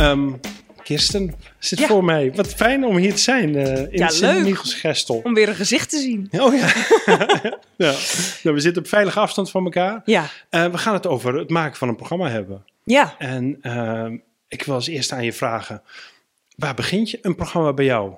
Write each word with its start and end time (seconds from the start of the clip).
Ehm, 0.00 0.32
Kirsten 0.82 1.34
zit 1.58 1.78
Ja. 1.78 1.86
voor 1.86 2.04
mij. 2.04 2.32
Wat 2.34 2.54
fijn 2.54 2.84
om 2.84 2.96
hier 2.96 3.14
te 3.14 3.20
zijn 3.20 3.56
eh, 3.56 3.78
in 3.78 3.88
Ja, 3.90 4.08
Sint 4.08 4.32
leuk. 4.32 4.42
Michiels 4.44 4.74
Gestel. 4.74 5.20
Om 5.24 5.34
weer 5.34 5.48
een 5.48 5.54
gezicht 5.54 5.90
te 5.90 5.98
zien. 5.98 6.28
Oh 6.38 6.54
ja. 6.54 6.66
ja. 7.86 7.94
Nou, 8.42 8.54
we 8.56 8.60
zitten 8.60 8.82
op 8.82 8.88
veilige 8.88 9.20
afstand 9.20 9.50
van 9.50 9.64
elkaar. 9.64 10.02
Ja, 10.04 10.26
Eh, 10.50 10.66
we 10.66 10.78
gaan 10.78 10.94
het 10.94 11.06
over 11.06 11.38
het 11.38 11.50
maken 11.50 11.76
van 11.76 11.88
een 11.88 11.96
programma 11.96 12.28
hebben. 12.28 12.64
ja. 12.84 13.14
En 13.18 13.58
ehm, 13.60 14.16
ik 14.48 14.62
wil 14.62 14.74
als 14.74 14.86
eerste 14.88 15.14
aan 15.14 15.24
je 15.24 15.32
vragen: 15.32 15.82
waar 16.56 16.74
begint 16.74 17.10
je 17.10 17.18
een 17.22 17.34
programma 17.34 17.72
bij 17.72 17.84
jou? 17.84 18.12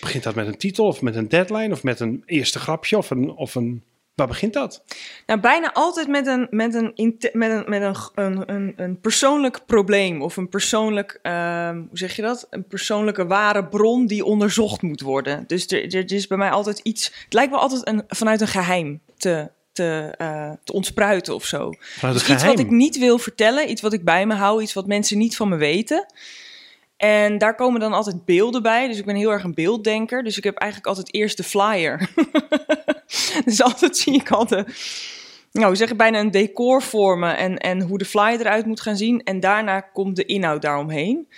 Begint 0.00 0.22
dat 0.22 0.34
met 0.34 0.46
een 0.46 0.56
titel 0.58 0.86
of 0.86 1.00
met 1.02 1.16
een 1.16 1.28
deadline 1.28 1.72
of 1.72 1.82
met 1.82 2.00
een 2.00 2.22
eerste 2.26 2.58
grapje 2.58 2.96
of 2.98 3.10
een. 3.10 3.30
Of 3.30 3.54
een 3.54 3.82
waar 4.20 4.28
begint 4.28 4.52
dat? 4.52 4.82
Nou, 5.26 5.40
bijna 5.40 5.72
altijd 5.72 6.08
met 6.08 6.26
een, 6.26 6.46
met 6.50 6.74
een, 6.74 6.92
met 7.32 7.50
een, 7.50 7.64
met 7.66 7.82
een, 7.82 7.96
een, 8.14 8.54
een, 8.54 8.72
een 8.76 9.00
persoonlijk 9.00 9.60
probleem 9.66 10.22
of 10.22 10.36
een 10.36 10.48
persoonlijk, 10.48 11.18
ehm, 11.22 11.76
hoe 11.76 11.98
zeg 11.98 12.16
je 12.16 12.22
dat? 12.22 12.46
Een 12.50 12.64
persoonlijke 12.64 13.26
ware 13.26 13.64
bron 13.64 14.06
die 14.06 14.24
onderzocht 14.24 14.82
moet 14.82 15.00
worden. 15.00 15.44
Dus 15.46 15.66
er, 15.66 15.94
er 15.94 16.12
is 16.12 16.26
bij 16.26 16.38
mij 16.38 16.50
altijd 16.50 16.78
iets, 16.78 17.04
het 17.24 17.32
lijkt 17.32 17.50
wel 17.50 17.60
altijd 17.60 17.86
een, 17.86 18.04
vanuit 18.08 18.40
een 18.40 18.48
geheim 18.48 19.00
te, 19.16 19.50
te, 19.72 20.14
eh, 20.16 20.52
te 20.64 20.72
ontspruiten 20.72 21.34
of 21.34 21.44
zo. 21.44 21.72
Dus 22.00 22.28
iets 22.28 22.44
wat 22.44 22.58
ik 22.58 22.70
niet 22.70 22.98
wil 22.98 23.18
vertellen, 23.18 23.70
iets 23.70 23.82
wat 23.82 23.92
ik 23.92 24.04
bij 24.04 24.26
me 24.26 24.34
hou, 24.34 24.62
iets 24.62 24.72
wat 24.72 24.86
mensen 24.86 25.18
niet 25.18 25.36
van 25.36 25.48
me 25.48 25.56
weten. 25.56 26.06
En 27.00 27.38
daar 27.38 27.54
komen 27.54 27.80
dan 27.80 27.92
altijd 27.92 28.24
beelden 28.24 28.62
bij. 28.62 28.88
Dus 28.88 28.98
ik 28.98 29.04
ben 29.04 29.14
heel 29.14 29.30
erg 29.30 29.44
een 29.44 29.54
beelddenker. 29.54 30.22
Dus 30.22 30.36
ik 30.36 30.44
heb 30.44 30.56
eigenlijk 30.56 30.90
altijd 30.90 31.14
eerst 31.14 31.36
de 31.36 31.42
flyer. 31.42 32.10
dus 33.44 33.62
altijd 33.62 33.96
zie 33.96 34.14
ik 34.14 34.30
al 34.30 34.46
de, 34.46 34.64
nou, 35.52 35.76
zeg 35.76 35.96
bijna 35.96 36.18
een 36.20 36.30
decor 36.30 36.82
vormen 36.82 37.36
en, 37.36 37.58
en 37.58 37.80
hoe 37.80 37.98
de 37.98 38.04
flyer 38.04 38.40
eruit 38.40 38.66
moet 38.66 38.80
gaan 38.80 38.96
zien. 38.96 39.22
En 39.22 39.40
daarna 39.40 39.80
komt 39.80 40.16
de 40.16 40.24
inhoud 40.24 40.62
daaromheen. 40.62 41.28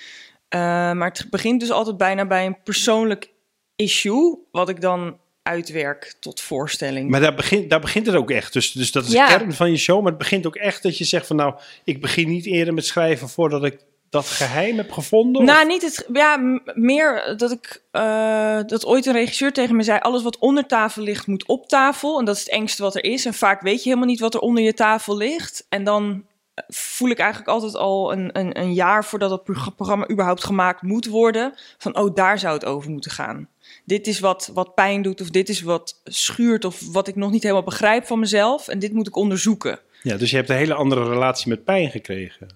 Eh, 0.49 0.61
maar 0.93 1.09
het 1.09 1.27
begint 1.31 1.61
dus 1.61 1.71
altijd 1.71 1.97
bijna 1.97 2.27
bij 2.27 2.47
een 2.47 2.63
persoonlijk 2.63 3.31
issue, 3.77 4.39
wat 4.53 4.69
ik 4.69 4.81
dan 4.81 5.19
uitwerk 5.43 6.15
tot 6.21 6.41
voorstelling. 6.41 7.11
Maar 7.11 7.21
daar 7.21 7.35
begint, 7.35 7.71
daar 7.71 7.81
begint 7.81 8.07
het 8.07 8.15
ook 8.15 8.31
echt. 8.31 8.53
Dus, 8.53 8.73
dus 8.73 8.93
dat 8.93 9.05
is 9.05 9.13
Ja. 9.13 9.27
de 9.27 9.37
kern 9.37 9.53
van 9.53 9.71
je 9.71 9.77
show. 9.77 9.99
Maar 10.01 10.11
het 10.11 10.19
begint 10.19 10.47
ook 10.47 10.57
echt 10.57 10.83
dat 10.83 10.99
je 10.99 11.05
zegt 11.05 11.27
van 11.27 11.37
nou, 11.37 11.55
ik 11.85 12.01
begin 12.01 12.29
niet 12.29 12.47
eerder 12.47 12.75
met 12.75 12.87
schrijven 12.87 13.29
voordat 13.29 13.65
ik 13.65 13.79
dat 14.13 14.27
geheim 14.27 14.77
heb 14.77 14.93
gevonden. 14.93 15.45
Nou, 15.45 15.61
Of- 15.63 15.67
niet 15.69 15.83
het. 15.83 16.09
Ja, 16.13 16.61
meer 16.75 17.35
dat 17.37 17.51
ik. 17.53 17.83
eh, 17.91 18.59
dat 18.67 18.87
ooit 18.87 19.07
een 19.07 19.13
regisseur 19.13 19.53
tegen 19.53 19.77
me 19.77 19.83
zei: 19.83 19.99
alles 19.99 20.23
wat 20.23 20.39
onder 20.39 20.67
tafel 20.67 21.03
ligt, 21.03 21.27
moet 21.27 21.47
op 21.47 21.69
tafel. 21.69 22.19
En 22.19 22.25
dat 22.25 22.35
is 22.35 22.41
het 22.41 22.51
engste 22.51 22.83
wat 22.83 22.95
er 22.95 23.05
is. 23.05 23.25
En 23.25 23.35
vaak 23.35 23.61
weet 23.61 23.83
je 23.83 23.89
helemaal 23.89 24.09
niet 24.09 24.21
wat 24.21 24.35
er 24.35 24.41
onder 24.41 24.63
je 24.65 24.75
tafel 24.75 25.17
ligt. 25.17 25.67
En 25.69 25.85
dan 25.85 26.25
eh, 26.55 26.65
voel 26.69 27.09
ik 27.11 27.19
eigenlijk 27.19 27.51
altijd 27.51 27.77
al 27.77 28.13
een, 28.13 28.39
een, 28.39 28.59
een 28.61 28.73
jaar 28.75 29.05
voordat 29.05 29.31
het 29.31 29.45
prog- 29.45 29.75
programma 29.75 30.09
überhaupt 30.11 30.45
gemaakt 30.45 30.83
moet 30.83 31.07
worden. 31.07 31.55
Van 31.79 31.97
oh, 31.97 32.15
daar 32.15 32.39
zou 32.39 32.55
het 32.55 32.65
over 32.65 32.91
moeten 32.91 33.11
gaan. 33.11 33.49
Dit 33.85 34.07
is 34.07 34.21
wat, 34.21 34.51
wat 34.55 34.75
pijn 34.75 35.03
doet, 35.03 35.21
of 35.21 35.31
dit 35.31 35.49
is 35.49 35.61
wat 35.63 36.01
schuurt, 36.05 36.65
of 36.65 36.81
wat 36.93 37.09
ik 37.09 37.17
nog 37.17 37.31
niet 37.31 37.43
helemaal 37.43 37.63
begrijp 37.63 38.07
van 38.07 38.19
mezelf. 38.19 38.69
En 38.69 38.79
dit 38.79 38.93
moet 38.93 39.07
ik 39.07 39.17
onderzoeken. 39.17 39.79
Ja, 40.03 40.17
dus 40.17 40.31
je 40.31 40.37
hebt 40.37 40.51
een 40.51 40.57
hele 40.57 40.75
andere 40.75 41.09
relatie 41.09 41.49
met 41.49 41.65
pijn 41.65 41.91
gekregen. 41.91 42.49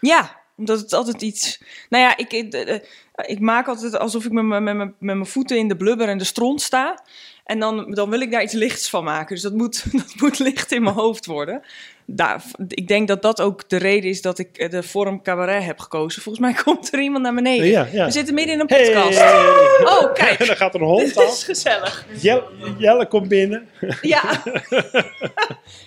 Ja, 0.00 0.38
omdat 0.60 0.80
het 0.80 0.92
altijd 0.92 1.22
iets. 1.22 1.60
Nou 1.88 2.04
ja, 2.04 2.16
ik, 2.16 2.32
ik, 2.32 2.52
eh, 2.54 2.78
ik 3.26 3.40
maak 3.40 3.68
altijd 3.68 3.98
alsof 3.98 4.24
ik 4.24 4.32
met 4.32 4.44
mijn- 4.44 4.62
met 4.64 4.76
mijn- 4.76 4.94
met 4.98 5.14
mijn 5.16 5.26
voeten 5.26 5.56
in 5.58 5.68
de 5.68 5.76
blubber 5.76 6.08
en 6.08 6.18
de 6.18 6.24
stront 6.24 6.62
sta. 6.62 7.02
En 7.44 7.58
dan, 7.58 7.90
dan 7.90 8.10
wil 8.10 8.20
ik 8.20 8.30
daar 8.30 8.42
iets 8.42 8.52
lichts 8.52 8.90
van 8.90 9.04
maken. 9.04 9.34
Dus 9.34 9.42
dat 9.44 9.52
moet, 9.52 9.84
dat 9.92 10.14
moet 10.16 10.38
licht 10.38 10.72
in 10.72 10.82
mijn 10.82 10.94
hoofd 10.94 11.26
worden. 11.26 11.62
Daar, 12.04 12.42
ik 12.68 12.88
denk 12.88 13.08
dat 13.08 13.22
dat 13.22 13.40
ook 13.40 13.68
de 13.68 13.76
reden 13.76 14.10
is 14.10 14.22
dat 14.22 14.38
ik 14.38 14.56
eh, 14.58 14.70
de 14.70 14.82
vorm 14.82 15.22
cabaret 15.22 15.64
heb 15.64 15.78
gekozen. 15.78 16.22
Volgens 16.22 16.44
mij 16.44 16.54
komt 16.64 16.92
er 16.92 17.00
iemand 17.00 17.22
naar 17.22 17.34
beneden. 17.34 17.66
Ja, 17.66 17.88
ja. 17.92 18.04
We 18.04 18.10
zitten 18.10 18.34
midden 18.34 18.54
in 18.54 18.60
een 18.60 18.66
Hey! 18.68 18.92
podcast. 18.92 19.20
Oh, 20.00 20.12
kijk. 20.12 20.38
En 20.40 20.46
dan 20.46 20.56
gaat 20.56 20.74
er 20.74 20.80
een 20.80 20.86
hond 20.86 21.00
Dit 21.00 21.10
is 21.16 21.16
af. 21.16 21.42
gezellig. 21.42 22.06
Jelle, 22.20 22.44
Jelle 22.78 23.06
komt 23.08 23.28
binnen. 23.28 23.68
Ja. 24.02 24.22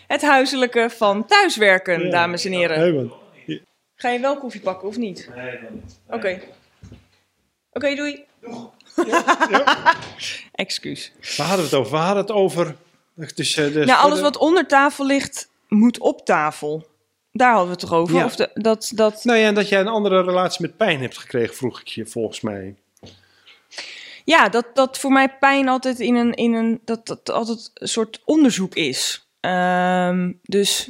Het 0.08 0.22
huiselijke 0.22 0.90
van 0.98 1.26
thuiswerken, 1.26 2.04
Ja. 2.04 2.10
dames 2.10 2.46
en 2.46 2.52
heren. 2.52 3.12
Ga 4.04 4.10
je 4.10 4.20
wel 4.20 4.38
koffie 4.38 4.62
pakken 4.62 4.88
of 4.88 4.98
niet? 4.98 5.30
Oké. 6.10 6.42
Oké, 7.72 7.96
doei. 7.96 8.24
Excuus. 10.52 11.12
Waar 11.38 11.48
hadden 11.48 11.70
we 11.70 11.76
het 11.76 11.80
over? 11.80 11.92
We 11.92 11.98
hadden 11.98 12.24
het 12.24 12.32
over... 12.32 12.76
Dus, 13.14 13.58
eh, 13.58 13.74
dus 13.74 13.86
nou, 13.86 14.00
alles 14.00 14.18
de- 14.18 14.24
wat 14.24 14.38
onder 14.38 14.68
tafel 14.68 15.06
ligt, 15.06 15.50
moet 15.68 16.00
op 16.00 16.26
tafel. 16.26 16.88
Daar 17.32 17.50
hadden 17.50 17.66
we 17.66 17.72
het 17.72 17.80
toch 17.80 17.94
over? 17.94 18.16
Ja. 18.16 18.26
Of 18.26 18.36
de, 18.36 18.50
dat, 18.54 18.92
dat... 18.96 19.24
Nou 19.24 19.40
ja, 19.40 19.48
en 19.48 19.54
dat 19.56 19.70
jij 19.70 19.80
een 19.80 19.88
andere 19.88 20.24
relatie 20.24 20.62
met 20.62 20.78
pijn 20.78 21.02
hebt 21.02 21.18
gekregen, 21.18 21.56
vroeg 21.56 21.82
ik 21.82 21.88
je 21.88 22.06
volgens 22.06 22.42
mij. 22.42 22.76
Ja, 24.26 24.50
dat, 24.50 24.66
dat 24.74 24.98
voor 24.98 25.12
mij 25.12 25.38
pijn 25.38 25.68
altijd 25.68 26.00
in 26.00 26.16
een, 26.16 26.34
in 26.34 26.54
een 26.54 26.82
dat, 26.86 27.08
dat 27.08 27.30
altijd 27.30 27.72
een 27.74 27.88
soort 27.88 28.22
onderzoek 28.26 28.76
is. 28.76 29.28
Ehm, 29.40 30.32
dus 30.42 30.90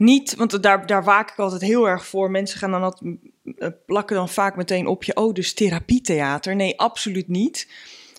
niet, 0.00 0.34
want 0.34 0.62
daar, 0.62 0.86
daar 0.86 1.04
waak 1.04 1.30
ik 1.30 1.38
altijd 1.38 1.60
heel 1.60 1.88
erg 1.88 2.06
voor. 2.06 2.30
Mensen 2.30 2.58
gaan 2.58 2.70
dan 2.70 2.82
altijd, 2.82 3.16
eh, 3.58 3.68
plakken 3.86 4.16
dan 4.16 4.28
vaak 4.28 4.56
meteen 4.56 4.86
op 4.86 5.04
je, 5.04 5.16
oh, 5.16 5.34
dus 5.34 5.54
therapietheater. 5.54 6.56
Nee, 6.56 6.78
absoluut 6.78 7.28
niet. 7.28 7.68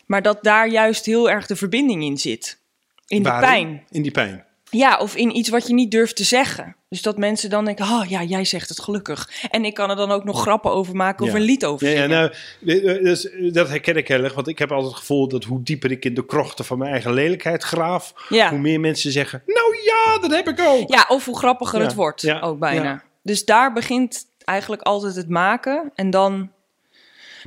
Maar 0.05 0.21
dat 0.21 0.43
daar 0.43 0.67
juist 0.67 1.05
heel 1.05 1.29
erg 1.29 1.45
de 1.47 1.55
verbinding 1.55 2.03
in 2.03 2.17
zit. 2.17 2.59
In 3.07 3.23
de 3.23 3.29
Waarin? 3.29 3.49
pijn. 3.49 3.83
In 3.89 4.01
die 4.01 4.11
pijn. 4.11 4.45
Ja, 4.69 4.97
of 4.97 5.15
in 5.15 5.35
iets 5.35 5.49
wat 5.49 5.67
je 5.67 5.73
niet 5.73 5.91
durft 5.91 6.15
te 6.15 6.23
zeggen. 6.23 6.75
Dus 6.91 7.01
dat 7.01 7.17
mensen 7.17 7.49
dan 7.49 7.65
denken, 7.65 7.85
oh 7.85 8.05
ja, 8.09 8.23
jij 8.23 8.45
zegt 8.45 8.69
het 8.69 8.81
gelukkig. 8.81 9.29
En 9.49 9.65
ik 9.65 9.73
kan 9.73 9.89
er 9.89 9.95
dan 9.95 10.11
ook 10.11 10.23
nog 10.23 10.41
grappen 10.41 10.71
over 10.71 10.95
maken 10.95 11.25
of 11.25 11.31
Ja. 11.31 11.37
een 11.37 11.41
lied 11.43 11.65
over 11.65 11.87
Ja, 11.87 11.93
ja, 11.93 12.01
zingen. 12.01 12.31
nou, 12.59 12.79
eh, 12.97 13.03
dus, 13.03 13.29
eh, 13.29 13.53
dat 13.53 13.69
herken 13.69 13.95
ik 13.95 14.07
heel 14.07 14.23
erg. 14.23 14.33
Want 14.33 14.47
ik 14.47 14.59
heb 14.59 14.71
altijd 14.71 14.89
het 14.91 14.99
gevoel 14.99 15.27
dat 15.27 15.43
hoe 15.43 15.63
dieper 15.63 15.91
ik 15.91 16.05
in 16.05 16.13
de 16.13 16.25
krochten 16.25 16.65
van 16.65 16.77
mijn 16.77 16.91
eigen 16.91 17.13
lelijkheid 17.13 17.63
graaf, 17.63 18.13
Ja. 18.29 18.49
hoe 18.49 18.59
meer 18.59 18.79
mensen 18.79 19.11
zeggen, 19.11 19.43
nou 19.45 19.75
ja, 19.85 20.17
dat 20.19 20.31
heb 20.31 20.47
ik 20.47 20.59
ook. 20.67 20.89
Ja, 20.93 21.05
of 21.07 21.25
hoe 21.25 21.37
grappiger 21.37 21.79
het 21.81 21.93
wordt, 21.93 22.21
ja, 22.21 22.39
ook 22.39 22.59
bijna. 22.59 23.03
Dus 23.23 23.45
daar 23.45 23.73
begint 23.73 24.25
eigenlijk 24.43 24.81
altijd 24.81 25.15
het 25.15 25.29
maken. 25.29 25.91
En 25.95 26.09
dan... 26.09 26.51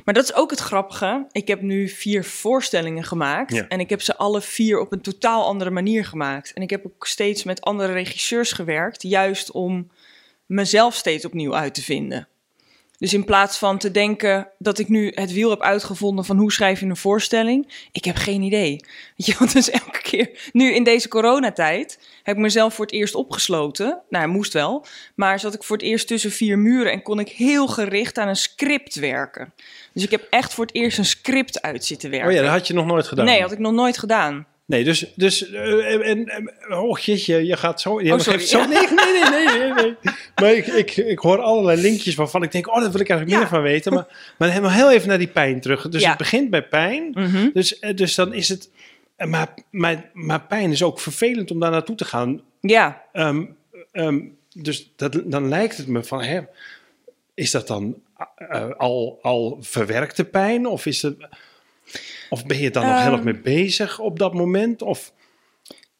Maar 0.05 0.13
dat 0.13 0.23
is 0.23 0.33
ook 0.33 0.49
het 0.49 0.59
grappige. 0.59 1.27
Ik 1.31 1.47
heb 1.47 1.61
nu 1.61 1.89
vier 1.89 2.23
voorstellingen 2.23 3.03
gemaakt. 3.03 3.53
Ja. 3.53 3.67
En 3.67 3.79
ik 3.79 3.89
heb 3.89 4.01
ze 4.01 4.17
alle 4.17 4.41
vier 4.41 4.79
op 4.79 4.91
een 4.91 5.01
totaal 5.01 5.45
andere 5.45 5.69
manier 5.69 6.05
gemaakt. 6.05 6.53
En 6.53 6.61
ik 6.61 6.69
heb 6.69 6.85
ook 6.85 7.07
steeds 7.07 7.43
met 7.43 7.61
andere 7.61 7.93
regisseurs 7.93 8.51
gewerkt. 8.51 9.01
Juist 9.01 9.51
om 9.51 9.91
mezelf 10.45 10.95
steeds 10.95 11.25
opnieuw 11.25 11.55
uit 11.55 11.73
te 11.73 11.81
vinden. 11.81 12.27
Dus 12.97 13.13
in 13.13 13.23
plaats 13.23 13.57
van 13.57 13.77
te 13.77 13.91
denken 13.91 14.47
dat 14.57 14.79
ik 14.79 14.89
nu 14.89 15.11
het 15.15 15.33
wiel 15.33 15.49
heb 15.49 15.61
uitgevonden 15.61 16.25
van 16.25 16.37
hoe 16.37 16.51
schrijf 16.51 16.79
je 16.79 16.85
een 16.85 16.97
voorstelling, 16.97 17.87
ik 17.91 18.05
heb 18.05 18.15
geen 18.15 18.41
idee. 18.41 18.79
Weet 19.15 19.27
je, 19.27 19.35
want 19.39 19.53
dus 19.53 19.69
elke 19.69 20.01
keer, 20.01 20.49
nu 20.51 20.73
in 20.73 20.83
deze 20.83 21.07
coronatijd, 21.07 21.99
heb 22.23 22.35
ik 22.35 22.41
mezelf 22.41 22.73
voor 22.73 22.85
het 22.85 22.93
eerst 22.93 23.15
opgesloten. 23.15 24.01
Nou, 24.09 24.27
moest 24.27 24.53
wel. 24.53 24.85
Maar 25.15 25.39
zat 25.39 25.53
ik 25.53 25.63
voor 25.63 25.77
het 25.77 25.85
eerst 25.85 26.07
tussen 26.07 26.31
vier 26.31 26.59
muren 26.59 26.91
en 26.91 27.01
kon 27.01 27.19
ik 27.19 27.29
heel 27.29 27.67
gericht 27.67 28.17
aan 28.17 28.27
een 28.27 28.35
script 28.35 28.95
werken. 28.95 29.53
Dus 29.95 30.03
ik 30.03 30.11
heb 30.11 30.27
echt 30.29 30.53
voor 30.53 30.65
het 30.65 30.75
eerst 30.75 30.97
een 30.97 31.05
script 31.05 31.61
uit 31.61 31.85
zitten 31.85 32.09
werken. 32.09 32.29
Oh 32.29 32.35
ja, 32.35 32.41
dat 32.41 32.51
had 32.51 32.67
je 32.67 32.73
nog 32.73 32.85
nooit 32.85 33.07
gedaan. 33.07 33.25
nee, 33.25 33.41
had 33.41 33.51
ik 33.51 33.59
nog 33.59 33.73
nooit 33.73 33.97
gedaan. 33.97 34.45
Nee, 34.65 34.83
dus, 34.83 35.05
dus 35.15 35.51
eh, 35.51 35.93
en, 36.09 36.25
en, 36.29 36.51
oh 36.73 36.97
jeetje, 36.99 37.45
je 37.45 37.57
gaat 37.57 37.81
zo... 37.81 38.01
Je 38.01 38.13
Oh, 38.13 38.19
geeft 38.19 38.47
zo 38.47 38.65
nee, 38.67 38.87
nee, 38.87 39.29
nee, 39.29 39.47
nee, 39.59 39.73
nee. 39.73 39.95
Maar 40.35 40.53
ik, 40.53 40.67
ik, 40.67 40.95
ik 40.97 41.19
hoor 41.19 41.39
allerlei 41.41 41.81
linkjes 41.81 42.15
waarvan 42.15 42.43
ik 42.43 42.51
denk, 42.51 42.67
oh, 42.67 42.81
daar 42.81 42.91
wil 42.91 43.01
ik 43.01 43.09
eigenlijk 43.09 43.31
Ja. 43.31 43.37
meer 43.37 43.47
van 43.47 43.61
weten. 43.61 43.93
Maar, 43.93 44.33
maar 44.37 44.49
helemaal 44.49 44.71
heel 44.71 44.91
even 44.91 45.07
naar 45.07 45.17
die 45.17 45.27
pijn 45.27 45.61
terug. 45.61 45.89
Dus 45.89 46.01
Ja. 46.01 46.09
het 46.09 46.17
begint 46.17 46.49
bij 46.49 46.67
pijn. 46.67 47.09
Mhm. 47.13 47.49
Dus, 47.53 47.79
eh, 47.79 47.95
dus 47.95 48.15
dan 48.15 48.33
is 48.33 48.49
het... 48.49 48.69
eh, 49.15 49.27
Maar, 49.27 49.53
maar, 49.71 50.09
maar 50.13 50.41
pijn 50.41 50.71
is 50.71 50.83
ook 50.83 50.99
vervelend 50.99 51.51
om 51.51 51.59
daar 51.59 51.71
naartoe 51.71 51.95
te 51.95 52.05
gaan. 52.05 52.41
Ja, 52.61 53.01
Ehm, 53.11 53.45
ehm, 53.91 54.19
dus 54.53 54.91
dat, 54.95 55.21
dan 55.25 55.47
lijkt 55.49 55.77
het 55.77 55.87
me 55.87 56.03
van, 56.03 56.21
hè, 56.23 56.39
is 57.33 57.51
dat 57.51 57.67
dan 57.67 57.95
eh, 58.35 58.69
al, 58.77 59.19
al 59.21 59.57
verwerkte 59.61 60.25
pijn? 60.25 60.65
Of, 60.67 60.85
is 60.85 61.01
het, 61.01 61.27
of 62.29 62.45
ben 62.45 62.57
je 62.59 62.71
daar 62.71 62.85
nog 62.85 62.97
heel 63.01 63.11
erg 63.11 63.15
Ehm. 63.15 63.23
mee 63.25 63.39
bezig 63.41 63.99
op 63.99 64.19
dat 64.19 64.33
moment? 64.33 64.81
Of, 64.81 65.13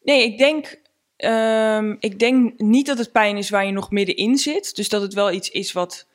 Nee, 0.04 0.24
ik 0.24 0.38
denk 0.38 0.84
Ehm, 1.18 1.96
ik 2.00 2.20
denk 2.20 2.60
niet 2.60 2.86
dat 2.86 2.98
het 2.98 3.12
pijn 3.12 3.38
is 3.38 3.50
waar 3.50 3.66
je 3.66 3.72
nog 3.72 3.92
middenin 3.92 4.38
zit. 4.38 4.76
Dus 4.76 4.90
dat 4.90 5.02
het 5.02 5.14
wel 5.14 5.32
iets 5.32 5.50
is 5.50 5.72
wat 5.72 6.08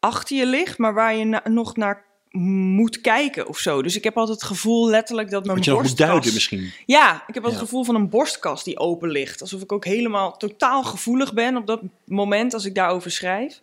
achter 0.00 0.36
je 0.36 0.46
ligt, 0.46 0.78
maar 0.78 0.94
waar 0.94 1.14
je 1.14 1.24
na- 1.24 1.42
nog 1.48 1.76
naar 1.76 2.04
moet 2.30 3.00
kijken 3.00 3.48
of 3.48 3.58
zo. 3.58 3.82
Dus 3.82 3.96
ik 3.96 4.04
heb 4.04 4.16
altijd 4.16 4.40
het 4.40 4.46
gevoel 4.48 4.88
letterlijk 4.88 5.30
dat 5.30 5.44
mijn 5.44 5.56
Wat 5.56 5.64
je 5.64 5.70
nog 5.70 5.80
moet 5.80 5.88
borstkas... 5.88 6.08
duiden 6.10 6.34
misschien. 6.34 6.72
Ja, 6.86 7.24
ik 7.26 7.34
heb 7.34 7.42
Ja. 7.42 7.48
het 7.48 7.58
gevoel 7.58 7.84
van 7.84 7.94
een 7.94 8.08
borstkast 8.08 8.64
die 8.64 8.78
open 8.78 9.08
ligt. 9.08 9.40
Alsof 9.40 9.62
ik 9.62 9.72
ook 9.72 9.84
helemaal 9.84 10.36
totaal 10.36 10.82
gevoelig 10.84 11.32
ben 11.34 11.56
op 11.56 11.66
dat 11.66 11.80
moment 12.04 12.54
als 12.54 12.64
ik 12.64 12.74
daarover 12.74 13.10
schrijf. 13.10 13.60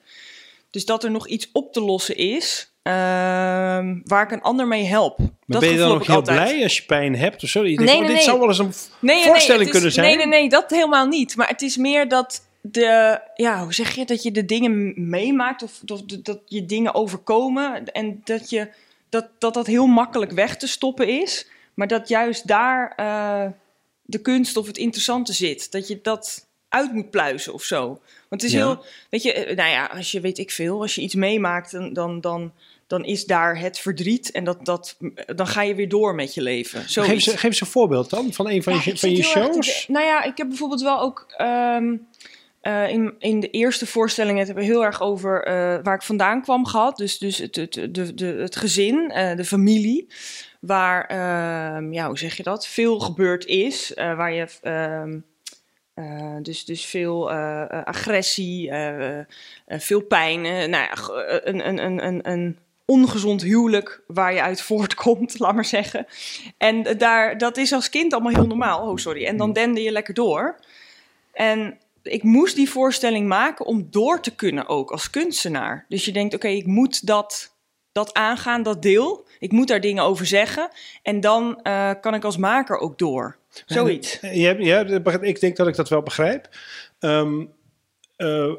Dus 0.76 0.86
dat 0.86 1.04
er 1.04 1.12
nog 1.12 1.28
iets 1.28 1.50
op 1.54 1.74
te 1.74 1.82
lossen 1.82 2.16
is 2.18 2.74
ehm, 2.82 4.00
waar 4.04 4.24
ik 4.24 4.32
een 4.32 4.42
ander 4.42 4.68
mee 4.68 4.84
help. 4.84 5.18
Maar 5.18 5.28
dat 5.48 5.60
ben 5.60 5.70
je 5.72 5.78
dan 5.78 5.92
ook 5.92 6.06
heel 6.06 6.16
altijd. 6.16 6.38
blij 6.50 6.64
als 6.64 6.78
je 6.78 6.84
pijn 6.84 7.16
hebt 7.16 7.44
of 7.44 7.50
zo? 7.50 7.60
Je 7.66 7.78
denkt, 7.78 7.84
Nee, 7.84 7.94
oh, 7.94 8.00
nee, 8.00 8.08
dit 8.08 8.16
nee. 8.16 8.26
zou 8.26 8.40
wel 8.40 8.48
eens 8.48 8.58
een 8.60 8.74
Nee, 9.00 9.24
voorstelling 9.24 9.70
kunnen 9.70 9.88
is- 9.90 9.94
zijn. 9.96 10.08
Nee, 10.08 10.18
nee, 10.18 10.40
nee, 10.40 10.50
dat 10.50 10.70
helemaal 10.70 11.06
niet. 11.08 11.36
Maar 11.36 11.48
het 11.48 11.62
is 11.62 11.78
meer 11.78 12.08
dat 12.08 12.48
de, 12.62 13.20
ja, 13.36 13.64
hoe 13.64 13.74
zeg 13.74 13.96
je, 13.96 14.06
dat 14.06 14.24
je 14.24 14.32
de 14.32 14.46
dingen 14.46 14.94
meemaakt 15.10 15.64
of, 15.64 15.72
of 15.88 16.02
de- 16.02 16.22
dat 16.22 16.40
je 16.46 16.66
dingen 16.66 16.94
overkomen 16.94 17.86
en 17.86 18.22
dat 18.24 18.50
je 18.50 18.68
dat, 19.10 19.28
dat 19.40 19.54
dat 19.54 19.68
heel 19.68 19.88
makkelijk 19.88 20.32
weg 20.32 20.58
te 20.58 20.68
stoppen 20.68 21.08
is, 21.22 21.48
maar 21.74 21.88
dat 21.88 22.08
juist 22.08 22.48
daar 22.48 22.94
eh, 22.96 23.46
de 24.02 24.22
kunst 24.22 24.58
of 24.58 24.68
het 24.68 24.78
interessante 24.78 25.34
zit. 25.34 25.72
Dat 25.72 25.88
je 25.88 26.00
dat 26.02 26.45
uit 26.76 26.92
moet 26.94 27.10
pluizen 27.10 27.54
of 27.54 27.64
zo. 27.64 27.86
Want 28.30 28.42
het 28.42 28.44
is 28.44 28.52
Ja. 28.52 28.58
heel, 28.66 28.84
weet 29.10 29.24
je, 29.24 29.34
eh, 29.34 29.56
nou 29.56 29.70
ja, 29.70 29.86
als 29.86 30.12
je 30.12 30.20
weet 30.20 30.38
ik 30.38 30.52
veel, 30.52 30.82
als 30.82 30.96
je 30.96 31.02
iets 31.02 31.16
meemaakt, 31.16 31.72
dan, 31.72 31.94
dan, 31.94 32.22
dan, 32.22 32.54
dan 32.88 33.06
is 33.06 33.26
daar 33.26 33.60
het 33.60 33.80
verdriet 33.80 34.32
en 34.32 34.44
dat, 34.44 34.66
dat, 34.66 34.98
dan 35.36 35.48
ga 35.48 35.62
je 35.62 35.76
weer 35.76 35.90
door 35.90 36.16
met 36.16 36.34
je 36.34 36.42
leven. 36.42 36.82
Geef 36.82 37.22
ze, 37.22 37.30
geef 37.32 37.44
eens 37.44 37.62
een 37.62 37.68
voorbeeld 37.68 38.10
dan 38.10 38.34
van 38.34 38.50
een 38.50 38.64
van 38.64 38.74
Ja, 38.74 38.82
je, 38.86 38.98
van 38.98 39.10
je 39.12 39.18
erg 39.18 39.26
shows. 39.28 39.88
nou 39.88 40.06
ja, 40.06 40.24
ik 40.24 40.38
heb 40.38 40.48
bijvoorbeeld 40.48 40.82
wel 40.82 41.00
ook 41.00 41.26
ehm, 41.38 41.96
eh, 42.62 42.90
in, 42.90 43.14
in 43.20 43.40
de 43.40 43.50
eerste 43.50 43.86
voorstelling 43.86 44.38
het 44.38 44.48
hebben 44.48 44.66
we 44.66 44.72
heel 44.72 44.86
erg 44.86 45.02
over 45.02 45.44
eh, 45.44 45.54
waar 45.84 45.96
ik 45.96 46.02
vandaan 46.02 46.42
kwam 46.42 46.66
gehad. 46.66 46.98
Dus, 46.98 47.18
dus 47.18 47.38
het, 47.38 47.56
het, 47.56 47.74
de, 47.74 48.14
de, 48.14 48.26
het 48.26 48.56
gezin, 48.56 49.08
de 49.36 49.46
familie. 49.46 50.08
Waar, 50.60 51.06
ehm, 51.06 51.94
ja, 51.94 52.08
hoe 52.08 52.18
zeg 52.18 52.38
je 52.38 52.44
dat? 52.44 52.68
Veel 52.68 53.00
gebeurd 53.00 53.46
is. 53.46 53.92
waar 53.96 54.34
je. 54.34 54.48
ehm, 54.62 55.18
eh, 55.96 56.36
dus, 56.42 56.66
dus 56.66 56.86
veel 56.86 57.32
eh, 57.32 57.62
eh, 57.62 57.84
agressie, 57.84 58.72
veel 59.68 60.02
pijn. 60.02 60.42
nou 60.42 60.70
ja, 60.70 60.92
een, 61.44 61.68
een, 61.68 61.86
een, 61.86 62.06
een, 62.06 62.32
een 62.32 62.58
ongezond 62.86 63.42
huwelijk 63.42 64.04
waar 64.08 64.34
je 64.34 64.42
uit 64.42 64.62
voortkomt, 64.62 65.40
laat 65.40 65.56
maar 65.56 65.66
zeggen. 65.66 66.06
En 66.58 66.98
daar, 66.98 67.38
dat 67.38 67.58
is 67.58 67.74
als 67.74 67.90
kind 67.90 68.14
allemaal 68.14 68.34
heel 68.34 68.48
normaal. 68.48 68.90
Oh, 68.90 68.98
sorry. 68.98 69.26
En 69.26 69.38
dan 69.38 69.54
dende 69.54 69.82
je 69.82 69.92
lekker 69.92 70.14
door. 70.14 70.60
En 71.34 71.78
ik 72.04 72.24
moest 72.24 72.56
die 72.56 72.70
voorstelling 72.70 73.28
maken 73.28 73.66
om 73.66 73.88
door 73.90 74.22
te 74.22 74.36
kunnen 74.36 74.68
ook 74.68 74.92
als 74.92 75.10
kunstenaar. 75.10 75.86
Dus 75.90 76.06
je 76.06 76.12
denkt, 76.12 76.34
oké, 76.34 76.48
ik 76.48 76.66
moet 76.66 77.08
dat, 77.08 77.56
dat 77.92 78.14
aangaan, 78.14 78.64
dat 78.64 78.82
deel. 78.82 79.28
Ik 79.40 79.52
moet 79.52 79.68
daar 79.68 79.82
dingen 79.82 80.04
over 80.04 80.26
zeggen. 80.26 80.70
En 81.02 81.20
dan 81.20 81.60
kan 82.02 82.14
ik 82.14 82.24
als 82.24 82.38
maker 82.38 82.78
ook 82.78 82.98
door. 82.98 83.38
Zoiets. 83.66 84.20
Eh, 84.20 84.36
ja, 84.58 84.86
ik 85.22 85.40
denk 85.40 85.56
dat 85.56 85.68
ik 85.68 85.76
dat 85.76 85.90
wel 85.90 86.02
begrijp. 86.04 86.50
Eh, 88.16 88.52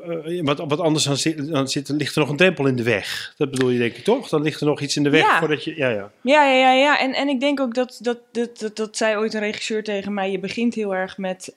wat, 0.43 0.59
wat 0.59 0.81
anders 0.81 1.05
dan, 1.05 1.17
zit, 1.17 1.49
dan 1.49 1.69
zit, 1.69 1.89
ligt 1.89 2.15
er 2.15 2.21
nog 2.21 2.31
een 2.31 2.37
drempel 2.37 2.67
in 2.67 2.77
de 2.77 2.83
weg. 2.83 3.35
Dat 3.37 3.51
bedoel 3.51 3.71
je 3.71 3.79
denk 3.79 3.95
ik 3.95 4.05
toch? 4.05 4.29
Dan 4.29 4.43
ligt 4.43 4.61
er 4.61 4.67
nog 4.67 4.81
iets 4.81 4.97
in 4.97 5.03
de 5.03 5.11
weg 5.11 5.23
Ja. 5.23 5.39
voordat 5.39 5.65
je... 5.65 5.77
Ja, 5.77 5.89
ja. 5.89 6.11
Ja, 6.21 6.45
ja, 6.45 6.55
ja, 6.55 6.73
ja. 6.73 7.01
En, 7.01 7.13
en 7.13 7.29
ik 7.29 7.41
denk 7.41 7.61
ook 7.61 7.75
dat, 7.75 7.99
dat, 8.03 8.19
dat, 8.33 8.59
dat, 8.59 8.77
dat 8.77 8.97
zei 8.97 9.17
ooit 9.17 9.35
een 9.35 9.41
regisseur 9.41 9.85
tegen 9.85 10.15
mij. 10.15 10.31
Je 10.31 10.39
begint 10.39 10.75
heel 10.75 10.95
erg 10.95 11.19
met 11.19 11.51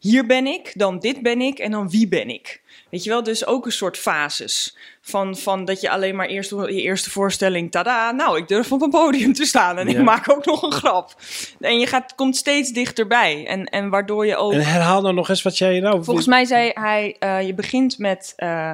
hier 0.00 0.26
ben 0.26 0.46
ik, 0.46 0.72
dan 0.74 0.98
dit 0.98 1.22
ben 1.22 1.40
ik 1.40 1.58
en 1.58 1.70
dan 1.70 1.90
wie 1.90 2.08
ben 2.08 2.28
ik. 2.28 2.60
Weet 2.90 3.04
je 3.04 3.10
wel, 3.10 3.22
dus 3.22 3.46
ook 3.46 3.66
een 3.66 3.72
soort 3.72 3.96
fases. 3.96 4.76
Van, 5.00 5.36
van 5.36 5.64
dat 5.64 5.80
je 5.80 5.90
alleen 5.90 6.16
maar 6.16 6.26
eerst 6.26 6.50
je 6.50 6.82
eerste 6.82 7.10
voorstelling, 7.10 7.70
tada, 7.70 8.10
nou, 8.10 8.38
ik 8.38 8.48
durf 8.48 8.72
op 8.72 8.82
een 8.82 8.90
podium 8.90 9.32
te 9.32 9.44
staan 9.44 9.78
en 9.78 9.88
Ja. 9.88 9.98
ik 9.98 10.04
maak 10.04 10.30
ook 10.30 10.44
nog 10.44 10.62
een 10.62 10.72
grap. 10.72 11.14
En 11.60 11.78
je 11.78 11.86
gaat, 11.86 12.14
komt 12.14 12.36
steeds 12.36 12.70
dichterbij. 12.70 13.46
En, 13.46 13.64
en 13.64 13.88
waardoor 13.88 14.26
je 14.26 14.36
ook. 14.36 14.52
En 14.52 14.64
herhaal 14.64 15.02
nou 15.02 15.14
nog 15.14 15.28
eens 15.28 15.42
wat 15.42 15.58
jij 15.58 15.80
nou... 15.80 16.04
Volgens 16.04 16.26
mij 16.26 16.44
zei 16.44 16.70
hij, 16.74 17.16
eh, 17.18 17.46
je 17.46 17.54
begint 17.54 17.98
met 17.98 18.32
eh, 18.36 18.70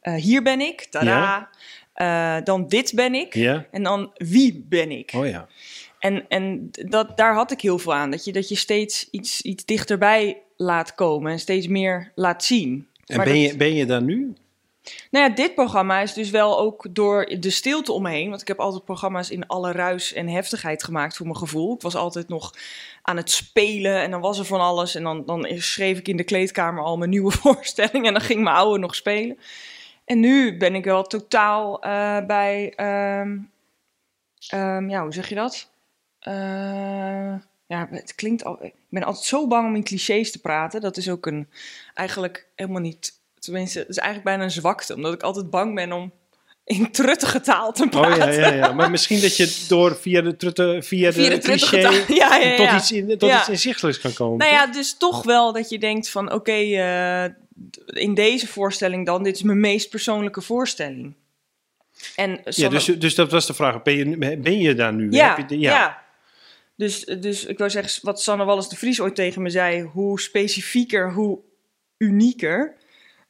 eh, 0.00 0.14
hier 0.14 0.42
ben 0.42 0.60
ik, 0.60 0.86
tada. 0.90 1.48
Dan 2.44 2.68
dit 2.68 2.92
ben 2.94 3.14
ik. 3.14 3.34
Ja? 3.34 3.64
En 3.70 3.82
dan 3.82 4.10
wie 4.14 4.64
ben 4.68 4.90
ik? 4.90 5.12
Oh 5.16 5.26
ja. 5.26 5.46
En, 5.98 6.24
en 6.28 6.70
dat, 6.70 7.16
daar 7.16 7.34
had 7.34 7.50
ik 7.50 7.60
heel 7.60 7.78
veel 7.78 7.94
aan. 7.94 8.10
Dat 8.10 8.24
je, 8.24 8.32
dat 8.32 8.48
je 8.48 8.56
steeds 8.56 9.08
iets, 9.10 9.42
iets 9.42 9.64
dichterbij 9.64 10.42
laat 10.56 10.94
komen 10.94 11.32
en 11.32 11.38
steeds 11.38 11.66
meer 11.66 12.12
laat 12.14 12.44
zien. 12.44 12.88
En 13.06 13.16
Maar 13.16 13.24
ben, 13.26 13.34
dat- 13.34 13.50
je, 13.50 13.56
ben 13.56 13.74
je 13.74 13.86
daar 13.86 14.02
nu? 14.02 14.34
Nou 15.10 15.28
ja, 15.28 15.34
dit 15.34 15.54
programma 15.54 16.00
is 16.00 16.12
dus 16.12 16.30
wel 16.30 16.58
ook 16.58 16.86
door 16.90 17.26
de 17.40 17.50
stilte 17.50 17.92
omheen. 17.92 18.28
Want 18.28 18.40
ik 18.40 18.48
heb 18.48 18.58
altijd 18.60 18.84
programma's 18.84 19.30
in 19.30 19.46
alle 19.46 19.72
ruis 19.72 20.12
en 20.12 20.28
heftigheid 20.28 20.84
gemaakt 20.84 21.16
voor 21.16 21.26
mijn 21.26 21.38
gevoel. 21.38 21.74
Ik 21.74 21.80
was 21.82 21.94
altijd 21.96 22.28
nog 22.28 22.54
aan 23.02 23.16
het 23.16 23.30
spelen 23.30 24.00
en 24.02 24.10
dan 24.10 24.20
was 24.20 24.38
er 24.38 24.44
van 24.44 24.60
alles. 24.60 24.94
En 24.94 25.02
dan, 25.02 25.24
dan 25.26 25.46
schreef 25.56 25.98
ik 25.98 26.08
in 26.08 26.16
de 26.16 26.24
kleedkamer 26.24 26.82
al 26.84 26.96
mijn 26.96 27.10
nieuwe 27.10 27.30
voorstelling. 27.42 28.06
En 28.06 28.12
dan 28.12 28.20
ging 28.22 28.42
mijn 28.42 28.56
oude 28.56 28.78
nog 28.78 28.94
spelen. 28.94 29.38
En 30.04 30.20
nu 30.20 30.56
ben 30.56 30.74
ik 30.74 30.84
wel 30.84 31.02
totaal 31.02 31.82
eh, 31.82 32.26
bij... 32.26 32.72
ehm, 32.76 33.38
ehm, 34.48 34.88
ja, 34.90 35.02
hoe 35.02 35.12
zeg 35.12 35.28
je 35.28 35.34
dat? 35.34 35.70
Eh, 36.18 37.34
ja, 37.66 37.88
het 37.90 38.14
klinkt 38.14 38.44
al... 38.44 38.58
Ik 38.94 39.00
ben 39.00 39.08
altijd 39.08 39.26
zo 39.26 39.46
bang 39.46 39.68
om 39.68 39.74
in 39.74 39.84
clichés 39.84 40.32
te 40.32 40.40
praten. 40.40 40.80
Dat 40.80 40.96
is 40.96 41.08
ook 41.08 41.26
een... 41.26 41.48
Eigenlijk 41.94 42.46
helemaal 42.54 42.80
niet... 42.80 43.12
Tenminste, 43.38 43.78
het 43.78 43.88
is 43.88 43.96
eigenlijk 43.96 44.26
bijna 44.26 44.44
een 44.44 44.50
zwakte. 44.50 44.94
Omdat 44.94 45.12
ik 45.14 45.22
altijd 45.22 45.50
bang 45.50 45.74
ben 45.74 45.92
om 45.92 46.12
in 46.64 46.90
truttige 46.90 47.40
taal 47.40 47.72
te 47.72 47.82
Oh 47.82 47.90
praten. 47.90 48.32
ja, 48.32 48.40
ja, 48.40 48.52
ja. 48.52 48.72
Maar 48.72 48.90
misschien 48.90 49.20
dat 49.20 49.36
je 49.36 49.64
door 49.68 49.96
via 49.96 50.20
de, 50.20 50.36
trutte, 50.36 50.78
via 50.82 51.10
de, 51.10 51.14
Via 51.14 51.28
de 51.28 51.38
cliché 51.38 51.82
taal. 51.82 51.92
Ja, 52.16 52.36
ja, 52.36 52.56
tot, 52.56 52.66
ja. 52.66 52.76
iets, 52.76 52.92
in, 52.92 53.18
tot 53.18 53.28
Ja. 53.28 53.38
iets 53.38 53.48
inzichtelijks 53.48 54.00
kan 54.00 54.12
komen. 54.12 54.38
Nou 54.38 54.50
ja, 54.52 54.66
dus 54.66 54.96
toch 54.96 55.22
wel 55.22 55.52
dat 55.52 55.70
je 55.70 55.78
denkt 55.78 56.10
van... 56.10 56.32
Oké, 56.32 56.52
eh, 56.52 57.24
in 57.86 58.14
deze 58.14 58.46
voorstelling 58.46 59.06
dan... 59.06 59.22
Dit 59.22 59.36
is 59.36 59.42
mijn 59.42 59.60
meest 59.60 59.90
persoonlijke 59.90 60.40
voorstelling. 60.40 61.14
En 62.16 62.40
ja, 62.44 62.68
dus, 62.68 62.84
dus 62.84 63.14
dat 63.14 63.30
was 63.30 63.46
de 63.46 63.54
vraag. 63.54 63.82
Ben 63.82 63.94
je, 63.94 64.38
ben 64.38 64.58
je 64.58 64.74
daar 64.74 64.92
nu? 64.94 65.10
Ja, 65.10 65.34
Heb 65.36 65.48
je 65.50 65.58
ja. 65.58 66.03
Dus, 66.76 67.04
dus 67.04 67.44
ik 67.44 67.58
wou 67.58 67.70
zeggen, 67.70 68.04
wat 68.04 68.22
Sanne 68.22 68.44
Wallis 68.44 68.68
de 68.68 68.76
Vries 68.76 69.00
ooit 69.00 69.14
tegen 69.14 69.42
me 69.42 69.50
zei, 69.50 69.82
hoe 69.82 70.20
specifieker, 70.20 71.12
hoe 71.12 71.38
unieker. 71.98 72.76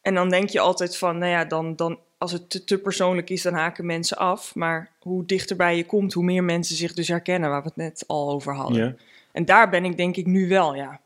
En 0.03 0.15
dan 0.15 0.29
denk 0.29 0.49
je 0.49 0.61
altijd 0.61 0.97
van, 0.97 1.19
nou 1.19 1.31
ja, 1.31 1.45
dan, 1.45 1.77
dan, 1.77 1.99
als 2.19 2.33
het 2.33 2.51
te, 2.51 2.65
te 2.65 2.79
persoonlijk 2.79 3.31
is, 3.31 3.43
dan 3.43 3.55
haken 3.55 3.87
mensen 3.87 4.17
af. 4.17 4.55
Maar 4.55 4.93
hoe 5.01 5.25
dichterbij 5.27 5.77
je 5.77 5.87
komt, 5.87 6.13
hoe 6.13 6.25
meer 6.25 6.45
mensen 6.45 6.77
zich 6.77 6.93
dus 6.95 7.09
herkennen, 7.09 7.51
waar 7.51 7.63
we 7.63 7.69
het 7.69 7.77
net 7.77 8.05
al 8.07 8.31
over 8.31 8.55
hadden. 8.55 8.85
Ja. 8.85 8.95
En 9.33 9.45
daar 9.45 9.71
ben 9.71 9.85
ik 9.85 9.97
denk 9.97 10.17
ik 10.17 10.27
nu 10.27 10.49
wel, 10.49 10.75
ja. 10.75 11.01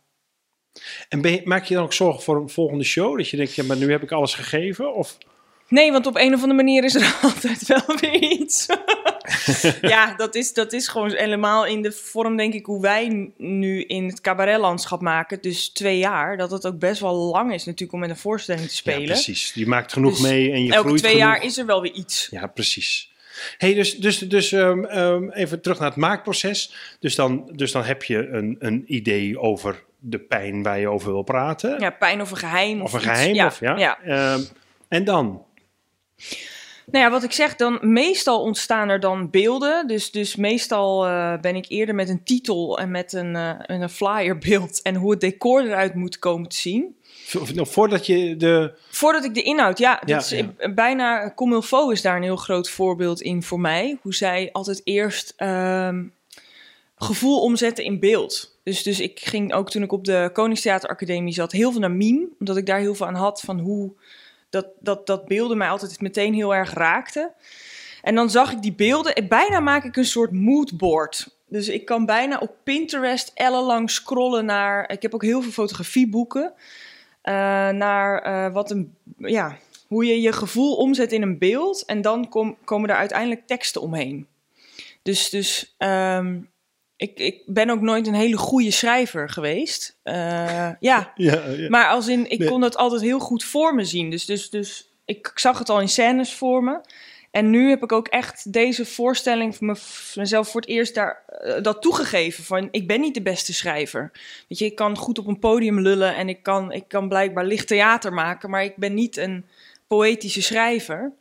En 1.09 1.23
je- 1.23 1.41
maak 1.45 1.65
je 1.65 1.75
dan 1.75 1.83
ook 1.85 1.93
zorgen 1.93 2.23
voor 2.23 2.37
een 2.37 2.49
volgende 2.49 2.85
show? 2.85 3.17
Dat 3.17 3.29
je 3.29 3.37
denkt, 3.37 3.55
ja, 3.55 3.65
maar 3.65 3.77
nu 3.77 3.91
heb 3.91 4.03
ik 4.03 4.13
alles 4.13 4.35
gegeven? 4.35 4.95
Of 4.95 5.19
Nee, 5.69 5.93
want 5.93 6.07
op 6.07 6.17
een 6.17 6.35
of 6.35 6.41
andere 6.43 6.55
manier 6.63 6.85
is 6.85 6.95
er 6.95 7.19
altijd 7.23 7.67
wel 7.67 7.97
weer 8.01 8.15
iets. 8.15 8.67
ja, 9.81 10.15
dat 10.15 10.35
is, 10.35 10.53
dat 10.53 10.73
is 10.73 10.89
gewoon 10.89 11.11
helemaal 11.13 11.67
in 11.67 11.83
de 11.83 11.93
vorm, 11.93 12.37
denk 12.37 12.55
ik, 12.55 12.67
hoe 12.67 12.81
wij 12.81 13.31
nu 13.37 13.83
in 13.85 14.05
het 14.07 14.21
cabaretlandschap 14.21 15.01
maken. 15.01 15.41
Dus 15.41 15.69
twee 15.69 15.99
jaar, 15.99 16.37
dat 16.37 16.51
het 16.51 16.67
ook 16.67 16.79
best 16.79 17.01
wel 17.01 17.15
lang 17.15 17.53
is 17.53 17.65
natuurlijk 17.65 17.93
om 17.93 18.01
met 18.01 18.11
een 18.11 18.17
voorstelling 18.17 18.65
te 18.65 18.71
Ja, 18.73 18.77
spelen. 18.77 19.05
precies. 19.07 19.53
Je 19.55 19.67
maakt 19.67 19.93
genoeg 19.93 20.13
Dus 20.13 20.21
mee 20.31 20.53
en 20.53 20.65
je 20.65 20.73
Elke 20.73 20.87
groeit 20.87 21.01
twee 21.03 21.13
genoeg. 21.13 21.27
jaar 21.29 21.45
is 21.45 21.59
er 21.59 21.67
wel 21.67 21.83
weer 21.83 21.93
iets. 21.93 22.29
Ja, 22.31 22.47
precies. 22.47 23.13
Hey, 23.59 23.75
dus 23.75 23.97
dus, 23.97 24.19
dus 24.19 24.53
ehm, 24.53 24.85
ehm, 24.85 25.31
even 25.31 25.61
terug 25.63 25.79
naar 25.79 25.89
het 25.89 25.97
maakproces. 25.97 26.75
Dus 27.01 27.15
dan, 27.15 27.51
dus 27.53 27.73
dan 27.73 27.85
heb 27.85 28.03
je 28.03 28.29
een, 28.29 28.57
een 28.59 28.85
idee 28.87 29.39
over 29.41 29.85
de 30.01 30.19
pijn 30.19 30.63
waar 30.63 30.79
je 30.79 30.89
over 30.89 31.13
wil 31.13 31.23
praten. 31.23 31.81
Ja, 31.81 31.91
pijn 31.91 32.21
of 32.21 32.31
een 32.31 32.37
geheim. 32.37 32.83
Of 32.83 32.93
een 32.93 32.99
iets. 32.99 33.09
geheim. 33.09 33.35
Ja, 33.35 33.47
Of, 33.47 33.61
ja. 33.61 33.77
ja. 33.79 33.99
Ehm, 34.03 34.41
en 34.89 35.05
dan? 35.05 35.45
Nou 36.91 37.05
ja, 37.05 37.11
wat 37.11 37.23
ik 37.23 37.33
zeg, 37.33 37.57
dan 37.57 37.79
meestal 37.81 38.43
ontstaan 38.43 38.89
er 38.89 39.01
dan 39.01 39.31
beelden. 39.31 39.87
Dus, 39.87 40.11
dus 40.11 40.37
meestal 40.37 41.07
eh, 41.07 41.39
ben 41.41 41.57
ik 41.57 41.65
eerder 41.69 41.95
met 41.95 42.09
een 42.09 42.25
titel 42.25 42.79
en 42.79 42.91
met 42.91 43.13
een, 43.13 43.33
met 43.33 43.81
een 43.81 43.91
flyerbeeld 43.91 44.83
en 44.83 44.95
hoe 44.95 45.11
het 45.11 45.21
decor 45.21 45.63
eruit 45.63 45.95
moet 45.95 46.19
komen 46.19 46.49
te 46.49 46.57
zien. 46.57 46.97
Nog 47.55 47.69
voordat 47.69 48.07
je 48.07 48.37
de... 48.37 48.73
Voordat 48.91 49.25
ik 49.25 49.35
de 49.35 49.43
inhoud, 49.43 49.79
ja, 49.79 50.03
Ja, 50.07 50.15
dat 50.15 50.25
is, 50.25 50.31
ja. 50.31 50.53
eh, 50.57 50.75
bijna 50.75 51.33
Comilfo 51.35 51.91
is 51.91 52.03
daar 52.03 52.17
een 52.17 52.23
heel 52.23 52.37
groot 52.37 52.71
voorbeeld 52.71 53.21
in 53.21 53.43
voor 53.43 53.61
mij. 53.61 53.99
Hoe 54.03 54.15
zij 54.15 54.49
altijd 54.53 54.81
eerst 54.85 55.33
ehm, 55.37 56.05
gevoel 56.97 57.41
omzetten 57.41 57.85
in 57.85 58.01
beeld. 58.01 58.59
Dus, 58.63 58.83
dus 58.83 59.01
ik 59.01 59.21
ging 59.21 59.53
ook 59.53 59.71
toen 59.71 59.83
ik 59.83 59.93
op 59.93 60.05
de 60.05 60.31
Koningstheateracademie 60.33 61.33
zat 61.33 61.53
heel 61.53 61.71
veel 61.71 61.81
naar 61.81 61.91
meme. 61.91 62.29
Omdat 62.39 62.57
ik 62.57 62.67
daar 62.67 62.81
heel 62.81 62.95
veel 62.95 63.07
aan 63.07 63.15
had 63.15 63.41
van 63.41 63.59
hoe 63.59 63.93
dat, 64.51 64.67
dat, 64.81 65.07
dat 65.07 65.25
beelden 65.25 65.59
mij 65.59 65.69
altijd 65.69 66.01
meteen 66.01 66.35
heel 66.35 66.55
erg 66.55 66.73
raakten. 66.73 67.35
En 68.03 68.15
dan 68.15 68.31
zag 68.31 68.53
ik 68.53 68.63
die 68.63 68.75
beelden 68.75 69.15
en 69.15 69.29
bijna 69.29 69.61
maak 69.61 69.85
ik 69.85 69.97
een 69.97 70.05
soort 70.05 70.33
moodboard 70.33 71.29
Dus 71.47 71.69
ik 71.69 71.85
kan 71.85 72.07
bijna 72.07 72.39
op 72.39 72.55
Pinterest 72.63 73.31
ellenlang 73.35 73.91
scrollen 73.91 74.45
naar. 74.45 74.91
Ik 74.91 75.03
heb 75.03 75.15
ook 75.15 75.23
heel 75.23 75.43
veel 75.43 75.53
fotografieboeken. 75.53 76.53
eh, 77.23 77.35
naar 77.69 78.23
eh, 78.23 78.53
wat 78.53 78.71
een. 78.71 78.95
Ja, 79.17 79.59
hoe 79.87 80.05
je 80.05 80.21
je 80.21 80.33
gevoel 80.33 80.75
omzet 80.75 81.13
in 81.13 81.23
een 81.23 81.39
beeld. 81.39 81.85
En 81.85 82.03
dan 82.03 82.29
kom, 82.29 82.57
komen 82.65 82.91
er 82.91 82.97
uiteindelijk 82.97 83.47
teksten 83.47 83.81
omheen. 83.81 84.27
Dus, 85.03 85.31
dus 85.31 85.75
ehm, 85.79 86.39
ik, 86.99 87.19
ik 87.19 87.43
ben 87.47 87.71
ook 87.71 87.81
nooit 87.81 88.07
een 88.07 88.15
hele 88.15 88.37
goede 88.37 88.71
schrijver 88.71 89.29
geweest. 89.29 89.99
Eh, 90.03 90.15
ja, 90.81 91.13
Ja, 91.15 91.45
ja. 91.47 91.69
maar 91.69 91.89
als 91.89 92.09
in, 92.09 92.31
ik 92.31 92.39
Nee. 92.39 92.49
kon 92.49 92.61
dat 92.61 92.77
altijd 92.77 93.03
heel 93.03 93.19
goed 93.19 93.45
voor 93.45 93.75
me 93.75 93.85
zien. 93.85 94.11
Dus, 94.11 94.25
dus, 94.25 94.51
dus 94.51 94.89
ik, 95.05 95.31
zag 95.35 95.59
het 95.59 95.69
al 95.69 95.81
in 95.81 95.89
scènes 95.89 96.35
voor 96.35 96.65
me. 96.65 96.81
En 97.31 97.51
nu 97.51 97.69
heb 97.69 97.83
ik 97.83 97.93
ook 97.93 98.09
echt 98.09 98.53
deze 98.53 98.85
voorstelling 98.85 99.57
voor 99.57 99.79
mezelf 100.15 100.49
voor 100.51 100.61
het 100.61 100.71
eerst 100.71 100.95
daar, 100.95 101.23
eh, 101.27 101.63
dat 101.63 101.83
toegegeven. 101.83 102.45
Van, 102.45 102.69
ik 102.71 102.87
ben 102.87 103.01
niet 103.01 103.15
de 103.15 103.23
beste 103.23 103.55
schrijver. 103.55 104.11
Weet 104.49 104.59
je, 104.59 104.65
ik 104.65 104.75
kan 104.75 104.97
goed 104.97 105.19
op 105.19 105.27
een 105.27 105.39
podium 105.39 105.81
lullen 105.81 106.15
en 106.17 106.29
ik 106.29 106.43
kan, 106.43 106.73
ik 106.73 106.85
kan 106.89 107.09
blijkbaar 107.09 107.45
licht 107.45 107.67
theater 107.67 108.13
maken. 108.13 108.51
Maar 108.51 108.65
ik 108.65 108.77
ben 108.77 108.95
niet 108.95 109.17
een 109.17 109.45
poëtische 109.87 110.43
schrijver. 110.43 111.13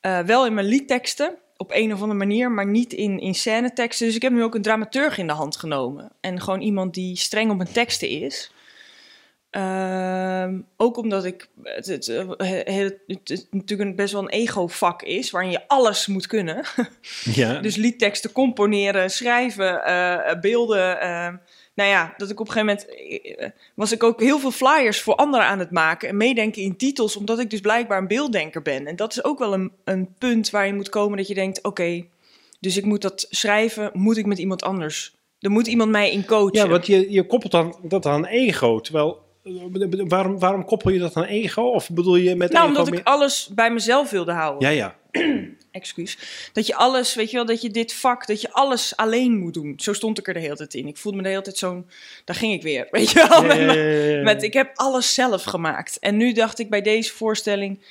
Eh, 0.00 0.18
wel 0.20 0.46
in 0.46 0.54
mijn 0.54 0.66
liedteksten, 0.66 1.34
op 1.56 1.70
een 1.72 1.92
of 1.92 2.00
andere 2.00 2.18
manier, 2.18 2.50
maar 2.50 2.66
niet 2.66 2.92
in, 2.92 3.18
in 3.18 3.34
scèneteksten. 3.34 4.06
Dus 4.06 4.16
ik 4.16 4.22
heb 4.22 4.32
nu 4.32 4.42
ook 4.42 4.54
een 4.54 4.62
dramaturg 4.62 5.18
in 5.18 5.26
de 5.26 5.32
hand 5.32 5.56
genomen. 5.56 6.10
En 6.20 6.40
gewoon 6.40 6.60
iemand 6.60 6.94
die 6.94 7.16
streng 7.16 7.50
op 7.50 7.56
mijn 7.56 7.72
teksten 7.72 8.08
is. 8.08 8.50
Ehm, 9.50 10.60
ook 10.76 10.96
omdat 10.96 11.24
ik 11.24 11.48
het, 11.62 11.86
het, 11.86 12.08
eh, 12.08 12.28
het, 12.64 12.98
het, 13.06 13.46
natuurlijk 13.50 13.90
een 13.90 13.96
best 13.96 14.12
wel 14.12 14.22
een 14.22 14.28
ego-vak 14.28 15.02
is, 15.02 15.30
waarin 15.30 15.50
je 15.50 15.68
alles 15.68 16.06
moet 16.06 16.26
kunnen. 16.26 16.64
ja. 17.24 17.60
Dus 17.60 17.76
liedteksten 17.76 18.32
componeren, 18.32 19.10
schrijven, 19.10 19.84
eh, 19.84 20.40
beelden. 20.40 21.00
eh, 21.00 21.34
nou 21.76 21.90
ja, 21.90 22.14
dat 22.16 22.30
ik 22.30 22.40
op 22.40 22.46
een 22.46 22.52
gegeven 22.52 22.78
moment 22.88 23.38
eh, 23.38 23.48
was 23.74 23.92
ik 23.92 24.02
ook 24.02 24.20
heel 24.20 24.38
veel 24.38 24.50
flyers 24.50 25.00
voor 25.00 25.14
anderen 25.14 25.46
aan 25.46 25.58
het 25.58 25.70
maken 25.70 26.08
en 26.08 26.16
meedenken 26.16 26.62
in 26.62 26.76
titels, 26.76 27.16
omdat 27.16 27.38
ik 27.38 27.50
dus 27.50 27.60
blijkbaar 27.60 27.98
een 27.98 28.06
beelddenker 28.06 28.62
ben. 28.62 28.86
En 28.86 28.96
dat 28.96 29.12
is 29.12 29.24
ook 29.24 29.38
wel 29.38 29.54
een, 29.54 29.72
een 29.84 30.14
punt 30.18 30.50
waar 30.50 30.66
je 30.66 30.74
moet 30.74 30.88
komen 30.88 31.16
dat 31.16 31.28
je 31.28 31.34
denkt: 31.34 31.62
oké, 31.62 32.04
dus 32.60 32.76
ik 32.76 32.84
moet 32.84 33.02
dat 33.02 33.26
schrijven, 33.30 33.90
moet 33.92 34.16
ik 34.16 34.26
met 34.26 34.38
iemand 34.38 34.62
anders. 34.62 35.14
Er 35.40 35.50
moet 35.50 35.66
iemand 35.66 35.90
mij 35.90 36.12
in 36.12 36.24
coachen. 36.24 36.58
ja, 36.58 36.68
want 36.68 36.86
je, 36.86 37.10
je 37.10 37.26
koppelt 37.26 37.52
dan 37.52 37.76
dat 37.82 38.06
aan 38.06 38.24
ego. 38.24 38.80
Terwijl, 38.80 39.22
eh, 39.42 39.52
waarom, 40.08 40.38
waarom 40.38 40.64
koppel 40.64 40.90
je 40.90 40.98
dat 40.98 41.16
aan 41.16 41.24
ego? 41.24 41.62
Of 41.62 41.90
bedoel 41.90 42.16
je 42.16 42.34
met 42.36 42.52
nou, 42.52 42.62
ego 42.62 42.76
omdat 42.76 42.90
meer- 42.90 43.00
ik 43.00 43.06
alles 43.06 43.50
bij 43.54 43.70
mezelf 43.70 44.10
wilde 44.10 44.32
houden. 44.32 44.68
Ja, 44.68 44.74
ja. 44.74 44.96
Excuus. 45.76 46.18
Dat 46.52 46.66
je 46.66 46.74
alles, 46.74 47.14
weet 47.14 47.30
je 47.30 47.36
wel, 47.36 47.46
dat 47.46 47.62
je 47.62 47.70
dit 47.70 47.92
vak, 47.92 48.26
dat 48.26 48.40
je 48.40 48.52
alles 48.52 48.96
alleen 48.96 49.38
moet 49.38 49.54
doen. 49.54 49.72
Zo 49.76 49.92
stond 49.92 50.18
ik 50.18 50.28
er 50.28 50.34
de 50.34 50.40
hele 50.40 50.56
tijd 50.56 50.74
in. 50.74 50.86
Ik 50.86 50.96
voelde 50.96 51.16
me 51.16 51.22
de 51.22 51.28
hele 51.28 51.42
tijd 51.42 51.58
zo'n, 51.58 51.86
daar 52.24 52.36
ging 52.36 52.52
ik 52.52 52.62
weer, 52.62 52.88
weet 52.90 53.10
je 53.10 53.26
wel. 53.28 54.22
Met 54.22 54.42
ik 54.42 54.52
heb 54.52 54.70
alles 54.74 55.14
zelf 55.14 55.42
gemaakt. 55.42 55.98
En 55.98 56.16
nu 56.16 56.32
dacht 56.32 56.58
ik 56.58 56.70
bij 56.70 56.82
deze 56.82 57.12
voorstelling, 57.12 57.84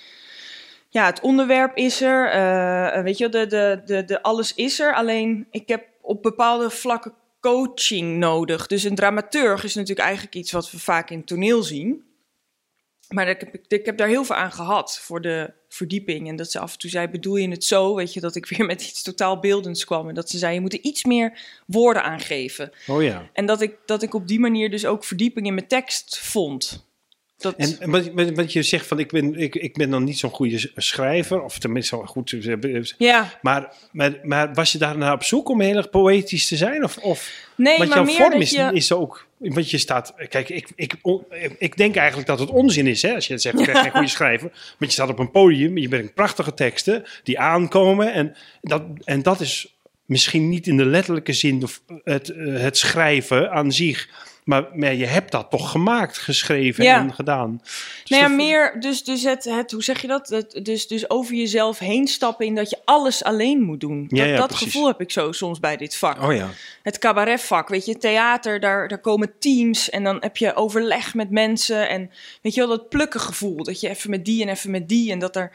ja, 0.90 1.06
het 1.06 1.20
onderwerp 1.20 1.78
is 1.78 2.02
er, 2.02 2.30
eh, 2.30 3.04
weet 3.04 3.18
je 3.18 3.30
wel, 3.30 3.42
de, 3.42 3.48
de, 3.48 3.82
de, 3.86 4.06
de 4.06 4.22
alles 4.22 4.54
is 4.54 4.80
er. 4.80 4.94
Alleen 4.94 5.48
ik 5.52 5.68
heb 5.68 5.84
op 6.02 6.24
bepaalde 6.24 6.70
vlakken 6.70 7.14
coaching 7.40 8.18
nodig. 8.18 8.68
Dus 8.68 8.84
een 8.84 8.96
dramaturg 8.96 9.64
is 9.64 9.76
natuurlijk 9.76 10.08
eigenlijk 10.08 10.36
iets 10.36 10.52
wat 10.52 10.72
we 10.72 10.80
vaak 10.80 11.10
in 11.10 11.24
toneel 11.24 11.64
zien. 11.64 12.04
Maar 13.10 13.28
ik 13.28 13.40
heb, 13.40 13.56
ik 13.68 13.86
heb 13.86 13.98
daar 13.98 14.08
heel 14.08 14.24
veel 14.24 14.36
aan 14.36 14.52
gehad 14.52 15.00
voor 15.00 15.22
de 15.22 15.54
verdieping. 15.76 16.28
En 16.28 16.36
dat 16.36 16.52
ze 16.52 16.60
af 16.60 16.74
en 16.74 16.80
toe 16.80 16.90
zei, 16.90 17.08
bedoel 17.08 17.36
je 17.36 17.50
het 17.50 17.64
zo? 17.64 17.96
Weet 17.96 18.14
je, 18.14 18.20
dat 18.20 18.36
ik 18.36 18.46
weer 18.46 18.66
met 18.66 18.82
iets 18.82 19.02
totaal 19.02 19.40
beeldends 19.40 19.86
kwam. 19.86 20.08
En 20.10 20.16
dat 20.16 20.30
ze 20.30 20.38
zei, 20.38 20.54
je 20.54 20.62
moet 20.62 20.74
er 20.74 20.82
iets 20.82 21.04
meer 21.04 21.40
woorden 21.66 22.04
aan 22.04 22.20
geven. 22.20 22.72
Oh 22.88 23.04
ja. 23.04 23.30
En 23.34 23.46
dat 23.46 23.62
ik, 23.62 23.78
dat 23.86 24.02
ik 24.04 24.14
op 24.14 24.28
die 24.28 24.40
manier 24.40 24.70
dus 24.70 24.86
ook 24.86 25.04
verdieping 25.04 25.48
in 25.48 25.54
mijn 25.54 25.68
tekst 25.68 26.20
vond. 26.20 26.88
Dat, 27.38 27.56
En 27.56 28.36
wat, 28.36 28.54
je 28.54 28.64
zegt 28.64 28.88
van 28.88 29.00
ik 29.00 29.12
ben, 29.12 29.36
ik, 29.40 29.56
ik 29.56 29.74
ben 29.74 29.90
dan 29.90 30.04
niet 30.04 30.20
zo'n 30.20 30.30
goede 30.30 30.72
schrijver, 30.76 31.42
of 31.44 31.60
tenminste 31.60 31.96
zo 31.96 32.06
goed. 32.06 32.32
eh, 32.32 32.82
ja, 32.98 33.40
Maar, 33.42 33.74
maar, 33.92 34.20
maar 34.24 34.54
was 34.54 34.72
je 34.72 34.78
daarna 34.78 35.14
op 35.14 35.24
zoek 35.24 35.50
om 35.50 35.62
heel 35.62 35.76
erg 35.76 35.90
poëtisch 35.90 36.48
te 36.48 36.56
zijn? 36.56 36.84
Of, 36.84 36.98
of 36.98 37.32
nee, 37.56 37.78
want 37.78 37.90
maar 37.90 37.98
jouw 37.98 38.08
meer 38.08 38.16
vorm 38.16 38.42
is, 38.42 38.52
je... 38.52 38.70
is 38.74 38.92
ook. 38.92 39.28
Want 39.38 39.70
je 39.70 39.78
staat. 39.78 40.14
Kijk, 40.30 40.50
ik, 40.50 40.70
ik, 40.76 40.96
ik 41.58 41.78
denk 41.78 41.96
eigenlijk 41.96 42.28
dat 42.28 42.40
het 42.40 42.50
onzin 42.50 42.88
is. 42.88 43.02
Hè, 43.02 43.14
als 43.14 43.28
je 43.28 43.38
zegt, 43.38 43.60
ik 43.60 43.66
ben 43.66 43.76
geen 43.76 43.92
goede 43.92 44.08
schrijver. 44.20 44.50
Want 44.50 44.78
je 44.80 44.92
staat 44.92 45.10
op 45.10 45.20
een 45.20 45.32
podium. 45.32 45.78
Je 45.78 45.90
brengt 45.90 46.14
prachtige 46.14 46.54
teksten 46.54 47.04
die 47.24 47.40
aankomen. 47.40 48.14
En 48.14 48.36
dat, 48.62 48.84
en 49.04 49.22
dat 49.22 49.40
is 49.40 49.76
misschien 50.06 50.50
niet 50.50 50.68
in 50.68 50.78
de 50.78 50.86
letterlijke 50.86 51.34
zin 51.34 51.64
het, 52.04 52.30
eh, 52.30 52.60
het 52.60 52.78
schrijven 52.78 53.52
aan 53.52 53.72
zich. 53.72 54.10
Maar, 54.46 54.66
maar 54.74 54.94
je 54.94 55.06
hebt 55.06 55.32
dat 55.32 55.50
toch 55.50 55.72
gemaakt, 55.72 56.18
geschreven 56.18 56.84
Ja. 56.84 57.00
en 57.00 57.14
gedaan. 57.14 57.60
Dus 57.64 58.04
Nou 58.10 58.22
ja, 58.22 58.28
dat- 58.28 58.38
meer 58.38 58.76
dus, 58.80 59.04
dus 59.04 59.24
het, 59.24 59.44
het, 59.44 59.72
hoe 59.72 59.84
zeg 59.84 60.02
je 60.02 60.08
dat? 60.08 60.30
Het, 60.30 60.60
dus, 60.64 60.88
dus 60.88 61.10
over 61.10 61.36
jezelf 61.36 61.80
heen 61.80 62.08
stappen 62.08 62.46
in 62.46 62.56
dat 62.56 62.70
je 62.70 62.78
alles 62.86 63.24
alleen 63.24 63.62
moet 63.62 63.80
doen. 63.80 64.06
Ja, 64.10 64.18
dat 64.24 64.30
ja, 64.30 64.38
dat 64.38 64.48
precies. 64.48 64.66
gevoel 64.66 64.88
heb 64.88 65.02
ik 65.02 65.12
zo 65.12 65.32
soms 65.32 65.60
bij 65.60 65.78
dit 65.78 65.96
vak. 65.96 66.22
Oh 66.24 66.34
ja. 66.36 66.50
Het 66.84 66.98
cabaretvak, 67.00 67.70
weet 67.70 67.86
je, 67.86 67.98
theater, 67.98 68.60
daar, 68.60 68.88
daar 68.88 69.02
komen 69.02 69.32
teams 69.40 69.90
en 69.90 70.04
dan 70.04 70.18
heb 70.20 70.38
je 70.38 70.56
overleg 70.56 71.14
met 71.14 71.30
mensen. 71.30 71.90
En 71.90 72.12
weet 72.42 72.54
je 72.54 72.60
wel, 72.68 72.70
dat 72.78 72.90
plukkengevoel, 72.90 73.64
dat 73.64 73.80
je 73.80 73.90
even 73.90 74.10
met 74.10 74.26
die 74.26 74.42
en 74.44 74.50
even 74.50 74.72
met 74.72 74.90
die. 74.90 75.12
En 75.12 75.20
dat 75.20 75.36
er, 75.36 75.52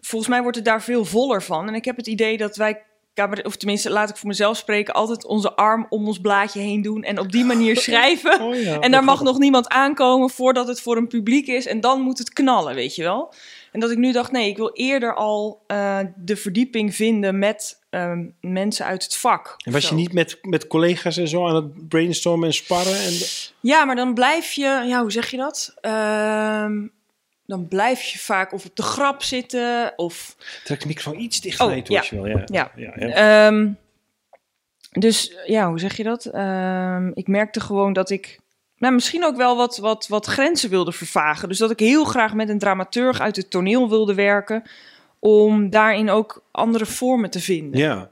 volgens 0.00 0.30
mij 0.30 0.40
wordt 0.42 0.56
het 0.56 0.64
daar 0.64 0.82
veel 0.82 1.04
voller 1.04 1.42
van. 1.42 1.68
En 1.68 1.74
ik 1.74 1.84
heb 1.84 1.96
het 1.96 2.06
idee 2.06 2.36
dat 2.36 2.56
wij, 2.56 2.82
cabaret, 3.18 3.46
of 3.46 3.56
tenminste, 3.56 3.90
laat 3.90 4.10
ik 4.10 4.16
voor 4.16 4.28
mezelf 4.28 4.56
spreken, 4.56 4.94
altijd 4.94 5.26
onze 5.26 5.54
arm 5.54 5.86
om 5.88 6.06
ons 6.06 6.20
blaadje 6.20 6.60
heen 6.60 6.82
doen 6.82 7.02
en 7.02 7.18
op 7.18 7.32
die 7.32 7.44
manier 7.44 7.76
schrijven. 7.86 8.40
Oh 8.40 8.54
ja. 8.54 8.80
En 8.80 8.90
daar 8.90 9.04
mag 9.04 9.22
nog 9.22 9.38
niemand 9.38 9.68
aankomen 9.68 10.30
voordat 10.30 10.68
het 10.68 10.80
voor 10.80 10.96
een 10.96 11.06
publiek 11.06 11.46
is. 11.46 11.66
En 11.66 11.80
dan 11.80 12.00
moet 12.00 12.18
het 12.18 12.32
knallen, 12.32 12.74
weet 12.74 12.94
je 12.94 13.02
wel. 13.02 13.32
En 13.72 13.80
dat 13.80 13.90
ik 13.90 13.98
nu 13.98 14.12
dacht, 14.12 14.32
nee, 14.32 14.48
ik 14.48 14.56
wil 14.56 14.70
eerder 14.72 15.14
al 15.14 15.62
eh, 15.66 15.98
de 16.16 16.36
verdieping 16.36 16.94
vinden 16.94 17.38
met 17.38 17.78
ehm, 17.90 18.26
mensen 18.40 18.86
uit 18.86 19.02
het 19.02 19.16
vak. 19.16 19.54
En 19.64 19.72
was 19.72 19.88
je 19.88 19.94
niet 19.94 20.12
met, 20.12 20.38
met 20.42 20.66
collega's 20.66 21.16
en 21.16 21.28
zo 21.28 21.46
aan 21.46 21.54
het 21.54 21.88
brainstormen 21.88 22.46
en 22.48 22.54
sparren? 22.54 23.00
En, 23.00 23.12
Ja, 23.60 23.84
maar 23.84 23.96
dan 23.96 24.14
blijf 24.14 24.52
je, 24.52 24.84
ja, 24.86 25.00
hoe 25.00 25.12
zeg 25.12 25.30
je 25.30 25.36
dat? 25.36 25.74
Ehm, 25.80 26.86
dan 27.48 27.68
blijf 27.68 28.02
je 28.02 28.18
vaak 28.18 28.52
of 28.52 28.64
op 28.64 28.76
de 28.76 28.82
grap 28.82 29.22
zitten 29.22 29.92
of... 29.96 30.36
trek 30.64 30.80
de 30.80 30.86
microfoon 30.86 31.20
iets 31.20 31.40
dichter 31.40 31.66
Oh, 31.66 31.72
toe, 31.72 31.94
ja. 31.94 31.98
als 31.98 32.08
je 32.08 32.22
wil. 32.22 32.26
Ja. 32.26 32.44
Ja. 32.46 32.72
Ja, 32.76 32.92
ja. 32.96 33.46
Ehm, 33.46 33.68
dus 34.90 35.34
ja, 35.46 35.68
hoe 35.68 35.78
zeg 35.78 35.96
je 35.96 36.02
dat? 36.02 36.24
Ehm, 36.24 37.10
ik 37.14 37.26
merkte 37.26 37.60
gewoon 37.60 37.92
dat 37.92 38.10
ik 38.10 38.40
nou, 38.78 38.94
misschien 38.94 39.24
ook 39.24 39.36
wel 39.36 39.56
wat, 39.56 39.78
wat, 39.78 40.08
wat 40.08 40.26
grenzen 40.26 40.70
wilde 40.70 40.92
vervagen. 40.92 41.48
Dus 41.48 41.58
dat 41.58 41.70
ik 41.70 41.78
heel 41.78 42.04
graag 42.04 42.34
met 42.34 42.48
een 42.48 42.58
dramaturg 42.58 43.20
uit 43.20 43.36
het 43.36 43.50
toneel 43.50 43.88
wilde 43.88 44.14
werken. 44.14 44.62
Om 45.18 45.70
daarin 45.70 46.10
ook 46.10 46.44
andere 46.50 46.86
vormen 46.86 47.30
te 47.30 47.40
vinden. 47.40 47.80
Ja. 47.80 48.10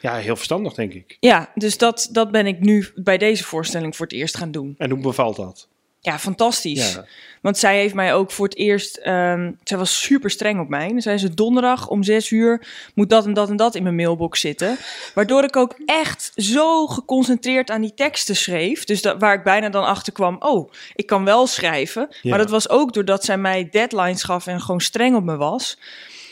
ja, 0.00 0.14
heel 0.14 0.36
verstandig, 0.36 0.74
denk 0.74 0.92
ik. 0.92 1.16
Ja, 1.20 1.50
dus 1.54 1.78
dat, 1.78 2.08
dat 2.12 2.30
ben 2.30 2.46
ik 2.46 2.60
nu 2.60 2.86
bij 2.94 3.18
deze 3.18 3.44
voorstelling 3.44 3.96
voor 3.96 4.06
het 4.06 4.14
eerst 4.14 4.36
gaan 4.36 4.50
doen. 4.50 4.74
En 4.78 4.90
hoe 4.90 5.00
bevalt 5.00 5.36
dat? 5.36 5.68
Ja, 6.00 6.18
fantastisch. 6.18 6.92
Ja. 6.94 7.04
Want 7.42 7.58
zij 7.58 7.76
heeft 7.78 7.94
mij 7.94 8.14
ook 8.14 8.30
voor 8.30 8.46
het 8.46 8.56
eerst. 8.56 8.96
ehm, 8.96 9.52
zij 9.64 9.78
was 9.78 10.02
super 10.02 10.30
streng 10.30 10.60
op 10.60 10.68
mij. 10.68 10.88
Dan 10.88 11.00
zei 11.00 11.18
ze: 11.18 11.34
Donderdag 11.34 11.88
om 11.88 12.02
zes 12.02 12.30
uur 12.30 12.66
moet 12.94 13.10
dat 13.10 13.24
en 13.26 13.32
dat 13.34 13.48
en 13.50 13.56
dat 13.56 13.74
in 13.74 13.82
mijn 13.82 13.94
mailbox 13.94 14.40
zitten. 14.40 14.76
Waardoor 15.14 15.44
ik 15.44 15.56
ook 15.56 15.74
echt 15.86 16.32
zo 16.36 16.86
geconcentreerd 16.86 17.70
aan 17.70 17.80
die 17.80 17.94
teksten 17.94 18.36
schreef. 18.36 18.84
Dus 18.84 19.02
dat, 19.02 19.16
waar 19.18 19.34
ik 19.34 19.42
bijna 19.42 19.68
dan 19.68 19.84
achter 19.84 20.12
kwam: 20.12 20.36
oh, 20.40 20.70
ik 20.94 21.06
kan 21.06 21.24
wel 21.24 21.46
schrijven. 21.46 22.08
Ja. 22.22 22.30
Maar 22.30 22.38
dat 22.38 22.50
was 22.50 22.68
ook 22.68 22.92
doordat 22.92 23.24
zij 23.24 23.38
mij 23.38 23.68
deadlines 23.70 24.22
gaf 24.22 24.46
en 24.46 24.60
gewoon 24.60 24.80
streng 24.80 25.16
op 25.16 25.24
me 25.24 25.36
was. 25.36 25.78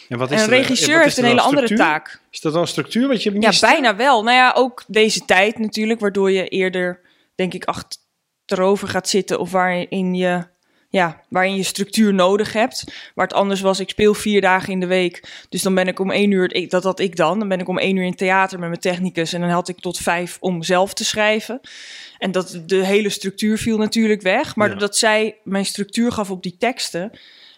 En 0.09 0.19
wat 0.19 0.31
En 0.31 0.37
is 0.37 0.43
een 0.43 0.51
er- 0.53 0.57
regisseur 0.59 1.03
heeft 1.03 1.17
een 1.17 1.25
hele 1.25 1.41
andere 1.41 1.75
taak. 1.75 2.21
Is 2.31 2.41
dat 2.41 2.53
dan 2.53 2.63
een 2.63 2.69
structuur 2.69 3.09
wat 3.09 3.23
je 3.23 3.33
Ja, 3.33 3.39
mist? 3.39 3.61
bijna 3.61 3.97
wel. 3.97 4.23
Nou 4.23 4.37
ja, 4.37 4.53
ook 4.57 4.85
deze 4.87 5.25
tijd 5.25 5.59
natuurlijk, 5.59 6.01
waardoor 6.01 6.31
je 6.31 6.49
eerder, 6.49 7.01
denk 7.35 7.55
ik, 7.55 7.65
achterover 8.51 8.89
gaat 8.89 9.09
zitten 9.09 9.39
of 9.41 9.51
waarin 9.51 10.15
je, 10.15 10.45
ja, 10.89 11.23
waarin 11.29 11.57
je 11.57 11.63
structuur 11.63 12.15
nodig 12.15 12.53
hebt. 12.53 12.85
Waar 13.15 13.27
het 13.27 13.37
anders 13.37 13.61
was, 13.61 13.81
ik 13.81 13.91
speel 13.91 14.15
vier 14.15 14.41
dagen 14.41 14.73
in 14.73 14.81
de 14.81 14.87
week, 14.87 15.47
dus 15.49 15.63
dan 15.63 15.75
ben 15.75 15.87
ik 15.89 15.99
om 15.99 16.11
één 16.11 16.31
uur, 16.31 16.69
dat 16.69 16.83
had 16.85 17.01
ik 17.01 17.17
dan, 17.17 17.39
dan 17.39 17.49
ben 17.49 17.61
ik 17.61 17.69
om 17.69 17.79
één 17.79 17.97
uur 17.97 18.05
in 18.05 18.15
theater 18.15 18.59
met 18.59 18.69
mijn 18.69 18.81
technicus 18.81 19.33
en 19.33 19.41
dan 19.41 19.51
had 19.51 19.69
ik 19.69 19.81
tot 19.81 19.99
vijf 19.99 20.37
om 20.41 20.63
zelf 20.63 20.95
te 20.95 21.05
schrijven. 21.05 21.61
En 22.19 22.33
dat 22.33 22.63
de 22.67 22.85
hele 22.85 23.09
structuur 23.09 23.59
viel 23.59 23.79
natuurlijk 23.79 24.23
weg, 24.23 24.57
maar 24.57 24.67
Ja. 24.67 24.73
doordat 24.73 24.97
zij 24.97 25.37
mijn 25.45 25.67
structuur 25.67 26.13
gaf 26.13 26.31
op 26.31 26.43
die 26.43 26.57
teksten, 26.59 27.11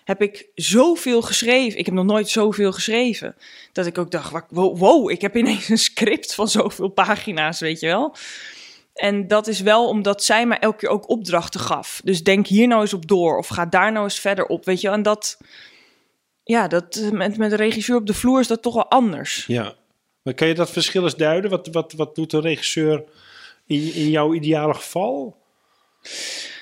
heb 0.05 0.23
ik 0.23 0.47
zoveel 0.55 1.23
geschreven. 1.23 1.79
Ik 1.79 1.87
heb 1.87 1.95
nog 1.95 2.05
nooit 2.05 2.29
zoveel 2.29 2.73
geschreven. 2.73 3.35
Dat 3.73 3.87
ik 3.87 3.99
ook 3.99 4.11
dacht, 4.11 4.33
wow, 4.51 5.11
ik 5.11 5.21
heb 5.21 5.37
ineens 5.37 5.69
een 5.69 5.79
script 5.79 6.35
van 6.35 6.49
zoveel 6.49 6.89
pagina's, 6.89 7.61
weet 7.61 7.81
je 7.81 7.87
wel. 7.87 8.15
En 8.99 9.27
dat 9.27 9.47
is 9.47 9.61
wel 9.61 9.89
omdat 9.89 10.25
zij 10.25 10.47
mij 10.47 10.59
elke 10.59 10.77
keer 10.77 10.89
ook 10.89 11.09
opdrachten 11.09 11.61
gaf. 11.61 12.01
Dus 12.05 12.23
denk 12.23 12.47
hier 12.47 12.67
nou 12.67 12.81
eens 12.81 12.95
op 12.95 13.09
door 13.09 13.39
of 13.39 13.49
ga 13.49 13.67
daar 13.67 13.93
nou 13.93 14.05
eens 14.05 14.21
verder 14.21 14.47
op, 14.47 14.65
weet 14.65 14.81
je. 14.81 14.89
En 14.89 15.03
dat, 15.03 15.39
ja, 16.45 16.69
dat, 16.69 17.01
met, 17.13 17.37
met 17.37 17.51
de 17.51 17.57
regisseur 17.57 17.97
op 17.97 18.07
de 18.07 18.15
vloer 18.15 18.41
is 18.41 18.47
dat 18.47 18.63
toch 18.63 18.75
wel 18.75 18.91
anders. 18.91 19.45
Ja. 19.47 19.75
Maar 20.23 20.35
kan 20.35 20.49
je 20.49 20.55
dat 20.55 20.71
verschil 20.71 21.03
eens 21.03 21.17
duiden? 21.17 21.51
Wat, 21.51 21.67
wat, 21.67 21.93
wat 21.93 22.15
doet 22.15 22.31
de 22.31 22.41
regisseur 22.41 23.05
in, 23.67 23.95
in 23.95 24.11
jouw 24.11 24.35
ideale 24.35 24.75
geval? 24.75 25.37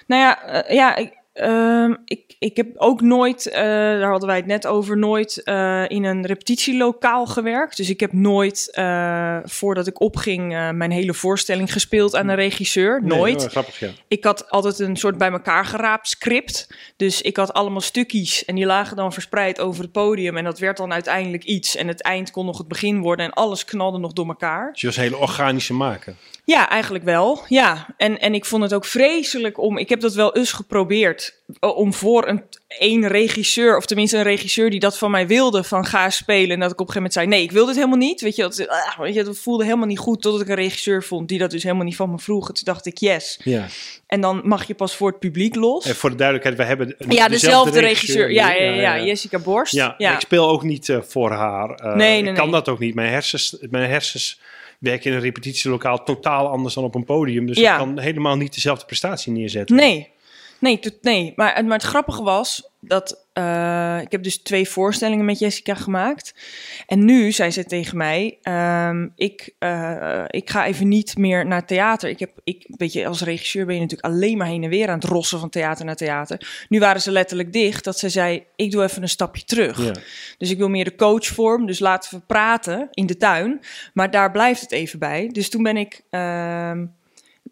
Nou 0.07 0.23
ja, 0.23 0.43
eh, 0.43 0.75
ja 0.75 0.97
ik, 0.97 1.13
ehm, 1.37 1.95
ik, 2.05 2.27
ik 2.39 2.57
heb 2.57 2.67
ook 2.77 3.01
nooit, 3.01 3.47
eh, 3.47 3.63
daar 3.63 4.11
hadden 4.11 4.29
wij 4.29 4.37
het 4.37 4.47
net 4.47 4.67
over, 4.67 4.99
nooit 4.99 5.43
eh, 5.43 5.85
in 5.89 6.05
een 6.05 6.27
repetitielokaal 6.27 7.27
gewerkt. 7.27 7.77
Dus 7.77 7.91
ik 7.91 8.01
heb 8.01 8.13
nooit, 8.13 8.71
eh, 8.73 9.39
voordat 9.45 9.87
ik 9.87 10.01
opging, 10.01 10.49
mijn 10.73 10.91
hele 10.91 11.15
voorstelling 11.15 11.73
gespeeld 11.73 12.17
aan 12.17 12.29
een 12.29 12.35
regisseur. 12.35 13.01
Nooit. 13.05 13.45
oh, 13.45 13.51
grappig, 13.51 13.79
ja. 13.79 13.91
Ik 14.09 14.25
had 14.25 14.51
altijd 14.51 14.79
een 14.79 14.97
soort 14.97 15.19
bij 15.19 15.31
elkaar 15.31 15.65
geraapt 15.65 16.09
script. 16.09 16.69
Dus 16.97 17.23
ik 17.23 17.37
had 17.37 17.53
allemaal 17.53 17.81
stukjes 17.81 18.45
en 18.45 18.55
die 18.55 18.67
lagen 18.67 18.97
dan 18.97 19.13
verspreid 19.13 19.61
over 19.61 19.83
het 19.83 19.93
podium. 19.93 20.37
En 20.37 20.45
dat 20.45 20.59
werd 20.59 20.77
dan 20.77 20.93
uiteindelijk 20.93 21.45
iets. 21.45 21.77
En 21.77 21.89
het 21.89 22.03
eind 22.03 22.31
kon 22.31 22.47
nog 22.47 22.59
het 22.59 22.69
begin 22.69 23.01
worden 23.01 23.27
en 23.27 23.33
alles 23.33 23.65
knalde 23.65 23.99
nog 23.99 24.13
door 24.13 24.27
elkaar. 24.27 24.73
Dus 24.73 24.81
je 24.81 24.87
was 24.87 24.97
een 24.97 25.03
hele 25.03 25.17
organische 25.17 25.75
maker. 25.75 26.15
Ja, 26.47 26.69
eigenlijk 26.69 27.05
wel. 27.05 27.43
Ja, 27.49 27.87
en, 27.97 28.21
en 28.21 28.35
ik 28.35 28.45
vond 28.45 28.63
het 28.63 28.75
ook 28.75 28.85
vreselijk 28.85 29.59
om. 29.59 29.79
Ik 29.79 29.89
heb 29.89 30.01
dat 30.01 30.15
wel 30.15 30.35
eens 30.37 30.53
geprobeerd. 30.53 31.41
eh, 31.61 31.77
Om 31.77 31.95
voor 31.95 32.29
een 32.29 32.43
één 32.69 33.09
regisseur, 33.09 33.77
of 33.77 33.87
tenminste 33.87 34.17
een 34.17 34.23
regisseur 34.23 34.71
die 34.71 34.81
dat 34.81 34.99
van 34.99 35.11
mij 35.11 35.27
wilde, 35.27 35.65
van 35.65 35.87
ga 35.87 36.11
spelen. 36.11 36.51
En 36.51 36.61
dat 36.61 36.71
ik 36.73 36.81
op 36.81 36.87
een 36.87 36.93
gegeven 36.93 36.95
moment 36.95 37.13
zei: 37.13 37.27
nee, 37.27 37.43
ik 37.43 37.53
wil 37.53 37.67
dit 37.67 37.75
helemaal 37.75 37.97
niet. 37.97 38.21
Weet 38.21 38.37
je, 38.37 38.43
dat, 38.43 38.69
ah, 38.69 38.99
weet 38.99 39.15
je, 39.15 39.23
dat 39.25 39.39
voelde 39.39 39.65
helemaal 39.65 39.87
niet 39.87 39.99
goed. 39.99 40.23
Totdat 40.23 40.41
ik 40.41 40.49
een 40.49 40.55
regisseur 40.55 41.03
vond 41.05 41.29
die 41.29 41.39
dat 41.39 41.51
dus 41.51 41.63
helemaal 41.63 41.85
niet 41.85 41.97
van 41.97 42.11
me 42.11 42.19
vroeg. 42.19 42.49
En 42.49 42.55
Toen 42.55 42.65
dacht 42.65 42.87
ik: 42.87 42.99
yes. 42.99 43.41
Ja. 43.45 43.67
En 44.07 44.21
dan 44.21 44.41
mag 44.45 44.67
je 44.67 44.75
pas 44.75 44.97
voor 44.97 45.09
het 45.11 45.19
publiek 45.19 45.55
los. 45.55 45.85
En 45.87 45.95
voor 45.97 46.11
de 46.11 46.17
duidelijkheid, 46.17 46.59
we 46.59 46.65
hebben 46.65 46.95
een- 46.99 47.11
ja, 47.11 47.29
dezelfde 47.29 47.81
regisseur. 47.81 48.31
Ja, 48.33 48.53
ja, 48.53 48.73
ja, 48.73 49.05
Jessica 49.05 49.39
Borst. 49.39 49.73
Ja, 49.73 49.99
ik 49.99 50.21
speel 50.21 50.49
ook 50.49 50.63
niet 50.63 50.89
eh, 50.89 50.99
voor 51.03 51.31
haar. 51.31 51.71
Eh, 51.71 51.95
Nee, 51.95 52.21
nee, 52.23 52.31
ik 52.31 52.35
kan 52.37 52.45
nee. 52.45 52.53
dat 52.55 52.69
ook 52.69 52.79
niet. 52.79 52.95
Mijn 52.95 53.11
hersens, 53.13 53.57
mijn 53.71 53.91
hersens 53.91 54.41
werken 54.79 55.11
in 55.11 55.17
een 55.17 55.23
repetitielokaal 55.23 56.05
totaal 56.05 56.49
anders 56.49 56.75
dan 56.75 56.85
op 56.85 56.95
een 56.95 57.05
podium. 57.05 57.47
Dus 57.47 57.59
Ja. 57.59 57.73
ik 57.73 57.79
kan 57.79 57.99
helemaal 57.99 58.37
niet 58.37 58.55
dezelfde 58.55 58.87
prestatie 58.87 59.33
neerzetten. 59.33 59.77
Nee, 59.77 60.11
nee, 60.61 60.81
nee. 61.03 61.33
Maar, 61.37 61.65
maar 61.65 61.79
het 61.79 61.87
grappige 61.87 62.23
was 62.23 62.69
dat 62.81 63.26
eh, 63.37 63.99
ik 64.01 64.13
heb 64.13 64.23
dus 64.23 64.39
twee 64.39 64.69
voorstellingen 64.69 65.25
met 65.25 65.39
Jessica 65.39 65.75
gemaakt. 65.75 66.35
En 66.87 67.05
nu 67.05 67.33
zei 67.33 67.51
ze 67.51 67.65
tegen 67.65 67.97
mij: 67.97 68.39
ehm, 68.43 69.09
ik, 69.17 69.55
eh, 69.59 70.25
ik 70.27 70.51
ga 70.51 70.67
even 70.67 70.89
niet 70.89 71.19
meer 71.19 71.47
naar 71.47 71.67
theater. 71.67 72.09
Ik 72.09 72.19
heb, 72.19 72.31
ik, 72.45 72.65
weet 72.69 72.93
je, 72.93 73.07
als 73.07 73.23
regisseur 73.23 73.67
ben 73.67 73.75
je 73.75 73.81
natuurlijk 73.81 74.15
alleen 74.15 74.37
maar 74.37 74.47
heen 74.47 74.63
en 74.63 74.71
weer 74.71 74.89
aan 74.89 74.99
het 74.99 75.05
rossen 75.05 75.39
van 75.39 75.49
theater 75.49 75.85
naar 75.85 75.97
theater. 75.97 76.67
Nu 76.69 76.79
waren 76.79 77.01
ze 77.01 77.11
letterlijk 77.11 77.53
dicht 77.53 77.85
dat 77.85 77.99
ze 77.99 78.09
zei: 78.09 78.45
ik 78.57 78.71
doe 78.71 78.83
even 78.83 79.03
een 79.03 79.09
stapje 79.09 79.45
terug. 79.45 80.01
Dus 80.39 80.51
ik 80.51 80.59
wil 80.59 80.69
meer 80.69 80.85
de 80.85 80.97
coachvorm. 80.97 81.67
Dus 81.67 81.79
laten 81.79 82.19
we 82.19 82.25
praten 82.27 82.89
in 82.91 83.07
de 83.07 83.17
tuin. 83.17 83.61
Maar 83.93 84.11
daar 84.11 84.31
blijft 84.31 84.61
het 84.61 84.73
even 84.73 84.99
bij. 84.99 85.29
Dus 85.33 85.49
toen 85.49 85.63
ben 85.63 85.77
ik 85.77 86.01
ehm, 86.11 86.87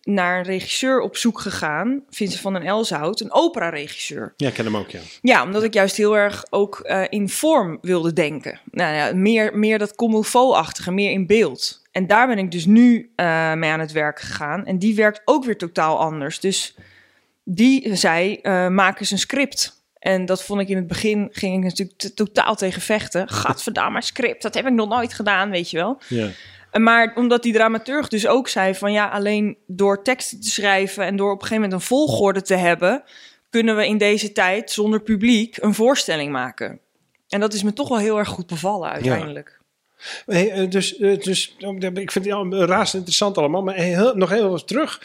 naar 0.03 0.39
een 0.39 0.45
regisseur 0.45 1.01
op 1.01 1.17
zoek 1.17 1.41
gegaan. 1.41 2.03
Vincent 2.11 2.41
van 2.41 2.53
den 2.53 2.63
Elshout, 2.63 3.21
een 3.21 3.33
opera-regisseur. 3.33 4.35
ja, 4.37 4.49
ik 4.49 4.55
ken 4.55 4.65
hem 4.65 4.77
ook, 4.77 4.91
ja. 4.91 5.01
Ja, 5.23 5.43
omdat 5.43 5.63
ik 5.63 5.75
juist 5.75 5.97
heel 5.97 6.17
erg 6.17 6.47
ook 6.51 6.79
eh, 6.79 7.03
in 7.09 7.29
vorm 7.29 7.79
wilde 7.81 8.13
denken. 8.13 8.61
Nou 8.71 8.95
ja, 8.95 9.15
meer, 9.15 9.59
meer 9.59 9.79
dat 9.79 9.95
comme 9.95 10.23
achtige 10.55 10.91
meer 10.91 11.11
in 11.11 11.27
beeld. 11.27 11.83
En 11.91 12.07
daar 12.07 12.27
ben 12.27 12.39
ik 12.39 12.51
dus 12.51 12.67
nu 12.67 13.13
eh, 13.17 13.53
mee 13.53 13.71
aan 13.71 13.81
het 13.81 13.93
werk 13.93 14.21
gegaan. 14.21 14.67
En 14.67 14.79
die 14.79 14.95
werkt 14.95 15.23
ook 15.25 15.45
weer 15.45 15.59
totaal 15.59 15.99
anders. 15.99 16.41
Dus 16.41 16.77
die 17.45 17.97
zei, 17.97 18.35
eh, 18.35 18.69
maak 18.69 19.01
eens 19.01 19.11
een 19.11 19.19
script. 19.19 19.83
En 19.99 20.27
dat 20.27 20.45
vond 20.45 20.61
ik 20.61 20.69
in 20.69 20.77
het 20.77 20.87
begin, 20.87 21.29
ging 21.31 21.57
ik 21.57 21.63
natuurlijk 21.63 22.15
totaal 22.15 22.55
tegen 22.55 22.83
vechten. 22.83 23.29
Gadverdamme, 23.43 24.03
script, 24.03 24.43
dat 24.43 24.55
heb 24.55 24.67
ik 24.67 24.73
nog 24.73 24.89
nooit 24.89 25.15
gedaan, 25.15 25.51
weet 25.51 25.71
je 25.71 25.77
wel. 25.77 26.01
ja. 26.09 26.29
Maar 26.81 27.13
omdat 27.15 27.43
die 27.43 27.53
dramaturg 27.53 28.09
dus 28.09 28.27
ook 28.27 28.49
zei 28.49 28.75
van 28.75 28.93
ja, 28.93 29.09
alleen 29.09 29.57
door 29.67 30.03
teksten 30.03 30.41
te 30.41 30.51
schrijven 30.51 31.05
en 31.05 31.17
door 31.17 31.33
op 31.33 31.41
een 31.41 31.47
gegeven 31.47 31.63
moment 31.63 31.81
een 31.81 31.87
volgorde 31.87 32.43
te 32.43 32.55
hebben, 32.55 33.03
kunnen 33.51 33.77
we 33.77 33.87
in 33.87 33.99
deze 33.99 34.33
tijd 34.33 34.71
zonder 34.71 35.01
publiek 35.01 35.57
een 35.61 35.75
voorstelling 35.75 36.33
maken. 36.33 36.81
En 37.29 37.41
dat 37.41 37.53
is 37.53 37.63
me 37.63 37.73
toch 37.73 37.89
wel 37.89 37.99
heel 37.99 38.19
erg 38.19 38.29
goed 38.29 38.47
bevallen 38.47 38.91
uiteindelijk. 38.91 39.61
Hey, 40.27 40.51
eh, 40.51 40.71
dus, 40.71 40.97
eh, 40.97 41.19
dus 41.19 41.57
oh, 41.61 41.77
ik 41.77 42.11
vind 42.11 42.15
het 42.15 42.25
ja, 42.25 42.67
razend 42.67 42.95
interessant 42.95 43.39
allemaal. 43.39 43.63
Maar 43.63 43.75
heel- 43.75 44.15
nog 44.15 44.31
heel 44.31 44.55
even 44.55 44.67
terug. 44.67 45.03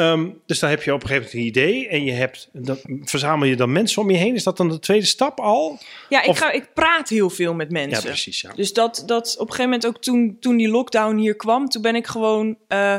Ehm, 0.00 0.28
dus 0.46 0.58
dan 0.58 0.70
heb 0.70 0.82
je 0.82 0.94
op 0.94 1.02
een 1.02 1.08
gegeven 1.08 1.30
moment 1.36 1.56
een 1.56 1.62
idee. 1.62 1.88
En 1.88 2.04
je 2.04 2.12
hebt, 2.12 2.48
dan 2.52 2.78
verzamel 3.04 3.46
je 3.46 3.56
dan 3.56 3.72
mensen 3.72 4.02
om 4.02 4.10
je 4.10 4.16
heen. 4.16 4.34
Is 4.34 4.42
dat 4.42 4.56
dan 4.56 4.68
de 4.68 4.78
tweede 4.78 5.06
stap 5.06 5.40
al? 5.40 5.78
Ja, 6.08 6.22
ik, 6.22 6.28
Of- 6.28 6.38
ga, 6.38 6.52
ik 6.52 6.68
praat 6.74 7.08
heel 7.08 7.30
veel 7.30 7.54
met 7.54 7.70
mensen. 7.70 8.02
Ja, 8.02 8.08
precies. 8.08 8.40
Ja. 8.40 8.52
Dus 8.54 8.72
dat, 8.72 9.02
dat 9.06 9.34
op 9.34 9.48
een 9.48 9.54
gegeven 9.54 9.64
moment 9.64 9.86
ook 9.86 10.02
toen, 10.02 10.36
toen 10.40 10.56
die 10.56 10.68
lockdown 10.68 11.16
hier 11.16 11.36
kwam, 11.36 11.68
toen 11.68 11.82
ben 11.82 11.94
ik 11.94 12.06
gewoon 12.06 12.56
eh 12.68 12.96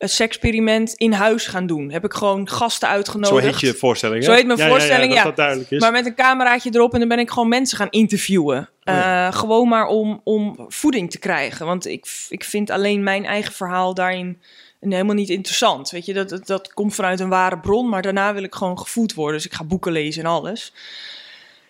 een 0.00 0.08
seksperiment 0.08 0.92
in 0.92 1.12
huis 1.12 1.46
gaan 1.46 1.66
doen. 1.66 1.90
Heb 1.90 2.04
ik 2.04 2.12
gewoon 2.12 2.48
gasten 2.48 2.88
Zo 2.88 2.94
uitgenodigd. 2.94 3.44
heet 3.44 3.60
je 3.60 3.74
voorstelling, 3.74 4.18
hè? 4.20 4.24
Zo 4.30 4.34
heet 4.36 4.46
mijn 4.46 4.58
voorstelling, 4.58 5.08
dat 5.08 5.18
ja. 5.18 5.24
dat 5.24 5.36
duidelijk 5.36 5.70
is. 5.70 5.80
Maar 5.80 5.92
met 5.92 6.06
een 6.06 6.14
cameraatje 6.14 6.70
erop 6.72 6.92
en 6.92 6.98
dan 6.98 7.08
ben 7.08 7.18
ik 7.18 7.30
gewoon 7.30 7.48
mensen 7.48 7.76
gaan 7.78 7.90
interviewen. 7.90 8.58
Oh 8.58 8.94
ja. 8.94 9.26
Eh, 9.26 9.34
gewoon 9.34 9.68
maar 9.68 9.86
om, 9.86 10.20
om 10.24 10.64
voeding 10.68 11.10
te 11.10 11.18
krijgen. 11.18 11.66
Want 11.66 11.86
ik, 11.86 12.06
ik 12.28 12.44
vind 12.44 12.70
alleen 12.70 13.02
mijn 13.02 13.24
eigen 13.24 13.52
verhaal 13.52 13.94
daarin 13.94 14.40
helemaal 14.80 15.14
niet 15.14 15.28
interessant. 15.28 15.90
Weet 15.90 16.06
je, 16.06 16.12
dat, 16.14 16.28
dat, 16.28 16.46
dat 16.46 16.72
komt 16.74 16.94
vanuit 16.94 17.20
een 17.20 17.28
ware 17.28 17.58
bron, 17.58 17.88
maar 17.88 18.02
daarna 18.02 18.34
wil 18.34 18.42
ik 18.42 18.54
gewoon 18.54 18.78
gevoed 18.78 19.14
worden. 19.14 19.36
Dus 19.36 19.46
ik 19.46 19.54
ga 19.54 19.64
boeken 19.64 19.92
lezen 19.92 20.24
en 20.24 20.30
alles. 20.30 20.72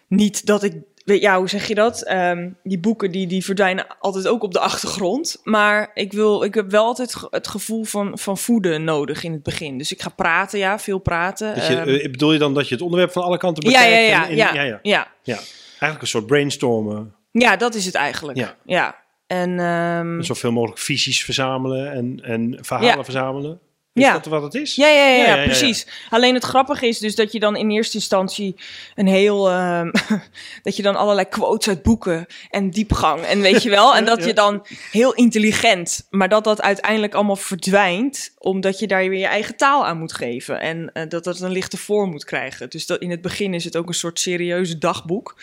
Niet 0.06 0.46
dat 0.46 0.62
ik, 0.62 0.74
weet, 1.04 1.20
ja, 1.20 1.38
hoe 1.38 1.48
zeg 1.48 1.68
je 1.68 1.74
dat? 1.74 2.02
Ehm, 2.02 2.50
die 2.62 2.78
boeken 2.78 3.10
die, 3.10 3.26
die 3.26 3.44
verdwijnen 3.44 3.86
altijd 4.00 4.26
ook 4.28 4.42
op 4.42 4.52
de 4.52 4.58
achtergrond. 4.58 5.40
Maar 5.44 5.90
ik, 5.94 6.12
wil, 6.12 6.42
ik 6.42 6.54
heb 6.54 6.70
wel 6.70 6.84
altijd 6.84 7.14
het 7.30 7.48
gevoel 7.48 7.84
van, 7.84 8.18
van 8.18 8.38
voeden 8.38 8.84
nodig 8.84 9.24
in 9.24 9.32
het 9.32 9.42
begin. 9.42 9.78
Dus 9.78 9.92
ik 9.92 10.02
ga 10.02 10.08
praten, 10.08 10.58
ja, 10.58 10.78
veel 10.78 10.98
praten. 10.98 11.54
Dat 11.54 11.66
je, 11.66 11.76
Ehm, 11.76 11.88
eh, 11.88 12.10
bedoel 12.10 12.32
je 12.32 12.38
dan 12.38 12.54
dat 12.54 12.68
je 12.68 12.74
het 12.74 12.82
onderwerp 12.82 13.12
van 13.12 13.22
alle 13.22 13.38
kanten 13.38 13.70
ja, 13.70 13.70
bekijkt? 13.70 13.94
ja, 13.94 14.00
ja, 14.10 14.24
en- 14.24 14.30
en- 14.30 14.36
ja, 14.36 14.52
ja, 14.54 14.62
ja. 14.62 14.78
ja. 14.82 15.08
Ja. 15.22 15.34
Eigenlijk 15.68 16.02
een 16.02 16.06
soort 16.08 16.26
brainstormen. 16.26 17.14
Ja, 17.32 17.56
dat 17.56 17.74
is 17.74 17.84
het 17.86 17.94
eigenlijk. 17.94 18.38
Ja. 18.38 18.56
Ja. 18.64 18.96
En 19.30 19.58
ehm, 19.60 20.22
Zoveel 20.22 20.52
mogelijk 20.52 20.78
visies 20.78 21.24
verzamelen 21.24 21.92
en, 21.92 22.20
en 22.22 22.58
verhalen 22.60 22.96
Ja. 22.96 23.04
verzamelen. 23.04 23.60
Is 23.92 24.02
Ja. 24.04 24.12
dat 24.12 24.26
wat 24.26 24.42
het 24.42 24.54
is? 24.54 24.74
ja, 24.74 24.88
ja, 24.88 25.06
ja, 25.08 25.24
Ja, 25.36 25.44
precies. 25.44 25.86
Alleen 26.10 26.34
het 26.34 26.44
grappige 26.44 26.86
is 26.88 26.98
dus 26.98 27.14
dat 27.14 27.32
je 27.32 27.40
dan 27.40 27.56
in 27.56 27.70
eerste 27.70 27.96
instantie 27.96 28.54
een 28.94 29.06
heel... 29.06 29.50
ehm, 29.50 29.90
dat 30.62 30.76
je 30.76 30.82
dan 30.82 30.96
allerlei 30.96 31.28
quotes 31.28 31.68
uit 31.68 31.82
boeken 31.82 32.26
en 32.50 32.70
diepgang 32.70 33.20
en 33.22 33.40
weet 33.40 33.62
je 33.62 33.70
wel. 33.70 33.94
En 33.96 34.04
dat 34.04 34.24
je 34.24 34.32
dan 34.32 34.66
heel 34.90 35.14
intelligent, 35.14 36.06
maar 36.10 36.28
dat 36.28 36.44
dat 36.44 36.62
uiteindelijk 36.62 37.14
allemaal 37.14 37.36
verdwijnt. 37.36 38.34
Omdat 38.38 38.78
je 38.78 38.86
daar 38.86 39.08
weer 39.08 39.18
je 39.18 39.26
eigen 39.26 39.56
taal 39.56 39.86
aan 39.86 39.98
moet 39.98 40.12
geven. 40.12 40.60
En 40.60 40.90
eh, 40.92 41.08
dat 41.08 41.24
dat 41.24 41.40
een 41.40 41.52
lichte 41.52 41.76
vorm 41.76 42.10
moet 42.10 42.24
krijgen. 42.24 42.70
Dus 42.70 42.86
dat 42.86 43.00
in 43.00 43.10
het 43.10 43.20
begin 43.20 43.54
is 43.54 43.64
het 43.64 43.76
ook 43.76 43.88
een 43.88 43.94
soort 43.94 44.20
serieuze 44.20 44.78
dagboek. 44.78 45.40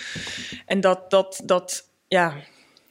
En 0.65 0.79
dat, 0.81 1.09
dat, 1.11 1.41
dat, 1.45 1.83
ja, 2.07 2.33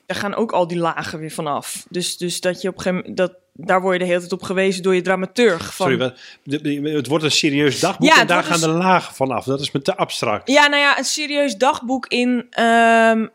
daar 0.07 0.17
gaan 0.17 0.35
ook 0.35 0.53
al 0.53 0.67
die 0.67 0.79
lagen 0.79 1.19
weer 1.19 1.31
vanaf. 1.31 1.87
Dus, 1.89 2.17
dus 2.17 2.41
dat 2.41 2.63
je 2.63 2.69
op 2.69 2.75
een 2.75 2.81
gegeven 2.81 2.99
moment, 2.99 3.17
dat, 3.17 3.33
daar 3.53 3.81
word 3.81 3.93
je 3.93 3.99
de 3.99 4.05
hele 4.05 4.19
tijd 4.21 4.33
op 4.33 4.43
gewezen 4.43 4.83
door 4.83 4.95
je 4.95 5.03
dramaturg. 5.03 5.75
Van, 5.75 6.13
Sorry, 6.45 6.95
het 6.95 7.07
wordt 7.07 7.25
een 7.25 7.31
serieus 7.31 7.81
dagboek 7.81 8.09
Ja, 8.09 8.21
en 8.21 8.27
daar 8.27 8.45
gaan 8.45 8.61
de 8.61 8.69
lagen 8.69 9.15
van 9.15 9.31
af. 9.31 9.45
Dat 9.45 9.61
is 9.61 9.71
me 9.71 9.83
te 9.83 9.97
abstract. 9.97 10.51
Ja, 10.51 10.67
nou 10.67 10.83
ja, 10.83 10.99
een 10.99 11.05
serieus 11.05 11.57
dagboek 11.57 12.07
in. 12.07 12.47
ehm, 12.51 13.27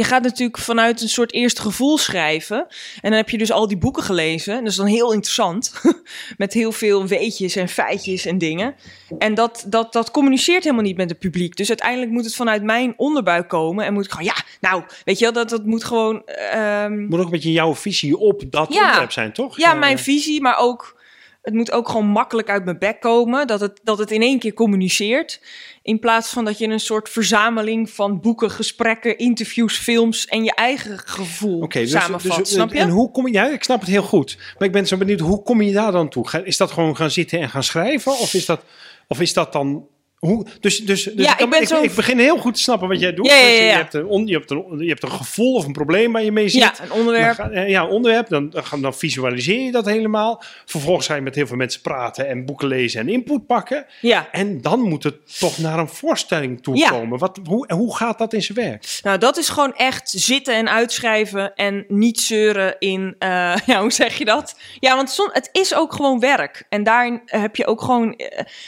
je 0.00 0.06
gaat 0.06 0.22
natuurlijk 0.22 0.58
vanuit 0.58 1.00
een 1.00 1.08
soort 1.08 1.32
eerste 1.32 1.60
gevoel 1.62 1.98
schrijven. 1.98 2.58
En 3.00 3.10
dan 3.10 3.12
heb 3.12 3.30
je 3.30 3.38
dus 3.38 3.52
al 3.52 3.68
die 3.68 3.78
boeken 3.78 4.02
gelezen. 4.02 4.54
En 4.54 4.60
dat 4.60 4.70
is 4.70 4.76
dan 4.76 4.86
heel 4.86 5.12
interessant. 5.12 5.72
met 6.38 6.52
heel 6.52 6.72
veel 6.72 7.06
weetjes 7.06 7.56
en 7.56 7.68
feitjes 7.68 8.26
en 8.26 8.38
dingen. 8.38 8.74
En 9.18 9.34
dat, 9.34 9.64
dat, 9.66 9.92
dat 9.92 10.10
communiceert 10.10 10.64
helemaal 10.64 10.84
niet 10.84 10.96
met 10.96 11.10
het 11.10 11.18
publiek. 11.18 11.56
Dus 11.56 11.68
uiteindelijk 11.68 12.10
moet 12.10 12.24
het 12.24 12.34
vanuit 12.34 12.62
mijn 12.62 12.94
onderbuik 12.96 13.48
komen. 13.48 13.84
En 13.84 13.92
moet 13.92 14.04
ik 14.04 14.10
gewoon, 14.10 14.26
ja, 14.26 14.36
nou, 14.60 14.82
weet 15.04 15.18
je 15.18 15.24
wel, 15.24 15.32
dat, 15.34 15.48
dat 15.48 15.64
moet 15.64 15.84
gewoon. 15.84 16.22
ehm, 16.26 17.04
moet 17.08 17.18
ook 17.18 17.24
een 17.24 17.30
beetje 17.30 17.52
jouw 17.52 17.74
visie 17.74 18.16
op 18.18 18.42
dat 18.50 18.72
Ja. 18.74 18.80
onderwerp 18.80 19.12
zijn, 19.12 19.32
toch? 19.32 19.56
Ja, 19.58 19.74
mijn 19.74 19.98
visie, 19.98 20.40
maar 20.40 20.58
ook. 20.58 20.98
Het 21.42 21.54
moet 21.54 21.72
ook 21.72 21.88
gewoon 21.88 22.06
makkelijk 22.06 22.48
uit 22.50 22.64
mijn 22.64 22.78
bek 22.78 23.00
komen. 23.00 23.46
Dat 23.46 23.60
het, 23.60 23.80
dat 23.82 23.98
het 23.98 24.10
in 24.10 24.22
één 24.22 24.38
keer 24.38 24.54
communiceert. 24.54 25.40
In 25.82 25.98
plaats 25.98 26.28
van 26.28 26.44
dat 26.44 26.58
je 26.58 26.66
een 26.66 26.80
soort 26.80 27.08
verzameling 27.08 27.90
van 27.90 28.20
boeken, 28.20 28.50
gesprekken, 28.50 29.18
interviews, 29.18 29.78
films 29.78 30.26
en 30.26 30.44
je 30.44 30.54
eigen 30.54 30.98
gevoel 30.98 31.60
Oké, 31.60 31.80
dus, 31.80 31.90
samenvat. 31.90 32.38
dus- 32.38 32.50
snap 32.50 32.72
je? 32.72 32.78
En 32.78 32.88
hoe 32.88 33.10
kom 33.10 33.26
je... 33.26 33.32
Ja, 33.32 33.48
ik 33.48 33.64
snap 33.64 33.80
het 33.80 33.88
heel 33.88 34.02
goed. 34.02 34.36
Maar 34.58 34.66
ik 34.68 34.72
ben 34.72 34.86
zo 34.86 34.96
benieuwd, 34.96 35.20
hoe 35.20 35.42
kom 35.42 35.62
je 35.62 35.72
daar 35.72 35.92
dan 35.92 36.08
toe? 36.08 36.42
Is 36.44 36.56
dat 36.56 36.70
gewoon 36.70 36.96
gaan 36.96 37.10
zitten 37.10 37.40
en 37.40 37.50
gaan 37.50 37.62
schrijven? 37.62 38.12
Of 38.12 38.34
is 38.34 38.46
dat, 38.46 38.64
of 39.08 39.20
is 39.20 39.32
dat 39.32 39.52
dan 39.52 39.88
Hoe, 40.20 40.46
dus 40.60 40.78
dus, 40.78 41.04
dus 41.04 41.26
Ja, 41.26 41.32
ik, 41.32 41.40
ik 41.40 41.50
ben 41.50 41.60
ik, 41.60 41.68
zo- 41.68 41.82
ik 41.82 41.94
begin 41.94 42.18
heel 42.18 42.36
goed 42.38 42.54
te 42.54 42.60
snappen 42.60 42.88
wat 42.88 43.00
jij 43.00 43.14
doet. 43.14 43.26
Ja, 43.26 43.34
ja, 43.36 43.46
Dus 43.48 43.56
je, 43.58 43.64
hebt 43.64 43.94
een, 43.94 44.06
on- 44.06 44.26
je, 44.26 44.32
hebt 44.36 44.50
een, 44.50 44.64
je 44.78 44.88
hebt 44.88 45.02
een 45.02 45.10
gevoel 45.10 45.54
of 45.54 45.64
een 45.66 45.72
probleem 45.72 46.12
waar 46.12 46.22
je 46.22 46.32
mee 46.32 46.48
zit. 46.48 46.60
Ja, 46.62 46.74
een 46.82 46.92
onderwerp. 46.92 47.36
Dan 47.36 47.50
eh, 47.50 47.68
ja, 47.68 47.82
een 47.82 47.88
onderwerp. 47.88 48.28
Dan, 48.28 48.52
dan, 48.80 48.94
visualiseer 48.94 49.60
je 49.60 49.72
dat 49.72 49.84
helemaal. 49.86 50.42
Vervolgens 50.64 51.06
ga 51.06 51.14
je 51.14 51.20
met 51.20 51.34
heel 51.34 51.46
veel 51.46 51.56
mensen 51.56 51.80
praten 51.80 52.28
en 52.28 52.44
boeken 52.44 52.68
lezen 52.68 53.00
en 53.00 53.08
input 53.08 53.46
pakken. 53.46 53.86
Ja. 54.00 54.28
En 54.32 54.60
dan 54.60 54.80
moet 54.80 55.02
het 55.02 55.38
toch 55.38 55.58
naar 55.58 55.78
een 55.78 55.88
voorstelling 55.88 56.62
toe 56.62 56.88
komen. 56.88 57.18
Wat, 57.18 57.40
hoe, 57.44 57.72
hoe 57.74 57.96
gaat 57.96 58.18
dat 58.18 58.32
in 58.32 58.42
zijn 58.42 58.58
werk? 58.58 59.00
Nou, 59.02 59.18
dat 59.18 59.36
is 59.36 59.48
gewoon 59.48 59.74
echt 59.76 60.10
zitten 60.10 60.54
en 60.54 60.68
uitschrijven 60.70 61.54
en 61.54 61.84
niet 61.88 62.20
zeuren 62.20 62.76
in, 62.78 63.14
eh, 63.18 63.54
ja, 63.66 63.80
hoe 63.80 63.92
zeg 63.92 64.18
je 64.18 64.24
dat? 64.24 64.56
Ja, 64.80 64.96
want 64.96 65.10
som, 65.10 65.28
het 65.32 65.48
is 65.52 65.74
ook 65.74 65.92
gewoon 65.92 66.20
werk. 66.20 66.64
En 66.68 66.82
daarin 66.82 67.20
heb 67.24 67.56
je 67.56 67.66
ook 67.66 67.82
gewoon, 67.82 68.14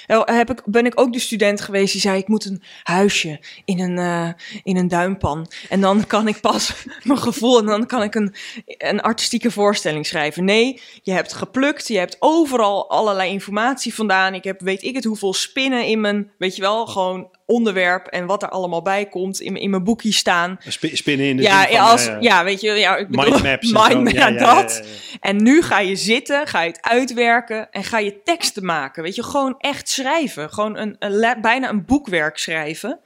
eh, 0.06 0.20
heb 0.24 0.50
ik, 0.50 0.62
ben 0.64 0.86
ik 0.86 1.00
ook 1.00 1.12
de 1.12 1.18
student 1.18 1.40
geweest 1.50 1.92
die 1.92 2.00
zei, 2.00 2.18
ik 2.18 2.28
moet 2.28 2.44
een 2.44 2.62
huisje 2.82 3.40
in 3.64 3.80
een, 3.80 3.98
eh, 3.98 4.28
in 4.62 4.76
een 4.76 4.88
duimpan. 4.88 5.50
En 5.68 5.80
dan 5.80 6.06
kan 6.06 6.28
ik 6.28 6.40
pas 6.40 6.72
mijn 7.02 7.18
gevoel 7.18 7.58
en 7.58 7.66
dan 7.66 7.86
kan 7.86 8.02
ik 8.02 8.14
een, 8.14 8.34
een 8.66 9.00
artistieke 9.00 9.50
voorstelling 9.50 10.06
schrijven. 10.06 10.44
Nee, 10.44 10.80
je 11.02 11.12
hebt 11.12 11.32
geplukt, 11.32 11.88
je 11.88 11.98
hebt 11.98 12.16
overal 12.18 12.90
allerlei 12.90 13.30
informatie 13.30 13.94
vandaan. 13.94 14.34
Ik 14.34 14.44
heb, 14.44 14.60
weet 14.60 14.82
ik 14.82 14.94
het, 14.94 15.04
hoeveel 15.04 15.34
spinnen 15.34 15.86
in 15.86 16.00
mijn, 16.00 16.30
weet 16.38 16.56
je 16.56 16.62
wel, 16.62 16.86
gewoon 16.86 17.30
onderwerp 17.52 18.06
en 18.06 18.26
wat 18.26 18.42
er 18.42 18.48
allemaal 18.48 18.82
bij 18.82 19.06
komt 19.06 19.40
in, 19.40 19.56
in 19.56 19.70
mijn 19.70 19.84
boekje 19.84 20.12
staan. 20.12 20.56
Sp- 20.68 20.84
Spinnen 20.92 21.26
in 21.26 21.36
de 21.36 21.42
Ja, 21.42 21.62
van, 21.62 21.72
ja, 21.72 21.90
als, 21.90 22.10
ja, 22.20 22.44
weet 22.44 22.60
je, 22.60 22.70
ja, 22.72 22.96
ik 22.96 23.08
bedoel, 23.08 23.30
mindmaps 23.30 23.72
mind- 23.72 24.10
Ja, 24.10 24.30
dat. 24.30 24.82
En 25.20 25.42
nu 25.42 25.62
ga 25.62 25.78
je 25.80 25.96
zitten, 25.96 26.46
ga 26.46 26.62
je 26.62 26.68
het 26.68 26.82
uitwerken 26.82 27.70
en 27.70 27.84
ga 27.84 27.98
je 27.98 28.22
teksten 28.22 28.64
maken. 28.64 29.02
Weet 29.02 29.14
je, 29.14 29.22
gewoon 29.22 29.54
echt 29.58 29.88
schrijven. 29.88 30.50
Gewoon 30.50 30.76
een, 30.76 30.96
bijna 31.40 31.68
een 31.68 31.84
boekwerk 31.84 32.38
schrijven. 32.38 33.00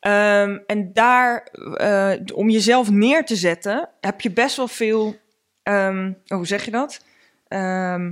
Ehm, 0.00 0.58
en 0.66 0.90
daar, 0.92 1.48
eh, 1.76 2.12
om 2.34 2.50
jezelf 2.50 2.90
neer 2.90 3.24
te 3.24 3.36
zetten, 3.36 3.88
heb 4.00 4.20
je 4.20 4.30
best 4.30 4.56
wel 4.56 4.68
veel. 4.68 5.16
ehm, 5.62 6.06
oh, 6.26 6.36
hoe 6.36 6.46
zeg 6.46 6.64
je 6.64 6.70
dat? 6.70 7.00
Ehm, 7.48 8.10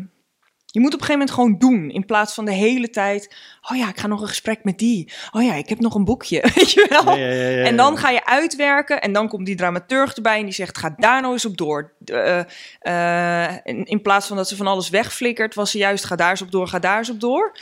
je 0.73 0.81
moet 0.81 0.95
op 0.95 1.01
een 1.01 1.07
gegeven 1.07 1.27
moment 1.27 1.31
gewoon 1.31 1.59
doen. 1.59 1.91
In 1.91 2.07
plaats 2.07 2.35
van 2.35 2.45
de 2.45 2.53
hele 2.53 2.91
tijd. 2.91 3.37
Oh 3.71 3.77
ja, 3.77 3.89
ik 3.89 3.99
ga 3.99 4.07
nog 4.07 4.21
een 4.21 4.29
gesprek 4.29 4.65
met 4.65 4.79
die. 4.79 5.13
Oh 5.33 5.43
ja, 5.43 5.55
ik 5.55 5.69
heb 5.69 5.81
nog 5.81 5.95
een 5.95 6.05
boekje. 6.05 6.41
Weet 6.55 6.73
je 6.73 6.87
wel? 6.89 7.17
Ja, 7.17 7.27
ja, 7.27 7.33
ja, 7.33 7.49
ja, 7.49 7.65
En 7.65 7.77
dan 7.77 7.97
ga 7.97 8.11
je 8.11 8.27
uitwerken 8.27 9.01
en 9.01 9.13
dan 9.13 9.29
komt 9.29 9.47
die 9.47 9.57
dramaturg 9.57 10.15
erbij 10.15 10.39
en 10.39 10.45
die 10.45 10.55
zegt: 10.55 10.79
ga 10.79 10.95
daar 10.97 11.21
nou 11.21 11.33
eens 11.33 11.45
op 11.45 11.57
door. 11.57 11.93
Eh, 12.05 12.41
eh, 12.81 13.57
in, 13.65 13.85
in 13.85 14.03
plaats 14.03 14.27
van 14.27 14.37
dat 14.37 14.49
ze 14.49 14.57
van 14.57 14.67
alles 14.67 14.89
wegflikkert, 14.89 15.55
was 15.55 15.71
ze 15.71 15.79
juist: 15.79 16.05
ga 16.05 16.17
daar 16.17 16.31
eens 16.31 16.43
op 16.43 16.51
door, 16.51 16.69
ga 16.69 16.79
daar 16.79 16.99
eens 16.99 17.11
op 17.11 17.21
door. 17.21 17.59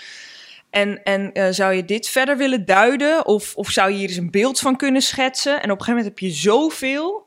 En, 0.71 1.03
en 1.03 1.33
eh, 1.33 1.47
zou 1.51 1.75
je 1.75 1.85
dit 1.85 2.09
verder 2.09 2.37
willen 2.37 2.65
duiden? 2.65 3.27
Of, 3.27 3.55
of 3.55 3.71
zou 3.71 3.91
je 3.91 3.97
hier 3.97 4.09
eens 4.09 4.17
een 4.17 4.31
beeld 4.31 4.61
van 4.61 4.77
kunnen 4.77 5.03
schetsen? 5.03 5.53
En 5.53 5.71
op 5.71 5.79
een 5.79 5.85
gegeven 5.85 5.95
moment 5.95 6.09
heb 6.09 6.19
je 6.19 6.37
zoveel 6.37 7.27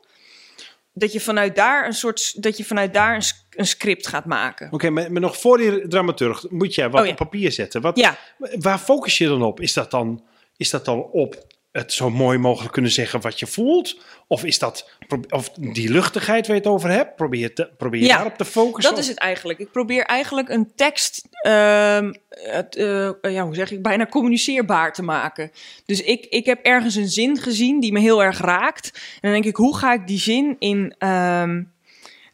dat 0.92 1.12
je 1.12 1.20
vanuit 1.20 1.56
daar 1.56 1.86
een 1.86 1.92
soort 1.92 2.42
dat 2.42 2.56
je 2.56 2.64
vanuit 2.64 2.94
daar 2.94 3.14
een, 3.50 3.66
script 3.66 4.06
gaat 4.06 4.24
maken. 4.24 4.72
Oké, 4.72 4.90
maar, 4.90 5.12
maar 5.12 5.20
nog 5.20 5.38
voor 5.38 5.58
die 5.58 5.88
dramaturg 5.88 6.50
moet 6.50 6.74
jij 6.74 6.90
wat 6.90 7.00
Oh 7.00 7.06
ja. 7.06 7.12
op 7.12 7.18
papier 7.18 7.52
zetten. 7.52 7.80
Wat, 7.80 7.98
Ja, 7.98 8.18
Waar 8.58 8.78
focus 8.78 9.18
je 9.18 9.26
dan 9.26 9.42
op? 9.42 9.60
Is 9.60 9.72
dat 9.72 9.90
dan, 9.90 10.24
is 10.56 10.70
dat 10.70 10.84
dan 10.84 11.02
op 11.02 11.46
het 11.72 11.92
zo 11.92 12.10
mooi 12.10 12.38
mogelijk 12.38 12.72
kunnen 12.72 12.90
zeggen 12.90 13.20
wat 13.20 13.38
je 13.38 13.46
voelt? 13.46 14.00
Of 14.26 14.44
is 14.44 14.58
dat 14.58 14.90
of 15.28 15.48
die 15.50 15.90
luchtigheid 15.90 16.46
waar 16.46 16.56
je 16.56 16.62
het 16.62 16.70
over 16.70 16.90
hebt? 16.90 17.16
Probeer 17.16 17.40
je, 17.40 17.52
te, 17.52 17.70
probeer 17.76 18.00
je 18.00 18.06
Ja, 18.06 18.14
daarop 18.14 18.36
te 18.36 18.44
focussen? 18.44 18.94
Dat 18.94 19.02
is 19.02 19.08
het 19.08 19.18
eigenlijk. 19.18 19.58
Ik 19.58 19.70
probeer 19.70 20.04
eigenlijk 20.04 20.48
een 20.48 20.72
tekst, 20.74 21.28
ehm, 21.30 22.12
het, 22.28 22.76
eh, 22.76 23.10
ja, 23.22 23.44
hoe 23.44 23.54
zeg 23.54 23.70
ik, 23.70 23.82
bijna 23.82 24.06
communiceerbaar 24.06 24.92
te 24.92 25.02
maken. 25.02 25.50
Dus 25.86 26.02
ik, 26.02 26.26
ik 26.26 26.46
heb 26.46 26.64
ergens 26.64 26.94
een 26.94 27.08
zin 27.08 27.38
gezien 27.38 27.80
die 27.80 27.92
me 27.92 28.00
heel 28.00 28.22
erg 28.22 28.38
raakt. 28.38 28.90
En 28.94 29.20
dan 29.20 29.32
denk 29.32 29.44
ik, 29.44 29.56
hoe 29.56 29.76
ga 29.76 29.92
ik 29.92 30.06
die 30.06 30.18
zin 30.18 30.56
in, 30.58 30.94
ehm, 30.98 31.62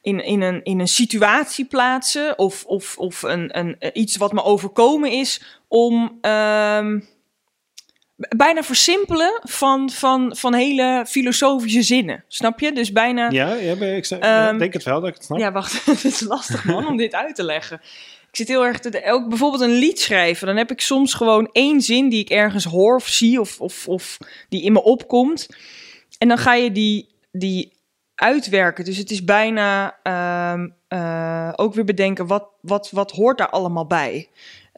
in, 0.03 0.25
in, 0.25 0.41
een, 0.43 0.65
in 0.65 0.81
een 0.81 0.89
situatie 0.89 1.65
plaatsen? 1.65 2.39
Of, 2.39 2.65
of, 2.65 2.97
of 2.97 3.23
een, 3.23 3.59
een, 3.59 3.77
eh, 3.79 3.91
iets 3.93 4.17
wat 4.17 4.33
me 4.33 4.43
overkomen 4.43 5.11
is 5.11 5.61
om... 5.69 6.19
ehm, 6.21 6.99
Bijna 8.19 8.63
versimpelen 8.63 9.41
van, 9.43 9.91
van, 9.91 10.37
van 10.37 10.55
hele 10.55 11.05
filosofische 11.09 11.83
zinnen. 11.83 12.25
Snap 12.29 12.61
je? 12.61 12.73
Dus 12.73 12.93
bijna. 12.93 13.31
Ja, 13.31 13.55
ja, 13.55 13.75
maar 13.75 13.89
ik 13.89 14.05
ja, 14.05 14.19
Ehm, 14.19 14.59
denk 14.59 14.73
het 14.73 14.83
wel 14.83 15.01
dat 15.01 15.09
ik 15.09 15.15
het 15.15 15.25
snap. 15.25 15.39
Ja, 15.39 15.53
wacht. 15.53 15.85
Het 15.85 16.05
is 16.05 16.21
lastig, 16.21 16.65
man, 16.65 16.87
om 16.87 16.97
dit 16.97 17.15
uit 17.15 17.35
te 17.35 17.43
leggen. 17.45 17.81
Ik 18.31 18.37
zit 18.37 18.49
heel 18.49 18.65
erg 18.65 18.79
te... 18.79 19.03
Ook 19.05 19.29
bijvoorbeeld 19.29 19.63
een 19.63 19.79
lied 19.79 20.01
schrijven. 20.01 20.47
Dan 20.47 20.57
heb 20.57 20.71
ik 20.71 20.81
soms 20.81 21.15
gewoon 21.15 21.49
één 21.53 21.81
zin 21.81 22.09
die 22.09 22.21
ik 22.21 22.31
ergens 22.31 22.65
hoor 22.65 22.95
of 22.95 23.09
zie... 23.09 23.41
of, 23.41 23.61
of, 23.61 23.89
of 23.89 24.19
die 24.49 24.63
in 24.63 24.73
me 24.73 24.83
opkomt. 24.83 25.49
En 26.19 26.29
dan 26.29 26.39
ga 26.39 26.55
je 26.55 26.73
die, 26.73 27.09
die 27.33 27.73
uitwerken. 28.15 28.85
Dus 28.85 28.97
het 28.97 29.11
is 29.11 29.25
bijna 29.25 29.99
ehm, 30.03 30.69
eh, 30.89 31.53
ook 31.57 31.75
weer 31.75 31.85
bedenken... 31.85 32.27
Wat, 32.27 32.49
wat, 32.61 32.91
wat 32.91 33.11
hoort 33.11 33.39
daar 33.39 33.51
allemaal 33.51 33.87
bij? 33.87 34.29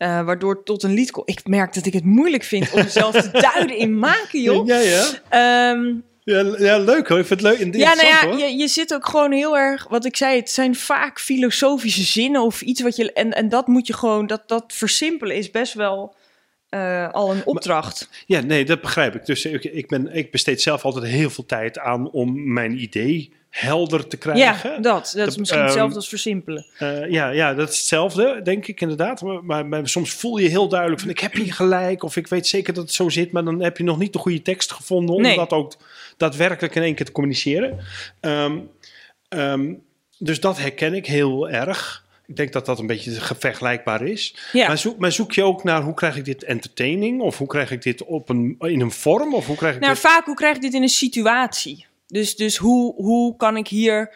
Eh, 0.00 0.24
waardoor 0.24 0.62
tot 0.62 0.82
een 0.82 0.92
lied. 0.92 1.22
Ik 1.24 1.48
merk 1.48 1.74
dat 1.74 1.86
ik 1.86 1.92
het 1.92 2.04
moeilijk 2.04 2.42
vind 2.42 2.70
om 2.72 2.82
mezelf 2.82 3.20
te 3.20 3.30
duiden 3.52 3.76
in 3.76 3.98
maken, 3.98 4.40
joh. 4.42 4.66
Ja, 4.66 4.78
ja. 4.78 5.06
Ehm, 5.28 5.94
Ja, 6.24 6.54
ja, 6.58 6.78
leuk 6.78 7.08
hoor. 7.08 7.18
Ik 7.18 7.26
vind 7.26 7.40
het 7.40 7.42
leuk. 7.42 7.58
ja, 7.58 7.64
interessant 7.64 8.00
nou 8.02 8.08
ja, 8.08 8.26
hoor. 8.26 8.38
je, 8.38 8.56
je 8.56 8.68
zit 8.68 8.94
ook 8.94 9.06
gewoon 9.06 9.32
heel 9.32 9.58
erg, 9.58 9.88
wat 9.88 10.04
ik 10.04 10.16
zei, 10.16 10.36
het 10.36 10.50
zijn 10.50 10.74
vaak 10.74 11.20
filosofische 11.20 12.02
zinnen 12.02 12.42
of 12.42 12.60
iets 12.60 12.80
wat 12.80 12.96
je, 12.96 13.12
en, 13.12 13.30
en 13.32 13.48
dat 13.48 13.66
moet 13.66 13.86
je 13.86 13.92
gewoon, 13.92 14.26
dat, 14.26 14.42
dat 14.48 14.64
versimpelen 14.66 15.36
is 15.36 15.50
best 15.50 15.74
wel 15.74 16.14
eh, 16.68 17.10
al 17.12 17.30
een 17.32 17.46
opdracht. 17.46 18.08
Ja, 18.26 18.40
nee, 18.40 18.64
dat 18.64 18.80
begrijp 18.80 19.14
ik. 19.14 19.26
Dus 19.26 19.44
ik, 19.44 19.64
ik, 19.64 19.88
ben, 19.88 20.14
ik 20.14 20.30
besteed 20.30 20.62
zelf 20.62 20.84
altijd 20.84 21.04
heel 21.04 21.30
veel 21.30 21.46
tijd 21.46 21.78
aan 21.78 22.10
om 22.10 22.52
mijn 22.52 22.82
idee 22.82 23.32
helder 23.50 24.06
te 24.06 24.16
krijgen. 24.16 24.70
Ja, 24.70 24.78
dat, 24.78 25.12
dat 25.16 25.26
is 25.28 25.36
misschien 25.36 25.58
ehm, 25.60 25.68
hetzelfde 25.68 25.96
als 25.96 26.08
versimpelen. 26.08 26.66
Eh, 26.78 27.10
ja, 27.10 27.28
ja, 27.30 27.54
dat 27.54 27.68
is 27.70 27.76
hetzelfde, 27.76 28.40
denk 28.42 28.66
ik 28.66 28.80
inderdaad. 28.80 29.22
Maar, 29.22 29.44
maar, 29.44 29.66
maar 29.66 29.88
soms 29.88 30.12
voel 30.12 30.36
je 30.36 30.48
heel 30.48 30.68
duidelijk 30.68 31.00
van 31.00 31.10
ik 31.10 31.18
heb 31.18 31.32
hier 31.32 31.52
gelijk 31.54 32.02
of 32.02 32.16
ik 32.16 32.26
weet 32.26 32.46
zeker 32.46 32.74
dat 32.74 32.82
het 32.82 32.92
zo 32.92 33.08
zit, 33.08 33.32
maar 33.32 33.44
dan 33.44 33.62
heb 33.62 33.76
je 33.76 33.84
nog 33.84 33.98
niet 33.98 34.12
de 34.12 34.18
goede 34.18 34.42
tekst 34.42 34.72
gevonden 34.72 35.14
om 35.14 35.22
Nee. 35.22 35.36
dat 35.36 35.50
ook 35.50 35.72
daadwerkelijk 36.16 36.74
in 36.74 36.82
één 36.82 36.94
keer 36.94 37.06
te 37.06 37.12
communiceren. 37.12 37.78
Ehm, 38.20 38.58
ehm, 39.28 39.72
dus 40.18 40.40
dat 40.40 40.58
herken 40.58 40.94
ik 40.94 41.06
heel 41.06 41.48
erg. 41.50 42.08
Ik 42.26 42.36
denk 42.36 42.52
dat 42.52 42.66
dat 42.66 42.78
een 42.78 42.86
beetje 42.86 43.10
ge- 43.10 43.34
vergelijkbaar 43.38 44.02
is. 44.02 44.36
Ja. 44.52 44.66
Maar, 44.66 44.78
zoek, 44.78 44.98
maar 44.98 45.12
zoek 45.12 45.32
je 45.32 45.42
ook 45.42 45.64
naar 45.64 45.82
hoe 45.82 45.94
krijg 45.94 46.16
ik 46.16 46.24
dit 46.24 46.44
entertaining? 46.44 47.20
Of 47.20 47.38
hoe 47.38 47.46
krijg 47.46 47.70
ik 47.70 47.82
dit 47.82 48.04
op 48.04 48.28
een, 48.28 48.56
in 48.58 48.80
een 48.80 48.90
vorm? 48.90 49.34
Of 49.34 49.46
hoe 49.46 49.56
krijg 49.56 49.74
ik 49.74 49.80
Nou, 49.80 49.92
dit... 49.92 50.02
vaak 50.02 50.24
hoe 50.24 50.34
krijg 50.34 50.56
ik 50.56 50.62
dit 50.62 50.74
in 50.74 50.82
een 50.82 50.88
situatie? 50.88 51.86
Dus, 52.10 52.36
dus 52.36 52.56
hoe, 52.56 52.94
hoe 52.94 53.36
kan 53.36 53.56
ik 53.56 53.68
hier, 53.68 54.14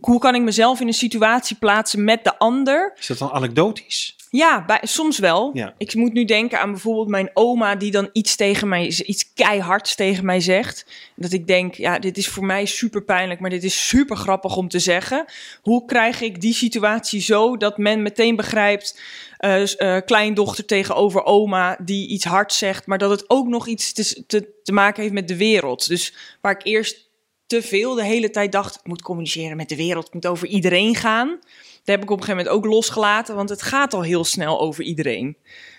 hoe 0.00 0.18
kan 0.18 0.34
ik 0.34 0.42
mezelf 0.42 0.80
in 0.80 0.86
een 0.86 0.94
situatie 0.94 1.56
plaatsen 1.56 2.04
met 2.04 2.24
de 2.24 2.38
ander? 2.38 2.92
Is 2.98 3.06
dat 3.06 3.18
dan 3.18 3.30
anekdotisch? 3.30 4.16
Ja, 4.30 4.64
bij, 4.64 4.80
soms 4.82 5.18
wel. 5.18 5.50
Ja. 5.54 5.74
Ik 5.78 5.94
moet 5.94 6.12
nu 6.12 6.24
denken 6.24 6.60
aan 6.60 6.70
bijvoorbeeld 6.70 7.08
mijn 7.08 7.30
oma 7.34 7.76
die 7.76 7.90
dan 7.90 8.08
iets 8.12 8.36
tegen 8.36 8.68
mij, 8.68 8.86
iets 8.86 9.32
keihards 9.34 9.94
tegen 9.94 10.24
mij 10.24 10.40
zegt. 10.40 10.86
Dat 11.14 11.32
ik 11.32 11.46
denk, 11.46 11.74
ja, 11.74 11.98
dit 11.98 12.16
is 12.16 12.28
voor 12.28 12.44
mij 12.44 12.66
super 12.66 13.02
pijnlijk, 13.02 13.40
maar 13.40 13.50
dit 13.50 13.64
is 13.64 13.88
super 13.88 14.16
grappig 14.16 14.56
om 14.56 14.68
te 14.68 14.78
zeggen. 14.78 15.24
Hoe 15.62 15.84
krijg 15.84 16.20
ik 16.20 16.40
die 16.40 16.54
situatie 16.54 17.20
zo 17.20 17.56
dat 17.56 17.78
men 17.78 18.02
meteen 18.02 18.36
begrijpt, 18.36 19.00
eh, 19.36 19.96
eh, 19.96 20.04
kleindochter 20.04 20.64
tegenover 20.64 21.24
oma 21.24 21.78
die 21.80 22.08
iets 22.08 22.24
hards 22.24 22.58
zegt, 22.58 22.86
maar 22.86 22.98
dat 22.98 23.10
het 23.10 23.30
ook 23.30 23.46
nog 23.46 23.66
iets 23.66 23.92
te, 23.92 24.24
te, 24.26 24.48
te 24.62 24.72
maken 24.72 25.02
heeft 25.02 25.14
met 25.14 25.28
de 25.28 25.36
wereld. 25.36 25.88
Dus 25.88 26.14
waar 26.40 26.52
ik 26.52 26.64
eerst 26.64 27.05
te 27.46 27.62
veel 27.62 27.94
de 27.94 28.04
hele 28.04 28.30
tijd 28.30 28.52
dacht, 28.52 28.74
ik 28.74 28.86
moet 28.86 29.02
communiceren 29.02 29.56
met 29.56 29.68
de 29.68 29.76
wereld, 29.76 30.04
het 30.04 30.14
moet 30.14 30.26
over 30.26 30.46
iedereen 30.46 30.94
gaan. 30.94 31.28
Dat 31.28 31.94
heb 31.94 32.02
ik 32.02 32.10
op 32.10 32.18
een 32.18 32.24
gegeven 32.24 32.44
moment 32.44 32.64
ook 32.64 32.72
losgelaten, 32.72 33.34
want 33.34 33.48
het 33.48 33.62
gaat 33.62 33.94
al 33.94 34.02
heel 34.02 34.24
snel 34.24 34.60
over 34.60 34.84
iedereen. 34.84 35.36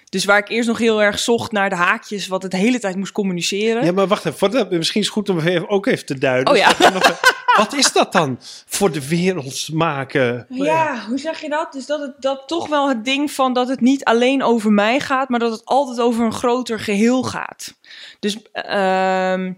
Dus 0.10 0.26
waar 0.26 0.38
ik 0.38 0.50
eerst 0.50 0.68
nog 0.68 0.78
heel 0.78 1.02
erg 1.02 1.20
zocht 1.20 1.52
naar 1.52 1.70
de 1.70 1.76
haakjes, 1.76 2.28
wat 2.28 2.42
het 2.42 2.52
de 2.52 2.58
hele 2.58 2.80
tijd 2.80 2.96
moest 2.96 3.12
communiceren. 3.12 3.86
Ja, 3.86 3.92
maar 3.92 4.08
wacht 4.08 4.26
even. 4.26 4.68
Misschien 4.70 5.02
is 5.02 5.08
het 5.08 5.16
goed 5.16 5.30
om 5.30 5.40
even, 5.40 5.70
ook 5.70 5.86
even 5.86 6.06
te 6.06 6.18
duiden. 6.18 6.54
Oh 6.54 6.60
ja. 6.60 6.74
Wat 7.58 7.74
is 7.74 7.92
dat 7.92 8.12
dan 8.12 8.38
voor 8.66 8.92
de 8.92 9.08
wereld 9.08 9.70
maken? 9.74 10.46
Ja, 10.50 11.06
hoe 11.08 11.18
zeg 11.18 11.42
je 11.42 11.50
dat? 11.50 11.72
Dus 11.72 11.86
dat 11.86 12.00
het 12.00 12.14
dat 12.20 12.48
toch 12.48 12.68
wel 12.68 12.88
het 12.88 13.06
ding 13.06 13.32
van 13.32 13.54
dat 13.54 13.68
het 13.68 13.82
niet 13.82 14.04
alleen 14.04 14.44
over 14.44 14.72
mij 14.72 15.00
gaat, 15.00 15.30
maar 15.30 15.40
dat 15.40 15.52
het 15.52 15.66
altijd 15.66 16.00
over 16.00 16.26
een 16.26 16.34
groter 16.34 16.80
geheel 16.80 17.24
gaat. 17.24 17.74
Dus 18.20 18.38
ehm, 18.52 19.54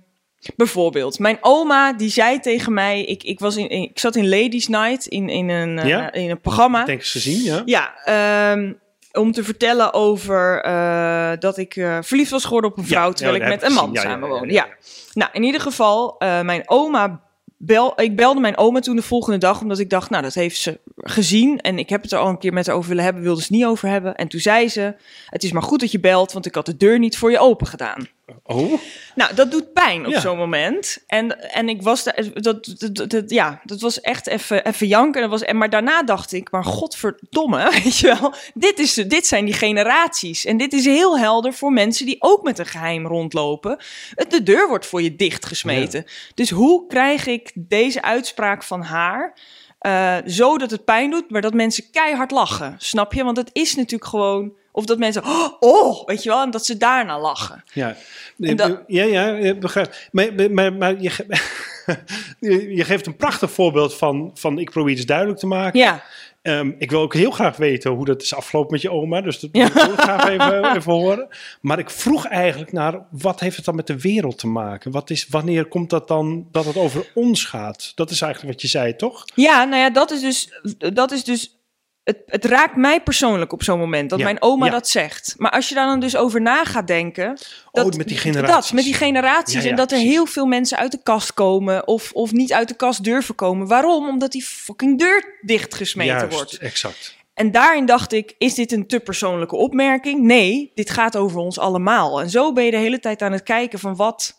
bijvoorbeeld, 0.55 1.19
mijn 1.19 1.37
oma 1.41 1.93
die 1.93 2.09
zei 2.09 2.39
tegen 2.39 2.73
mij, 2.73 3.03
ik, 3.03 3.23
ik, 3.23 3.39
was 3.39 3.55
in, 3.55 3.69
ik 3.69 3.99
zat 3.99 4.15
in 4.15 4.29
Ladies 4.29 4.67
Night 4.67 5.05
in, 5.05 5.29
in, 5.29 5.49
een, 5.49 5.79
eh, 5.79 6.23
in 6.23 6.29
een 6.29 6.41
programma. 6.41 6.85
Denk 6.85 6.99
eens 6.99 7.11
gezien, 7.11 7.43
ja. 7.43 7.61
Ja, 7.65 7.93
ehm, 8.03 8.73
om 9.11 9.31
te 9.31 9.43
vertellen 9.43 9.93
over 9.93 10.61
eh, 10.61 11.31
dat 11.39 11.57
ik 11.57 11.75
eh, 11.75 11.97
verliefd 12.01 12.31
was 12.31 12.43
geworden 12.43 12.71
op 12.71 12.77
een 12.77 12.85
vrouw 12.87 13.07
Ja, 13.07 13.13
terwijl 13.13 13.37
ja, 13.37 13.43
ik 13.43 13.49
met 13.49 13.63
een 13.63 13.73
man 13.73 13.95
samenwoonde. 13.95 14.53
ja, 14.53 14.67
Nou, 15.13 15.31
in 15.33 15.43
ieder 15.43 15.61
geval, 15.61 16.15
mijn 16.43 16.63
oma 16.65 17.21
bel, 17.61 18.01
ik 18.01 18.15
belde 18.15 18.39
mijn 18.39 18.57
oma 18.57 18.79
toen 18.79 18.95
de 18.95 19.01
volgende 19.01 19.37
dag, 19.37 19.61
omdat 19.61 19.79
ik 19.79 19.89
dacht, 19.89 20.09
nou, 20.09 20.23
dat 20.23 20.33
heeft 20.33 20.57
ze 20.57 20.79
gezien. 20.97 21.59
En 21.59 21.79
ik 21.79 21.89
heb 21.89 22.01
het 22.01 22.11
er 22.11 22.17
al 22.17 22.27
een 22.27 22.37
keer 22.37 22.53
met 22.53 22.67
haar 22.67 22.75
over 22.75 22.89
willen 22.89 23.03
hebben, 23.03 23.23
wilde 23.23 23.41
ze 23.41 23.47
het 23.47 23.55
niet 23.55 23.65
over 23.65 23.89
hebben. 23.89 24.15
En 24.15 24.27
toen 24.27 24.39
zei 24.39 24.69
ze, 24.69 24.95
het 25.25 25.43
is 25.43 25.51
maar 25.51 25.61
goed 25.61 25.79
dat 25.79 25.91
je 25.91 25.99
belt, 25.99 26.31
want 26.31 26.45
ik 26.45 26.55
had 26.55 26.65
de 26.65 26.77
deur 26.77 26.99
niet 26.99 27.17
voor 27.17 27.31
je 27.31 27.39
open 27.39 27.67
gedaan. 27.67 28.07
Oh, 28.43 28.73
Nou, 29.15 29.33
dat 29.35 29.51
doet 29.51 29.73
pijn 29.73 30.05
op 30.05 30.11
Ja. 30.11 30.19
zo'n 30.19 30.37
moment. 30.37 31.03
En, 31.07 31.51
en 31.53 31.69
ik 31.69 31.81
was 31.81 32.03
daar, 32.03 32.25
dat, 32.33 32.75
dat, 33.09 33.23
ja, 33.29 33.61
dat 33.63 33.81
was 33.81 34.01
echt 34.01 34.27
even, 34.27 34.65
even 34.65 34.87
janken. 34.87 35.21
Dat 35.21 35.29
was, 35.29 35.41
en, 35.41 35.57
maar 35.57 35.69
daarna 35.69 36.03
dacht 36.03 36.31
ik, 36.33 36.51
maar 36.51 36.63
godverdomme, 36.65 37.69
weet 37.83 37.97
je 37.97 38.17
wel. 38.19 38.33
Dit, 38.53 38.79
is, 38.79 38.93
dit 38.93 39.27
zijn 39.27 39.45
die 39.45 39.53
generaties. 39.53 40.45
En 40.45 40.57
dit 40.57 40.73
is 40.73 40.85
heel 40.85 41.19
helder 41.19 41.53
voor 41.53 41.71
mensen 41.71 42.05
die 42.05 42.15
ook 42.19 42.43
met 42.43 42.59
een 42.59 42.65
geheim 42.65 43.07
rondlopen. 43.07 43.77
Het- 44.15 44.31
De 44.31 44.43
deur 44.43 44.67
wordt 44.67 44.85
voor 44.85 45.01
je 45.01 45.15
dichtgesmeten. 45.15 46.05
Dus 46.35 46.49
hoe 46.49 46.87
krijg 46.87 47.25
ik 47.25 47.51
deze 47.55 48.01
uitspraak 48.01 48.63
van 48.63 48.81
haar... 48.81 49.33
eh, 49.79 50.17
zo 50.25 50.57
dat 50.57 50.71
het 50.71 50.85
pijn 50.85 51.09
doet, 51.11 51.29
maar 51.29 51.41
dat 51.41 51.53
mensen 51.53 51.89
keihard 51.91 52.31
lachen. 52.31 52.75
Snap 52.77 53.13
je? 53.13 53.23
Want 53.23 53.37
het 53.37 53.49
is 53.53 53.75
natuurlijk 53.75 54.09
gewoon... 54.09 54.53
Of 54.79 54.85
dat 54.85 54.97
mensen, 54.97 55.23
oh, 55.59 56.05
weet 56.05 56.23
je 56.23 56.29
wel, 56.29 56.41
en 56.41 56.51
dat 56.51 56.65
ze 56.65 56.77
daarna 56.77 57.19
lachen. 57.19 57.63
ja. 57.73 57.95
Dat- 58.37 58.83
Ja, 58.87 59.03
ja, 59.03 59.53
begrijp. 59.55 59.95
Maar, 60.11 60.51
maar, 60.51 60.73
maar 60.73 61.01
je, 61.01 62.75
je 62.75 62.83
geeft 62.83 63.05
een 63.07 63.15
prachtig 63.15 63.51
voorbeeld 63.51 63.93
van, 63.95 64.31
van 64.33 64.59
ik 64.59 64.69
probeer 64.69 64.93
iets 64.93 65.05
duidelijk 65.05 65.39
te 65.39 65.47
maken. 65.47 65.79
Ja, 65.79 66.03
Ehm, 66.41 66.71
ik 66.77 66.91
wil 66.91 67.01
ook 67.01 67.13
heel 67.13 67.31
graag 67.31 67.57
weten 67.57 67.91
hoe 67.91 68.05
dat 68.05 68.21
is 68.21 68.33
afgelopen 68.35 68.71
met 68.71 68.81
je 68.81 68.91
oma. 68.91 69.21
Dus 69.21 69.39
dat 69.39 69.49
wil 69.51 69.65
ik 69.65 69.71
graag 69.99 70.29
even, 70.29 70.65
even 70.75 70.91
horen. 70.91 71.27
Maar 71.61 71.79
ik 71.79 71.89
vroeg 71.89 72.25
eigenlijk 72.25 72.71
naar, 72.71 73.05
wat 73.11 73.39
heeft 73.39 73.55
het 73.55 73.65
dan 73.65 73.75
met 73.75 73.87
de 73.87 73.99
wereld 73.99 74.37
te 74.37 74.47
maken? 74.47 74.91
Wat 74.91 75.09
is, 75.09 75.27
wanneer 75.29 75.65
komt 75.65 75.89
dat 75.89 76.07
dan 76.07 76.47
dat 76.51 76.65
het 76.65 76.77
over 76.77 77.11
ons 77.13 77.43
gaat? 77.43 77.91
Dat 77.95 78.09
is 78.09 78.21
eigenlijk 78.21 78.53
wat 78.53 78.61
je 78.61 78.67
zei, 78.67 78.95
toch? 78.95 79.25
Ja, 79.35 79.63
nou 79.63 79.81
ja, 79.81 79.89
dat 79.89 80.11
is 80.11 80.21
dus. 80.21 80.49
Dat 80.93 81.11
is 81.11 81.23
dus 81.23 81.58
het, 82.03 82.17
het 82.25 82.45
raakt 82.45 82.75
mij 82.75 83.01
persoonlijk 83.01 83.53
op 83.53 83.63
zo'n 83.63 83.79
moment 83.79 84.09
dat 84.09 84.19
Ja, 84.19 84.25
mijn 84.25 84.41
oma 84.41 84.65
ja. 84.65 84.71
dat 84.71 84.87
zegt. 84.89 85.35
Maar 85.37 85.51
als 85.51 85.69
je 85.69 85.75
daar 85.75 85.85
dan 85.87 85.99
dus 85.99 86.15
over 86.15 86.41
na 86.41 86.65
gaat 86.65 86.87
denken. 86.87 87.37
Dat, 87.71 87.85
Oh, 87.85 87.91
met 87.97 88.07
die 88.07 88.17
generaties. 88.17 88.53
Dat, 88.55 88.71
met 88.73 88.83
die 88.83 88.93
generaties. 88.93 89.63
Ja, 89.63 89.69
en 89.69 89.75
dat 89.75 89.91
er 89.91 89.97
heel 89.97 90.25
veel 90.25 90.45
mensen 90.45 90.77
uit 90.77 90.91
de 90.91 90.99
kast 91.03 91.33
komen. 91.33 91.87
Of, 91.87 92.11
of 92.11 92.31
niet 92.31 92.53
uit 92.53 92.67
de 92.67 92.75
kast 92.75 93.03
durven 93.03 93.35
komen. 93.35 93.67
Waarom? 93.67 94.07
Omdat 94.07 94.31
die 94.31 94.43
fucking 94.43 94.99
deur 94.99 95.37
dichtgesmeten 95.41 96.15
Juist, 96.15 96.35
wordt. 96.35 96.57
exact. 96.57 97.17
En 97.33 97.51
daarin 97.51 97.85
dacht 97.85 98.11
ik, 98.13 98.35
is 98.37 98.53
dit 98.53 98.71
een 98.71 98.87
te 98.87 98.99
persoonlijke 98.99 99.55
opmerking? 99.55 100.21
Nee, 100.21 100.71
dit 100.75 100.89
gaat 100.89 101.17
over 101.17 101.39
ons 101.39 101.59
allemaal. 101.59 102.21
En 102.21 102.29
zo 102.29 102.53
ben 102.53 102.63
je 102.65 102.71
de 102.71 102.77
hele 102.77 102.99
tijd 102.99 103.21
aan 103.21 103.31
het 103.31 103.43
kijken 103.43 103.79
van 103.79 103.95
wat, 103.95 104.37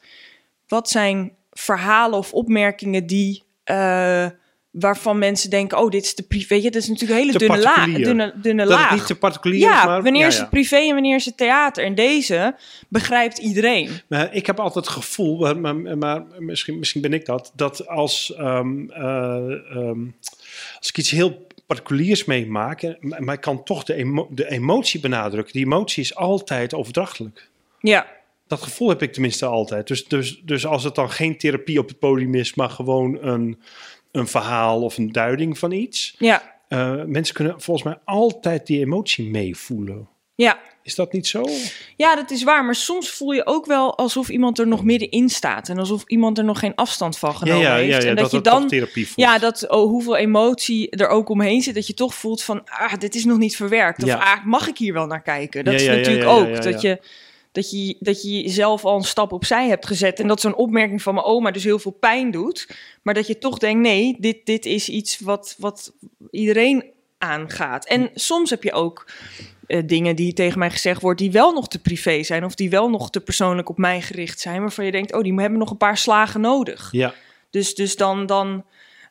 wat 0.68 0.90
zijn 0.90 1.32
verhalen 1.50 2.18
of 2.18 2.32
opmerkingen 2.32 3.06
die... 3.06 3.42
eh, 3.64 4.26
waarvan 4.70 5.18
mensen 5.18 5.50
denken, 5.50 5.78
oh, 5.78 5.90
dit 5.90 6.04
is 6.04 6.14
te 6.14 6.22
privé. 6.26 6.48
Weet 6.54 6.62
je, 6.62 6.70
dat 6.70 6.82
is 6.82 6.88
natuurlijk 6.88 7.20
een 7.20 7.26
hele 7.26 7.38
dunne, 7.38 7.58
laag, 7.58 7.74
particulier. 7.74 8.06
dunne, 8.06 8.32
dunne 8.42 8.62
Dat 8.62 8.72
laag. 8.72 8.88
het 8.88 8.98
niet 8.98 9.06
te 9.06 9.14
particulier 9.14 9.58
ja, 9.60 9.78
is, 9.80 9.84
maar... 9.86 10.02
wanneer 10.02 10.20
ja, 10.20 10.26
is 10.26 10.38
het 10.38 10.50
privé 10.50 10.76
en 10.76 10.92
wanneer 10.94 11.14
is 11.14 11.24
het 11.24 11.36
theater? 11.36 11.84
En 11.84 11.94
deze 11.94 12.54
begrijpt 12.88 13.38
iedereen. 13.38 13.90
Maar 14.06 14.34
ik 14.34 14.46
heb 14.46 14.60
altijd 14.60 14.84
het 14.84 14.94
gevoel, 14.94 15.54
maar, 15.54 15.76
maar, 15.98 16.22
misschien, 16.38 16.78
misschien 16.78 17.00
ben 17.00 17.12
ik 17.12 17.24
dat, 17.26 17.52
dat 17.54 17.86
als, 17.88 18.34
ehm, 18.34 18.90
eh, 18.90 19.76
ehm, 19.76 20.00
als 20.78 20.88
ik 20.88 20.98
iets 20.98 21.10
heel 21.10 21.46
particuliers 21.66 22.24
meemaak, 22.24 22.82
eh, 22.82 22.90
maar 23.00 23.22
maar 23.24 23.34
ik 23.34 23.40
kan 23.40 23.64
toch 23.64 23.84
de, 23.84 23.94
emo- 23.94 24.28
de 24.30 24.50
emotie 24.50 25.00
benadrukken. 25.00 25.52
Die 25.52 25.64
emotie 25.64 26.02
is 26.02 26.14
altijd 26.14 26.74
overdrachtelijk. 26.74 27.48
Ja, 27.80 28.06
Dat 28.46 28.62
gevoel 28.62 28.88
heb 28.88 29.02
ik 29.02 29.12
tenminste 29.12 29.46
altijd. 29.46 29.86
Dus, 29.86 30.04
dus, 30.04 30.40
dus 30.44 30.66
als 30.66 30.84
het 30.84 30.94
dan 30.94 31.10
geen 31.10 31.38
therapie 31.38 31.78
op 31.78 31.88
het 31.88 31.98
podium 31.98 32.34
is, 32.34 32.54
maar 32.54 32.70
gewoon 32.70 33.18
een, 33.20 33.60
een 34.12 34.26
verhaal 34.26 34.82
of 34.82 34.98
een 34.98 35.12
duiding 35.12 35.58
van 35.58 35.72
iets. 35.72 36.14
ja, 36.18 36.58
eh, 36.68 37.02
mensen 37.06 37.34
kunnen 37.34 37.60
volgens 37.60 37.86
mij 37.86 37.98
altijd 38.04 38.66
die 38.66 38.80
emotie 38.80 39.30
meevoelen. 39.30 40.08
ja. 40.34 40.58
Is 40.82 40.94
dat 40.94 41.12
niet 41.12 41.26
zo? 41.26 41.44
Ja, 41.96 42.14
dat 42.16 42.30
is 42.30 42.42
waar. 42.42 42.64
Maar 42.64 42.74
soms 42.74 43.10
voel 43.10 43.32
je 43.32 43.46
ook 43.46 43.66
wel 43.66 43.96
alsof 43.96 44.28
iemand 44.28 44.58
er 44.58 44.66
nog 44.66 44.84
middenin 44.84 45.28
staat. 45.28 45.68
En 45.68 45.78
alsof 45.78 46.02
iemand 46.06 46.38
er 46.38 46.44
nog 46.44 46.58
geen 46.58 46.74
afstand 46.74 47.18
van 47.18 47.34
genomen 47.36 47.74
heeft. 47.74 48.04
en 48.04 48.16
dat, 48.16 48.30
je 48.30 48.40
dan 48.40 48.68
therapie 48.68 49.06
voelt. 49.06 49.28
Ja, 49.28 49.38
dat 49.38 49.68
oh, 49.68 49.88
hoeveel 49.88 50.16
emotie 50.16 50.90
er 50.90 51.08
ook 51.08 51.28
omheen 51.28 51.62
zit, 51.62 51.74
dat 51.74 51.86
je 51.86 51.94
toch 51.94 52.14
voelt 52.14 52.42
van, 52.42 52.62
ah, 52.64 52.92
dit 52.98 53.14
is 53.14 53.24
nog 53.24 53.38
niet 53.38 53.56
verwerkt. 53.56 54.02
Of 54.02 54.08
Ja. 54.08 54.16
ah, 54.16 54.44
mag 54.44 54.68
ik 54.68 54.78
hier 54.78 54.92
wel 54.92 55.06
naar 55.06 55.22
kijken? 55.22 55.64
Dat 55.64 55.72
Ja, 55.74 55.80
is 55.80 55.86
ja, 55.86 55.92
ja, 55.92 55.98
natuurlijk 55.98 56.24
ja, 56.24 56.34
ja, 56.34 56.40
ook 56.40 56.48
ja, 56.48 56.60
dat 56.60 56.82
ja. 56.82 56.88
je 56.88 57.00
dat 57.52 57.70
je 57.70 57.96
dat 58.00 58.22
je 58.22 58.42
jezelf 58.42 58.84
al 58.84 58.96
een 58.96 59.02
stap 59.02 59.32
opzij 59.32 59.68
hebt 59.68 59.86
gezet 59.86 60.20
en 60.20 60.26
dat 60.28 60.40
zo'n 60.40 60.54
opmerking 60.54 61.02
van 61.02 61.14
mijn 61.14 61.26
oma 61.26 61.50
dus 61.50 61.64
heel 61.64 61.78
veel 61.78 61.96
pijn 62.00 62.30
doet, 62.30 62.68
maar 63.02 63.14
dat 63.14 63.26
je 63.26 63.38
toch 63.38 63.58
denkt, 63.58 63.80
nee, 63.80 64.16
dit 64.18 64.46
dit 64.46 64.66
is 64.66 64.88
iets 64.88 65.18
wat 65.18 65.54
wat 65.58 65.92
iedereen 66.30 66.84
aangaat. 67.18 67.86
En 67.86 68.10
soms 68.14 68.50
heb 68.50 68.62
je 68.62 68.72
ook 68.72 69.06
eh, 69.66 69.82
dingen 69.86 70.16
die 70.16 70.32
tegen 70.32 70.58
mij 70.58 70.70
gezegd 70.70 71.00
wordt 71.02 71.18
die 71.20 71.30
wel 71.30 71.52
nog 71.52 71.68
te 71.68 71.78
privé 71.80 72.22
zijn 72.22 72.44
of 72.44 72.54
die 72.54 72.70
wel 72.70 72.90
nog 72.90 73.10
te 73.10 73.20
persoonlijk 73.20 73.68
op 73.68 73.78
mij 73.78 74.00
gericht 74.00 74.40
zijn, 74.40 74.60
waarvan 74.60 74.84
je 74.84 74.90
denkt, 74.92 75.14
oh, 75.14 75.22
die 75.22 75.34
hebben 75.34 75.58
nog 75.58 75.70
een 75.70 75.76
paar 75.76 75.96
slagen 75.98 76.40
nodig. 76.40 76.88
Ja. 76.92 77.14
Dus, 77.50 77.74
dus 77.74 77.96
dan, 77.96 78.26
dan, 78.26 78.64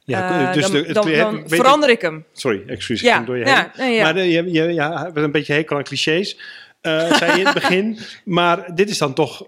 Ja, 0.03 0.47
eh, 0.47 0.53
dus 0.53 0.61
dan, 0.63 0.71
de- 0.71 0.77
het- 0.85 0.93
dan, 0.93 1.05
weet 1.05 1.17
dan 1.17 1.37
ik- 1.37 1.43
verander 1.47 1.89
ik 1.89 2.01
hem. 2.01 2.25
Sorry, 2.33 2.63
excuus, 2.67 2.99
ik 2.99 3.05
Ja, 3.07 3.13
ging 3.15 3.25
door 3.25 3.37
je 3.37 3.45
ja, 3.45 3.71
heen. 3.75 3.91
ja. 3.93 4.03
Maar 4.03 4.13
de, 4.13 4.21
je, 4.29 4.51
je 4.51 4.63
ja, 4.73 5.09
een 5.13 5.31
beetje 5.31 5.53
hekel 5.53 5.77
aan 5.77 5.83
clichés, 5.83 6.37
eh, 6.81 7.15
zei 7.15 7.31
je 7.31 7.39
in 7.39 7.45
het 7.45 7.53
begin. 7.53 7.97
Maar 8.25 8.75
dit 8.75 8.89
is 8.89 8.97
dan 8.97 9.13
toch, 9.13 9.45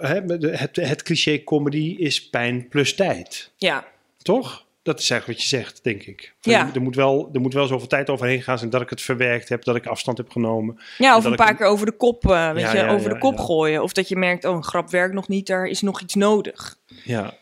hè, 0.00 0.20
het, 0.50 0.76
het 0.76 1.02
cliché 1.02 1.44
comedy 1.44 1.96
is 1.98 2.28
pijn 2.28 2.68
plus 2.68 2.94
tijd, 2.94 3.52
Ja, 3.56 3.84
toch? 4.22 4.64
Dat 4.82 5.00
is 5.00 5.10
eigenlijk 5.10 5.40
wat 5.40 5.48
je 5.50 5.56
zegt, 5.56 5.84
denk 5.84 6.02
ik. 6.02 6.34
Ja. 6.40 6.70
Er, 6.74 6.82
moet 6.82 6.94
wel, 6.94 7.30
er 7.32 7.40
moet 7.40 7.54
wel 7.54 7.66
zoveel 7.66 7.86
tijd 7.86 8.10
overheen 8.10 8.42
gaan 8.42 8.58
zijn 8.58 8.70
dat 8.70 8.80
ik 8.80 8.90
het 8.90 9.02
verwerkt 9.02 9.48
heb, 9.48 9.64
dat 9.64 9.76
ik 9.76 9.86
afstand 9.86 10.18
heb 10.18 10.30
genomen. 10.30 10.80
ja 10.98 11.16
of 11.16 11.24
een 11.24 11.34
paar 11.34 11.56
keer 11.56 11.66
over 11.66 11.86
de 11.86 11.96
kop, 11.96 12.30
eh, 12.30 12.52
weet 12.52 12.62
Ja, 12.62 12.72
je, 12.72 12.78
ja, 12.78 12.92
over 12.92 13.10
de 13.10 13.18
kop 13.18 13.38
gooien. 13.38 13.82
Of 13.82 13.92
dat 13.92 14.08
je 14.08 14.16
merkt, 14.16 14.44
oh, 14.44 14.56
een 14.56 14.64
grap 14.64 14.90
werkt 14.90 15.14
nog 15.14 15.28
niet, 15.28 15.48
er 15.48 15.66
is 15.66 15.80
nog 15.80 16.00
iets 16.00 16.14
nodig. 16.14 16.76
Ja, 17.04 17.34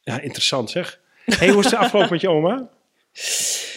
ja 0.00 0.20
interessant 0.20 0.70
zeg. 0.70 1.00
hey, 1.24 1.48
hoe 1.48 1.58
is 1.58 1.70
het 1.70 1.74
afgelopen 1.74 2.12
met 2.12 2.20
je 2.20 2.30
oma? 2.30 2.68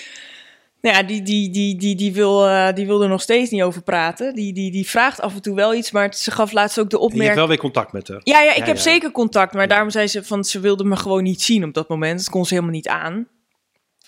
Nou 0.83 0.95
ja, 0.95 1.03
die, 1.03 1.21
die, 1.21 1.49
die, 1.49 1.75
die, 1.75 1.95
die, 1.95 2.13
wil, 2.13 2.47
eh, 2.47 2.73
die 2.73 2.85
wil 2.85 3.01
er 3.03 3.09
nog 3.09 3.21
steeds 3.21 3.51
niet 3.51 3.61
over 3.61 3.81
praten. 3.81 4.35
Die, 4.35 4.53
die, 4.53 4.71
die 4.71 4.89
vraagt 4.89 5.21
af 5.21 5.33
en 5.33 5.41
toe 5.41 5.55
wel 5.55 5.73
iets, 5.73 5.91
maar 5.91 6.13
ze 6.13 6.31
gaf 6.31 6.51
laatst 6.51 6.79
ook 6.79 6.89
de 6.89 6.95
Je 6.95 7.01
hebt 7.01 7.11
opmerking... 7.11 7.39
wel 7.39 7.47
weer 7.47 7.57
contact 7.57 7.91
met 7.91 8.07
haar. 8.07 8.21
Ja, 8.23 8.41
ja, 8.41 8.51
ik 8.51 8.57
Ja, 8.57 8.65
heb 8.65 8.75
ja. 8.75 8.81
zeker 8.81 9.11
contact, 9.11 9.53
maar 9.53 9.67
daarom 9.67 9.89
zei 9.89 10.07
ze 10.07 10.23
van 10.23 10.43
ze 10.43 10.59
wilde 10.59 10.83
me 10.83 10.95
gewoon 10.95 11.23
niet 11.23 11.41
zien 11.41 11.63
op 11.63 11.73
dat 11.73 11.89
moment. 11.89 12.19
Dat 12.19 12.29
kon 12.29 12.45
ze 12.45 12.53
helemaal 12.53 12.75
niet 12.75 12.87
aan. 12.87 13.27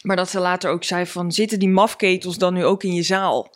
Maar 0.02 0.16
dat 0.16 0.30
ze 0.30 0.40
later 0.40 0.72
ook 0.72 0.84
zei 0.84 1.06
van 1.06 1.32
zitten 1.32 1.60
die 1.60 1.70
mafketels 1.70 2.38
dan 2.38 2.54
nu 2.54 2.66
ook 2.66 2.84
in 2.84 2.94
je 2.94 3.04
zaal? 3.04 3.52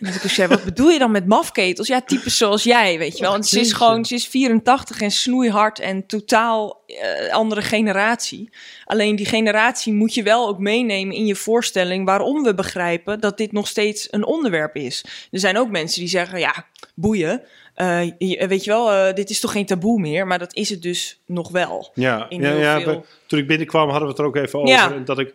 En 0.00 0.12
ik 0.22 0.30
zei, 0.30 0.48
wat 0.48 0.64
bedoel 0.64 0.90
je 0.90 0.98
dan 0.98 1.10
met 1.10 1.26
mafketels? 1.26 1.88
Ja, 1.88 2.00
types 2.00 2.36
zoals 2.36 2.62
jij, 2.62 2.98
weet 2.98 3.16
je 3.16 3.22
wel. 3.22 3.32
Want 3.32 3.46
ze 3.46 3.60
is 3.60 3.72
gewoon, 3.72 4.04
ze 4.04 4.14
is 4.14 4.26
84 4.26 5.00
en 5.00 5.10
snoeihard 5.10 5.78
en 5.78 6.06
totaal 6.06 6.82
eh, 6.86 7.32
andere 7.32 7.62
generatie. 7.62 8.50
Alleen 8.84 9.16
die 9.16 9.26
generatie 9.26 9.92
moet 9.92 10.14
je 10.14 10.22
wel 10.22 10.48
ook 10.48 10.58
meenemen 10.58 11.14
in 11.16 11.26
je 11.26 11.34
voorstelling 11.34 12.04
waarom 12.04 12.42
we 12.42 12.54
begrijpen 12.54 13.20
dat 13.20 13.36
dit 13.36 13.52
nog 13.52 13.66
steeds 13.68 14.08
een 14.10 14.24
onderwerp 14.24 14.76
is. 14.76 15.04
Er 15.30 15.38
zijn 15.38 15.58
ook 15.58 15.70
mensen 15.70 16.00
die 16.00 16.08
zeggen, 16.08 16.38
ja, 16.38 16.66
boeien. 16.94 17.42
Eh, 17.74 18.02
je- 18.18 18.46
weet 18.48 18.64
je 18.64 18.70
wel, 18.70 18.92
eh, 18.92 19.14
dit 19.14 19.30
is 19.30 19.40
toch 19.40 19.52
geen 19.52 19.66
taboe 19.66 20.00
meer? 20.00 20.26
Maar 20.26 20.38
dat 20.38 20.54
is 20.54 20.68
het 20.70 20.82
dus 20.82 21.20
nog 21.26 21.50
wel. 21.50 21.90
Ja, 21.94 22.26
in 22.28 22.40
ja, 22.40 22.48
heel 22.50 22.58
ja 22.58 22.80
veel- 22.80 23.06
toen 23.26 23.38
ik 23.38 23.46
binnenkwam 23.46 23.88
hadden 23.88 24.02
we 24.02 24.08
het 24.08 24.18
er 24.18 24.24
ook 24.26 24.36
even 24.36 24.58
over. 24.58 24.70
Ja. 24.74 24.92
En 24.92 25.04
dat 25.04 25.18
ik, 25.18 25.34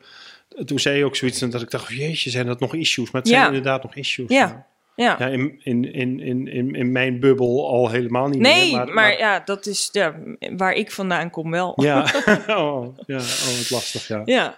toen 0.66 0.80
zei 0.80 0.98
je 0.98 1.06
ook 1.06 1.16
zoiets 1.16 1.42
en 1.42 1.50
dat 1.50 1.62
ik 1.62 1.70
dacht, 1.72 1.94
jeetje, 1.94 2.30
zijn 2.30 2.46
dat 2.46 2.60
nog 2.60 2.76
issues? 2.76 3.12
Maar 3.12 3.22
het 3.22 3.30
Ja. 3.30 3.36
zijn 3.38 3.48
inderdaad 3.54 3.84
nog 3.84 3.96
issues. 3.96 4.30
Ja. 4.30 4.68
Ja. 4.96 5.16
Ja, 5.20 5.28
in, 5.28 5.60
in, 5.64 5.94
in, 5.94 6.20
in, 6.20 6.48
in, 6.48 6.76
in 6.76 6.92
mijn 6.92 7.20
bubbel 7.20 7.68
al 7.70 7.90
helemaal 7.90 8.28
niet 8.28 8.40
Nee, 8.40 8.72
meer. 8.76 8.94
maar, 8.94 9.18
ja, 9.18 9.40
dat 9.46 9.66
is 9.66 9.90
ja, 9.92 10.16
waar 10.58 10.74
ik 10.74 10.92
vandaan 10.92 11.30
kom 11.30 11.52
wel. 11.52 11.74
Ja, 11.84 12.02
oh, 12.48 12.98
ja, 13.06 13.18
oh, 13.18 13.58
wat 13.58 13.70
lastig, 13.70 14.08
ja. 14.08 14.22
Ja. 14.26 14.58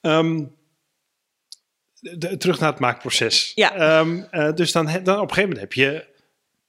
Ehm, 0.00 0.42
de- 2.00 2.36
terug 2.36 2.60
naar 2.60 2.70
het 2.70 2.78
maakproces. 2.80 3.52
Ja. 3.54 3.74
Ehm, 3.74 4.22
eh, 4.30 4.52
dus 4.54 4.72
dan, 4.72 4.84
dan 5.02 5.20
op 5.20 5.28
een 5.28 5.34
gegeven 5.34 5.42
moment 5.42 5.60
heb 5.60 5.72
je 5.72 6.06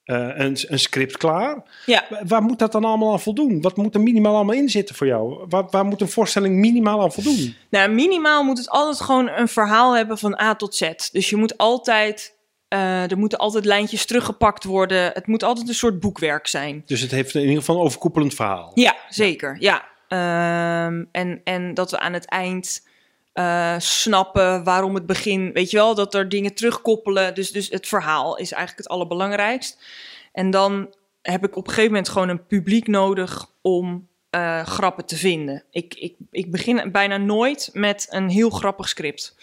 een, 0.05 0.57
een 0.67 0.79
script 0.79 1.17
klaar. 1.17 1.63
Ja. 1.85 2.03
Wa- 2.09 2.21
Waar 2.27 2.41
moet 2.41 2.59
dat 2.59 2.71
dan 2.71 2.85
allemaal 2.85 3.11
aan 3.11 3.19
voldoen? 3.19 3.61
Wat 3.61 3.77
moet 3.77 3.95
er 3.95 4.01
minimaal 4.01 4.35
allemaal 4.35 4.55
in 4.55 4.69
zitten 4.69 4.95
voor 4.95 5.07
jou? 5.07 5.45
Waar, 5.49 5.63
waar 5.69 5.85
moet 5.85 6.01
een 6.01 6.09
voorstelling 6.09 6.55
minimaal 6.55 7.01
aan 7.01 7.11
voldoen? 7.13 7.55
Nou, 7.69 7.89
minimaal 7.91 8.43
moet 8.43 8.57
het 8.57 8.69
altijd 8.69 9.01
gewoon 9.01 9.29
een 9.29 9.47
verhaal 9.47 9.95
hebben 9.95 10.17
van 10.17 10.39
A 10.41 10.55
tot 10.55 10.75
Z. 10.75 10.89
Dus 11.11 11.29
je 11.29 11.35
moet 11.35 11.57
altijd, 11.57 12.35
eh, 12.67 13.11
er 13.11 13.17
moeten 13.17 13.37
altijd 13.39 13.65
lijntjes 13.65 14.05
teruggepakt 14.05 14.63
worden. 14.63 15.11
Het 15.13 15.27
moet 15.27 15.43
altijd 15.43 15.67
een 15.67 15.73
soort 15.75 15.99
boekwerk 15.99 16.47
zijn. 16.47 16.83
Dus 16.85 17.01
het 17.01 17.11
heeft 17.11 17.35
in 17.35 17.41
ieder 17.41 17.55
geval 17.57 17.75
een 17.75 17.81
overkoepelend 17.81 18.33
verhaal. 18.33 18.71
Ja, 18.73 18.95
zeker. 19.09 19.55
Ja. 19.59 19.83
Ehm, 20.07 21.03
en, 21.11 21.41
en 21.43 21.73
dat 21.73 21.91
we 21.91 21.99
aan 21.99 22.13
het 22.13 22.25
eind 22.25 22.87
eh, 23.35 23.75
snappen 23.77 24.63
waarom 24.63 24.95
het 24.95 25.05
begin, 25.05 25.51
weet 25.53 25.71
je 25.71 25.77
wel, 25.77 25.95
dat 25.95 26.13
er 26.13 26.29
dingen 26.29 26.53
terugkoppelen. 26.53 27.35
Dus, 27.35 27.51
dus 27.51 27.69
het 27.69 27.87
verhaal 27.87 28.37
is 28.37 28.51
eigenlijk 28.51 28.77
het 28.77 28.87
allerbelangrijkst. 28.87 29.83
En 30.31 30.49
dan 30.49 30.93
heb 31.21 31.43
ik 31.43 31.55
op 31.55 31.63
een 31.63 31.69
gegeven 31.69 31.91
moment 31.91 32.09
gewoon 32.09 32.29
een 32.29 32.45
publiek 32.45 32.87
nodig 32.87 33.45
om 33.61 34.07
eh, 34.29 34.65
grappen 34.65 35.05
te 35.05 35.15
vinden. 35.15 35.63
Ik, 35.71 35.93
ik, 35.93 36.15
ik 36.31 36.51
begin 36.51 36.91
bijna 36.91 37.17
nooit 37.17 37.69
met 37.73 38.07
een 38.09 38.29
heel 38.29 38.49
grappig 38.49 38.89
script. 38.89 39.35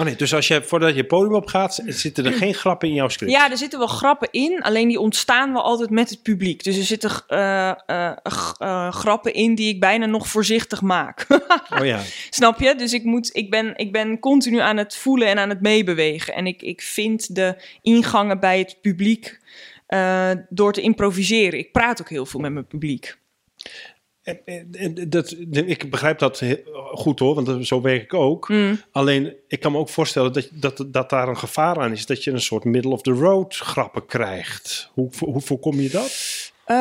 Oh 0.00 0.06
nee, 0.06 0.16
dus 0.16 0.34
als 0.34 0.48
je, 0.48 0.62
voordat 0.62 0.94
je 0.94 1.04
podium 1.04 1.34
op 1.34 1.46
gaat, 1.46 1.82
zitten 1.86 2.26
er 2.26 2.32
geen 2.32 2.54
grappen 2.54 2.88
in 2.88 2.94
jouw 2.94 3.08
script? 3.08 3.32
Ja, 3.32 3.50
er 3.50 3.56
zitten 3.56 3.78
wel 3.78 3.88
grappen 3.88 4.28
in, 4.30 4.62
alleen 4.62 4.88
die 4.88 5.00
ontstaan 5.00 5.52
wel 5.52 5.62
altijd 5.62 5.90
met 5.90 6.10
het 6.10 6.22
publiek. 6.22 6.64
Dus 6.64 6.76
er 6.76 6.84
zitten 6.84 7.10
eh, 7.26 7.68
eh, 7.86 8.16
eh, 8.58 8.92
grappen 8.92 9.34
in 9.34 9.54
die 9.54 9.68
ik 9.68 9.80
bijna 9.80 10.06
nog 10.06 10.28
voorzichtig 10.28 10.82
maak. 10.82 11.26
Oh 11.78 11.86
ja. 11.86 12.00
Snap 12.30 12.60
je? 12.60 12.74
Dus 12.74 12.92
ik, 12.92 13.04
moet, 13.04 13.36
ik, 13.36 13.50
ben, 13.50 13.76
ik 13.76 13.92
ben 13.92 14.18
continu 14.18 14.58
aan 14.58 14.76
het 14.76 14.96
voelen 14.96 15.28
en 15.28 15.38
aan 15.38 15.48
het 15.48 15.60
meebewegen. 15.60 16.34
En 16.34 16.46
ik, 16.46 16.62
ik 16.62 16.82
vind 16.82 17.34
de 17.34 17.62
ingangen 17.82 18.40
bij 18.40 18.58
het 18.58 18.78
publiek 18.80 19.40
door 20.48 20.72
te 20.72 20.80
improviseren. 20.80 21.58
Ik 21.58 21.72
praat 21.72 22.00
ook 22.00 22.08
heel 22.08 22.26
veel 22.26 22.40
met 22.40 22.52
mijn 22.52 22.66
publiek. 22.66 23.18
En- 24.22 24.68
en- 24.72 25.10
Dat, 25.10 25.34
ik 25.48 25.90
begrijp 25.90 26.18
dat 26.18 26.42
goed 26.92 27.18
hoor, 27.18 27.34
want 27.42 27.66
zo 27.66 27.80
werk 27.80 28.02
ik 28.02 28.14
ook. 28.14 28.48
Mm. 28.48 28.80
Alleen, 28.92 29.34
ik 29.48 29.60
kan 29.60 29.72
me 29.72 29.78
ook 29.78 29.88
voorstellen 29.88 30.32
dat, 30.32 30.48
dat, 30.52 30.84
dat 30.86 31.10
daar 31.10 31.28
een 31.28 31.36
gevaar 31.36 31.78
aan 31.78 31.92
is. 31.92 32.06
Dat 32.06 32.24
je 32.24 32.30
een 32.30 32.40
soort 32.40 32.64
middle-of-the-road 32.64 33.56
grappen 33.56 34.06
krijgt. 34.06 34.90
Hoe, 34.94 35.10
hoe 35.18 35.40
voorkom 35.40 35.80
je 35.80 35.90
dat? 35.90 36.12
Eh, 36.64 36.76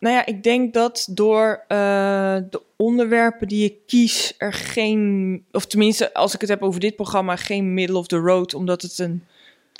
nou 0.00 0.14
ja, 0.14 0.26
ik 0.26 0.42
denk 0.42 0.74
dat 0.74 1.08
door 1.10 1.64
eh, 1.68 2.36
de 2.50 2.62
onderwerpen 2.76 3.48
die 3.48 3.64
ik 3.64 3.74
kies 3.86 4.34
er 4.38 4.52
geen, 4.52 5.44
of 5.52 5.66
tenminste 5.66 6.14
als 6.14 6.34
ik 6.34 6.40
het 6.40 6.50
heb 6.50 6.62
over 6.62 6.80
dit 6.80 6.96
programma, 6.96 7.36
geen 7.36 7.74
middle 7.74 7.98
of 7.98 8.06
the 8.06 8.16
road, 8.16 8.54
omdat 8.54 8.82
het 8.82 8.98
een 8.98 9.24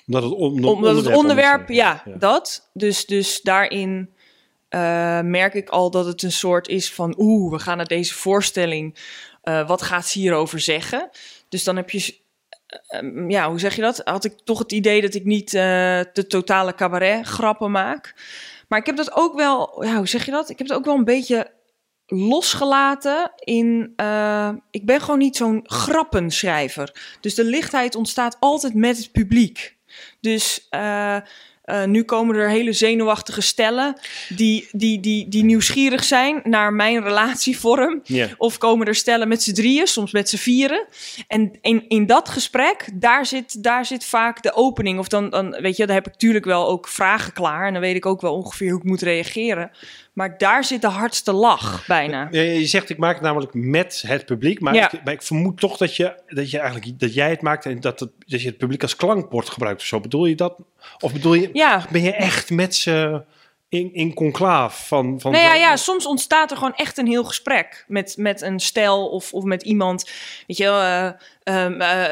Omdat 0.06 0.22
het, 0.22 0.32
om, 0.32 0.64
Omdat 0.64 0.96
het 0.96 1.14
onderwerp, 1.14 1.68
ja, 1.68 2.02
dat. 2.18 2.68
Dus, 2.72 3.06
dus 3.06 3.40
daarin 3.42 4.08
eh, 4.68 5.20
merk 5.20 5.54
ik 5.54 5.68
al 5.68 5.90
dat 5.90 6.06
het 6.06 6.22
een 6.22 6.32
soort 6.32 6.68
is 6.68 6.92
van... 6.92 7.14
oeh, 7.18 7.52
we 7.52 7.58
gaan 7.58 7.76
naar 7.76 7.86
deze 7.86 8.14
voorstelling. 8.14 8.98
Eh, 9.42 9.68
wat 9.68 9.82
gaat 9.82 10.06
ze 10.06 10.18
hierover 10.18 10.60
zeggen? 10.60 11.10
Dus 11.48 11.64
dan 11.64 11.76
heb 11.76 11.90
je... 11.90 12.18
eh, 12.66 12.98
eh, 12.98 13.28
ja, 13.28 13.48
hoe 13.48 13.58
zeg 13.58 13.76
je 13.76 13.82
dat? 13.82 14.00
Had 14.04 14.24
ik 14.24 14.34
toch 14.44 14.58
het 14.58 14.72
idee 14.72 15.00
dat 15.00 15.14
ik 15.14 15.24
niet 15.24 15.50
de 15.50 16.24
totale 16.28 16.74
cabaret 16.74 17.26
grappen 17.26 17.70
maak. 17.70 18.14
Maar 18.68 18.78
ik 18.78 18.86
heb 18.86 18.96
dat 18.96 19.16
ook 19.16 19.34
wel... 19.34 19.84
Ja, 19.84 19.96
hoe 19.96 20.08
zeg 20.08 20.24
je 20.24 20.30
dat? 20.30 20.50
Ik 20.50 20.58
heb 20.58 20.68
het 20.68 20.76
ook 20.76 20.84
wel 20.84 20.94
een 20.94 21.04
beetje 21.04 21.50
losgelaten 22.06 23.32
in... 23.36 23.92
ik 24.70 24.86
ben 24.86 25.00
gewoon 25.00 25.18
niet 25.18 25.36
zo'n 25.36 25.60
grappenschrijver. 25.62 27.16
Dus 27.20 27.34
de 27.34 27.44
lichtheid 27.44 27.94
ontstaat 27.94 28.36
altijd 28.40 28.74
met 28.74 28.96
het 28.96 29.12
publiek. 29.12 29.76
Dus 30.20 30.68
eh, 31.66 31.84
nu 31.84 32.02
komen 32.02 32.36
er 32.36 32.48
hele 32.48 32.72
zenuwachtige 32.72 33.40
stellen 33.40 33.96
die, 34.28 34.68
die, 34.72 35.00
die, 35.00 35.28
die 35.28 35.44
nieuwsgierig 35.44 36.04
zijn 36.04 36.40
naar 36.44 36.72
mijn 36.72 37.02
relatievorm. 37.02 38.02
Of 38.36 38.58
komen 38.58 38.86
er 38.86 38.94
stellen 38.94 39.28
met 39.28 39.42
z'n 39.42 39.52
drieën, 39.52 39.86
soms 39.86 40.12
met 40.12 40.28
z'n 40.28 40.36
vieren. 40.36 40.86
En 41.28 41.52
in, 41.60 41.84
in 41.88 42.06
dat 42.06 42.28
gesprek, 42.28 42.88
daar 42.94 43.26
zit, 43.26 43.62
daar 43.62 43.84
zit 43.86 44.04
vaak 44.04 44.42
de 44.42 44.54
opening. 44.54 44.98
Of 44.98 45.08
dan, 45.08 45.30
dan, 45.30 45.50
weet 45.50 45.76
je, 45.76 45.86
dan 45.86 45.94
heb 45.94 46.06
ik 46.06 46.12
natuurlijk 46.12 46.44
wel 46.44 46.68
ook 46.68 46.88
vragen 46.88 47.32
klaar. 47.32 47.66
En 47.66 47.72
dan 47.72 47.82
weet 47.82 47.96
ik 47.96 48.06
ook 48.06 48.20
wel 48.20 48.34
ongeveer 48.34 48.70
hoe 48.70 48.78
ik 48.78 48.84
moet 48.84 49.02
reageren. 49.02 49.70
Maar 50.12 50.38
daar 50.38 50.64
zit 50.64 50.80
de 50.80 50.88
hardste 50.88 51.32
lach 51.32 51.86
bijna. 51.86 52.28
Je 52.30 52.66
zegt, 52.66 52.90
ik 52.90 52.98
maak 52.98 53.14
het 53.14 53.22
namelijk 53.22 53.54
met 53.54 54.04
het 54.06 54.26
publiek. 54.26 54.60
Maar, 54.60 54.74
Ja. 54.74 54.92
ik, 54.92 55.04
maar 55.04 55.12
ik 55.12 55.22
vermoed 55.22 55.60
toch 55.60 55.76
dat, 55.76 55.96
je, 55.96 56.22
dat, 56.26 56.50
je 56.50 56.58
eigenlijk, 56.58 57.00
dat 57.00 57.14
jij 57.14 57.30
het 57.30 57.42
maakt 57.42 57.66
en 57.66 57.80
dat, 57.80 58.00
het, 58.00 58.10
dat 58.26 58.40
je 58.42 58.48
het 58.48 58.56
publiek 58.56 58.82
als 58.82 58.96
klankbord 58.96 59.48
gebruikt 59.48 59.80
of 59.80 59.86
zo. 59.86 60.00
Bedoel 60.00 60.26
je 60.26 60.34
dat? 60.34 60.60
Of 61.00 61.12
bedoel 61.12 61.34
je, 61.34 61.50
Ja, 61.56 61.86
ben 61.90 62.02
je 62.02 62.12
echt 62.14 62.50
met 62.50 62.74
ze 62.74 63.22
in, 63.68 63.94
in 63.94 64.14
conclaaf? 64.14 64.86
Van, 64.86 65.20
van 65.20 65.32
Nou 65.32 65.44
ja, 65.44 65.54
ja, 65.54 65.76
soms 65.76 66.06
ontstaat 66.06 66.50
er 66.50 66.56
gewoon 66.56 66.74
echt 66.74 66.98
een 66.98 67.06
heel 67.06 67.24
gesprek 67.24 67.84
met, 67.88 68.14
met 68.18 68.40
een 68.40 68.60
stel 68.60 69.08
of, 69.08 69.32
of 69.32 69.44
met 69.44 69.62
iemand. 69.62 70.10
Weet 70.46 70.56
je 70.56 70.64
eh, 70.64 71.06
ehm, 71.64 71.80
eh, 71.80 72.10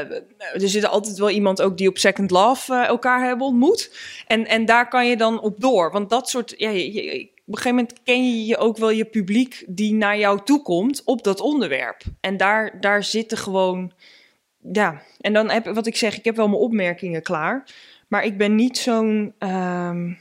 er 0.62 0.68
zit 0.68 0.86
altijd 0.86 1.18
wel 1.18 1.30
iemand 1.30 1.62
ook 1.62 1.76
die 1.78 1.88
op 1.88 1.98
Second 1.98 2.30
Love 2.30 2.74
eh, 2.74 2.86
elkaar 2.86 3.24
hebben 3.26 3.46
ontmoet. 3.46 3.96
En, 4.26 4.46
en 4.46 4.64
daar 4.64 4.88
kan 4.88 5.06
je 5.08 5.16
dan 5.16 5.40
op 5.40 5.60
door. 5.60 5.90
Want 5.92 6.10
dat 6.10 6.28
soort, 6.28 6.54
ja, 6.56 6.70
je, 6.70 6.92
je- 6.92 7.32
op 7.46 7.54
een 7.54 7.56
gegeven 7.62 7.78
moment 7.78 8.02
ken 8.04 8.28
je 8.30 8.46
je 8.46 8.56
ook 8.56 8.76
wel 8.76 8.90
je 8.90 9.04
publiek 9.04 9.64
die 9.66 9.94
naar 9.94 10.18
jou 10.18 10.40
toe 10.44 10.62
komt 10.62 11.02
op 11.04 11.24
dat 11.24 11.40
onderwerp. 11.40 12.02
En 12.20 12.36
daar, 12.36 12.80
daar 12.80 13.04
zitten 13.04 13.38
gewoon, 13.38 13.92
ja. 14.72 15.02
En 15.20 15.32
dan 15.32 15.50
heb 15.50 15.66
wat 15.66 15.86
ik 15.86 15.96
zeg, 15.96 16.16
ik 16.18 16.24
heb 16.24 16.36
wel 16.36 16.48
mijn 16.48 16.60
opmerkingen 16.60 17.22
klaar. 17.22 17.64
Maar 18.08 18.24
ik 18.24 18.38
ben 18.38 18.54
niet 18.54 18.78
zo'n... 18.78 19.34
ehm, 19.38 20.12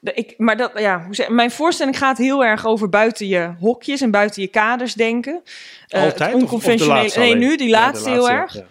ik, 0.00 0.34
maar 0.36 0.56
dat, 0.56 0.70
ja, 0.74 1.04
hoe 1.04 1.14
zeg, 1.14 1.28
mijn 1.28 1.50
voorstelling 1.50 1.98
gaat 1.98 2.18
heel 2.18 2.44
erg 2.44 2.66
over 2.66 2.88
buiten 2.88 3.26
je 3.26 3.54
hokjes 3.60 4.00
en 4.00 4.10
buiten 4.10 4.42
je 4.42 4.48
kaders 4.48 4.94
denken. 4.94 5.40
Het 5.86 6.02
Altijd? 6.02 6.20
Of- 6.20 6.26
of 6.26 6.28
de 6.30 6.36
onconventionele. 6.44 7.00
laatste 7.00 7.18
nee, 7.20 7.34
nu 7.34 7.56
die 7.56 7.68
Ja, 7.68 7.80
laatste 7.80 8.10
heel 8.10 8.30
erg. 8.30 8.54
ja. 8.54 8.64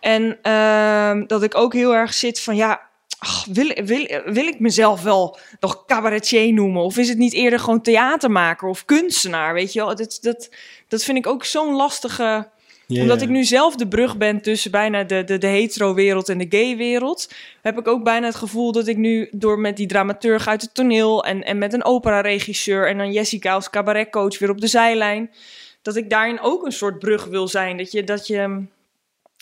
En 0.00 0.38
ehm, 0.42 1.26
dat 1.26 1.42
ik 1.42 1.54
ook 1.56 1.72
heel 1.72 1.94
erg 1.94 2.14
zit 2.14 2.40
van 2.40 2.56
ja. 2.56 2.80
ach, 3.18 3.44
wil, 3.44 3.72
wil, 3.84 4.22
wil 4.24 4.46
ik 4.46 4.60
mezelf 4.60 5.02
wel 5.02 5.38
nog 5.60 5.84
cabaretier 5.86 6.52
noemen? 6.52 6.82
Of 6.82 6.96
is 6.96 7.08
het 7.08 7.18
niet 7.18 7.32
eerder 7.32 7.58
gewoon 7.60 7.82
theatermaker 7.82 8.68
of 8.68 8.84
kunstenaar? 8.84 9.54
Weet 9.54 9.72
je 9.72 9.78
wel, 9.84 9.96
dat, 9.96 10.18
dat, 10.20 10.50
dat 10.88 11.02
vind 11.04 11.18
ik 11.18 11.26
ook 11.26 11.44
zo'n 11.44 11.74
lastige 11.74 12.48
Omdat 12.98 13.22
ik 13.22 13.28
nu 13.28 13.44
zelf 13.44 13.76
de 13.76 13.88
brug 13.88 14.16
ben 14.16 14.42
tussen 14.42 14.70
bijna 14.70 15.04
de, 15.04 15.24
de, 15.24 15.38
de 15.38 15.46
hetero-wereld 15.46 16.28
en 16.28 16.38
de 16.38 16.46
gay-wereld, 16.48 17.32
heb 17.62 17.78
ik 17.78 17.88
ook 17.88 18.04
bijna 18.04 18.26
het 18.26 18.34
gevoel 18.34 18.72
dat 18.72 18.86
ik 18.86 18.96
nu 18.96 19.28
door 19.30 19.58
met 19.58 19.76
die 19.76 19.86
dramaturg 19.86 20.48
uit 20.48 20.62
het 20.62 20.74
toneel 20.74 21.24
en, 21.24 21.42
en 21.42 21.58
met 21.58 21.72
een 21.72 21.84
opera-regisseur 21.84 22.88
en 22.88 22.98
dan 22.98 23.12
Jessica 23.12 23.52
als 23.52 23.70
cabaretcoach 23.70 24.38
weer 24.38 24.50
op 24.50 24.60
de 24.60 24.66
zijlijn, 24.66 25.30
dat 25.82 25.96
ik 25.96 26.10
daarin 26.10 26.40
ook 26.40 26.64
een 26.64 26.72
soort 26.72 26.98
brug 26.98 27.24
wil 27.24 27.48
zijn. 27.48 27.76
Dat, 27.76 27.92
je, 27.92 28.04
dat, 28.04 28.26
je, 28.26 28.64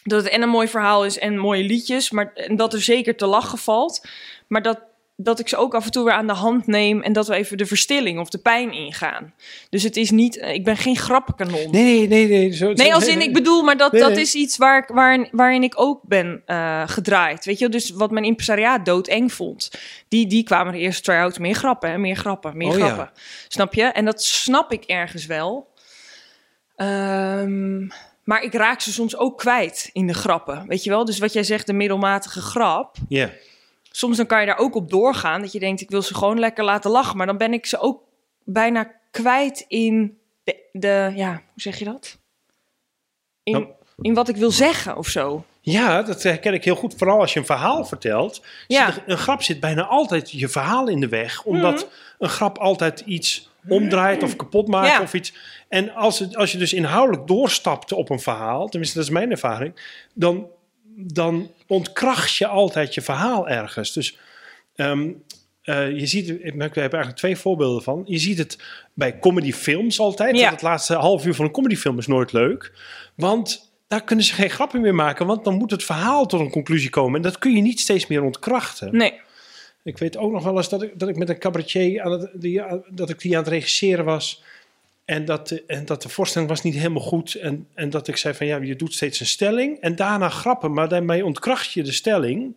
dat 0.02 0.22
het 0.22 0.32
en 0.32 0.42
een 0.42 0.48
mooi 0.48 0.68
verhaal 0.68 1.04
is 1.04 1.18
en 1.18 1.38
mooie 1.38 1.64
liedjes, 1.64 2.11
maar 2.11 2.32
en 2.34 2.56
dat 2.56 2.72
er 2.72 2.80
zeker 2.80 3.16
te 3.16 3.26
lachen 3.26 3.58
valt, 3.58 4.08
maar 4.46 4.62
dat, 4.62 4.80
dat 5.20 5.38
ik 5.38 5.48
ze 5.48 5.57
ook 5.57 5.74
af 5.74 5.85
en 5.85 5.90
toe 5.90 6.04
weer 6.04 6.12
aan 6.12 6.26
de 6.26 6.33
hand 6.33 6.66
neem 6.66 7.02
en 7.02 7.12
dat 7.12 7.26
we 7.28 7.35
even 7.35 7.57
de 7.57 7.66
verstilling 7.66 8.18
of 8.20 8.28
de 8.28 8.38
pijn 8.38 8.72
ingaan. 8.72 9.35
Dus 9.70 9.83
het 9.83 9.96
is 9.96 10.11
niet, 10.11 10.37
ik 10.37 10.64
ben 10.64 10.76
geen 10.76 10.96
grappenkanon. 10.96 11.70
Nee, 11.70 12.09
nee, 12.09 12.28
nee. 12.28 12.52
Zo, 12.52 12.72
Nee, 12.72 12.87
zo- 12.87 12.92
als 12.92 13.07
in, 13.07 13.20
ik 13.20 13.33
bedoel, 13.33 13.62
maar 13.62 13.76
dat, 13.76 13.92
Nee, 13.92 14.00
dat 14.00 14.11
nee. 14.11 14.20
is 14.20 14.35
iets 14.35 14.57
waar, 14.57 14.78
ik- 14.83 14.88
waarin, 14.94 15.28
waarin 15.31 15.62
ik 15.62 15.81
ook 15.81 16.00
ben 16.02 16.42
eh, 16.46 16.83
gedraaid. 16.88 17.44
Weet 17.44 17.59
je, 17.59 17.68
dus 17.68 17.90
wat 17.90 18.11
mijn 18.11 18.24
impresariaat 18.24 18.85
doodeng 18.85 19.33
vond. 19.33 19.70
Die, 20.09 20.26
die 20.26 20.42
kwamen 20.42 20.72
de 20.72 20.78
eerste 20.78 21.02
try-out, 21.02 21.38
meer 21.38 21.54
grappen, 21.54 21.90
hè, 21.90 21.98
meer 21.98 22.16
grappen, 22.16 22.57
meer 22.57 22.68
Oh, 22.72 22.78
ja. 22.78 22.85
grappen. 22.87 23.11
Snap 23.48 23.74
je? 23.74 23.83
En 23.85 24.04
dat 24.04 24.22
snap 24.22 24.72
ik 24.72 24.85
ergens 24.85 25.26
wel. 25.26 25.68
Ehm, 26.76 27.87
maar 28.24 28.42
ik 28.42 28.54
raak 28.54 28.81
ze 28.81 28.92
soms 28.92 29.16
ook 29.16 29.38
kwijt 29.38 29.90
in 29.92 30.07
de 30.07 30.14
grappen. 30.14 30.64
Weet 30.66 30.85
je 30.85 30.90
wel? 30.90 31.04
Dus 31.04 31.18
wat 31.18 31.33
jij 31.33 31.42
zegt, 31.44 31.66
de 31.66 31.72
middelmatige 31.72 32.40
grap. 32.40 32.96
Ja. 33.09 33.31
Soms 33.90 34.16
dan 34.16 34.27
kan 34.27 34.40
je 34.40 34.46
daar 34.46 34.59
ook 34.59 34.74
op 34.74 34.90
doorgaan. 34.90 35.40
Dat 35.40 35.53
je 35.53 35.59
denkt, 35.59 35.81
ik 35.81 35.90
wil 35.90 36.03
ze 36.03 36.14
gewoon 36.14 36.38
lekker 36.38 36.64
laten 36.64 36.90
lachen. 36.90 37.16
Maar 37.16 37.27
dan 37.27 37.37
ben 37.37 37.53
ik 37.53 37.66
ze 37.66 37.79
ook 37.79 38.03
bijna 38.44 38.90
kwijt 39.11 39.64
in 39.68 40.18
de, 40.44 40.57
de 40.72 41.12
ja, 41.14 41.31
hoe 41.33 41.40
zeg 41.62 41.79
je 41.79 41.85
dat? 41.85 42.18
In, 43.42 43.53
Nou. 43.53 43.66
in 44.01 44.14
wat 44.14 44.29
ik 44.29 44.37
wil 44.37 44.51
zeggen 44.51 44.96
of 44.96 45.09
zo. 45.09 45.44
Ja, 45.61 46.03
dat 46.03 46.22
herken 46.22 46.55
ik 46.55 46.64
heel 46.64 46.74
goed. 46.77 46.94
Vooral 46.96 47.20
als 47.20 47.33
je 47.33 47.38
een 47.38 47.46
verhaal 47.46 47.85
vertelt. 47.85 48.42
Ja. 48.66 48.87
Zit 48.92 48.96
er- 48.96 49.11
een 49.12 49.18
grap 49.18 49.42
zit 49.42 49.61
bijna 49.61 49.87
altijd 49.87 50.31
je 50.31 50.48
verhaal 50.48 50.88
in 50.88 51.01
de 51.01 51.09
weg. 51.09 51.44
Omdat 51.44 51.88
een 52.18 52.29
grap 52.29 52.59
altijd 52.59 53.01
iets 53.01 53.51
omdraait 53.68 54.22
of 54.22 54.37
kapot 54.37 54.68
maakt 54.68 54.88
Ja. 54.88 55.03
of 55.03 55.14
iets. 55.14 55.35
En 55.68 55.94
als, 55.94 56.18
het, 56.18 56.37
als 56.37 56.53
je 56.53 56.59
dus 56.59 56.72
inhoudelijk 56.72 57.27
doorstapt 57.27 57.92
op 57.92 58.11
een 58.11 58.20
verhaal, 58.20 58.68
tenminste 58.68 58.96
dat 58.98 59.07
is 59.07 59.12
mijn 59.12 59.31
ervaring, 59.31 59.81
dan, 60.14 60.46
dan 60.96 61.51
ontkracht 61.68 62.35
je 62.35 62.46
altijd 62.46 62.94
je 62.94 63.02
verhaal 63.02 63.48
ergens. 63.48 63.92
Dus 63.92 64.18
ehm, 64.74 65.11
eh, 65.62 65.98
je 65.98 66.07
ziet, 66.07 66.28
ik 66.28 66.54
heb 66.54 66.76
eigenlijk 66.76 67.16
twee 67.16 67.37
voorbeelden 67.37 67.83
van. 67.83 68.02
Je 68.07 68.18
ziet 68.18 68.38
het 68.38 68.59
bij 68.94 69.18
comedyfilms 69.18 70.00
altijd. 70.00 70.37
Ja. 70.37 70.42
Dat 70.42 70.50
het 70.50 70.62
laatste 70.62 70.94
half 70.94 71.26
uur 71.26 71.35
van 71.35 71.44
een 71.44 71.50
comedyfilm 71.50 71.98
is 71.98 72.07
nooit 72.07 72.33
leuk. 72.33 72.72
Want 73.14 73.72
daar 73.88 74.04
kunnen 74.04 74.24
ze 74.24 74.35
geen 74.35 74.50
grappen 74.50 74.81
meer 74.81 74.94
maken. 74.94 75.26
Want 75.26 75.44
dan 75.44 75.54
moet 75.54 75.70
het 75.70 75.85
verhaal 75.85 76.26
tot 76.26 76.40
een 76.40 76.50
conclusie 76.50 76.90
komen. 76.90 77.16
En 77.16 77.22
dat 77.22 77.38
kun 77.38 77.52
je 77.52 77.62
niet 77.62 77.81
steeds 77.81 78.07
meer 78.07 78.22
ontkrachten. 78.22 78.96
Nee. 78.96 79.20
Ik 79.85 79.98
weet 79.98 80.16
ook 80.16 80.33
nog 80.33 80.44
wel 80.44 80.57
eens 80.57 80.68
dat 80.68 80.83
ik, 80.83 80.98
dat 80.98 81.09
ik 81.09 81.16
met 81.16 81.28
een 81.28 81.38
cabaretier 81.38 82.02
aan 82.02 82.12
het, 82.12 82.31
die, 82.35 82.62
dat 82.90 83.11
ik 83.11 83.20
die 83.20 83.37
aan 83.37 83.42
het 83.42 83.52
regisseren 83.52 84.04
was. 84.04 84.42
En 85.09 85.25
dat, 85.25 85.49
de- 85.49 85.64
en 85.66 85.85
dat 85.85 86.03
de 86.03 86.09
voorstelling 86.09 86.51
was 86.51 86.62
niet 86.62 86.75
helemaal 86.75 87.03
goed. 87.03 87.35
En, 87.35 87.66
en 87.75 87.90
dat 87.90 88.09
ik 88.09 88.16
zei 88.16 88.35
van 88.35 88.47
ja, 88.47 88.57
je 88.57 88.77
doet 88.77 88.94
steeds 88.94 89.21
een 89.21 89.27
stelling. 89.27 89.81
En 89.81 89.97
daarna 89.97 90.29
grappen, 90.29 90.73
maar 90.73 90.88
daarmee 90.88 91.25
ontkracht 91.25 91.73
je 91.73 91.83
de 91.83 91.92
stelling. 91.92 92.57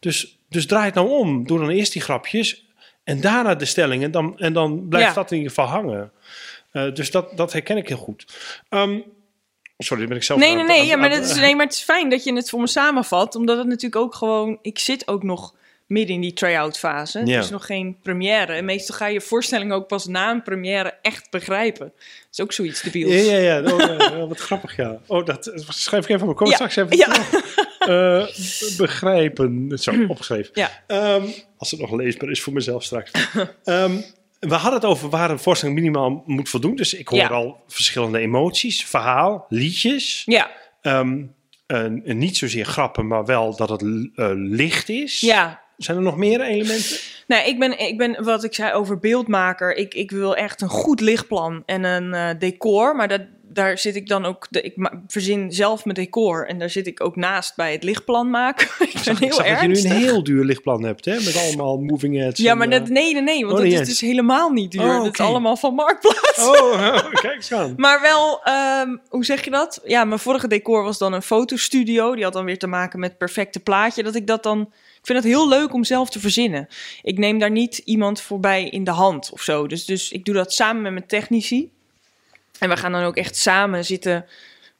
Dus, 0.00 0.38
dus 0.48 0.66
draai 0.66 0.84
het 0.84 0.94
nou 0.94 1.08
om. 1.08 1.46
Doe 1.46 1.58
dan 1.58 1.68
eerst 1.68 1.92
die 1.92 2.02
grapjes. 2.02 2.66
En 3.04 3.20
daarna 3.20 3.54
de 3.54 3.64
stelling. 3.64 4.02
En 4.02 4.10
dan, 4.10 4.38
en 4.38 4.52
dan 4.52 4.88
blijft 4.88 5.08
Ja. 5.08 5.14
dat 5.14 5.30
in 5.30 5.36
ieder 5.36 5.52
geval 5.52 5.70
hangen. 5.70 6.12
Eh, 6.72 6.94
dus 6.94 7.10
dat, 7.10 7.36
dat 7.36 7.52
herken 7.52 7.76
ik 7.76 7.88
heel 7.88 7.96
goed. 7.96 8.24
Ehm, 8.68 8.98
sorry, 9.78 10.00
dan 10.02 10.08
ben 10.08 10.16
ik 10.16 10.22
zelf 10.22 10.40
Nee, 10.40 10.50
aan 10.50 10.56
nee, 10.56 10.66
nee. 10.66 10.80
aan- 10.80 10.86
Ja, 10.86 10.96
maar, 10.96 11.10
aan- 11.12 11.20
dat 11.20 11.30
is, 11.30 11.36
nee, 11.36 11.56
maar 11.56 11.64
het 11.66 11.74
is 11.74 11.82
fijn 11.82 12.10
dat 12.10 12.24
je 12.24 12.34
het 12.34 12.50
voor 12.50 12.60
me 12.60 12.66
samenvat. 12.66 13.34
Omdat 13.34 13.58
het 13.58 13.66
natuurlijk 13.66 14.02
ook 14.02 14.14
gewoon... 14.14 14.58
Ik 14.62 14.78
zit 14.78 15.08
ook 15.08 15.22
nog 15.22 15.54
midden 15.86 16.14
in 16.14 16.20
die 16.20 16.32
try-out 16.32 16.78
fase. 16.78 17.22
Ja. 17.24 17.38
Is 17.38 17.50
nog 17.50 17.66
geen 17.66 17.96
première. 18.02 18.52
En 18.52 18.64
meestal 18.64 18.96
ga 18.96 19.06
je 19.06 19.20
voorstelling 19.20 19.72
ook 19.72 19.86
pas 19.86 20.06
na 20.06 20.30
een 20.30 20.42
première 20.42 20.94
echt 21.02 21.30
begrijpen. 21.30 21.86
Dat 21.96 22.28
is 22.32 22.40
ook 22.40 22.52
zoiets 22.52 22.82
debiels. 22.82 23.12
Ja, 23.12 23.36
ja, 23.36 23.56
ja. 23.58 23.74
Oh, 23.74 24.28
wat 24.28 24.38
grappig, 24.40 24.76
ja. 24.76 24.98
Oh, 25.06 25.24
dat 25.26 25.52
schrijf 25.68 26.04
ik 26.04 26.10
even 26.10 26.28
op. 26.28 26.36
Kom 26.36 26.46
Ja, 26.46 26.54
straks 26.54 26.76
even. 26.76 26.96
ja. 26.96 27.08
Eh, 27.82 28.26
begrijpen. 28.76 29.78
Zo, 29.78 29.92
opgeschreven. 30.08 30.50
Ja. 30.54 30.70
Ehm, 30.86 31.26
als 31.56 31.70
het 31.70 31.80
nog 31.80 31.92
leesbaar 31.92 32.30
is 32.30 32.42
voor 32.42 32.52
mezelf 32.52 32.82
straks. 32.84 33.10
Ehm, 33.64 33.92
we 34.38 34.54
hadden 34.54 34.72
het 34.80 34.84
over 34.84 35.08
waar 35.08 35.30
een 35.30 35.38
voorstelling 35.38 35.76
minimaal 35.78 36.22
moet 36.26 36.48
voldoen. 36.48 36.74
Dus 36.76 36.94
ik 36.94 37.08
hoor 37.08 37.18
Ja. 37.18 37.28
al 37.28 37.62
verschillende 37.68 38.18
emoties, 38.18 38.84
verhaal, 38.84 39.46
liedjes. 39.48 40.22
Ja, 40.24 40.50
Ehm, 40.82 41.22
en- 41.66 42.02
en 42.04 42.18
niet 42.18 42.36
zozeer 42.36 42.64
grappen, 42.64 43.06
maar 43.06 43.24
wel 43.24 43.56
dat 43.56 43.68
het 43.68 43.82
eh, 43.82 44.30
licht 44.34 44.88
is. 44.88 45.20
ja. 45.20 45.61
Zijn 45.84 45.96
er 45.96 46.02
nog 46.02 46.16
meer 46.16 46.40
elementen? 46.40 46.96
Nee, 47.26 47.48
ik 47.48 47.58
ben, 47.58 47.78
ik 47.78 47.98
ben 47.98 48.24
wat 48.24 48.44
ik 48.44 48.54
zei 48.54 48.72
over 48.72 48.98
beeldmaker. 48.98 49.76
Ik, 49.76 49.94
ik 49.94 50.10
wil 50.10 50.36
echt 50.36 50.60
een 50.60 50.68
goed 50.68 51.00
lichtplan 51.00 51.62
en 51.66 51.84
een 51.84 52.14
eh, 52.14 52.38
decor. 52.38 52.96
Maar 52.96 53.08
dat, 53.08 53.20
daar 53.52 53.78
zit 53.78 53.96
ik 53.96 54.08
dan 54.08 54.24
ook. 54.24 54.46
De, 54.50 54.62
ik 54.62 54.90
verzin 55.06 55.52
zelf 55.52 55.84
mijn 55.84 55.96
decor. 55.96 56.46
En 56.46 56.58
daar 56.58 56.70
zit 56.70 56.86
ik 56.86 57.04
ook 57.04 57.16
naast 57.16 57.56
bij 57.56 57.72
het 57.72 57.82
lichtplan 57.82 58.30
maken. 58.30 58.68
ik 58.92 59.00
ben 59.04 59.16
heel 59.16 59.32
zag 59.32 59.46
dat 59.46 59.60
je 59.60 59.66
nu 59.66 59.78
een 59.78 59.96
heel 59.96 60.24
duur 60.24 60.44
lichtplan 60.44 60.84
hebt, 60.84 61.04
hè? 61.04 61.14
Met 61.14 61.36
allemaal 61.36 61.78
moving 61.78 62.16
heads. 62.16 62.40
Ja, 62.40 62.54
maar 62.54 62.68
eh, 62.68 62.78
dat, 62.78 62.88
nee, 62.88 63.12
nee, 63.12 63.22
nee. 63.22 63.46
Want 63.46 63.58
Oh, 63.58 63.64
dat 63.64 63.80
is 63.80 63.88
dus 63.88 64.00
helemaal 64.00 64.50
niet 64.50 64.70
duur. 64.70 64.82
Oh, 64.82 65.04
Dat 65.04 65.12
is 65.12 65.20
allemaal 65.20 65.56
van 65.56 65.74
Marktplaats. 65.74 66.20
Oh, 66.52 67.10
kijk 67.12 67.34
eens 67.34 67.52
aan. 67.52 67.74
Maar 67.76 68.00
wel, 68.00 68.42
ehm, 68.42 68.96
hoe 69.08 69.24
zeg 69.24 69.44
je 69.44 69.50
dat? 69.50 69.80
Ja, 69.84 70.04
mijn 70.04 70.20
vorige 70.20 70.48
decor 70.48 70.82
was 70.84 70.98
dan 70.98 71.12
een 71.12 71.22
fotostudio. 71.22 72.14
Die 72.14 72.24
had 72.24 72.32
dan 72.32 72.44
weer 72.44 72.58
te 72.58 72.66
maken 72.66 72.98
met 73.00 73.18
perfecte 73.18 73.60
plaatje. 73.60 74.02
Dat 74.02 74.14
ik 74.14 74.26
dat 74.26 74.42
dan. 74.42 74.72
Ik 75.02 75.08
vind 75.08 75.18
het 75.18 75.32
heel 75.32 75.48
leuk 75.48 75.72
om 75.72 75.84
zelf 75.84 76.10
te 76.10 76.20
verzinnen. 76.20 76.68
Ik 77.02 77.18
neem 77.18 77.38
daar 77.38 77.50
niet 77.50 77.78
iemand 77.78 78.20
voorbij 78.20 78.68
in 78.68 78.84
de 78.84 78.90
hand 78.90 79.30
of 79.32 79.42
zo. 79.42 79.66
Dus, 79.66 79.84
dus 79.84 80.12
ik 80.12 80.24
doe 80.24 80.34
dat 80.34 80.52
samen 80.52 80.82
met 80.82 80.92
mijn 80.92 81.06
technici. 81.06 81.70
En 82.58 82.68
we 82.68 82.76
gaan 82.76 82.92
dan 82.92 83.02
ook 83.02 83.16
echt 83.16 83.36
samen 83.36 83.84
zitten 83.84 84.26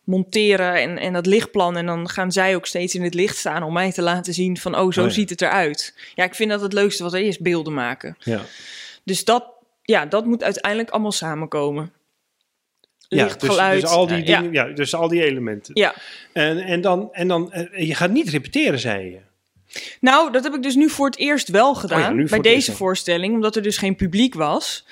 monteren 0.04 0.74
en, 0.74 0.98
en 0.98 1.12
dat 1.12 1.26
lichtplan. 1.26 1.76
En 1.76 1.86
dan 1.86 2.08
gaan 2.08 2.32
zij 2.32 2.54
ook 2.54 2.66
steeds 2.66 2.94
in 2.94 3.02
het 3.02 3.14
licht 3.14 3.36
staan 3.36 3.62
om 3.62 3.72
mij 3.72 3.92
te 3.92 4.02
laten 4.02 4.34
zien 4.34 4.56
van... 4.56 4.78
oh, 4.78 4.92
zo 4.92 5.00
Oh 5.00 5.06
ja. 5.06 5.12
ziet 5.12 5.30
het 5.30 5.42
eruit. 5.42 5.94
Ja, 6.14 6.24
ik 6.24 6.34
vind 6.34 6.50
dat 6.50 6.60
het 6.60 6.72
leukste 6.72 7.02
wat 7.02 7.14
er 7.14 7.20
is, 7.20 7.38
beelden 7.38 7.74
maken. 7.74 8.16
Ja. 8.18 8.40
Dus 9.04 9.24
dat, 9.24 9.44
ja, 9.82 10.06
dat 10.06 10.26
moet 10.26 10.42
uiteindelijk 10.42 10.90
allemaal 10.90 11.12
samenkomen. 11.12 11.92
Ja, 13.08 13.24
Licht, 13.24 13.40
dus, 13.40 13.48
geluid. 13.48 13.80
dus 13.80 13.90
al 13.90 14.06
die 14.06 14.16
eh, 14.16 14.26
ja. 14.26 14.40
dingen, 14.40 14.52
ja. 14.52 14.74
dus 14.74 14.94
al 14.94 15.08
die 15.08 15.24
elementen. 15.24 15.74
Ja, 15.74 15.94
En, 16.32 16.58
en 16.58 16.80
dan, 16.80 17.08
en 17.12 17.28
dan 17.28 17.52
eh, 17.52 17.86
je 17.86 17.94
gaat 17.94 18.10
niet 18.10 18.28
repeteren, 18.28 18.78
zei 18.78 19.10
je. 19.10 19.30
Nou, 20.00 20.32
dat 20.32 20.44
heb 20.44 20.54
ik 20.54 20.62
dus 20.62 20.74
nu 20.74 20.90
voor 20.90 21.06
het 21.06 21.18
eerst 21.18 21.48
wel 21.48 21.74
gedaan. 21.74 22.12
Oh 22.12 22.18
ja, 22.20 22.26
voor 22.26 22.40
bij 22.40 22.52
eerst 22.52 22.66
deze 22.66 22.76
voorstelling, 22.76 23.34
omdat 23.34 23.56
er 23.56 23.62
dus 23.62 23.78
geen 23.78 23.96
publiek 23.96 24.34
was. 24.34 24.86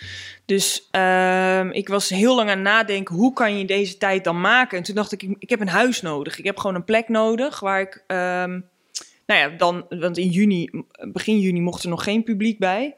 Dus 0.45 0.89
ehm, 0.91 1.71
ik 1.71 1.89
was 1.89 2.09
heel 2.09 2.35
lang 2.35 2.49
aan 2.49 2.57
het 2.57 2.67
nadenken, 2.67 3.15
hoe 3.15 3.33
kan 3.33 3.59
je 3.59 3.65
deze 3.65 3.97
tijd 3.97 4.25
dan 4.25 4.41
maken? 4.41 4.79
En 4.79 4.85
toen 4.85 4.95
dacht 4.95 5.13
ik, 5.13 5.23
ik, 5.39 5.51
heb 5.51 5.61
een 5.61 5.69
huis 5.69 6.03
nodig. 6.03 6.39
Ik 6.39 6.45
heb 6.45 6.59
gewoon 6.59 6.77
een 6.77 6.85
plek 6.85 7.09
nodig 7.09 7.61
waar 7.61 7.81
ik... 7.81 8.05
ehm, 8.07 8.61
nou 9.27 9.41
ja, 9.41 9.49
dan, 9.49 9.87
want 9.89 10.19
in 10.19 10.29
juni, 10.29 10.71
begin 11.13 11.39
juni 11.39 11.61
mocht 11.61 11.83
er 11.83 11.89
nog 11.89 12.05
geen 12.05 12.23
publiek 12.23 12.59
bij. 12.59 12.95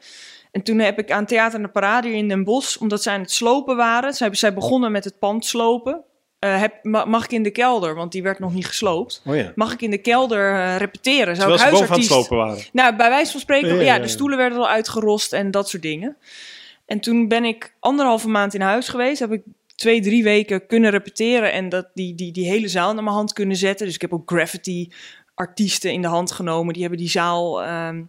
En 0.51 0.63
toen 0.63 0.79
heb 0.79 0.99
ik 0.99 1.11
aan 1.11 1.25
Theater 1.25 1.55
en 1.55 1.65
de 1.65 1.71
Parade 1.71 2.11
in 2.11 2.27
Den 2.27 2.43
Bosch, 2.43 2.77
omdat 2.77 3.03
zij 3.03 3.13
aan 3.13 3.21
het 3.21 3.31
slopen 3.31 3.75
waren. 3.75 4.13
Zij, 4.13 4.33
zij 4.33 4.53
begonnen 4.53 4.91
met 4.91 5.03
het 5.03 5.19
pand 5.19 5.45
slopen. 5.45 6.03
Eh, 6.43 6.59
heb, 6.59 6.73
ma- 6.83 7.05
mag 7.05 7.23
ik 7.23 7.31
in 7.31 7.43
de 7.43 7.51
kelder, 7.51 7.95
want 7.95 8.11
die 8.11 8.23
werd 8.23 8.39
nog 8.39 8.53
niet 8.53 8.65
gesloopt. 8.65 9.21
Oh 9.25 9.35
ja. 9.35 9.51
Mag 9.55 9.73
ik 9.73 9.81
in 9.81 9.89
de 9.89 9.97
kelder 9.97 10.53
eh, 10.55 10.77
repeteren? 10.77 11.35
Zou 11.35 11.49
Terwijl 11.49 11.53
ik 11.53 11.59
ze 11.59 11.69
boven 11.69 11.95
aan 11.95 11.99
het 11.99 12.09
huisartiest... 12.09 12.09
slopen 12.11 12.37
waren. 12.37 12.63
Nou, 12.71 12.95
bij 12.95 13.09
wijze 13.09 13.31
van 13.31 13.39
spreken, 13.39 13.67
Ja, 13.67 13.73
ja, 13.75 13.81
ja, 13.81 13.95
ja. 13.95 14.01
de 14.01 14.07
stoelen 14.07 14.37
werden 14.37 14.57
al 14.57 14.69
uitgerost 14.69 15.33
en 15.33 15.51
dat 15.51 15.69
soort 15.69 15.83
dingen. 15.83 16.17
En 16.85 16.99
toen 16.99 17.27
ben 17.27 17.43
ik 17.45 17.73
anderhalve 17.79 18.29
maand 18.29 18.53
in 18.53 18.61
huis 18.61 18.89
geweest. 18.89 19.19
Heb 19.19 19.31
ik 19.31 19.41
twee, 19.75 20.01
drie 20.01 20.23
weken 20.23 20.65
kunnen 20.67 20.91
repeteren 20.91 21.51
en 21.51 21.69
dat, 21.69 21.87
die, 21.93 22.15
die, 22.15 22.31
die 22.31 22.47
hele 22.47 22.67
zaal 22.67 22.93
naar 22.93 23.03
mijn 23.03 23.15
hand 23.15 23.33
kunnen 23.33 23.57
zetten. 23.57 23.85
Dus 23.85 23.95
ik 23.95 24.01
heb 24.01 24.13
ook 24.13 24.29
graffiti 24.31 24.91
artiesten 25.33 25.91
in 25.91 26.01
de 26.01 26.07
hand 26.07 26.31
genomen. 26.31 26.73
Die 26.73 26.81
hebben 26.81 26.99
die 26.99 27.09
zaal 27.09 27.63
ehm, 27.63 28.01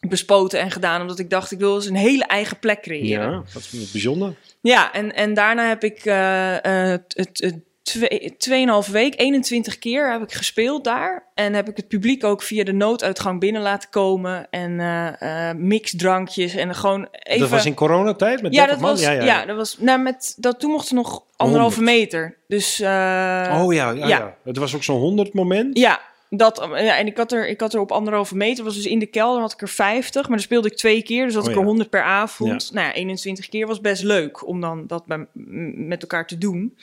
bespoten 0.00 0.60
en 0.60 0.70
gedaan. 0.70 1.00
Omdat 1.00 1.18
ik 1.18 1.30
dacht, 1.30 1.50
ik 1.50 1.58
wil 1.58 1.74
eens 1.74 1.86
een 1.86 1.96
hele 1.96 2.24
eigen 2.24 2.58
plek 2.58 2.82
creëren. 2.82 3.30
Ja, 3.30 3.42
dat 3.52 3.68
is 3.72 3.90
bijzonder. 3.90 4.34
Ja, 4.60 4.92
en, 4.92 5.14
en 5.14 5.34
daarna 5.34 5.68
heb 5.68 5.84
ik 5.84 6.04
eh, 6.04 6.56
het, 6.62 7.32
het 7.36 7.54
twee, 7.86 8.34
tweeënhalve 8.38 8.92
week, 8.92 9.20
21 9.20 9.78
keer 9.78 10.12
heb 10.12 10.22
ik 10.22 10.32
gespeeld 10.32 10.84
daar. 10.84 11.26
En 11.34 11.54
heb 11.54 11.68
ik 11.68 11.76
het 11.76 11.88
publiek 11.88 12.24
ook 12.24 12.42
via 12.42 12.64
de 12.64 12.72
nooduitgang 12.72 13.40
binnen 13.40 13.62
laten 13.62 13.90
komen. 13.90 14.46
En 14.50 14.80
eh 14.80 15.48
eh 15.50 15.56
mixdrankjes 15.56 16.54
en 16.54 16.74
gewoon 16.74 17.08
even... 17.12 17.40
Dat 17.40 17.50
was 17.50 17.66
in 17.66 17.74
coronatijd 17.74 18.42
met 18.42 18.54
ja, 18.54 18.66
30 18.66 18.74
dat 18.74 18.80
man? 18.84 18.90
was, 18.90 19.00
ja, 19.00 19.10
ja, 19.10 19.24
ja. 19.24 19.44
dat 19.46 19.56
was, 19.56 19.78
nou, 19.78 20.00
met, 20.00 20.34
dat, 20.36 20.60
toen 20.60 20.70
mochten 20.70 20.94
nog 20.94 21.22
anderhalve 21.36 21.82
meter. 21.82 22.36
Dus, 22.48 22.80
eh, 22.80 23.60
oh 23.62 23.74
ja, 23.74 23.90
ja, 23.90 23.92
ja. 23.92 24.06
ja. 24.06 24.36
Het 24.44 24.56
was 24.56 24.74
ook 24.74 24.82
zo'n 24.82 25.00
100 25.00 25.34
moment. 25.34 25.78
ja, 25.78 26.00
dat, 26.30 26.68
ja, 26.70 26.98
en 26.98 27.06
ik 27.06 27.16
had, 27.16 27.32
er, 27.32 27.48
ik 27.48 27.60
had 27.60 27.74
er 27.74 27.80
op 27.80 27.92
anderhalve 27.92 28.36
meter, 28.36 28.64
was 28.64 28.74
dus 28.74 28.86
in 28.86 28.98
de 28.98 29.06
kelder 29.06 29.40
had 29.40 29.52
ik 29.52 29.60
er 29.60 29.68
50, 29.68 30.22
maar 30.22 30.30
dan 30.36 30.40
speelde 30.46 30.68
ik 30.68 30.76
twee 30.76 31.02
keer, 31.02 31.24
dus 31.24 31.34
had 31.34 31.42
Oh 31.42 31.48
ik 31.48 31.54
ja. 31.54 31.60
er 31.60 31.66
100 31.66 31.90
per 31.90 32.02
avond. 32.02 32.70
Nou 32.72 32.86
ja, 32.86 32.92
21 32.92 33.48
keer 33.48 33.66
was 33.66 33.80
best 33.80 34.02
leuk 34.02 34.46
om 34.46 34.60
dan 34.60 34.86
dat 34.86 35.06
bij- 35.06 35.26
met 35.74 36.02
elkaar 36.02 36.26
te 36.26 36.38
doen. 36.38 36.76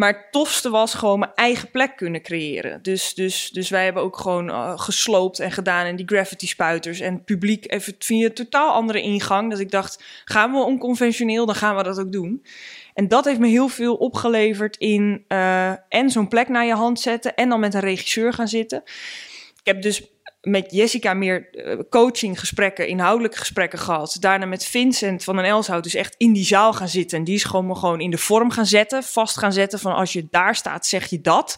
Maar 0.00 0.12
het 0.12 0.32
tofste 0.32 0.70
was 0.70 0.94
gewoon 0.94 1.18
mijn 1.18 1.34
eigen 1.34 1.70
plek 1.70 1.96
kunnen 1.96 2.22
creëren. 2.22 2.82
Dus, 2.82 3.14
dus, 3.14 3.50
dus 3.50 3.68
wij 3.68 3.84
hebben 3.84 4.02
ook 4.02 4.16
gewoon 4.16 4.50
eh, 4.50 4.78
gesloopt 4.78 5.38
en 5.38 5.52
gedaan 5.52 5.86
en 5.86 5.96
die 5.96 6.06
graffiti 6.06 6.46
spuiters 6.46 7.00
en 7.00 7.24
publiek 7.24 7.72
even 7.72 7.94
via 7.98 8.24
een 8.24 8.34
totaal 8.34 8.72
andere 8.72 9.02
ingang. 9.02 9.50
Dat 9.50 9.58
ik 9.58 9.70
dacht, 9.70 10.04
gaan 10.24 10.52
we 10.52 10.58
onconventioneel, 10.58 11.46
dan 11.46 11.54
gaan 11.54 11.76
we 11.76 11.82
dat 11.82 12.00
ook 12.00 12.12
doen. 12.12 12.44
En 12.94 13.08
dat 13.08 13.24
heeft 13.24 13.38
me 13.38 13.48
heel 13.48 13.68
veel 13.68 13.94
opgeleverd 13.94 14.76
in 14.76 15.24
eh, 15.28 15.70
en 15.88 16.10
zo'n 16.10 16.28
plek 16.28 16.48
naar 16.48 16.66
je 16.66 16.74
hand 16.74 17.00
zetten 17.00 17.34
en 17.34 17.48
dan 17.48 17.60
met 17.60 17.74
een 17.74 17.80
regisseur 17.80 18.32
gaan 18.32 18.48
zitten. 18.48 18.82
Ik 19.60 19.66
heb 19.66 19.82
dus 19.82 20.02
met 20.40 20.72
Jessica 20.72 21.14
meer 21.14 21.48
eh, 21.50 21.78
coachinggesprekken, 21.90 22.88
inhoudelijke 22.88 23.38
gesprekken 23.38 23.78
gehad. 23.78 24.16
Daarna 24.20 24.46
met 24.46 24.64
Vincent 24.64 25.24
van 25.24 25.36
den 25.36 25.44
Elshout 25.44 25.82
dus 25.82 25.94
echt 25.94 26.14
in 26.18 26.32
die 26.32 26.44
zaal 26.44 26.72
gaan 26.72 26.88
zitten. 26.88 27.18
En 27.18 27.24
die 27.24 27.34
is 27.34 27.44
gewoon 27.44 27.66
me 27.66 27.74
gewoon 27.74 28.00
in 28.00 28.10
de 28.10 28.18
vorm 28.18 28.50
gaan 28.50 28.66
zetten, 28.66 29.02
vast 29.02 29.38
gaan 29.38 29.52
zetten 29.52 29.78
van 29.78 29.94
als 29.94 30.12
je 30.12 30.26
daar 30.30 30.56
staat 30.56 30.86
zeg 30.86 31.06
je 31.06 31.20
dat. 31.20 31.56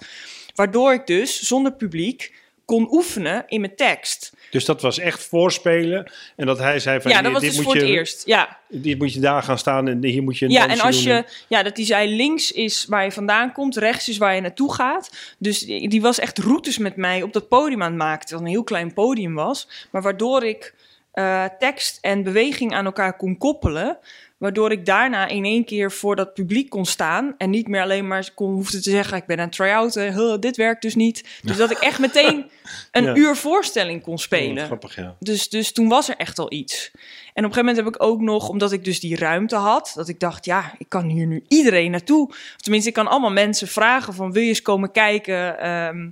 Waardoor 0.54 0.92
ik 0.92 1.06
dus 1.06 1.40
zonder 1.40 1.72
publiek 1.72 2.34
kon 2.64 2.92
oefenen 2.92 3.44
in 3.46 3.60
mijn 3.60 3.76
tekst. 3.76 4.32
Dus 4.52 4.64
dat 4.64 4.82
was 4.82 4.98
echt 4.98 5.22
voorspelen. 5.22 6.12
En 6.36 6.46
dat 6.46 6.58
hij 6.58 6.78
zei 6.78 7.00
van, 7.00 7.10
ja, 7.10 7.22
dat 7.22 7.32
was 7.32 7.40
dit, 7.40 7.50
dus 7.50 7.58
moet 7.58 7.66
voor 7.66 7.76
je, 7.76 7.80
het 7.80 7.90
eerst. 7.90 8.26
Ja, 8.26 8.58
dit 8.68 8.98
moet 8.98 9.12
je 9.12 9.20
daar 9.20 9.42
gaan 9.42 9.58
staan 9.58 9.88
en 9.88 10.04
hier 10.04 10.22
moet 10.22 10.38
je 10.38 10.44
een 10.44 10.50
Ja, 10.50 10.68
en 10.68 10.80
als 10.80 11.04
doen. 11.04 11.14
je, 11.14 11.24
ja, 11.48 11.62
dat 11.62 11.76
die 11.76 11.84
zei 11.84 12.16
links 12.16 12.52
is 12.52 12.84
waar 12.84 13.04
je 13.04 13.12
vandaan 13.12 13.52
komt, 13.52 13.76
rechts 13.76 14.08
is 14.08 14.18
waar 14.18 14.34
je 14.34 14.40
naartoe 14.40 14.74
gaat. 14.74 15.34
Dus 15.38 15.58
die, 15.58 15.88
die 15.88 16.02
was 16.02 16.18
echt 16.18 16.38
routes 16.38 16.78
met 16.78 16.96
mij 16.96 17.22
op 17.22 17.32
dat 17.32 17.48
podium 17.48 17.82
aan 17.82 17.88
het 17.88 17.98
maken, 17.98 18.28
het 18.28 18.40
een 18.40 18.46
heel 18.46 18.64
klein 18.64 18.92
podium 18.92 19.34
was. 19.34 19.68
Maar 19.90 20.02
waardoor 20.02 20.44
ik 20.44 20.74
eh, 21.12 21.44
tekst 21.58 21.98
en 22.00 22.22
beweging 22.22 22.74
aan 22.74 22.84
elkaar 22.84 23.16
kon 23.16 23.38
koppelen. 23.38 23.98
Waardoor 24.42 24.70
ik 24.72 24.86
daarna 24.86 25.26
in 25.26 25.44
één 25.44 25.64
keer 25.64 25.92
voor 25.92 26.16
dat 26.16 26.34
publiek 26.34 26.70
kon 26.70 26.84
staan. 26.86 27.34
En 27.38 27.50
niet 27.50 27.68
meer 27.68 27.82
alleen 27.82 28.06
maar 28.06 28.30
kon, 28.34 28.52
hoefde 28.52 28.80
te 28.80 28.90
zeggen: 28.90 29.16
Ik 29.16 29.26
ben 29.26 29.40
aan 29.40 29.50
try-outen. 29.50 30.14
huh, 30.14 30.38
dit 30.40 30.56
werkt 30.56 30.82
dus 30.82 30.94
niet. 30.94 31.24
Dus 31.42 31.56
dat 31.56 31.70
ik 31.70 31.78
echt 31.78 31.98
meteen 31.98 32.50
een 32.92 33.04
Ja. 33.04 33.14
uur 33.16 33.36
voorstelling 33.36 34.02
kon 34.02 34.12
Oh, 34.12 34.18
spelen. 34.18 34.64
grappig, 34.66 34.96
ja. 34.96 35.16
Dus, 35.18 35.48
dus 35.48 35.72
toen 35.72 35.88
was 35.88 36.08
er 36.08 36.16
echt 36.16 36.38
al 36.38 36.52
iets. 36.52 36.90
En 36.94 36.98
op 36.98 37.04
een 37.34 37.42
gegeven 37.42 37.64
moment 37.64 37.76
heb 37.76 37.86
ik 37.94 38.02
ook 38.02 38.20
nog, 38.20 38.48
omdat 38.48 38.72
ik 38.72 38.84
dus 38.84 39.00
die 39.00 39.16
ruimte 39.16 39.56
had, 39.56 39.92
dat 39.94 40.08
ik 40.08 40.20
dacht, 40.20 40.44
ja, 40.44 40.74
ik 40.78 40.88
kan 40.88 41.08
hier 41.08 41.26
nu 41.26 41.44
iedereen 41.48 41.90
naartoe. 41.90 42.28
Of 42.28 42.56
tenminste, 42.56 42.88
ik 42.88 42.94
kan 42.94 43.06
allemaal 43.08 43.32
mensen 43.32 43.68
vragen 43.68 44.14
van, 44.14 44.32
wil 44.32 44.42
je 44.42 44.48
eens 44.48 44.62
komen 44.62 44.90
kijken? 44.92 45.58
Ehm, 45.60 46.08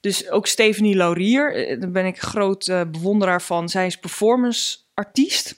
dus 0.00 0.30
ook 0.30 0.46
Stephanie 0.46 0.96
Laurier, 0.96 1.54
eh, 1.68 1.80
daar 1.80 1.90
ben 1.90 2.06
ik 2.06 2.20
groot 2.20 2.68
eh, 2.68 2.80
bewonderaar 2.92 3.42
van. 3.42 3.68
Zij 3.68 3.86
is 3.86 3.96
performance 3.96 4.76
artiest. 4.94 5.57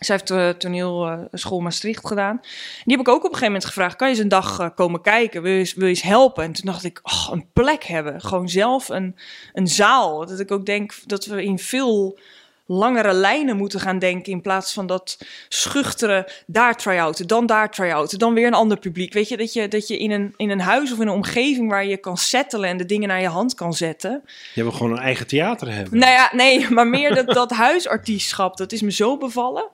Zij 0.00 0.14
heeft 0.14 0.28
de 0.28 0.54
toneelschool 0.58 1.60
Maastricht 1.60 2.06
gedaan. 2.06 2.40
Die 2.84 2.96
heb 2.96 3.00
ik 3.06 3.08
ook 3.08 3.16
op 3.16 3.22
een 3.22 3.28
gegeven 3.28 3.46
moment 3.46 3.64
gevraagd: 3.64 3.96
kan 3.96 4.08
je 4.08 4.14
eens 4.14 4.22
een 4.22 4.28
dag 4.28 4.58
eh, 4.58 4.68
komen 4.74 5.00
kijken? 5.00 5.42
Wil 5.42 5.52
je, 5.52 5.58
eens- 5.58 5.74
wil 5.74 5.84
je 5.84 5.88
eens 5.88 6.02
helpen? 6.02 6.44
En 6.44 6.52
toen 6.52 6.66
dacht 6.66 6.84
ik: 6.84 7.00
oh, 7.02 7.28
een 7.30 7.46
plek 7.52 7.84
hebben. 7.84 8.20
Gewoon 8.20 8.48
zelf 8.48 8.88
een, 8.88 9.16
een 9.52 9.68
zaal. 9.68 10.26
Dat 10.26 10.40
ik 10.40 10.50
ook 10.50 10.66
denk 10.66 10.94
dat 11.06 11.26
we 11.26 11.44
in 11.44 11.58
veel 11.58 12.18
langere 12.66 13.12
lijnen 13.12 13.56
moeten 13.56 13.80
gaan 13.80 13.98
denken. 13.98 14.32
In 14.32 14.40
plaats 14.40 14.72
van 14.72 14.86
dat 14.86 15.18
schuchtere 15.48 16.28
daar 16.46 16.76
try-outen, 16.76 17.26
dan 17.26 17.46
daar 17.46 17.70
try-outen, 17.70 18.18
dan 18.18 18.34
weer 18.34 18.46
een 18.46 18.54
ander 18.54 18.78
publiek. 18.78 19.12
Weet 19.12 19.28
je, 19.28 19.36
dat 19.36 19.52
je, 19.52 19.68
dat 19.68 19.88
je 19.88 19.98
in, 19.98 20.10
een, 20.10 20.34
in 20.36 20.50
een 20.50 20.60
huis 20.60 20.92
of 20.92 21.00
in 21.00 21.06
een 21.06 21.14
omgeving 21.14 21.70
waar 21.70 21.86
je 21.86 21.96
kan 21.96 22.16
settelen 22.16 22.68
en 22.68 22.76
de 22.76 22.86
dingen 22.86 23.08
naar 23.08 23.20
je 23.20 23.28
hand 23.28 23.54
kan 23.54 23.74
zetten. 23.74 24.22
Je 24.54 24.62
wil 24.62 24.72
gewoon 24.72 24.92
een 24.92 24.98
eigen 25.02 25.26
theater 25.26 25.72
hebben. 25.72 25.98
Nou 25.98 26.12
ja, 26.12 26.30
nee, 26.32 26.68
maar 26.70 26.86
meer 26.86 27.14
dat, 27.14 27.26
dat 27.26 27.50
huisartiestschap, 27.50 28.56
dat 28.56 28.72
is 28.72 28.80
me 28.82 28.92
zo 28.92 29.16
bevallen. 29.16 29.68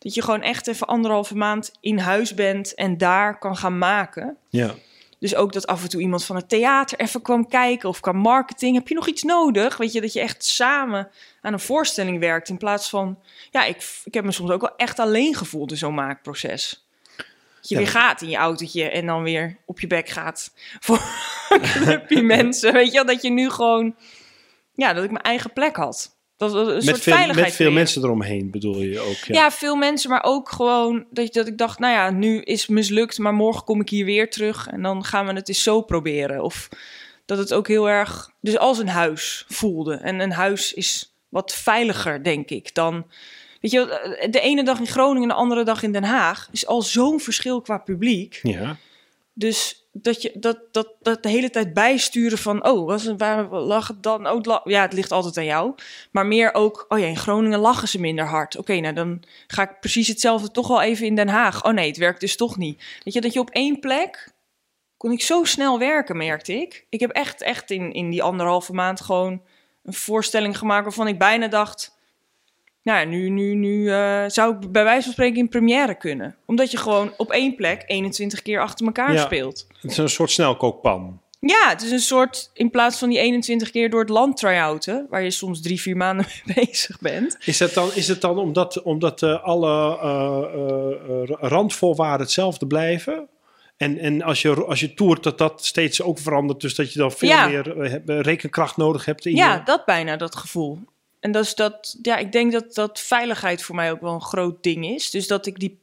Dat 0.00 0.14
je 0.14 0.22
gewoon 0.22 0.42
echt 0.42 0.66
even 0.66 0.86
anderhalve 0.86 1.36
maand 1.36 1.72
in 1.80 1.98
huis 1.98 2.34
bent 2.34 2.74
en 2.74 2.98
daar 2.98 3.38
kan 3.38 3.56
gaan 3.56 3.78
maken. 3.78 4.36
Ja. 4.48 4.74
Dus 5.18 5.34
ook 5.34 5.52
dat 5.52 5.66
af 5.66 5.82
en 5.82 5.88
toe 5.88 6.00
iemand 6.00 6.24
van 6.24 6.36
het 6.36 6.48
theater 6.48 6.98
even 7.00 7.22
kwam 7.22 7.48
kijken 7.48 7.88
of 7.88 8.00
qua 8.00 8.12
marketing. 8.12 8.74
Heb 8.76 8.88
je 8.88 8.94
nog 8.94 9.06
iets 9.08 9.22
nodig? 9.22 9.76
Weet 9.76 9.92
je, 9.92 10.00
dat 10.00 10.12
je 10.12 10.20
echt 10.20 10.44
samen 10.44 11.08
aan 11.40 11.52
een 11.52 11.60
voorstelling 11.60 12.18
werkt. 12.20 12.48
In 12.48 12.56
plaats 12.56 12.88
van, 12.88 13.18
ja, 13.50 13.64
ik, 13.64 14.00
ik 14.04 14.14
heb 14.14 14.24
me 14.24 14.32
soms 14.32 14.50
ook 14.50 14.60
wel 14.60 14.76
echt 14.76 14.98
alleen 14.98 15.34
gevoeld 15.34 15.70
in 15.70 15.76
zo'n 15.76 15.94
maakproces. 15.94 16.86
Dat 17.16 17.68
je 17.68 17.74
Ja. 17.74 17.80
weer 17.80 17.90
gaat 17.90 18.22
in 18.22 18.28
je 18.28 18.36
autootje 18.36 18.90
en 18.90 19.06
dan 19.06 19.22
weer 19.22 19.56
op 19.66 19.80
je 19.80 19.86
bek 19.86 20.08
gaat 20.08 20.52
voor 20.80 21.00
clubje 21.48 22.22
mensen. 22.36 22.72
Weet 22.72 22.92
je 22.92 23.04
dat 23.04 23.22
je 23.22 23.30
nu 23.30 23.50
gewoon, 23.50 23.96
ja, 24.74 24.92
dat 24.92 25.04
ik 25.04 25.10
mijn 25.10 25.24
eigen 25.24 25.52
plek 25.52 25.76
had. 25.76 26.16
Dat 26.40 26.52
was 26.52 26.66
een 26.68 26.74
Met 26.74 26.84
soort 26.84 27.00
veel, 27.00 27.12
veiligheid 27.12 27.36
met 27.36 27.56
veel 27.56 27.66
creëren. 27.66 27.74
mensen 27.74 28.02
eromheen 28.04 28.50
bedoel 28.50 28.80
je 28.80 29.00
ook. 29.00 29.14
Ja. 29.16 29.34
Ja. 29.34 29.50
veel 29.50 29.76
mensen, 29.76 30.10
maar 30.10 30.22
ook 30.24 30.48
gewoon 30.50 31.06
dat, 31.10 31.26
je- 31.26 31.32
dat 31.32 31.46
ik 31.46 31.58
dacht, 31.58 31.78
nou 31.78 31.92
ja, 31.92 32.10
nu 32.10 32.40
is 32.42 32.60
het 32.60 32.70
mislukt, 32.70 33.18
maar 33.18 33.34
morgen 33.34 33.64
kom 33.64 33.80
ik 33.80 33.88
hier 33.88 34.04
weer 34.04 34.30
terug 34.30 34.66
en 34.66 34.82
dan 34.82 35.04
gaan 35.04 35.26
we 35.26 35.32
het 35.32 35.48
eens 35.48 35.62
zo 35.62 35.80
proberen. 35.82 36.42
Of 36.44 36.68
dat 37.26 37.38
het 37.38 37.52
ook 37.54 37.68
heel 37.68 37.88
erg, 37.88 38.30
dus 38.40 38.58
als 38.58 38.78
een 38.78 38.88
huis 38.88 39.44
voelde. 39.48 39.94
En 39.94 40.20
een 40.20 40.32
huis 40.32 40.72
is 40.72 41.14
wat 41.28 41.54
veiliger, 41.54 42.22
denk 42.24 42.50
ik, 42.50 42.74
dan, 42.74 43.06
weet 43.60 43.70
je, 43.70 44.26
de 44.30 44.40
ene 44.40 44.62
dag 44.64 44.78
in 44.78 44.86
Groningen 44.86 45.22
en 45.22 45.34
de 45.34 45.40
andere 45.42 45.64
dag 45.64 45.82
in 45.82 45.92
Den 45.92 46.04
Haag 46.04 46.48
is 46.52 46.66
al 46.66 46.82
zo'n 46.82 47.20
verschil 47.20 47.60
qua 47.60 47.78
publiek. 47.78 48.40
ja. 48.42 48.76
Dus 49.32 49.79
dat 49.92 50.22
je 50.22 50.32
dat, 50.34 50.58
dat, 50.72 50.94
dat 51.00 51.22
de 51.22 51.28
hele 51.28 51.50
tijd 51.50 51.74
bijsturen 51.74 52.38
van, 52.38 52.64
oh, 52.66 52.86
was 52.86 53.04
het, 53.04 53.18
waar 53.20 53.48
lag 53.48 53.88
het 53.88 54.02
dan? 54.02 54.28
Oh, 54.28 54.60
ja, 54.64 54.82
het 54.82 54.92
ligt 54.92 55.12
altijd 55.12 55.36
aan 55.36 55.44
jou. 55.44 55.74
Maar 56.10 56.26
meer 56.26 56.54
ook, 56.54 56.84
oh 56.88 56.98
ja, 56.98 57.06
in 57.06 57.16
Groningen 57.16 57.58
lachen 57.58 57.88
ze 57.88 58.00
minder 58.00 58.26
hard. 58.26 58.56
Oké, 58.56 58.80
nou 58.80 58.94
dan 58.94 59.22
ga 59.46 59.62
ik 59.62 59.80
precies 59.80 60.08
hetzelfde 60.08 60.50
toch 60.50 60.68
wel 60.68 60.82
even 60.82 61.06
in 61.06 61.14
Den 61.14 61.28
Haag. 61.28 61.64
Oh 61.64 61.72
nee, 61.72 61.88
het 61.88 61.96
werkt 61.96 62.20
dus 62.20 62.36
toch 62.36 62.56
niet. 62.56 62.82
Weet 63.04 63.14
je, 63.14 63.20
dat 63.20 63.32
je 63.32 63.40
op 63.40 63.50
één 63.50 63.80
plek 63.80 64.32
kon 64.96 65.12
ik 65.12 65.22
zo 65.22 65.44
snel 65.44 65.78
werken, 65.78 66.16
merkte 66.16 66.52
ik. 66.52 66.86
Ik 66.88 67.00
heb 67.00 67.10
echt, 67.10 67.42
echt 67.42 67.70
in, 67.70 67.92
in 67.92 68.10
die 68.10 68.22
anderhalve 68.22 68.72
maand 68.72 69.00
gewoon 69.00 69.42
een 69.82 69.94
voorstelling 69.94 70.58
gemaakt 70.58 70.84
waarvan 70.84 71.08
ik 71.08 71.18
bijna 71.18 71.48
dacht, 71.48 71.98
nou 72.82 72.98
ja, 72.98 73.04
nu, 73.04 73.28
nu, 73.28 73.54
nu 73.54 73.90
eh, 73.90 74.24
zou 74.26 74.54
ik 74.54 74.72
bij 74.72 74.84
wijze 74.84 75.02
van 75.02 75.12
spreken 75.12 75.38
in 75.38 75.48
première 75.48 75.94
kunnen. 75.94 76.36
Omdat 76.46 76.70
je 76.70 76.76
gewoon 76.76 77.12
op 77.16 77.30
één 77.30 77.54
plek 77.54 77.82
21 77.86 78.42
keer 78.42 78.60
achter 78.60 78.86
elkaar 78.86 79.12
Ja. 79.12 79.20
speelt. 79.24 79.66
Het 79.80 79.90
is 79.90 79.96
een 79.96 80.08
soort 80.08 80.30
snelkookpan. 80.30 81.20
Ja, 81.40 81.68
het 81.68 81.82
is 81.82 81.90
een 81.90 81.98
soort, 81.98 82.50
in 82.54 82.70
plaats 82.70 82.98
van 82.98 83.08
die 83.08 83.18
21 83.18 83.70
keer 83.70 83.90
door 83.90 84.00
het 84.00 84.08
land 84.08 84.36
try-outen, 84.36 85.06
waar 85.10 85.22
je 85.22 85.30
soms 85.30 85.60
drie, 85.62 85.80
vier 85.80 85.96
maanden 85.96 86.26
mee 86.44 86.66
bezig 86.66 86.98
bent. 87.00 87.36
Is, 87.44 87.58
dat 87.58 87.74
dan, 87.74 87.88
is 87.94 88.08
het 88.08 88.20
dan 88.20 88.38
omdat, 88.38 88.82
omdat 88.82 89.22
eh, 89.22 89.42
alle 89.44 89.98
eh, 89.98 91.36
randvoorwaarden 91.48 92.20
hetzelfde 92.26 92.66
blijven? 92.66 93.28
En, 93.76 93.98
en 93.98 94.22
als, 94.22 94.42
je, 94.42 94.64
als 94.64 94.80
je 94.80 94.94
toert, 94.94 95.22
dat 95.22 95.38
dat 95.38 95.64
steeds 95.64 96.02
ook 96.02 96.18
verandert. 96.18 96.60
Dus 96.60 96.74
dat 96.74 96.92
je 96.92 96.98
dan 96.98 97.12
veel 97.12 97.28
Ja. 97.28 97.46
meer 97.46 98.02
rekenkracht 98.22 98.76
nodig 98.76 99.04
hebt. 99.04 99.26
In 99.26 99.34
Ja, 99.36 99.54
je- 99.54 99.62
dat 99.64 99.84
bijna, 99.84 100.16
dat 100.16 100.36
gevoel. 100.36 100.78
En 101.20 101.32
dat 101.32 101.44
is 101.44 101.54
dat, 101.54 101.96
ja, 102.02 102.16
ik 102.16 102.32
denk 102.32 102.52
dat, 102.52 102.74
dat 102.74 103.00
veiligheid 103.00 103.62
voor 103.62 103.74
mij 103.74 103.90
ook 103.90 104.00
wel 104.00 104.14
een 104.14 104.22
groot 104.22 104.62
ding 104.62 104.86
is. 104.86 105.10
Dus 105.10 105.26
dat 105.26 105.46
ik 105.46 105.58
die, 105.58 105.80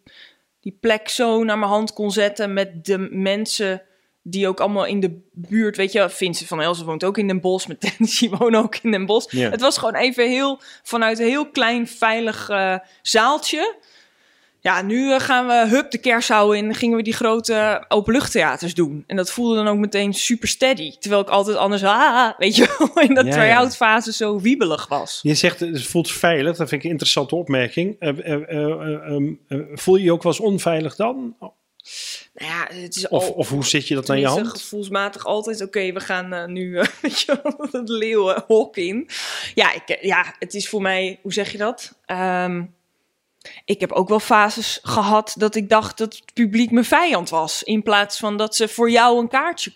die 0.59 0.77
plek 0.79 1.09
zo 1.09 1.43
naar 1.43 1.57
mijn 1.57 1.71
hand 1.71 1.93
kon 1.93 2.11
zetten 2.11 2.53
met 2.53 2.85
de 2.85 2.97
mensen 3.11 3.81
die 4.29 4.47
ook 4.47 4.59
allemaal 4.59 4.85
in 4.85 4.99
de 4.99 5.19
buurt, 5.31 5.77
weet 5.77 5.91
je, 5.91 6.09
Vincent 6.09 6.47
van 6.47 6.61
Elsen 6.61 6.85
woont 6.85 7.03
ook 7.03 7.17
in 7.17 7.27
Den 7.27 7.41
Bosch, 7.41 7.67
met 7.71 7.81
Dennis, 7.81 8.19
die 8.19 8.29
wonen 8.29 8.59
ook 8.59 8.75
in 8.75 8.91
Den 8.91 9.05
Bosch. 9.05 9.31
Ja. 9.31 9.49
Het 9.49 9.61
was 9.61 9.77
gewoon 9.77 9.95
even 9.95 10.29
heel, 10.29 10.59
vanuit 10.83 11.19
een 11.19 11.27
heel 11.27 11.49
klein 11.49 11.87
veilig 11.87 12.49
eh, 12.49 12.77
zaaltje. 13.01 13.75
Ja, 14.67 14.81
nu 14.81 15.13
eh, 15.13 15.19
gaan 15.19 15.47
we 15.47 15.67
hup 15.69 15.91
de 15.91 15.97
kershouw 15.97 16.51
in. 16.51 16.75
Gingen 16.75 16.97
we 16.97 17.03
die 17.03 17.13
grote 17.13 17.85
openluchttheaters 17.87 18.73
doen. 18.73 19.03
En 19.07 19.15
dat 19.15 19.31
voelde 19.31 19.55
dan 19.55 19.67
ook 19.67 19.77
meteen 19.77 20.13
super 20.13 20.47
steady. 20.47 20.97
Terwijl 20.99 21.21
ik 21.21 21.29
altijd 21.29 21.57
anders, 21.57 21.83
ah, 21.83 22.29
weet 22.37 22.55
je 22.55 22.75
wel, 22.77 23.03
in 23.03 23.13
dat 23.13 23.25
Ja, 23.25 23.31
try-out 23.31 23.75
fase 23.75 24.13
zo 24.13 24.39
wiebelig 24.39 24.87
was. 24.87 25.19
Je 25.23 25.35
zegt 25.35 25.59
het 25.59 25.83
voelt 25.83 26.11
veilig. 26.11 26.57
Dat 26.57 26.69
vind 26.69 26.71
ik 26.71 26.83
een 26.83 26.89
interessante 26.91 27.35
opmerking. 27.35 27.95
Eh, 27.99 28.09
eh, 28.09 28.33
eh, 28.33 28.41
eh, 28.49 29.11
ehm, 29.11 29.33
eh, 29.47 29.59
voel 29.73 29.95
je 29.95 30.03
je 30.03 30.11
ook 30.11 30.23
wel 30.23 30.31
eens 30.31 30.41
onveilig 30.41 30.95
dan? 30.95 31.35
Nou 31.39 32.51
ja, 32.51 32.67
het 32.73 32.95
is 32.95 33.07
Of, 33.07 33.23
al, 33.23 33.31
of 33.31 33.49
hoe 33.49 33.65
zit 33.65 33.87
je 33.87 33.95
dat 33.95 34.09
aan 34.09 34.19
je 34.19 34.27
hand? 34.27 34.47
gevoelsmatig 34.47 35.25
altijd, 35.25 35.61
oké, 35.61 35.91
we 35.91 35.99
gaan 35.99 36.53
nu 36.53 36.71
weet 37.01 37.21
je 37.21 37.39
wel, 37.43 37.67
het 37.71 37.89
leeuwenhok 37.89 38.77
in. 38.77 39.09
Ja, 39.53 39.73
ik, 39.73 39.97
ja, 40.01 40.35
het 40.39 40.53
is 40.53 40.69
voor 40.69 40.81
mij, 40.81 41.19
hoe 41.21 41.33
zeg 41.33 41.51
je 41.51 41.57
dat? 41.57 41.99
Ehm, 42.05 42.63
ik 43.65 43.79
heb 43.79 43.91
ook 43.91 44.09
wel 44.09 44.19
fases 44.19 44.79
gehad 44.81 45.35
dat 45.37 45.55
ik 45.55 45.69
dacht 45.69 45.97
dat 45.97 46.15
het 46.15 46.33
publiek 46.33 46.71
mijn 46.71 46.85
vijand 46.85 47.29
was. 47.29 47.63
In 47.63 47.83
plaats 47.83 48.17
van 48.17 48.37
dat 48.37 48.55
ze 48.55 48.67
voor 48.67 48.89
jou 48.89 49.19
een 49.19 49.29
kaartje 49.29 49.71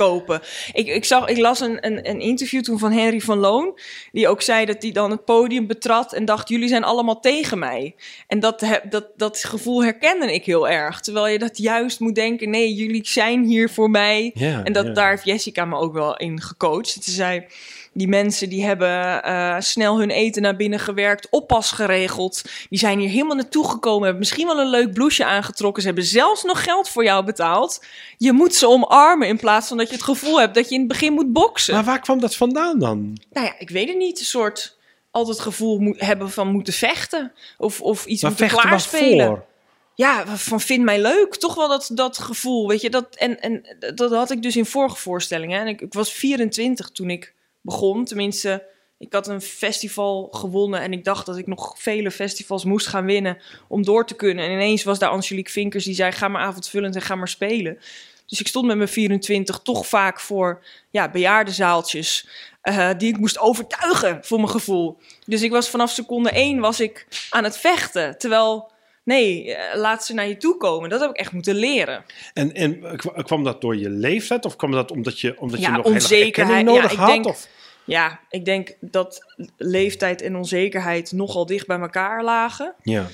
kopen. 0.00 0.40
Ik, 0.72 0.86
ik, 0.86 1.04
zag, 1.04 1.28
ik 1.28 1.36
las 1.36 1.60
een, 1.60 1.86
een, 1.86 2.08
een 2.08 2.20
interview 2.20 2.62
toen 2.62 2.78
van 2.78 2.92
Henry 2.92 3.20
van 3.20 3.38
Loon. 3.38 3.78
Die 4.12 4.28
ook 4.28 4.42
zei 4.42 4.66
dat 4.66 4.82
hij 4.82 4.92
dan 4.92 5.10
het 5.10 5.24
podium 5.24 5.66
betrad 5.66 6.12
en 6.12 6.24
dacht: 6.24 6.48
jullie 6.48 6.68
zijn 6.68 6.84
allemaal 6.84 7.20
tegen 7.20 7.58
mij. 7.58 7.94
En 8.26 8.40
dat, 8.40 8.64
dat, 8.88 9.06
dat 9.16 9.44
gevoel 9.44 9.82
herkende 9.82 10.34
ik 10.34 10.44
heel 10.44 10.68
erg. 10.68 11.00
Terwijl 11.00 11.26
je 11.26 11.38
dat 11.38 11.58
juist 11.58 12.00
moet 12.00 12.14
denken: 12.14 12.50
nee, 12.50 12.74
jullie 12.74 13.06
zijn 13.06 13.44
hier 13.44 13.70
voor 13.70 13.90
mij. 13.90 14.34
En 14.64 14.72
dat, 14.72 14.94
daar 14.94 15.10
heeft 15.10 15.24
Jessica 15.24 15.64
me 15.64 15.76
ook 15.76 15.92
wel 15.92 16.16
in 16.16 16.40
gecoacht. 16.40 16.88
Ze 16.88 17.10
zei, 17.10 17.46
die 17.92 18.08
mensen 18.08 18.48
die 18.48 18.64
hebben 18.64 19.22
eh, 19.22 19.56
snel 19.58 19.98
hun 19.98 20.10
eten 20.10 20.42
naar 20.42 20.56
binnen 20.56 20.78
gewerkt, 20.78 21.26
oppas 21.30 21.70
geregeld. 21.72 22.42
Die 22.68 22.78
zijn 22.78 22.98
hier 22.98 23.08
helemaal 23.08 23.36
naartoe 23.36 23.68
gekomen, 23.68 24.02
hebben 24.02 24.18
misschien 24.18 24.46
wel 24.46 24.60
een 24.60 24.70
leuk 24.70 24.92
blouseje 24.92 25.28
aangetrokken. 25.28 25.82
Ze 25.82 25.88
hebben 25.88 26.06
zelfs 26.06 26.42
nog 26.42 26.64
geld 26.64 26.88
voor 26.88 27.04
jou 27.04 27.24
betaald. 27.24 27.84
Je 28.18 28.32
moet 28.32 28.54
ze 28.54 28.68
omarmen 28.68 29.28
in 29.28 29.38
plaats 29.38 29.68
van 29.68 29.76
dat 29.76 29.88
je 29.88 29.94
het 29.94 30.04
gevoel 30.04 30.40
hebt 30.40 30.54
dat 30.54 30.68
je 30.68 30.74
in 30.74 30.80
het 30.80 30.88
begin 30.88 31.12
moet 31.12 31.32
boksen. 31.32 31.74
Maar 31.74 31.84
waar 31.84 32.00
kwam 32.00 32.20
dat 32.20 32.36
vandaan 32.36 32.78
dan? 32.78 33.18
Nou 33.32 33.46
ja, 33.46 33.54
ik 33.58 33.70
weet 33.70 33.88
het 33.88 33.96
niet. 33.96 34.18
Een 34.18 34.24
soort 34.24 34.76
altijd 35.10 35.36
het 35.36 35.46
gevoel 35.46 35.78
moet, 35.78 36.00
hebben 36.00 36.30
van 36.30 36.48
moeten 36.48 36.72
vechten. 36.72 37.32
Of, 37.58 37.80
of 37.80 38.06
iets 38.06 38.22
Maar 38.22 38.30
moeten 38.30 38.48
vechten 38.48 38.68
klaarspelen. 38.68 39.16
waarvoor? 39.16 39.48
Ja, 39.94 40.26
van 40.26 40.60
vind 40.60 40.84
mij 40.84 41.00
leuk. 41.00 41.34
Toch 41.36 41.54
wel 41.54 41.68
dat, 41.68 41.90
dat 41.92 42.18
gevoel, 42.18 42.68
weet 42.68 42.80
je. 42.80 42.90
Dat, 42.90 43.06
en, 43.16 43.40
en 43.40 43.76
dat 43.94 44.10
had 44.10 44.30
ik 44.30 44.42
dus 44.42 44.56
in 44.56 44.66
vorige 44.66 44.96
voorstellingen. 44.96 45.60
En 45.60 45.66
ik, 45.66 45.80
ik 45.80 45.92
was 45.92 46.12
24 46.12 46.90
toen 46.90 47.10
ik 47.10 47.34
begon. 47.60 48.04
Tenminste, 48.04 48.66
ik 48.98 49.12
had 49.12 49.28
een 49.28 49.40
festival 49.40 50.28
gewonnen. 50.30 50.80
En 50.80 50.92
ik 50.92 51.04
dacht 51.04 51.26
dat 51.26 51.36
ik 51.36 51.46
nog 51.46 51.74
vele 51.78 52.10
festivals 52.10 52.64
moest 52.64 52.86
gaan 52.86 53.04
winnen 53.04 53.38
om 53.68 53.84
door 53.84 54.06
te 54.06 54.14
kunnen. 54.14 54.44
En 54.44 54.50
ineens 54.50 54.84
was 54.84 54.98
daar 54.98 55.10
Angelique 55.10 55.52
Vinkers 55.52 55.84
die 55.84 55.94
zei... 55.94 56.12
ga 56.12 56.28
maar 56.28 56.42
avondvullend 56.42 56.94
en 56.94 57.02
ga 57.02 57.14
maar 57.14 57.28
spelen. 57.28 57.78
Dus 58.26 58.40
ik 58.40 58.48
stond 58.48 58.66
met 58.66 58.76
mijn 58.76 58.88
24 58.88 59.60
toch 59.62 59.86
vaak 59.86 60.20
voor 60.20 60.64
ja, 60.90 61.10
bejaardenzaaltjes... 61.10 62.28
eh, 62.62 62.90
die 62.96 63.08
ik 63.08 63.18
moest 63.18 63.38
overtuigen 63.38 64.24
voor 64.24 64.38
mijn 64.38 64.50
gevoel. 64.50 64.98
Dus 65.26 65.42
ik 65.42 65.50
was 65.50 65.68
vanaf 65.68 65.90
seconde 65.90 66.30
één 66.30 66.58
was 66.58 66.80
ik 66.80 67.06
aan 67.30 67.44
het 67.44 67.56
vechten. 67.56 68.18
Terwijl... 68.18 68.70
Nee, 69.04 69.54
eh, 69.54 69.76
laat 69.78 70.04
ze 70.04 70.14
naar 70.14 70.28
je 70.28 70.36
toe 70.36 70.56
komen. 70.56 70.90
Dat 70.90 71.00
heb 71.00 71.10
ik 71.10 71.16
echt 71.16 71.32
moeten 71.32 71.54
leren. 71.54 72.04
En, 72.34 72.52
en 72.54 72.96
kwa- 72.96 73.22
kwam 73.22 73.44
dat 73.44 73.60
door 73.60 73.76
je 73.76 73.90
leeftijd? 73.90 74.44
Of 74.44 74.56
kwam 74.56 74.70
dat 74.70 74.90
omdat 74.90 75.20
je, 75.20 75.40
omdat 75.40 75.60
je 75.60 75.68
nog 75.68 75.84
onzekerheid. 75.84 76.64
nodig 76.64 76.82
Ja, 76.84 76.90
ik 76.90 76.96
had? 76.98 77.08
denk- 77.08 77.26
Of? 77.26 77.46
Ja, 77.84 78.20
ik 78.30 78.44
denk 78.44 78.72
dat 78.80 79.20
leeftijd 79.56 80.22
en 80.22 80.36
onzekerheid 80.36 81.12
nogal 81.12 81.46
dicht 81.46 81.66
bij 81.66 81.78
elkaar 81.78 82.24
lagen. 82.24 82.74
Ja. 82.82 83.06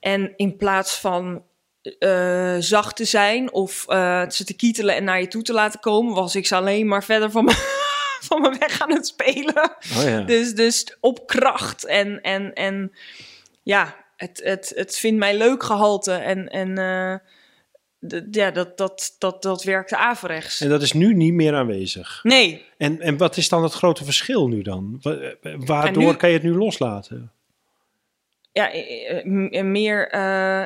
En 0.00 0.32
in 0.36 0.56
plaats 0.56 0.94
van 0.98 1.42
eh, 1.98 2.56
zacht 2.58 2.96
te 2.96 3.04
zijn 3.04 3.52
of 3.52 3.84
eh, 3.88 4.28
ze 4.28 4.44
te 4.44 4.54
kietelen 4.56 4.94
en 4.94 5.04
naar 5.04 5.20
je 5.20 5.28
toe 5.28 5.42
te 5.42 5.52
laten 5.52 5.80
komen, 5.80 6.14
was 6.14 6.34
ik 6.36 6.46
ze 6.46 6.56
alleen 6.56 6.86
maar 6.86 7.04
verder 7.04 7.30
van 7.30 7.44
me, 7.44 7.52
van 8.28 8.40
me 8.40 8.56
weg 8.58 8.80
aan 8.80 8.92
het 8.92 9.06
spelen. 9.06 9.72
Oh 9.96 10.02
ja. 10.02 10.20
Dus, 10.20 10.54
dus 10.54 10.96
op 11.00 11.26
kracht 11.26 11.84
en, 11.86 12.20
en, 12.20 12.52
en 12.52 12.92
ja, 13.62 14.01
het, 14.22 14.40
het, 14.44 14.72
het 14.74 14.98
vindt 14.98 15.18
mij 15.18 15.36
leuk 15.36 15.62
gehalte. 15.62 16.12
En, 16.12 16.48
en 16.48 16.78
eh, 16.78 18.20
ja, 18.30 18.50
dat, 18.50 18.76
dat, 18.76 19.16
dat, 19.18 19.42
dat 19.42 19.64
werkte 19.64 19.96
averechts. 19.96 20.60
En 20.60 20.68
dat 20.68 20.82
is 20.82 20.92
nu 20.92 21.14
niet 21.14 21.32
meer 21.32 21.54
aanwezig. 21.54 22.20
Nee, 22.22 22.64
En, 22.78 23.00
en 23.00 23.16
wat 23.16 23.36
is 23.36 23.48
dan 23.48 23.62
het 23.62 23.72
grote 23.72 24.04
verschil 24.04 24.48
nu 24.48 24.62
dan? 24.62 24.98
Wa- 25.02 25.12
eh, 25.12 25.54
Waardoor 25.56 26.02
nu- 26.02 26.14
kan 26.16 26.28
je 26.28 26.34
het 26.34 26.44
nu 26.44 26.54
loslaten? 26.54 27.32
ja, 28.52 28.72
eh, 28.72 29.64
meer, 29.64 30.02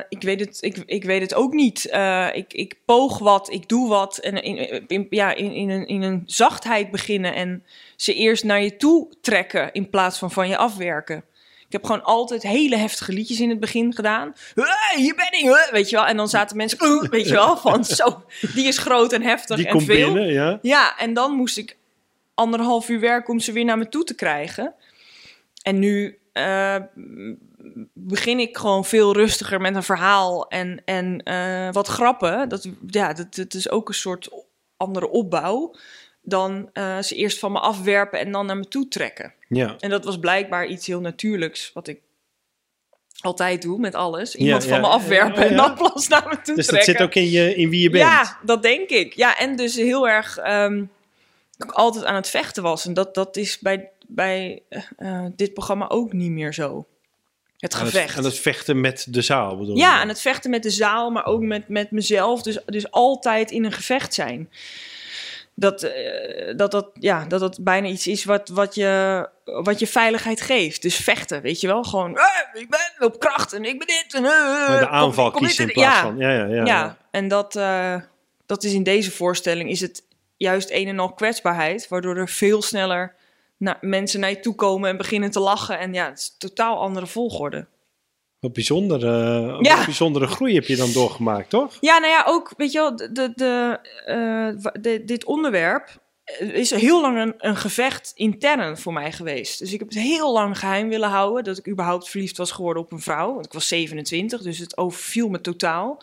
ik, 0.09 0.21
weet 0.21 0.39
het, 0.39 0.57
ik, 0.61 0.77
ik 0.85 1.03
weet 1.03 1.21
het 1.21 1.33
ook 1.33 1.53
niet. 1.53 1.85
Ik, 2.33 2.53
ik 2.53 2.75
poog 2.85 3.19
wat, 3.19 3.51
ik 3.51 3.69
doe 3.69 3.89
wat. 3.89 4.17
En 4.17 4.43
in, 4.43 4.87
in, 4.87 5.07
ja, 5.09 5.33
in, 5.33 5.51
in, 5.51 5.69
een, 5.69 5.87
in 5.87 6.01
een 6.01 6.23
zachtheid 6.25 6.91
beginnen 6.91 7.33
en 7.33 7.63
ze 7.95 8.13
eerst 8.13 8.43
naar 8.43 8.61
je 8.61 8.75
toe 8.77 9.13
trekken 9.21 9.71
in 9.73 9.89
plaats 9.89 10.17
van 10.17 10.31
van 10.31 10.47
je 10.47 10.57
afwerken. 10.57 11.23
Ik 11.67 11.73
heb 11.73 11.83
gewoon 11.83 12.03
altijd 12.03 12.43
hele 12.43 12.75
heftige 12.77 13.13
liedjes 13.13 13.39
in 13.39 13.49
het 13.49 13.59
begin 13.59 13.93
gedaan. 13.93 14.33
Hey, 14.55 15.01
hier 15.01 15.15
ben 15.15 15.39
ik, 15.39 15.69
weet 15.71 15.89
je 15.89 15.95
wel. 15.95 16.05
En 16.05 16.17
dan 16.17 16.29
zaten 16.29 16.57
mensen, 16.57 17.09
weet 17.09 17.27
je 17.27 17.33
wel, 17.33 17.57
van 17.57 17.85
zo, 17.85 18.23
die 18.53 18.67
is 18.67 18.77
groot 18.77 19.13
en 19.13 19.21
heftig 19.21 19.57
Die 19.57 19.65
en 19.65 19.71
komt 19.71 19.83
veel. 19.83 20.13
binnen, 20.13 20.33
ja. 20.33 20.59
Ja, 20.61 20.97
en 20.97 21.13
dan 21.13 21.31
moest 21.31 21.57
ik 21.57 21.77
anderhalf 22.33 22.89
uur 22.89 22.99
werken 22.99 23.33
om 23.33 23.39
ze 23.39 23.51
weer 23.51 23.65
naar 23.65 23.77
me 23.77 23.89
toe 23.89 24.03
te 24.03 24.15
krijgen. 24.15 24.73
En 25.61 25.79
nu 25.79 26.19
eh, 26.33 26.75
begin 27.93 28.39
ik 28.39 28.57
gewoon 28.57 28.85
veel 28.85 29.13
rustiger 29.13 29.61
met 29.61 29.75
een 29.75 29.83
verhaal 29.83 30.47
en, 30.47 30.81
en 30.85 31.23
eh, 31.23 31.71
wat 31.71 31.87
grappen. 31.87 32.49
Dat, 32.49 32.67
ja, 32.87 33.13
dat, 33.13 33.35
dat 33.35 33.53
is 33.53 33.69
ook 33.69 33.87
een 33.87 33.93
soort 33.93 34.29
andere 34.77 35.09
opbouw 35.09 35.75
dan 36.29 36.69
eh, 36.73 36.99
ze 37.01 37.15
eerst 37.15 37.39
van 37.39 37.51
me 37.51 37.59
afwerpen 37.59 38.19
en 38.19 38.31
dan 38.31 38.45
naar 38.45 38.57
me 38.57 38.67
toe 38.67 38.87
trekken. 38.87 39.33
Ja. 39.47 39.75
En 39.79 39.89
dat 39.89 40.05
was 40.05 40.19
blijkbaar 40.19 40.65
iets 40.67 40.87
heel 40.87 40.99
natuurlijks, 40.99 41.71
wat 41.73 41.87
ik 41.87 41.99
altijd 43.21 43.61
doe 43.61 43.79
met 43.79 43.95
alles. 43.95 44.35
Iemand 44.35 44.63
Ja, 44.63 44.69
van 44.69 44.77
ja. 44.81 44.83
me 44.87 44.93
afwerpen 44.93 45.43
en 45.43 45.49
ja. 45.49 45.55
dan 45.55 45.73
pas 45.75 46.07
naar 46.07 46.27
me 46.29 46.41
toe 46.41 46.55
Dus 46.55 46.65
dat 46.67 46.73
trekken. 46.81 46.93
zit 46.93 47.01
ook 47.01 47.15
in, 47.15 47.29
je, 47.29 47.55
in 47.55 47.69
wie 47.69 47.81
je 47.81 47.89
bent. 47.89 48.03
Ja, 48.03 48.37
dat 48.43 48.61
denk 48.61 48.89
ik. 48.89 49.13
Ja, 49.13 49.37
en 49.37 49.55
dus 49.55 49.75
heel 49.75 50.07
erg 50.07 50.37
ehm, 50.37 50.83
altijd 51.67 52.05
aan 52.05 52.15
het 52.15 52.29
vechten 52.29 52.63
was. 52.63 52.85
En 52.85 52.93
dat, 52.93 53.15
dat 53.15 53.37
is 53.37 53.59
bij, 53.59 53.89
bij 54.07 54.61
eh, 54.69 54.81
eh, 54.97 55.25
dit 55.35 55.53
programma 55.53 55.89
ook 55.89 56.13
niet 56.13 56.31
meer 56.31 56.53
zo. 56.53 56.85
Het 57.57 57.73
Aan 57.73 57.79
het- 57.81 57.89
gevecht. 57.89 58.17
Aan 58.17 58.23
het 58.23 58.39
vechten 58.39 58.81
met 58.81 59.05
de 59.09 59.21
zaal, 59.21 59.57
bedoel 59.57 59.75
ja, 59.75 59.93
je? 59.95 60.01
aan 60.01 60.07
het 60.07 60.21
vechten 60.21 60.49
met 60.49 60.63
de 60.63 60.69
zaal, 60.69 61.09
maar 61.09 61.25
ook 61.25 61.41
met, 61.41 61.67
met 61.69 61.91
mezelf. 61.91 62.41
Dus, 62.41 62.59
dus 62.65 62.91
altijd 62.91 63.51
in 63.51 63.65
een 63.65 63.71
gevecht 63.71 64.13
zijn. 64.13 64.49
Dat, 65.59 65.83
eh, 65.83 66.55
dat, 66.55 66.71
dat, 66.71 66.89
ja, 66.93 67.25
dat 67.25 67.39
dat 67.39 67.63
bijna 67.63 67.87
iets 67.87 68.07
is 68.07 68.25
wat, 68.25 68.49
wat, 68.49 68.75
je, 68.75 69.29
wat 69.43 69.79
je 69.79 69.87
veiligheid 69.87 70.41
geeft. 70.41 70.81
Dus 70.81 70.95
vechten, 70.95 71.41
weet 71.41 71.61
je 71.61 71.67
wel. 71.67 71.83
Gewoon, 71.83 72.17
eh, 72.17 72.61
ik 72.61 72.69
ben 72.69 73.07
op 73.07 73.19
kracht 73.19 73.53
en 73.53 73.65
ik 73.65 73.77
ben 73.77 73.87
dit. 73.87 74.13
En, 74.13 74.25
eh, 74.25 74.67
Maar 74.67 74.79
de 74.79 74.87
aanval 74.87 75.31
kom 75.31 75.41
kiezen 75.41 75.67
in 75.67 75.73
plaats 75.73 75.95
ja. 75.95 76.01
van... 76.01 76.17
Ja, 76.17 76.31
ja, 76.31 76.45
ja. 76.45 76.65
Ja, 76.65 76.97
en 77.11 77.27
dat, 77.27 77.53
dat 78.45 78.63
is 78.63 78.73
in 78.73 78.83
deze 78.83 79.11
voorstelling 79.11 79.69
is 79.69 79.81
het 79.81 80.03
juist 80.35 80.71
een 80.71 80.87
en 80.87 80.99
al 80.99 81.13
kwetsbaarheid, 81.13 81.87
waardoor 81.87 82.17
er 82.17 82.29
veel 82.29 82.61
sneller 82.61 83.15
na, 83.57 83.77
mensen 83.81 84.19
naar 84.19 84.29
je 84.29 84.39
toe 84.39 84.55
komen 84.55 84.89
en 84.89 84.97
beginnen 84.97 85.31
te 85.31 85.39
lachen. 85.39 85.79
En 85.79 85.93
ja, 85.93 86.09
het 86.09 86.17
is 86.17 86.27
een 86.27 86.49
totaal 86.49 86.79
andere 86.79 87.07
volgorde. 87.07 87.67
Wat 88.39 88.53
bijzondere, 88.53 89.09
Ja. 89.61 89.75
wat 89.75 89.85
bijzondere 89.85 90.27
groei 90.27 90.53
heb 90.53 90.65
je 90.65 90.75
dan 90.75 90.91
doorgemaakt, 90.91 91.49
toch? 91.49 91.77
Ja, 91.79 91.97
nou 91.97 92.11
ja, 92.11 92.23
ook, 92.27 92.53
weet 92.57 92.71
je 92.71 92.77
wel, 92.77 92.95
de, 92.95 93.31
de, 93.35 93.79
eh, 94.05 94.71
de- 94.81 95.03
dit 95.05 95.25
onderwerp 95.25 96.05
eh, 96.23 96.53
is 96.53 96.69
heel 96.71 97.01
lang 97.01 97.17
een, 97.17 97.33
een 97.37 97.55
gevecht 97.55 98.11
intern 98.15 98.77
voor 98.77 98.93
mij 98.93 99.11
geweest. 99.11 99.59
Dus 99.59 99.73
ik 99.73 99.79
heb 99.79 99.87
het 99.89 99.97
heel 99.97 100.33
lang 100.33 100.59
geheim 100.59 100.89
willen 100.89 101.09
houden 101.09 101.43
dat 101.43 101.57
ik 101.57 101.67
überhaupt 101.67 102.09
verliefd 102.09 102.37
was 102.37 102.51
geworden 102.51 102.83
op 102.83 102.91
een 102.91 102.99
vrouw. 103.01 103.33
Want 103.33 103.45
ik 103.45 103.53
was 103.53 103.67
27, 103.67 104.41
dus 104.41 104.57
het 104.57 104.77
overviel 104.77 105.29
me 105.29 105.41
totaal. 105.41 106.01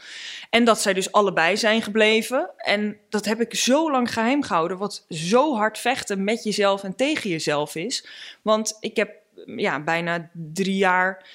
En 0.50 0.64
dat 0.64 0.80
zij 0.80 0.92
dus 0.94 1.12
allebei 1.12 1.56
zijn 1.56 1.82
gebleven. 1.82 2.50
En 2.56 2.96
dat 3.08 3.24
heb 3.24 3.40
ik 3.40 3.54
zo 3.54 3.90
lang 3.90 4.12
geheim 4.12 4.42
gehouden, 4.42 4.78
wat 4.78 5.04
zo 5.08 5.54
hard 5.54 5.78
vechten 5.78 6.24
met 6.24 6.44
jezelf 6.44 6.82
en 6.82 6.96
tegen 6.96 7.30
jezelf 7.30 7.74
is. 7.74 8.06
Want 8.42 8.76
ik 8.80 8.96
heb 8.96 9.10
ja, 9.56 9.80
bijna 9.82 10.30
drie 10.32 10.76
jaar 10.76 11.26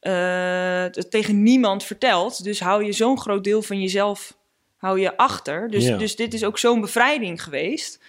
eh, 0.00 0.84
tegen 0.84 1.42
niemand 1.42 1.84
verteld. 1.84 2.44
Dus 2.44 2.60
hou 2.60 2.84
je 2.84 2.92
zo'n 2.92 3.20
groot 3.20 3.44
deel 3.44 3.62
van 3.62 3.80
jezelf 3.80 4.36
hou 4.76 5.00
je 5.00 5.16
achter. 5.16 5.70
Dus, 5.70 5.84
Ja. 5.84 5.96
dus 5.96 6.16
dit 6.16 6.34
is 6.34 6.44
ook 6.44 6.58
zo'n 6.58 6.80
bevrijding 6.80 7.42
geweest. 7.42 8.04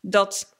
Dat 0.00 0.56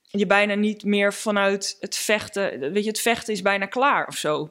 je 0.00 0.26
bijna 0.26 0.54
niet 0.54 0.84
meer 0.84 1.14
vanuit 1.14 1.76
het 1.80 1.96
vechten. 1.96 2.72
Weet 2.72 2.82
je, 2.84 2.90
het 2.90 3.00
vechten 3.00 3.32
is 3.32 3.42
bijna 3.42 3.66
klaar 3.66 4.06
of 4.06 4.16
zo. 4.16 4.50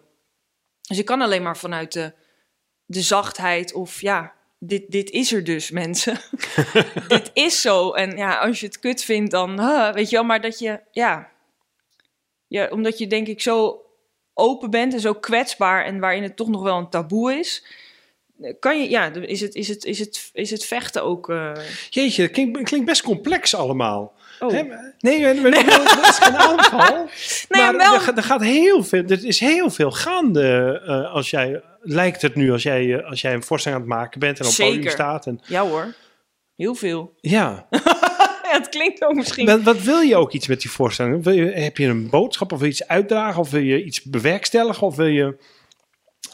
Dus 0.87 0.97
je 0.97 1.03
kan 1.03 1.21
alleen 1.21 1.43
maar 1.43 1.57
vanuit 1.57 1.93
de, 1.93 2.13
de 2.85 3.01
zachtheid 3.01 3.73
of 3.73 4.01
ja. 4.01 4.33
Dit, 4.63 4.91
dit 4.91 5.09
is 5.09 5.31
er 5.33 5.43
dus, 5.43 5.71
mensen. 5.71 6.17
dit 7.07 7.31
is 7.33 7.61
zo. 7.61 7.91
En 7.91 8.17
ja, 8.17 8.37
als 8.37 8.59
je 8.59 8.65
het 8.65 8.79
kut 8.79 9.03
vindt, 9.03 9.31
dan 9.31 9.59
huh, 9.59 9.93
weet 9.93 10.09
je 10.09 10.15
wel. 10.15 10.25
Maar 10.25 10.41
dat 10.41 10.59
je, 10.59 10.79
ja, 10.91 11.31
ja, 12.47 12.67
omdat 12.67 12.97
je 12.97 13.07
denk 13.07 13.27
ik 13.27 13.41
zo 13.41 13.85
open 14.33 14.69
bent 14.69 14.93
en 14.93 14.99
zo 14.99 15.13
kwetsbaar 15.13 15.85
en 15.85 15.99
waarin 15.99 16.23
het 16.23 16.35
toch 16.35 16.47
nog 16.47 16.61
wel 16.63 16.77
een 16.77 16.89
taboe 16.89 17.33
is, 17.33 17.65
kan 18.59 18.81
je, 18.81 18.89
ja, 18.89 19.11
is 19.13 19.41
het, 19.41 19.55
is 19.55 19.67
het, 19.67 19.85
is 19.85 19.99
het, 19.99 20.29
is 20.33 20.51
het 20.51 20.65
vechten 20.65 21.03
ook. 21.03 21.29
eh, 21.29 21.51
Jeetje, 21.89 22.21
dat 22.21 22.31
klinkt, 22.31 22.61
klinkt 22.63 22.85
best 22.85 23.01
complex 23.01 23.55
allemaal. 23.55 24.13
oh. 24.39 24.51
Hè, 24.51 24.63
maar- 24.63 24.93
Nee, 24.99 25.19
nee, 25.19 25.33
nee, 25.33 25.51
nee, 25.51 25.65
dat 25.65 26.07
is 26.07 26.17
geen 26.17 26.35
aanval. 26.37 26.95
Nee, 27.49 27.61
maar 27.63 27.77
wel- 27.77 27.93
er, 27.93 27.99
gaat- 27.99 28.17
er 28.17 28.23
gaat 28.23 28.41
heel 28.41 28.83
veel, 28.83 29.03
er 29.07 29.25
is 29.25 29.39
heel 29.39 29.69
veel 29.69 29.91
gaande 29.91 30.81
uh, 30.87 31.13
als 31.13 31.29
jij, 31.29 31.61
lijkt 31.81 32.21
het 32.21 32.35
nu, 32.35 32.51
als 32.51 32.63
jij, 32.63 32.83
uh, 32.85 33.09
als 33.09 33.21
jij 33.21 33.33
een 33.33 33.43
voorstelling 33.43 33.81
aan 33.81 33.87
het 33.89 33.97
maken 33.97 34.19
bent 34.19 34.39
en 34.39 34.45
op 34.45 34.51
het 34.51 34.59
podium 34.59 34.75
Zeker. 34.75 34.91
staat. 34.91 35.25
En, 35.25 35.39
Ja 35.45 35.61
hoor, 35.67 35.93
heel 36.55 36.75
veel. 36.75 37.13
ja, 37.19 37.67
ja, 38.51 38.57
het 38.59 38.69
klinkt 38.69 39.03
ook 39.03 39.15
misschien. 39.15 39.45
wat, 39.45 39.61
wat 39.61 39.81
wil 39.81 39.99
je 39.99 40.15
ook 40.15 40.31
iets 40.31 40.47
met 40.47 40.61
die 40.61 40.71
voorstelling? 40.71 41.23
Wil 41.23 41.33
je, 41.33 41.45
heb 41.45 41.77
je 41.77 41.85
een 41.85 42.09
boodschap 42.09 42.51
of 42.51 42.57
wil 42.57 42.67
je 42.67 42.73
iets 42.73 42.87
uitdragen 42.87 43.41
of 43.41 43.49
wil 43.49 43.61
je 43.61 43.83
iets 43.83 44.03
bewerkstelligen 44.03 44.87
of 44.87 44.95
wil 44.95 45.05
je... 45.05 45.35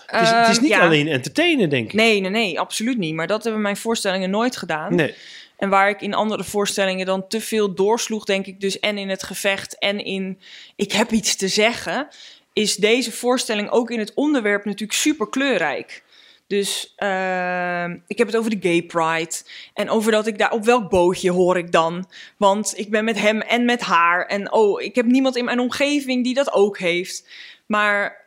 Het 0.06 0.22
is, 0.22 0.30
het 0.30 0.48
is 0.48 0.56
Ehm, 0.56 0.62
niet 0.62 0.72
ja. 0.72 0.80
alleen 0.80 1.08
entertainen, 1.08 1.70
denk 1.70 1.88
ik. 1.88 1.94
Nee, 1.94 2.20
nee, 2.20 2.30
nee, 2.30 2.60
absoluut 2.60 2.98
niet. 2.98 3.14
Maar 3.14 3.28
dat 3.28 3.44
hebben 3.44 3.62
mijn 3.62 3.78
voorstellingen 3.78 4.30
nooit 4.30 4.58
gedaan. 4.58 4.96
Nee. 4.96 5.14
En 5.58 5.70
waar 5.70 5.90
ik 5.90 6.02
in 6.02 6.14
andere 6.14 6.44
voorstellingen 6.44 7.06
dan 7.06 7.28
te 7.28 7.42
veel 7.42 7.74
doorsloeg, 7.74 8.26
denk 8.26 8.46
ik 8.46 8.60
dus 8.60 8.80
en 8.80 8.98
in 8.98 9.10
het 9.10 9.24
gevecht 9.24 9.78
en 9.80 10.04
in 10.04 10.40
ik 10.76 10.92
heb 10.92 11.12
iets 11.12 11.36
te 11.36 11.48
zeggen, 11.48 12.08
is 12.54 12.76
deze 12.76 13.12
voorstelling 13.12 13.70
ook 13.70 13.92
in 13.92 14.00
het 14.00 14.14
onderwerp 14.14 14.66
natuurlijk 14.66 15.00
super 15.00 15.30
kleurrijk. 15.30 16.04
Dus 16.48 16.94
uh, 16.98 17.84
ik 18.08 18.18
heb 18.18 18.28
het 18.28 18.36
over 18.36 18.50
de 18.50 18.68
gay 18.70 18.84
pride 18.84 19.36
en 19.74 19.90
over 19.90 20.12
dat 20.12 20.28
ik 20.28 20.38
daar 20.38 20.52
op 20.52 20.66
welk 20.66 20.90
bootje 20.90 21.32
hoor 21.32 21.58
ik 21.58 21.72
dan, 21.72 22.10
want 22.38 22.78
ik 22.78 22.90
ben 22.90 23.06
met 23.06 23.20
hem 23.20 23.42
en 23.42 23.66
met 23.66 23.82
haar 23.82 24.26
en 24.26 24.52
oh, 24.52 24.82
ik 24.82 24.96
heb 24.96 25.06
niemand 25.06 25.36
in 25.36 25.46
mijn 25.46 25.60
omgeving 25.60 26.24
die 26.24 26.34
dat 26.34 26.54
ook 26.54 26.78
heeft. 26.78 27.30
Maar 27.66 28.26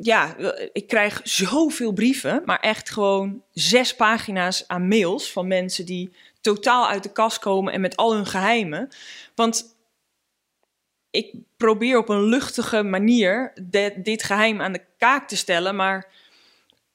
ja, 0.00 0.36
ik 0.72 0.86
krijg 0.86 1.20
zoveel 1.24 1.92
brieven, 1.92 2.42
maar 2.44 2.60
echt 2.60 2.90
gewoon 2.90 3.42
zes 3.52 3.94
pagina's 3.96 4.64
aan 4.66 4.88
mails 4.88 5.32
van 5.32 5.46
mensen 5.46 5.86
die 5.86 6.12
totaal 6.40 6.88
uit 6.88 7.02
de 7.02 7.12
kast 7.12 7.38
komen 7.38 7.72
en 7.72 7.80
met 7.80 7.96
al 7.96 8.14
hun 8.14 8.26
geheimen. 8.26 8.88
Want 9.34 9.76
ik 11.10 11.34
probeer 11.56 11.98
op 11.98 12.08
een 12.08 12.22
luchtige 12.22 12.82
manier 12.82 13.52
de, 13.70 13.94
dit 13.96 14.22
geheim 14.22 14.60
aan 14.60 14.72
de 14.72 14.84
kaak 14.98 15.28
te 15.28 15.36
stellen, 15.36 15.76
maar 15.76 16.10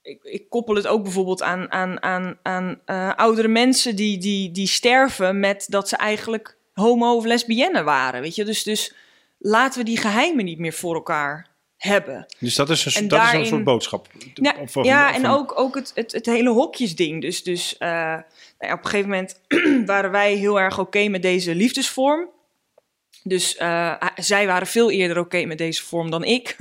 ik, 0.08 0.24
ik 0.24 0.49
koppel 0.49 0.76
het 0.76 0.88
ook 0.88 1.03
bijvoorbeeld 1.03 1.41
aan, 1.41 1.72
aan, 1.72 2.01
aan, 2.03 2.38
aan 2.41 2.80
uh, 2.86 3.14
oudere 3.16 3.47
mensen 3.47 3.95
die, 3.95 4.18
die, 4.18 4.51
die 4.51 4.68
sterven 4.68 5.39
met 5.39 5.66
dat 5.70 5.89
ze 5.89 5.95
eigenlijk 5.95 6.58
homo 6.74 7.16
of 7.16 7.26
lesbienne 7.26 7.84
waren. 7.84 8.22
Weet 8.22 8.36
je, 8.36 8.45
dus, 8.45 8.64
dus 8.64 8.93
laten 9.38 9.80
we 9.80 9.86
die 9.86 9.97
geheimen 9.97 10.45
niet 10.45 10.60
meer 10.60 10.74
voor 10.74 10.93
elkaar 10.95 11.47
hebben. 11.78 12.26
Dus 12.39 12.55
dat 12.55 12.70
is 12.70 12.86
een, 12.86 12.93
En 13.01 13.08
dat 13.08 13.20
daarin- 13.20 13.39
is 13.39 13.45
een 13.47 13.53
soort 13.53 13.64
boodschap. 13.64 14.08
Ja, 14.34 14.55
Of- 14.60 14.78
of- 14.78 14.86
ja 14.86 15.10
of 15.10 15.16
en 15.16 15.28
ook, 15.28 15.60
ook 15.60 15.76
het, 15.76 15.91
het, 15.95 16.12
het 16.12 16.26
hele 16.26 16.49
hokjesding. 16.49 17.22
Dus, 17.22 17.43
dus 17.43 17.78
eh, 17.78 17.89
nou 17.89 18.24
ja, 18.60 18.74
op 18.74 18.84
een 18.84 18.89
gegeven 18.89 19.10
moment 19.10 19.39
waren 19.91 20.12
wij 20.12 20.34
heel 20.34 20.60
erg 20.60 20.80
oké 20.80 21.08
met 21.08 21.22
deze 21.22 21.55
liefdesvorm. 21.55 22.30
Dus 23.24 23.55
eh, 23.55 24.01
zij 24.16 24.47
waren 24.47 24.68
veel 24.68 24.91
eerder 24.91 25.20
oké 25.20 25.45
met 25.45 25.58
deze 25.58 25.84
vorm 25.84 26.12
dan 26.12 26.24
ik. 26.24 26.55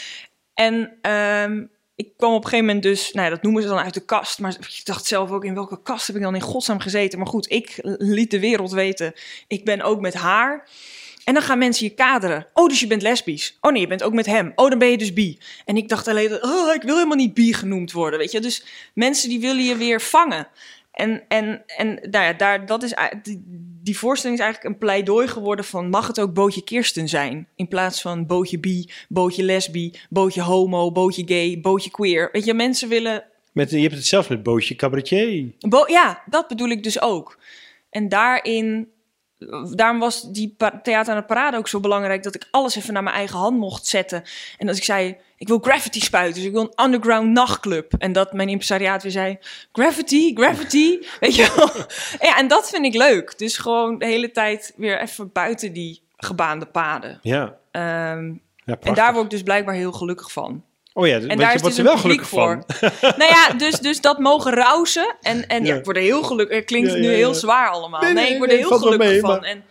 en 0.54 0.98
ehm, 1.02 1.64
ik 2.00 2.12
kwam 2.16 2.32
op 2.32 2.44
een 2.44 2.48
gegeven 2.48 2.66
moment 2.66 2.82
dus, 2.82 3.12
nou 3.12 3.26
ja, 3.26 3.34
dat 3.34 3.42
noemen 3.42 3.62
ze 3.62 3.68
dan 3.68 3.78
uit 3.78 3.94
de 3.94 4.04
kast. 4.04 4.38
Maar 4.38 4.56
ik 4.60 4.80
dacht 4.84 5.06
zelf 5.06 5.30
ook, 5.30 5.44
in 5.44 5.54
welke 5.54 5.82
kast 5.82 6.06
heb 6.06 6.16
ik 6.16 6.22
dan 6.22 6.34
in 6.34 6.40
godsnaam 6.40 6.80
gezeten? 6.80 7.18
Maar 7.18 7.28
goed, 7.28 7.50
ik 7.50 7.78
liet 7.98 8.30
de 8.30 8.40
wereld 8.40 8.70
weten, 8.70 9.12
ik 9.46 9.64
ben 9.64 9.82
ook 9.82 10.00
met 10.00 10.14
haar. 10.14 10.68
En 11.24 11.34
dan 11.34 11.42
gaan 11.42 11.58
mensen 11.58 11.86
je 11.86 11.94
kaderen. 11.94 12.46
Oh, 12.52 12.68
dus 12.68 12.80
je 12.80 12.86
bent 12.86 13.02
lesbisch. 13.02 13.58
Oh 13.60 13.72
nee, 13.72 13.80
je 13.80 13.86
bent 13.86 14.02
ook 14.02 14.12
met 14.12 14.26
hem. 14.26 14.52
Oh, 14.54 14.68
dan 14.68 14.78
ben 14.78 14.88
je 14.88 14.98
dus 14.98 15.12
bi. 15.12 15.38
En 15.64 15.76
ik 15.76 15.88
dacht 15.88 16.08
alleen, 16.08 16.44
oh, 16.44 16.74
ik 16.74 16.82
wil 16.82 16.94
helemaal 16.94 17.16
niet 17.16 17.34
bi 17.34 17.52
genoemd 17.52 17.92
worden, 17.92 18.18
weet 18.18 18.32
je. 18.32 18.40
Dus 18.40 18.64
mensen 18.94 19.28
die 19.28 19.40
willen 19.40 19.64
je 19.64 19.76
weer 19.76 20.00
vangen. 20.00 20.48
En, 20.92 21.22
en, 21.28 21.62
en 21.66 21.88
nou 22.10 22.24
ja, 22.24 22.32
daar, 22.32 22.66
dat 22.66 22.82
is, 22.82 22.94
die 23.82 23.98
voorstelling 23.98 24.38
is 24.38 24.44
eigenlijk 24.44 24.74
een 24.74 24.80
pleidooi 24.80 25.28
geworden 25.28 25.64
van... 25.64 25.88
mag 25.88 26.06
het 26.06 26.20
ook 26.20 26.34
bootje 26.34 26.64
Kirsten 26.64 27.08
zijn? 27.08 27.48
In 27.56 27.68
plaats 27.68 28.00
van 28.00 28.26
bootje 28.26 28.58
bi, 28.58 28.90
bootje 29.08 29.42
lesbi, 29.42 29.94
bootje 30.10 30.42
homo, 30.42 30.92
bootje 30.92 31.22
gay, 31.26 31.60
bootje 31.60 31.90
queer. 31.90 32.28
Weet 32.32 32.44
je, 32.44 32.54
mensen 32.54 32.88
willen... 32.88 33.24
Met, 33.52 33.70
je 33.70 33.80
hebt 33.80 33.94
het 33.94 34.06
zelfs 34.06 34.28
met 34.28 34.42
Bootje 34.42 34.74
Cabaretier. 34.74 35.52
Bo 35.58 35.84
ja, 35.86 36.22
dat 36.26 36.48
bedoel 36.48 36.68
ik 36.68 36.82
dus 36.82 37.00
ook. 37.00 37.38
En 37.90 38.08
daarin 38.08 38.88
daarom 39.74 39.98
was 39.98 40.32
die 40.32 40.56
theater 40.82 41.14
aan 41.14 41.20
de 41.20 41.26
parade 41.26 41.56
ook 41.56 41.68
zo 41.68 41.80
belangrijk 41.80 42.22
dat 42.22 42.34
ik 42.34 42.48
alles 42.50 42.76
even 42.76 42.92
naar 42.92 43.02
mijn 43.02 43.16
eigen 43.16 43.38
hand 43.38 43.58
mocht 43.58 43.86
zetten. 43.86 44.22
En 44.58 44.68
als 44.68 44.76
ik 44.76 44.84
zei, 44.84 45.16
ik 45.36 45.48
wil 45.48 45.58
graffiti 45.58 46.00
spuiten, 46.00 46.34
dus 46.34 46.44
ik 46.44 46.52
wil 46.52 46.62
een 46.62 46.84
underground 46.84 47.30
nachtclub. 47.30 47.92
En 47.98 48.12
dat 48.12 48.32
mijn 48.32 48.48
impresariaat 48.48 49.02
weer 49.02 49.12
zei, 49.12 49.38
graffiti, 49.72 50.34
graffiti, 50.34 51.06
weet 51.20 51.34
je 51.34 51.52
wel. 51.56 51.86
Ja, 52.28 52.38
en 52.38 52.48
dat 52.48 52.70
vind 52.70 52.84
ik 52.84 52.94
leuk. 52.94 53.38
Dus 53.38 53.56
gewoon 53.56 53.98
de 53.98 54.06
hele 54.06 54.30
tijd 54.30 54.72
weer 54.76 55.00
even 55.00 55.32
buiten 55.32 55.72
die 55.72 56.02
gebaande 56.16 56.66
paden. 56.66 57.18
Ja. 57.22 57.42
Um, 58.12 58.40
ja 58.64 58.76
en 58.80 58.94
daar 58.94 59.12
word 59.12 59.24
ik 59.24 59.30
dus 59.30 59.42
blijkbaar 59.42 59.74
heel 59.74 59.92
gelukkig 59.92 60.32
van. 60.32 60.64
Oh 60.92 61.06
ja, 61.06 61.20
en 61.20 61.38
daar 61.38 61.54
is 61.54 61.62
dus 61.62 61.76
een 61.78 61.84
wel 61.84 61.96
gelukkig 61.98 62.28
voor. 62.28 62.64
van. 62.68 62.90
nou 63.18 63.30
ja, 63.30 63.52
dus, 63.52 63.78
dus 63.78 64.00
dat 64.00 64.18
mogen 64.18 64.52
rousen. 64.54 65.16
En, 65.20 65.46
en 65.48 65.64
ja. 65.64 65.72
Ja. 65.72 65.78
ik 65.78 65.84
word 65.84 65.96
er 65.96 66.02
heel 66.02 66.22
gelukkig. 66.22 66.56
Het 66.56 66.64
klinkt 66.64 66.92
Ja, 66.92 66.96
nu 66.98 67.08
heel 67.08 67.34
zwaar 67.34 67.68
allemaal. 67.68 68.00
Nee, 68.00 68.12
Nee, 68.12 68.22
nee, 68.24 68.32
ik 68.32 68.38
word 68.38 68.50
er 68.50 68.56
nee, 68.56 68.66
heel 68.66 68.78
gelukkig 68.78 69.08
mee, 69.08 69.20
van. 69.20 69.30
maar- 69.30 69.42
En 69.48 69.64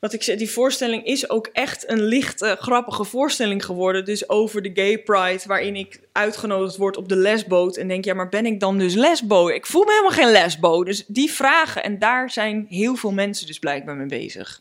wat 0.00 0.12
ik 0.12 0.22
zei, 0.22 0.36
die 0.36 0.50
voorstelling 0.50 1.04
is 1.04 1.30
ook 1.30 1.48
echt 1.52 1.90
een 1.90 2.02
lichte, 2.02 2.56
grappige 2.60 3.04
voorstelling 3.04 3.64
geworden. 3.64 4.04
Dus 4.04 4.28
over 4.28 4.62
de 4.62 4.70
gay 4.74 4.98
pride, 4.98 5.40
waarin 5.46 5.76
ik 5.76 6.00
uitgenodigd 6.12 6.76
word 6.76 6.96
op 6.96 7.08
de 7.08 7.16
lesboot. 7.16 7.76
En 7.76 7.88
denk, 7.88 8.04
ja, 8.04 8.14
maar 8.14 8.28
ben 8.28 8.46
ik 8.46 8.60
dan 8.60 8.78
dus 8.78 8.94
lesbo? 8.94 9.48
Ik 9.48 9.66
voel 9.66 9.84
me 9.84 9.90
helemaal 9.90 10.10
geen 10.10 10.30
lesbo. 10.32 10.84
Dus 10.84 11.04
die 11.06 11.32
vragen, 11.32 11.82
en 11.82 11.98
daar 11.98 12.30
zijn 12.30 12.66
heel 12.68 12.94
veel 12.96 13.12
mensen 13.12 13.46
dus 13.46 13.58
blijkbaar 13.58 13.96
mee 13.96 14.06
bezig. 14.06 14.60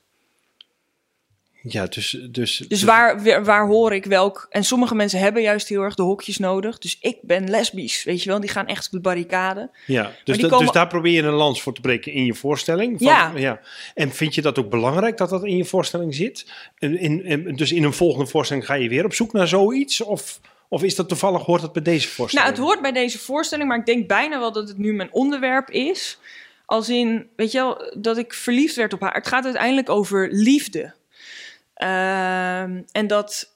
Ja, 1.68 1.86
dus... 1.86 2.18
Dus, 2.30 2.58
Dus 2.68 2.84
waar, 2.84 3.24
waar, 3.24 3.44
waar 3.46 3.68
hoor 3.68 3.94
ik 3.94 4.06
welk... 4.06 4.48
En 4.50 4.64
sommige 4.64 4.96
mensen 4.96 5.20
hebben 5.20 5.42
juist 5.42 5.68
heel 5.68 5.82
erg 5.82 5.96
de 5.96 6.02
hokjes 6.02 6.38
nodig. 6.38 6.78
Dus 6.78 6.98
ik 7.02 7.18
ben 7.22 7.50
lesbisch, 7.50 8.04
weet 8.04 8.24
je 8.24 8.30
wel. 8.30 8.40
Die 8.40 8.50
gaan 8.50 8.68
echt 8.68 8.86
op 8.86 8.92
de 8.92 9.00
barricade. 9.00 9.70
Ja, 9.86 10.12
dus, 10.24 10.38
komen- 10.38 10.60
dus 10.60 10.72
daar 10.72 10.88
probeer 10.88 11.14
je 11.14 11.22
een 11.22 11.34
lans 11.34 11.62
voor 11.62 11.74
te 11.74 11.82
breken 11.82 12.12
in 12.12 12.26
je 12.26 12.34
voorstelling. 12.34 13.00
Ja. 13.00 13.60
En 13.94 14.12
vind 14.12 14.36
je 14.36 14.42
dat 14.42 14.60
ook 14.60 14.70
belangrijk 14.70 15.18
dat 15.18 15.30
dat 15.30 15.44
in 15.44 15.58
je 15.58 15.66
voorstelling 15.66 16.16
zit? 16.16 16.46
In, 16.80 17.24
in- 17.26 17.56
dus 17.56 17.72
in 17.72 17.84
een 17.84 17.94
volgende 17.94 18.28
voorstelling 18.28 18.66
ga 18.66 18.74
je 18.74 18.90
weer 18.90 19.06
op 19.06 19.14
zoek 19.14 19.34
naar 19.34 19.48
zoiets? 19.48 20.02
Of, 20.02 20.40
of 20.70 20.84
is 20.84 20.96
dat 20.96 21.08
toevallig, 21.10 21.42
hoort 21.46 21.62
dat 21.62 21.74
bij 21.74 21.82
deze 21.82 22.06
Nou, 22.06 22.16
voorstelling? 22.16 22.50
het 22.50 22.60
hoort 22.60 22.82
bij 22.82 22.92
deze 22.92 23.20
voorstelling, 23.20 23.68
maar 23.68 23.78
ik 23.80 23.86
denk 23.86 24.08
bijna 24.08 24.40
wel 24.40 24.52
dat 24.52 24.68
het 24.68 24.78
nu 24.78 24.94
mijn 24.94 25.12
onderwerp 25.12 25.70
is. 25.70 26.20
Als 26.66 26.90
in, 26.90 27.28
weet 27.36 27.52
je 27.52 27.58
wel, 27.58 27.92
dat 27.98 28.18
ik 28.18 28.34
verliefd 28.34 28.76
werd 28.76 28.94
op 28.94 29.02
haar. 29.02 29.14
Het 29.14 29.28
gaat 29.28 29.44
uiteindelijk 29.44 29.90
over 29.90 30.30
liefde. 30.32 30.94
Ehm, 31.78 32.82
en 32.92 33.08
dat 33.08 33.56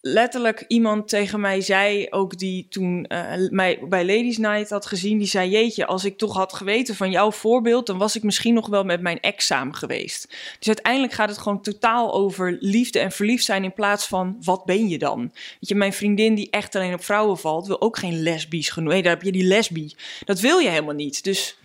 letterlijk 0.00 0.64
iemand 0.68 1.08
tegen 1.08 1.40
mij 1.40 1.60
zei, 1.60 2.06
ook 2.10 2.38
die 2.38 2.66
toen 2.68 3.04
eh, 3.06 3.48
mij 3.50 3.78
bij 3.88 4.04
Ladies 4.04 4.38
Night 4.38 4.70
had 4.70 4.86
gezien, 4.86 5.18
die 5.18 5.26
zei: 5.26 5.50
Jeetje, 5.50 5.86
als 5.86 6.04
ik 6.04 6.18
toch 6.18 6.34
had 6.34 6.52
geweten 6.52 6.94
van 6.94 7.10
jouw 7.10 7.32
voorbeeld, 7.32 7.86
dan 7.86 7.98
was 7.98 8.16
ik 8.16 8.22
misschien 8.22 8.54
nog 8.54 8.68
wel 8.68 8.84
met 8.84 9.00
mijn 9.00 9.20
ex 9.20 9.46
samen 9.46 9.74
geweest. 9.74 10.28
Dus 10.58 10.66
uiteindelijk 10.66 11.12
gaat 11.12 11.28
het 11.28 11.38
gewoon 11.38 11.62
totaal 11.62 12.14
over 12.14 12.56
liefde 12.60 12.98
en 12.98 13.12
verliefd 13.12 13.44
zijn 13.44 13.64
in 13.64 13.72
plaats 13.72 14.06
van 14.06 14.36
wat 14.40 14.64
ben 14.64 14.88
je 14.88 14.98
dan? 14.98 15.20
Weet 15.20 15.68
je, 15.68 15.74
mijn 15.74 15.92
vriendin 15.92 16.34
die 16.34 16.50
echt 16.50 16.74
alleen 16.74 16.94
op 16.94 17.04
vrouwen 17.04 17.38
valt, 17.38 17.66
wil 17.66 17.80
ook 17.80 17.98
geen 17.98 18.22
lesbisch 18.22 18.70
genoeg. 18.70 18.92
Nee, 18.92 19.02
daar 19.02 19.12
heb 19.12 19.22
je 19.22 19.32
die 19.32 19.44
lesbie. 19.44 19.96
Dat 20.24 20.40
wil 20.40 20.58
je 20.58 20.68
helemaal 20.68 20.94
niet. 20.94 21.24
Dus, 21.24 21.58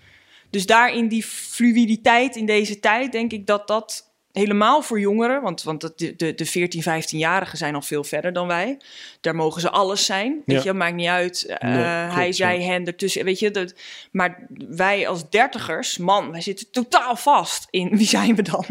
dus 0.49 0.65
daarin 0.65 1.07
die 1.07 1.23
fluiditeit 1.23 2.35
in 2.35 2.45
deze 2.45 2.79
tijd, 2.79 3.11
denk 3.11 3.31
ik 3.31 3.45
dat 3.45 3.67
dat 3.67 4.11
helemaal 4.34 4.82
voor 4.82 4.99
jongeren, 4.99 5.41
want, 5.41 5.63
want 5.63 5.82
de, 5.97 6.15
de, 6.15 6.34
de 6.34 6.45
14, 6.45 6.82
15-jarigen 6.84 7.57
zijn 7.57 7.75
al 7.75 7.82
veel 7.82 8.03
verder 8.03 8.34
dan 8.34 8.47
wij. 8.47 8.77
Daar 9.21 9.36
mogen 9.36 9.61
ze 9.61 9.69
alles 9.69 10.05
zijn. 10.05 10.41
Weet 10.45 10.57
Ja. 10.63 10.71
je, 10.71 10.77
maakt 10.77 10.95
niet 10.95 11.07
uit. 11.07 11.45
Eh, 11.45 11.69
Nee, 11.69 11.84
klopt, 12.01 12.13
hij, 12.15 12.25
ja. 12.27 12.32
zij, 12.32 12.61
hen, 12.61 12.86
ertussen. 12.86 13.25
Weet 13.25 13.39
je, 13.39 13.51
dat, 13.51 13.73
maar 14.11 14.47
wij 14.69 15.07
als 15.07 15.29
dertigers, 15.29 15.97
man, 15.97 16.32
wij 16.32 16.41
zitten 16.41 16.71
totaal 16.71 17.15
vast 17.15 17.67
in 17.69 17.89
wie 17.97 18.07
zijn 18.07 18.36
we 18.36 18.41
dan? 18.41 18.65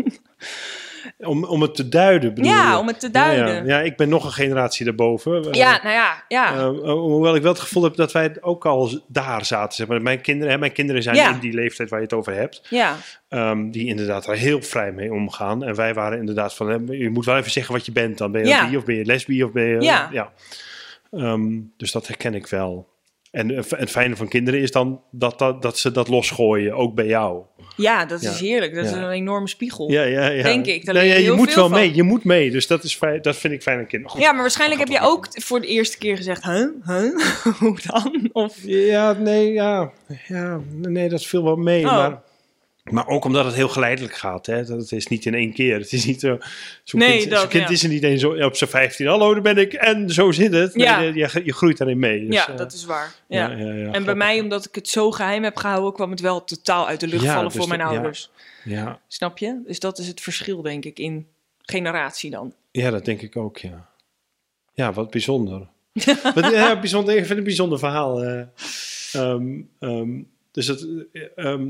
Om, 1.19 1.45
om 1.45 1.63
het 1.63 1.75
te 1.75 1.89
duiden 1.89 2.35
bedoel 2.35 2.51
Ja, 2.51 2.71
je? 2.73 2.79
om 2.79 2.87
het 2.87 3.01
te 3.01 3.09
Ja, 3.13 3.31
ja. 3.31 3.37
duiden. 3.45 3.67
Ja, 3.67 3.81
ik 3.81 3.97
ben 3.97 4.09
nog 4.09 4.25
een 4.25 4.33
generatie 4.33 4.85
daarboven. 4.85 5.45
Eh, 5.45 5.53
Ja, 5.53 5.81
nou 5.83 5.95
ja, 5.95 6.25
ja. 6.29 6.55
eh, 6.55 6.69
hoewel 6.93 7.35
ik 7.35 7.43
wel 7.43 7.53
het 7.53 7.61
gevoel 7.61 7.83
heb 7.83 7.95
dat 7.97 8.13
wij 8.13 8.37
ook 8.41 8.67
al 8.67 8.91
daar 9.07 9.45
zaten. 9.45 9.75
Zeg 9.77 9.87
maar. 9.87 10.03
Mijn 10.03 10.21
kinderen, 10.21 10.53
hè, 10.53 10.59
mijn 10.59 10.73
kinderen 10.73 11.03
zijn 11.03 11.17
Ja. 11.17 11.31
in 11.33 11.39
die 11.39 11.53
leeftijd 11.53 11.89
waar 11.89 11.99
je 11.99 12.05
het 12.05 12.15
over 12.15 12.35
hebt. 12.35 12.63
ja. 12.71 12.97
Ehm, 13.29 13.71
die 13.71 13.87
inderdaad 13.87 14.25
daar 14.27 14.37
heel 14.37 14.63
vrij 14.63 14.93
mee 14.93 15.13
omgaan. 15.13 15.65
En 15.65 15.75
wij 15.75 15.95
waren 15.95 16.19
inderdaad 16.19 16.55
van, 16.55 16.69
hè, 16.69 16.77
je 16.95 17.11
moet 17.11 17.25
wel 17.25 17.37
even 17.37 17.51
zeggen 17.51 17.75
wat 17.75 17.87
je 17.87 17.93
bent. 17.93 18.19
Dan 18.19 18.33
ben 18.33 18.47
je 18.47 18.67
bi 18.71 18.77
of 18.77 18.85
ben 18.85 18.95
je 18.95 19.05
lesbi 19.05 19.45
of 19.45 19.53
ben 19.53 19.65
je... 19.67 19.81
Ja. 20.11 20.33
Ehm, 21.11 21.49
dus 21.77 21.93
dat 21.93 22.07
herken 22.07 22.35
ik 22.35 22.47
wel. 22.47 22.89
En 23.31 23.51
eh, 23.57 23.63
het 23.69 23.91
fijne 23.91 24.17
van 24.17 24.29
kinderen 24.29 24.61
is 24.61 24.71
dan 24.71 25.01
dat, 25.11 25.39
dat, 25.39 25.63
dat 25.63 25.79
ze 25.79 25.91
dat 25.91 26.09
losgooien, 26.09 26.75
ook 26.75 26.95
bij 26.95 27.07
jou. 27.07 27.43
ja, 27.77 28.05
dat 28.05 28.23
Ja. 28.23 28.31
is 28.31 28.41
heerlijk. 28.41 28.75
Dat 28.75 28.85
is 28.85 28.91
een 28.91 29.11
enorme 29.11 29.49
spiegel. 29.49 29.91
Ja, 29.91 30.03
ja, 30.03 30.29
ja. 30.29 30.43
Denk 30.43 30.67
ik, 30.67 30.85
daar 30.85 30.95
Nee, 30.95 31.09
ja, 31.09 31.15
je 31.15 31.21
heel 31.21 31.37
moet 31.37 31.47
veel 31.53 31.57
wel 31.63 31.69
van. 31.71 31.79
mee, 31.79 31.95
je 31.95 32.03
moet 32.03 32.25
mee. 32.25 32.51
Dus 32.51 32.67
dat, 32.67 32.85
is 32.85 32.97
fijn, 32.97 33.23
dat 33.23 33.37
vind 33.37 33.55
ik 33.55 33.63
fijn 33.63 33.79
aan 33.79 33.87
kinderen. 33.87 34.21
Ja, 34.21 34.33
maar 34.33 34.41
waarschijnlijk 34.41 34.81
heb 34.81 34.89
je 34.89 35.01
ook 35.01 35.27
voor 35.31 35.61
de 35.61 35.67
eerste 35.67 35.99
keer 35.99 36.17
gezegd, 36.17 36.45
huh? 36.45 36.67
Huh? 36.87 37.17
Hoe 37.61 37.79
dan? 37.87 38.29
Of, 38.33 38.57
Ja, 38.65 39.13
nee, 39.13 39.53
ja, 39.53 39.91
ja, 40.29 40.61
nee, 40.77 41.09
dat 41.09 41.25
viel 41.27 41.45
wel 41.45 41.57
mee. 41.57 41.85
Oh. 41.85 41.93
Maar, 41.97 42.23
maar 42.91 43.07
ook 43.07 43.25
omdat 43.25 43.45
het 43.45 43.55
heel 43.55 43.69
geleidelijk 43.69 44.15
gaat. 44.15 44.47
Hè? 44.47 44.65
Dat 44.65 44.79
het 44.81 44.93
is 44.93 45.07
niet 45.07 45.27
in 45.27 45.35
één 45.35 45.53
keer. 45.53 45.79
Het 45.79 45.93
is 45.93 46.05
niet 46.05 46.21
zo. 46.21 46.39
Zo'n 46.85 47.01
Nee, 47.01 47.19
kind, 47.19 47.31
dat, 47.31 47.49
kind 47.49 47.65
ja. 47.69 47.71
is 47.75 47.83
er 47.83 47.89
niet 47.89 48.03
eens 48.03 48.21
zo 48.21 48.45
op 48.45 48.57
zijn 48.57 48.71
15. 48.71 49.07
Hallo, 49.07 49.33
daar 49.33 49.43
ben 49.43 49.57
ik. 49.59 49.73
En 49.73 50.11
zo 50.11 50.31
zit 50.33 50.53
het. 50.53 50.75
Nee, 50.75 50.87
Ja. 50.87 51.01
je, 51.01 51.41
je, 51.45 51.53
groeit 51.53 51.79
daarin 51.79 51.99
mee. 51.99 52.27
Dus, 52.27 52.35
ja, 52.35 52.49
eh, 52.49 52.57
dat 52.57 52.73
is 52.73 52.85
waar. 52.85 53.15
Ja. 53.29 53.51
en 53.93 54.05
bij 54.05 54.15
mij, 54.15 54.41
omdat 54.41 54.65
ik 54.65 54.75
het 54.75 54.89
zo 54.89 55.11
geheim 55.11 55.43
heb 55.45 55.57
gehouden, 55.57 55.93
kwam 55.93 56.11
het 56.11 56.21
wel 56.21 56.45
totaal 56.45 56.87
uit 56.87 57.01
de 57.01 57.07
lucht 57.07 57.23
Ja, 57.25 57.33
vallen 57.35 57.49
dus 57.49 57.57
voor 57.59 57.69
mijn 57.69 57.81
dat- 57.81 57.89
ouders. 57.89 58.31
Ja, 58.65 59.01
Snap 59.09 59.39
je? 59.39 59.61
Dus 59.67 59.79
dat 59.79 59.99
is 59.99 60.07
het 60.07 60.21
verschil, 60.21 60.63
denk 60.63 60.85
ik, 60.85 60.99
in 60.99 61.27
generatie 61.63 62.31
dan. 62.31 62.55
ja, 62.71 62.91
dat 62.91 63.05
denk 63.05 63.21
ik 63.23 63.37
ook, 63.37 63.59
ja. 63.59 63.89
Ja, 64.75 64.93
wat 64.93 65.11
bijzonder. 65.11 65.67
wat, 66.35 66.51
ja, 66.51 66.79
bijzonder. 66.81 67.11
Ik 67.11 67.17
vind 67.19 67.29
het 67.29 67.39
een 67.39 67.45
bijzonder 67.45 67.79
verhaal. 67.79 68.23
eh. 68.23 68.41
Ehm, 69.13 69.61
ehm, 69.79 70.09
dus 70.53 70.67
het... 70.67 70.87
eh, 71.13 71.23
ehm, 71.37 71.69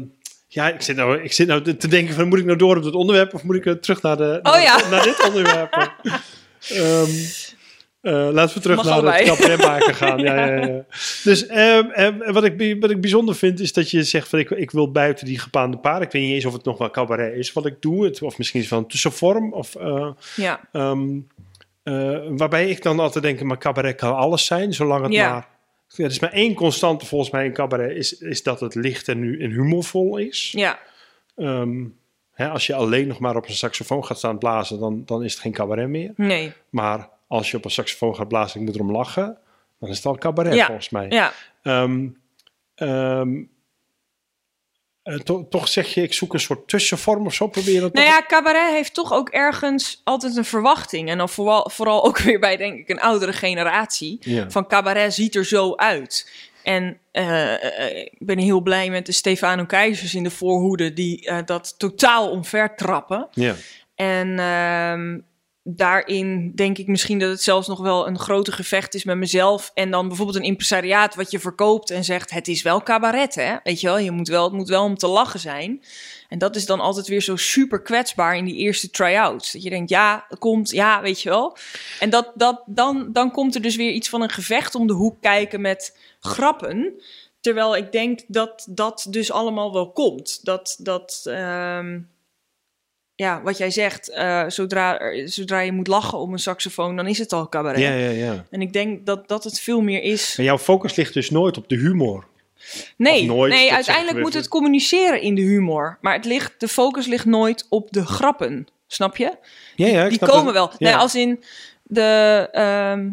ja, 0.53 0.68
ik 0.68 0.82
zit, 0.82 0.96
nou, 0.96 1.22
ik 1.22 1.32
zit 1.32 1.46
nou 1.46 1.76
te 1.76 1.88
denken 1.88 2.14
van, 2.14 2.28
moet 2.28 2.38
ik 2.38 2.44
nou 2.44 2.59
door 2.59 2.76
op 2.76 2.84
het 2.84 2.94
onderwerp 2.94 3.34
of 3.34 3.42
moet 3.42 3.57
ik 3.57 3.66
eh, 3.66 3.72
terug 3.72 4.03
naar, 4.03 4.16
de, 4.16 4.38
naar, 4.42 4.55
Oh 4.55 4.62
ja. 4.62 4.88
naar 4.88 5.03
dit 5.03 5.26
onderwerp? 5.26 5.74
Ehm, 6.68 7.11
eh, 8.01 8.28
laten 8.32 8.55
we 8.55 8.61
terug 8.61 8.76
Mag 8.76 9.03
naar 9.03 9.14
het 9.14 9.26
cabaretmaken 9.26 9.94
gaan. 9.94 10.18
ja. 10.24 10.34
Ja, 10.34 10.66
ja, 10.66 10.84
Dus 11.24 11.46
ehm, 11.46 11.90
ehm, 11.90 12.32
wat, 12.32 12.44
ik, 12.44 12.76
wat 12.80 12.90
ik 12.90 13.01
bijzonder 13.01 13.34
vind, 13.34 13.61
is 13.61 13.72
dat 13.72 13.90
je 13.90 14.03
zegt 14.03 14.28
van 14.28 14.38
ik, 14.38 14.51
ik 14.51 14.70
wil 14.70 14.90
buiten 14.90 15.26
die 15.26 15.38
gepaande 15.38 15.76
paard. 15.76 16.03
Ik 16.03 16.11
weet 16.11 16.22
niet 16.22 16.32
eens 16.32 16.44
of 16.44 16.53
het 16.53 16.64
nog 16.64 16.78
wel 16.78 16.90
cabaret 16.90 17.34
is 17.36 17.53
wat 17.53 17.66
ik 17.66 17.76
doe. 17.80 18.05
Het, 18.05 18.22
of 18.22 18.38
misschien 18.38 18.61
is 18.61 18.66
het 18.66 18.74
wel 18.74 18.84
een 18.84 18.90
tussenvorm. 18.90 19.53
Of, 19.53 19.74
eh, 19.74 20.11
Ja, 20.36 20.61
waarbij 22.36 22.68
ik 22.68 22.82
dan 22.82 23.01
altijd 23.01 23.24
denk, 23.24 23.42
maar 23.42 23.59
cabaret 23.59 23.96
kan 23.96 24.16
alles 24.16 24.44
zijn, 24.44 24.72
zolang 24.72 25.03
het 25.03 25.12
maar... 25.12 25.48
Ja, 25.95 26.05
er 26.05 26.11
is 26.11 26.18
maar 26.20 26.32
één 26.32 26.55
constante 26.55 27.07
volgens 27.07 27.30
mij 27.30 27.45
in 27.45 27.53
cabaret, 27.53 27.97
is, 27.97 28.12
is 28.18 28.43
dat 28.43 28.61
het 28.61 28.74
licht 28.74 29.09
en, 29.09 29.18
hu- 29.18 29.43
en 29.43 29.51
humorvol 29.51 30.16
is. 30.16 30.53
ja, 30.57 30.78
Ehm, 31.36 31.84
hè, 32.32 32.49
als 32.49 32.66
je 32.66 32.74
alleen 32.74 33.07
nog 33.09 33.18
maar 33.18 33.36
op 33.36 33.49
een 33.49 33.55
saxofoon 33.55 34.05
gaat 34.05 34.18
staan 34.18 34.38
blazen, 34.38 34.78
dan, 34.78 35.03
dan 35.05 35.24
is 35.24 35.32
het 35.32 35.43
geen 35.43 35.53
cabaret 35.53 35.88
meer. 35.88 36.12
nee. 36.16 36.53
Maar 36.70 37.09
als 37.26 37.51
je 37.51 37.57
op 37.57 37.64
een 37.64 37.70
saxofoon 37.70 38.14
gaat 38.14 38.28
blazen 38.28 38.55
en 38.55 38.61
ik 38.61 38.66
moet 38.66 38.74
erom 38.80 38.91
lachen, 38.93 39.38
dan 39.78 39.88
is 39.88 39.97
het 39.97 40.07
al 40.07 40.16
cabaret 40.18 40.55
Ja. 40.55 40.66
volgens 40.66 40.88
mij. 40.91 41.07
Ja, 41.09 41.32
ehm, 41.62 42.09
to- 45.18 45.46
toch 45.48 45.68
zeg 45.68 45.94
je, 45.94 46.02
ik 46.02 46.12
zoek 46.12 46.34
een 46.34 46.40
soort 46.40 46.68
tussenvorm 46.68 47.26
of 47.26 47.34
zo, 47.34 47.48
probeer 47.48 47.80
dat 47.80 47.92
Nou 47.92 48.06
ja, 48.06 48.24
cabaret 48.26 48.72
heeft 48.72 48.94
toch 48.94 49.12
ook 49.12 49.28
ergens 49.28 50.00
altijd 50.04 50.36
een 50.36 50.44
verwachting. 50.44 51.08
En 51.08 51.18
dan 51.18 51.28
vooral, 51.28 51.70
vooral 51.72 52.04
ook 52.04 52.18
weer 52.28 52.40
bij, 52.40 52.56
denk 52.56 52.78
ik, 52.78 52.88
een 52.88 53.00
oudere 53.00 53.32
generatie. 53.32 54.18
Ja. 54.20 54.50
Van 54.50 54.66
cabaret 54.66 55.14
ziet 55.14 55.34
er 55.34 55.44
zo 55.44 55.74
uit. 55.76 56.30
En 56.62 56.98
eh, 57.12 57.64
eh, 57.64 57.96
ik 57.96 58.18
ben 58.18 58.38
heel 58.38 58.61
blij 58.61 58.90
met 58.90 59.06
de 59.06 59.12
Stefano 59.12 59.64
Keizers 59.64 60.14
in 60.14 60.22
de 60.22 60.30
voorhoede... 60.30 60.92
die 60.92 61.32
dat 61.44 61.74
totaal 61.78 62.30
omver 62.30 62.74
trappen. 62.76 63.28
Ja. 63.30 63.54
En 63.94 64.38
ehm, 64.38 65.18
daarin 65.77 66.53
denk 66.55 66.79
ik 66.79 66.87
misschien 66.87 67.18
dat 67.18 67.31
het 67.31 67.43
zelfs 67.43 67.68
nog 67.68 67.81
wel 67.81 68.07
een 68.07 68.18
groter 68.18 68.53
gevecht 68.53 68.95
is 68.95 69.05
met 69.05 69.16
mezelf. 69.16 69.71
En 69.75 69.91
dan 69.91 70.09
bijvoorbeeld 70.09 70.37
een 70.37 70.43
impresariaat 70.43 71.14
wat 71.14 71.31
je 71.31 71.39
verkoopt 71.39 71.91
en 71.91 72.05
zegt: 72.05 72.31
Het 72.31 72.49
is 72.49 72.62
wel 72.62 72.83
cabaret, 72.83 73.35
hè? 73.35 73.57
Weet 73.62 73.81
je 73.81 73.87
wel, 73.87 73.99
je 73.99 74.11
moet 74.11 74.29
wel, 74.29 74.45
het 74.45 74.53
moet 74.53 74.68
wel 74.68 74.85
om 74.85 74.97
te 74.97 75.07
lachen 75.07 75.41
zijn. 75.41 75.83
En 76.29 76.39
dat 76.39 76.57
is 76.57 76.66
dan 76.66 76.81
altijd 76.81 77.07
weer 77.07 77.21
zo 77.21 77.37
super 77.37 77.83
kwetsbaar 77.83 78.37
in 78.37 78.45
die 78.45 78.57
eerste 78.57 78.91
try-outs. 78.91 79.53
Dat 79.53 79.62
je 79.62 79.71
denkt: 79.71 79.91
Ja, 79.91 80.25
het 80.29 80.39
komt, 80.39 80.71
ja, 80.71 81.03
weet 81.03 81.23
je 81.23 81.29
wel. 81.29 81.57
En 82.01 82.11
dat, 82.11 82.33
dat, 82.35 82.62
dan, 82.66 83.12
dan 83.12 83.31
komt 83.31 83.55
er 83.55 83.62
dus 83.62 83.77
weer 83.77 83.93
iets 83.93 84.09
van 84.09 84.23
een 84.23 84.31
gevecht 84.31 84.75
om 84.75 84.87
de 84.87 84.93
hoek 84.93 85.21
kijken 85.21 85.61
met 85.61 85.99
grappen. 86.21 87.03
Terwijl 87.41 87.77
ik 87.77 87.93
denk 87.93 88.21
dat 88.27 88.66
dat 88.71 89.07
dus 89.11 89.33
allemaal 89.33 89.73
wel 89.73 89.93
komt. 89.93 90.45
Dat. 90.45 90.77
dat 90.79 91.23
ehm, 91.25 92.01
ja, 93.21 93.43
wat 93.43 93.59
jij 93.59 93.71
zegt, 93.71 94.11
eh, 94.11 94.45
zodra, 94.49 94.99
zodra 95.27 95.61
je 95.61 95.73
moet 95.73 95.87
lachen 95.87 96.18
om 96.18 96.33
een 96.33 96.39
saxofoon, 96.39 96.97
dan 96.97 97.07
is 97.07 97.18
het 97.18 97.33
al 97.33 97.49
cabaret. 97.49 97.81
Ja, 97.81 97.93
ja, 97.93 98.11
ja. 98.11 98.45
En 98.51 98.61
ik 98.61 98.73
denk 98.73 99.07
dat, 99.07 99.29
dat 99.29 99.45
het 99.45 99.61
veel 99.61 99.81
meer 99.81 100.03
is. 100.03 100.37
Jouw 100.37 100.59
focus 100.59 100.95
ligt 100.95 101.14
dus 101.14 101.31
nooit 101.31 101.57
op 101.57 101.68
de 101.68 101.77
humor. 101.77 102.27
Nee, 102.97 103.25
nooit, 103.25 103.53
nee 103.53 103.73
uiteindelijk 103.73 104.18
moet 104.18 104.35
het 104.35 104.49
communiceren 104.49 105.21
in 105.21 105.35
de 105.35 105.43
humor. 105.43 105.99
Maar 106.01 106.14
het 106.14 106.25
ligt, 106.25 106.55
de 106.59 106.68
focus 106.68 107.07
ligt 107.07 107.25
nooit 107.25 107.66
op 107.68 107.91
de 107.91 108.07
grappen. 108.07 108.66
Snap 108.87 109.16
je? 109.16 109.37
Ja, 109.77 109.87
ja, 109.87 110.09
Die 110.09 110.18
komen 110.18 110.45
het. 110.45 110.55
wel. 110.55 110.71
Ja. 110.71 110.77
Nee, 110.79 110.95
als 110.95 111.14
in 111.14 111.43
de. 111.83 112.49
ehm, 112.53 113.09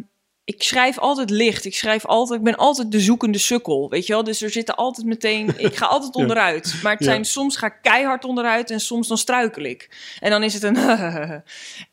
ik 0.50 0.64
schrijf 0.64 0.98
altijd 1.00 1.30
licht. 1.30 1.66
Ik 1.66 1.76
schrijf 1.76 2.06
altijd, 2.06 2.40
ik 2.40 2.46
ben 2.46 2.56
altijd 2.56 2.92
de 2.92 3.00
zoekende 3.00 3.38
sukkel, 3.38 3.90
weet 3.90 4.06
je 4.08 4.14
wel. 4.14 4.24
Dus 4.24 4.42
er 4.42 4.50
zitten 4.50 4.76
altijd 4.76 5.08
meteen, 5.08 5.54
ik 5.68 5.76
ga 5.76 5.86
altijd 5.86 6.16
Ja. 6.16 6.22
onderuit. 6.22 6.76
Maar 6.84 6.92
het 6.92 7.04
Ja. 7.04 7.06
zijn, 7.10 7.26
soms 7.26 7.58
ga 7.58 7.66
ik 7.68 7.76
keihard 7.82 8.26
onderuit 8.26 8.72
en 8.72 8.80
soms 8.80 9.08
dan 9.08 9.18
struikel 9.18 9.64
ik. 9.64 9.90
En 10.20 10.30
dan 10.30 10.44
is 10.44 10.54
het 10.54 10.64
een 10.64 10.76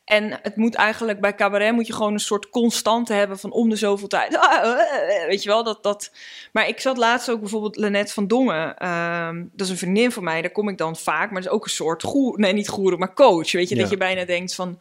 En 0.05 0.39
het 0.43 0.57
moet 0.57 0.75
eigenlijk, 0.75 1.21
bij 1.21 1.35
cabaret 1.35 1.73
moet 1.73 1.87
je 1.87 1.93
gewoon 1.93 2.13
een 2.13 2.19
soort 2.21 2.51
constante 2.51 3.13
hebben 3.13 3.39
van 3.39 3.53
om 3.53 3.69
de 3.69 3.77
zoveel 3.77 4.09
tijd. 4.09 4.39
Weet 5.29 5.43
je 5.43 5.49
wel, 5.49 5.65
dat, 5.65 5.83
dat... 5.83 6.11
Maar 6.53 6.69
ik 6.69 6.81
zat 6.81 6.97
laatst 6.97 7.31
ook 7.31 7.41
bijvoorbeeld 7.41 7.77
Lennet 7.77 8.13
van 8.13 8.27
Dongen. 8.27 8.77
ehm, 8.79 9.43
dat 9.53 9.67
is 9.67 9.73
een 9.73 9.79
vriendin 9.79 10.13
van 10.13 10.25
mij, 10.25 10.43
daar 10.43 10.51
kom 10.51 10.69
ik 10.69 10.79
dan 10.79 10.97
vaak. 10.97 11.31
Maar 11.31 11.43
dat 11.43 11.51
is 11.51 11.57
ook 11.59 11.65
een 11.65 11.71
soort 11.71 12.03
goer, 12.03 12.39
nee 12.39 12.53
niet 12.53 12.69
goeroe, 12.69 12.99
maar 12.99 13.15
coach. 13.15 13.53
Weet 13.53 13.69
je, 13.69 13.75
Ja. 13.75 13.81
dat 13.81 13.91
je 13.91 13.97
bijna 13.97 14.25
denkt 14.25 14.55
van... 14.55 14.79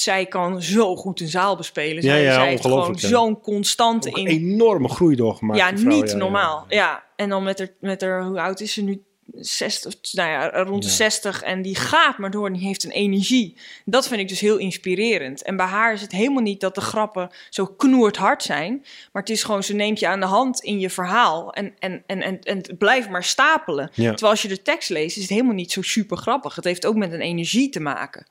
Zij 0.00 0.26
kan 0.26 0.62
zo 0.62 0.96
goed 0.96 1.20
een 1.20 1.28
zaal 1.28 1.56
bespelen. 1.56 2.02
Ja, 2.02 2.10
Zij, 2.10 2.22
ja, 2.22 2.34
zij 2.34 2.48
heeft 2.48 2.62
gewoon 2.62 2.96
ja. 2.98 3.08
zo'n 3.08 3.40
constante 3.40 4.10
in, 4.10 4.26
een 4.26 4.26
enorme 4.26 4.88
groei 4.88 5.16
doorgemaakt. 5.16 5.60
ja, 5.60 5.76
vrouw, 5.76 5.94
niet 5.94 6.10
ja, 6.10 6.16
normaal. 6.16 6.64
Ja. 6.68 7.04
en 7.16 7.28
dan 7.28 7.42
met 7.42 7.58
haar, 7.58 7.68
met 7.80 8.00
haar, 8.00 8.24
hoe 8.24 8.40
oud 8.40 8.60
is 8.60 8.72
ze 8.72 8.82
nu? 8.82 9.02
60, 9.34 9.94
nou 10.12 10.30
ja, 10.30 10.62
rond 10.62 10.82
de 10.82 10.88
Ja. 10.88 10.94
60. 10.94 11.42
En 11.42 11.62
die 11.62 11.76
gaat 11.76 12.18
maar 12.18 12.30
door 12.30 12.46
en 12.46 12.52
die 12.52 12.66
heeft 12.66 12.84
een 12.84 12.90
energie. 12.90 13.56
Dat 13.84 14.08
vind 14.08 14.20
ik 14.20 14.28
dus 14.28 14.40
heel 14.40 14.56
inspirerend. 14.56 15.42
En 15.42 15.56
bij 15.56 15.66
haar 15.66 15.92
is 15.92 16.00
het 16.00 16.12
helemaal 16.12 16.42
niet 16.42 16.60
dat 16.60 16.74
de 16.74 16.80
grappen 16.80 17.30
zo 17.50 17.66
knoerd 17.66 18.16
hard 18.16 18.42
zijn. 18.42 18.84
Maar 19.12 19.22
het 19.22 19.30
is 19.30 19.42
gewoon, 19.42 19.62
ze 19.62 19.74
neemt 19.74 19.98
je 19.98 20.08
aan 20.08 20.20
de 20.20 20.26
hand 20.26 20.60
in 20.60 20.78
je 20.78 20.90
verhaal. 20.90 21.52
En, 21.52 21.74
en, 21.78 22.02
en, 22.06 22.22
en, 22.22 22.40
en 22.42 22.56
het 22.56 22.78
blijft 22.78 23.08
maar 23.08 23.24
stapelen. 23.24 23.90
Ja. 23.94 24.10
Terwijl 24.10 24.30
als 24.32 24.42
je 24.42 24.48
de 24.48 24.62
tekst 24.62 24.88
leest, 24.88 25.16
is 25.16 25.22
het 25.22 25.32
helemaal 25.32 25.54
niet 25.54 25.72
zo 25.72 25.82
super 25.82 26.16
grappig. 26.16 26.54
Het 26.54 26.64
heeft 26.64 26.86
ook 26.86 26.96
met 26.96 27.12
een 27.12 27.20
energie 27.20 27.68
te 27.68 27.80
maken. 27.80 28.26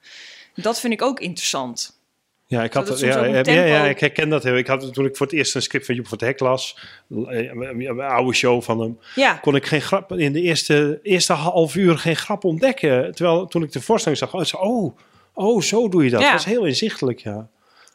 Dat 0.62 0.80
vind 0.80 0.94
ik 0.94 1.02
ook 1.02 1.20
interessant. 1.20 1.98
Ja, 2.50 2.64
ik 2.64 2.74
had 2.74 3.00
ja, 3.00 3.24
ja, 3.26 3.64
ja, 3.64 3.86
ik 3.86 4.00
herken 4.00 4.30
dat 4.30 4.44
heel. 4.44 4.56
Ik 4.58 4.68
had 4.68 4.94
toen 4.94 5.06
ik 5.06 5.16
voor 5.16 5.26
het 5.26 5.36
eerst 5.36 5.56
een 5.56 5.62
script 5.62 5.86
van 5.86 5.96
Joep 5.96 6.08
van 6.08 6.18
het 6.18 6.28
Hek 6.28 6.40
las, 6.40 6.78
een 7.10 8.00
oude 8.00 8.34
show 8.34 8.62
van 8.62 8.80
hem, 8.80 9.00
Ja, 9.16 9.34
kon 9.34 9.56
ik 9.56 9.66
geen 9.66 9.82
grap 9.82 10.12
in 10.12 10.34
de 10.34 10.42
eerste, 10.42 11.00
eerste 11.04 11.34
half 11.34 11.76
uur 11.76 11.98
geen 11.98 12.16
grap 12.16 12.44
ontdekken. 12.44 13.16
Terwijl 13.16 13.48
toen 13.48 13.64
ik 13.64 13.72
de 13.72 13.82
voorstelling 13.82 14.20
zag, 14.20 14.34
oh, 14.34 14.44
zo, 14.44 14.58
oh, 14.58 14.98
oh 15.34 15.62
zo 15.62 15.90
doe 15.90 16.04
je 16.04 16.10
dat. 16.10 16.22
Dat 16.22 16.32
was 16.32 16.46
heel 16.46 16.66
inzichtelijk, 16.66 17.20
ja. 17.20 17.50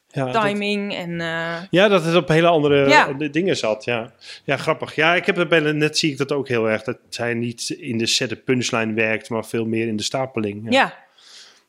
Dat, 0.09 0.33
timing 0.33 0.95
en... 0.95 1.21
eh, 1.21 1.63
ja, 1.71 1.89
dat 1.89 2.05
het 2.05 2.15
op 2.17 2.29
hele 2.29 2.47
andere 2.47 3.31
dingen 3.31 3.57
zat, 3.57 3.85
ja. 3.85 4.13
Ja, 4.45 4.57
grappig. 4.57 4.95
Ja, 4.95 5.15
ik 5.15 5.27
heb 5.27 5.37
het 5.37 5.49
bij 5.49 5.61
net 5.61 5.99
zie 5.99 6.11
ik 6.11 6.19
dat 6.19 6.33
ook 6.33 6.49
heel 6.49 6.71
erg. 6.71 6.83
Dat 6.83 6.99
zij 7.09 7.35
niet 7.35 7.71
in 7.71 7.99
de 7.99 8.07
sette 8.07 8.37
punchline 8.37 8.93
werkt, 8.93 9.29
maar 9.29 9.45
veel 9.47 9.65
meer 9.65 9.87
in 9.87 9.97
de 9.97 10.03
stapeling. 10.03 10.67
ja. 10.71 11.01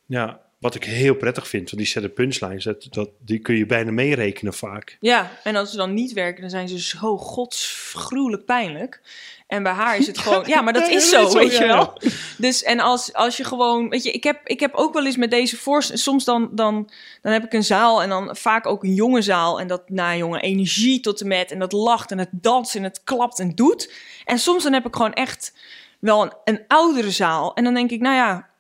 Ja, 0.06 0.42
wat 0.64 0.76
ik 0.76 0.84
heel 0.84 1.16
prettig 1.16 1.48
vind, 1.48 1.64
want 1.64 1.78
die 1.82 1.92
sette 1.92 2.10
punchlines, 2.10 2.64
dat, 2.64 2.88
dat, 2.90 3.10
die 3.20 3.40
kun 3.40 3.56
je 3.56 3.66
bijna 3.66 3.92
meerekenen 3.92 4.54
vaak. 4.54 4.98
Ja, 5.00 5.32
en 5.44 5.56
als 5.56 5.72
ze 5.72 5.78
dan 5.78 5.94
niet 5.94 6.14
werken, 6.14 6.42
dan 6.42 6.50
zijn 6.50 6.68
ze 6.68 6.80
zo 6.80 7.18
godsgruwelijk 7.18 8.46
pijnlijk. 8.46 9.02
En 9.48 9.64
bij 9.64 9.72
haar 9.72 9.98
is 9.98 10.08
het 10.08 10.18
gewoon, 10.24 10.44
ja, 10.46 10.62
maar 10.62 10.74
dat 10.74 10.88
is 10.90 11.10
zo, 11.10 11.34
weet 11.34 11.58
je 11.58 11.66
wel. 11.66 12.02
Dus 12.38 12.64
en 12.64 12.80
als, 12.80 13.14
als 13.14 13.38
je 13.38 13.44
gewoon, 13.44 13.90
weet 13.90 14.04
je, 14.04 14.12
ik 14.12 14.24
heb, 14.24 14.40
ik 14.44 14.60
heb 14.60 14.74
ook 14.74 14.94
wel 14.94 15.06
eens 15.06 15.18
met 15.18 15.32
deze 15.32 15.58
voorstelling, 15.58 16.04
soms 16.04 16.26
dan, 16.26 16.50
dan, 16.52 16.90
dan 17.22 17.32
heb 17.32 17.44
ik 17.44 17.54
een 17.54 17.64
zaal 17.64 18.02
en 18.02 18.10
dan 18.10 18.36
vaak 18.36 18.66
ook 18.66 18.84
een 18.84 18.94
jonge 18.94 19.22
zaal. 19.22 19.60
En 19.60 19.68
dat, 19.68 19.90
nou 19.90 20.18
jongen, 20.18 20.42
energie 20.42 21.00
tot 21.00 21.22
en 21.22 21.28
met, 21.28 21.52
en 21.52 21.60
dat 21.60 21.72
lacht 21.72 22.12
en 22.12 22.18
het 22.18 22.30
danst 22.32 22.76
en 22.76 22.84
het 22.84 23.02
klapt 23.04 23.40
en 23.40 23.56
doet. 23.56 23.94
En 24.26 24.40
soms 24.40 24.64
dan 24.64 24.74
heb 24.74 24.86
ik 24.86 24.96
gewoon 24.96 25.14
echt 25.14 25.54
wel 26.00 26.24
een, 26.24 26.34
een 26.44 26.62
oudere 26.68 27.12
zaal. 27.12 27.56
En 27.56 27.64
dan 27.64 27.74
denk 27.74 27.92
ik, 27.92 28.00
nou 28.00 28.16
ja, 28.16 28.52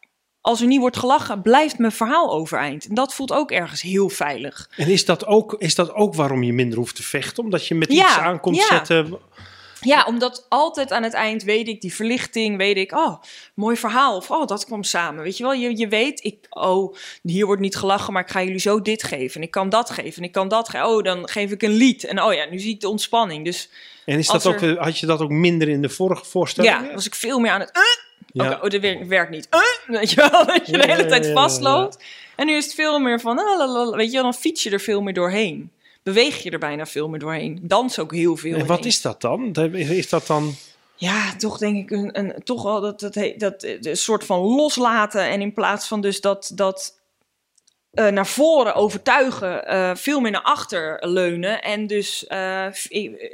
als 0.45 0.61
er 0.61 0.67
niet 0.67 0.79
wordt 0.79 0.97
gelachen, 0.97 1.41
blijft 1.41 1.77
mijn 1.77 1.91
verhaal 1.91 2.31
overeind. 2.33 2.85
En 2.87 2.95
dat 2.95 3.13
voelt 3.13 3.31
ook 3.31 3.51
ergens 3.51 3.81
heel 3.81 4.09
veilig. 4.09 4.69
En 4.75 4.87
is 4.87 5.05
dat, 5.05 5.25
ook, 5.25 5.55
is 5.57 5.75
dat 5.75 5.93
ook 5.93 6.15
waarom 6.15 6.43
je 6.43 6.53
minder 6.53 6.77
hoeft 6.77 6.95
te 6.95 7.03
vechten? 7.03 7.43
Omdat 7.43 7.67
je 7.67 7.75
met 7.75 7.91
Ja, 7.91 8.05
iets 8.05 8.17
aan 8.17 8.39
komt 8.39 8.55
ja. 8.55 8.65
zetten? 8.65 9.17
Ja, 9.81 10.05
omdat 10.05 10.45
altijd 10.49 10.91
aan 10.91 11.03
het 11.03 11.13
eind 11.13 11.43
weet 11.43 11.67
ik 11.67 11.81
die 11.81 11.93
verlichting, 11.93 12.57
weet 12.57 12.77
ik, 12.77 12.91
oh, 12.91 13.21
mooi 13.53 13.77
verhaal. 13.77 14.15
Of 14.15 14.31
oh, 14.31 14.47
dat 14.47 14.65
kwam 14.65 14.83
samen. 14.83 15.23
Weet 15.23 15.37
je 15.37 15.43
wel, 15.43 15.53
je, 15.53 15.77
je 15.77 15.87
weet, 15.87 16.23
ik, 16.23 16.45
oh, 16.49 16.95
hier 17.21 17.45
wordt 17.45 17.61
niet 17.61 17.75
gelachen, 17.75 18.13
maar 18.13 18.21
ik 18.23 18.29
ga 18.29 18.43
jullie 18.43 18.59
zo 18.59 18.81
dit 18.81 19.03
geven. 19.03 19.35
En 19.35 19.41
ik 19.41 19.51
kan 19.51 19.69
dat 19.69 19.89
geven, 19.89 20.17
en 20.17 20.23
ik 20.23 20.31
kan 20.31 20.47
dat 20.47 20.69
geven. 20.69 20.87
Oh, 20.87 21.03
dan 21.03 21.27
geef 21.29 21.51
ik 21.51 21.61
een 21.61 21.71
lied. 21.73 22.03
En 22.03 22.21
oh 22.23 22.33
ja, 22.33 22.45
nu 22.49 22.59
zie 22.59 22.73
ik 22.73 22.79
de 22.81 22.89
ontspanning. 22.89 23.45
Dus 23.45 23.69
En 24.05 24.17
is 24.17 24.27
dat 24.27 24.45
ook, 24.45 24.61
er- 24.61 24.79
had 24.83 24.97
je 24.99 25.05
dat 25.05 25.21
ook 25.21 25.29
minder 25.29 25.69
in 25.69 25.81
de 25.81 25.89
vorige 25.89 26.25
voorstellingen? 26.25 26.87
ja, 26.87 26.93
was 26.93 27.05
ik 27.05 27.15
veel 27.15 27.39
meer 27.39 27.51
aan 27.51 27.59
het, 27.59 27.77
uh, 27.77 27.81
Ja. 28.27 28.59
Oh, 28.63 28.69
dat 28.69 28.81
werkt, 28.81 29.07
werkt 29.07 29.31
niet. 29.31 29.47
Uh, 29.51 29.95
weet 29.99 30.09
je 30.09 30.15
wel, 30.15 30.45
dat 30.45 30.65
je 30.67 30.71
de 30.77 30.87
hele 30.91 31.05
tijd 31.05 31.25
vastloopt. 31.33 32.03
En 32.35 32.45
nu 32.45 32.55
is 32.55 32.63
het 32.65 32.73
veel 32.73 32.99
meer 32.99 33.19
van, 33.19 33.39
ah, 33.39 33.95
weet 33.95 34.07
je 34.07 34.13
wel, 34.13 34.23
dan 34.23 34.33
fiets 34.33 34.63
je 34.63 34.69
er 34.69 34.79
veel 34.79 35.01
meer 35.01 35.13
doorheen. 35.13 35.71
Beweeg 36.03 36.43
je 36.43 36.49
er 36.51 36.59
bijna 36.59 36.85
veel 36.85 37.09
meer 37.09 37.19
doorheen. 37.19 37.59
Dans 37.61 37.99
ook 37.99 38.11
heel 38.13 38.35
veel. 38.37 38.55
En 38.55 38.65
wat 38.65 38.85
is 38.85 39.01
dat 39.01 39.21
dan? 39.21 39.53
Is 39.73 40.09
dat 40.09 40.27
dan... 40.27 40.53
Ja, 40.95 41.35
toch 41.35 41.57
denk 41.57 41.77
ik 41.77 41.91
een, 41.91 42.19
een 42.19 42.33
toch 42.43 42.63
wel 42.63 42.81
dat, 42.81 42.99
dat, 42.99 43.15
he- 43.15 43.33
dat 43.37 43.63
eh, 43.63 43.77
een 43.81 43.97
soort 43.97 44.23
van 44.25 44.39
loslaten. 44.39 45.21
En 45.21 45.41
in 45.41 45.53
plaats 45.53 45.87
van 45.87 46.01
dus 46.01 46.21
dat, 46.21 46.51
dat 46.55 46.99
eh, 47.91 48.07
naar 48.07 48.27
voren 48.27 48.75
overtuigen, 48.75 49.67
eh, 49.67 49.91
veel 49.95 50.19
meer 50.19 50.31
naar 50.31 50.41
achter 50.41 50.97
leunen. 51.07 51.61
En 51.61 51.87
dus 51.87 52.23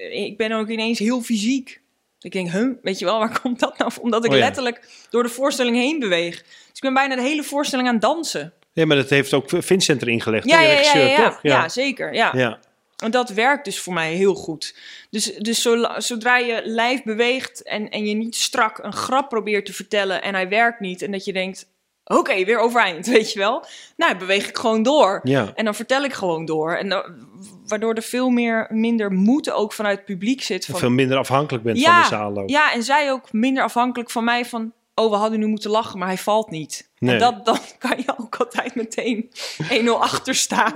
ik 0.05 0.33
ben 0.37 0.51
ook 0.51 0.67
ineens 0.69 0.99
heel 0.99 1.21
fysiek. 1.21 1.81
Ik 2.21 2.31
denk, 2.31 2.51
huh, 2.51 2.69
weet 2.81 2.99
je 2.99 3.05
wel, 3.05 3.19
waar 3.19 3.39
komt 3.41 3.59
dat 3.59 3.77
nou? 3.77 3.91
Omdat 4.01 4.25
ik 4.25 4.31
Oh 4.31 4.37
ja. 4.37 4.43
letterlijk 4.43 4.87
door 5.09 5.23
de 5.23 5.29
voorstelling 5.29 5.75
heen 5.75 5.99
beweeg. 5.99 6.35
Dus 6.41 6.47
ik 6.73 6.81
ben 6.81 6.93
bijna 6.93 7.15
de 7.15 7.21
hele 7.21 7.43
voorstelling 7.43 7.87
aan 7.87 7.93
het 7.93 8.03
dansen. 8.03 8.53
Nee, 8.73 8.85
maar 8.85 8.97
dat 8.97 9.09
heeft 9.09 9.33
ook 9.33 9.49
Vincent 9.49 10.01
erin 10.01 10.21
gelegd. 10.21 10.49
Ja, 10.49 10.61
ja, 10.61 10.71
ja, 10.79 10.93
ja, 10.97 11.05
ja, 11.05 11.29
toch? 11.29 11.39
ja, 11.41 11.69
zeker. 11.69 12.13
Ja. 12.13 12.31
ja. 12.35 12.59
En 13.03 13.11
dat 13.11 13.29
werkt 13.29 13.65
dus 13.65 13.79
voor 13.79 13.93
mij 13.93 14.13
heel 14.13 14.35
goed. 14.35 14.75
Dus, 15.09 15.23
dus 15.35 15.61
zodra 15.97 16.37
je 16.37 16.61
lijf 16.65 17.03
beweegt 17.03 17.63
en, 17.63 17.89
en 17.89 18.05
je 18.05 18.13
niet 18.15 18.35
strak 18.35 18.77
een 18.77 18.93
grap 18.93 19.29
probeert 19.29 19.65
te 19.65 19.73
vertellen 19.73 20.21
en 20.21 20.33
hij 20.33 20.49
werkt 20.49 20.79
niet 20.79 21.01
en 21.01 21.11
dat 21.11 21.25
je 21.25 21.33
denkt, 21.33 21.67
oké, 22.03 22.45
weer 22.45 22.57
overeind, 22.59 23.07
weet 23.17 23.33
je 23.33 23.39
wel. 23.39 23.65
Nou, 23.97 24.17
beweeg 24.17 24.47
ik 24.47 24.57
gewoon 24.57 24.83
door. 24.83 25.19
Ja. 25.23 25.51
En 25.55 25.65
dan 25.65 25.75
vertel 25.75 26.03
ik 26.03 26.13
gewoon 26.13 26.45
door. 26.45 26.75
En 26.75 26.89
dan- 26.89 27.27
waardoor 27.69 27.93
er 27.93 28.01
veel 28.01 28.29
meer, 28.29 28.67
minder 28.69 29.11
moed 29.11 29.51
ook 29.51 29.73
vanuit 29.73 29.95
het 29.97 30.05
publiek 30.05 30.41
zit. 30.41 30.65
Van, 30.65 30.79
Veel 30.79 30.89
minder 30.89 31.17
afhankelijk 31.17 31.63
bent 31.63 31.81
van 31.83 32.01
de 32.01 32.07
zaal 32.07 32.37
ook. 32.37 32.49
ja, 32.49 32.73
en 32.73 32.83
zij 32.83 33.11
ook 33.11 33.33
minder 33.33 33.63
afhankelijk 33.63 34.09
van 34.09 34.23
mij 34.23 34.45
van... 34.45 34.71
Oh, 34.95 35.09
we 35.09 35.15
hadden 35.15 35.39
nu 35.39 35.45
moeten 35.47 35.69
lachen, 35.71 35.99
maar 35.99 36.07
hij 36.07 36.17
valt 36.17 36.49
niet. 36.49 36.89
Nee. 36.97 37.13
En 37.13 37.19
dat, 37.19 37.45
dan 37.45 37.57
kan 37.79 37.97
je 37.97 38.13
ook 38.17 38.35
altijd 38.35 38.75
meteen 38.75 39.29
1-0 39.85 39.89
achter 39.89 40.35
staan. 40.35 40.73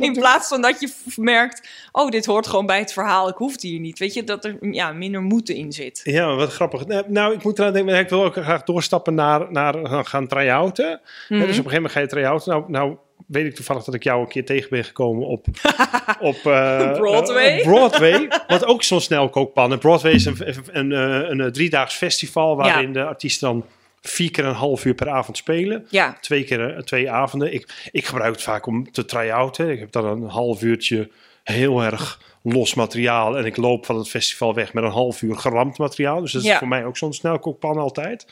In 0.00 0.12
plaats 0.12 0.48
van 0.48 0.60
dat 0.62 0.80
je 0.80 0.92
merkt... 1.16 1.68
Oh, 1.92 2.08
dit 2.10 2.26
hoort 2.26 2.46
gewoon 2.46 2.66
bij 2.66 2.78
het 2.78 2.92
verhaal. 2.92 3.28
Ik 3.28 3.34
hoef 3.36 3.60
hier 3.62 3.80
niet. 3.80 3.98
Weet 3.98 4.14
je, 4.14 4.24
dat 4.24 4.44
er 4.44 4.56
ja, 4.60 4.92
minder 4.92 5.22
moeten 5.22 5.54
in 5.54 5.72
zit. 5.72 6.00
Ja, 6.04 6.34
wat 6.34 6.52
grappig. 6.52 6.86
Nou, 6.86 7.04
Nou, 7.08 7.34
ik 7.34 7.42
moet 7.44 7.58
eraan 7.58 7.72
denken, 7.72 7.98
ik 7.98 8.08
wil 8.08 8.24
ook 8.24 8.32
graag 8.36 8.62
doorstappen 8.62 9.14
naar, 9.14 9.52
naar 9.52 9.74
gaan- 9.86 10.06
gaan 10.06 10.26
try-outen. 10.26 11.00
Mhm. 11.28 11.40
Dus 11.40 11.40
op 11.40 11.42
een 11.42 11.48
gegeven 11.54 11.72
moment 11.74 11.92
ga 11.92 12.00
je 12.00 12.06
try-outen. 12.06 12.50
Nou, 12.52 12.64
nou 12.70 12.96
weet 13.26 13.46
ik 13.46 13.54
toevallig 13.54 13.84
dat 13.84 13.94
ik 13.94 14.02
jou 14.02 14.20
een 14.20 14.28
keer 14.28 14.44
tegen 14.44 14.70
ben 14.70 14.84
gekomen 14.84 15.26
op, 15.26 15.46
op 16.20 16.34
eh, 16.36 16.92
Broadway. 16.92 17.58
eh, 17.58 17.66
Broadway, 17.66 18.28
wat 18.46 18.64
ook 18.66 18.82
zo'n 18.82 19.00
snelkookpan. 19.00 19.72
En 19.72 19.78
Broadway 19.78 20.12
is 20.12 20.24
een, 20.24 20.36
een, 20.72 20.92
een, 20.92 20.92
eh, 20.92 21.28
een, 21.44 21.52
driedaags 21.52 21.94
festival 21.94 22.56
waarin 22.56 22.92
de 22.92 23.04
artiesten 23.04 23.48
dan 23.48 23.64
vier 24.00 24.30
keer 24.30 24.44
een 24.44 24.54
half 24.54 24.84
uur 24.84 24.94
per 24.94 25.08
avond 25.08 25.36
spelen. 25.36 25.86
Ja, 25.90 26.16
Twee 26.20 26.44
keer 26.44 26.82
twee 26.84 27.10
avonden. 27.10 27.54
Ik, 27.54 27.88
ik 27.92 28.04
gebruik 28.06 28.32
het 28.32 28.42
vaak 28.42 28.66
om 28.66 28.92
te 28.92 29.04
try-outen. 29.04 29.70
Ik 29.70 29.78
heb 29.78 29.92
dan 29.92 30.04
een 30.04 30.28
half 30.28 30.62
uurtje 30.62 31.10
heel 31.44 31.82
erg 31.82 32.20
los 32.42 32.74
materiaal. 32.74 33.38
En 33.38 33.44
ik 33.44 33.56
loop 33.56 33.86
van 33.86 33.96
het 33.96 34.08
festival 34.08 34.54
weg 34.54 34.72
met 34.72 34.84
een 34.84 34.90
half 34.90 35.22
uur 35.22 35.36
geramd 35.36 35.78
materiaal. 35.78 36.20
Dus 36.20 36.32
dat 36.32 36.42
is 36.42 36.48
Ja. 36.48 36.58
voor 36.58 36.68
mij 36.68 36.84
ook 36.84 36.96
zo'n 36.96 37.12
snelkookpan 37.12 37.76
altijd. 37.76 38.26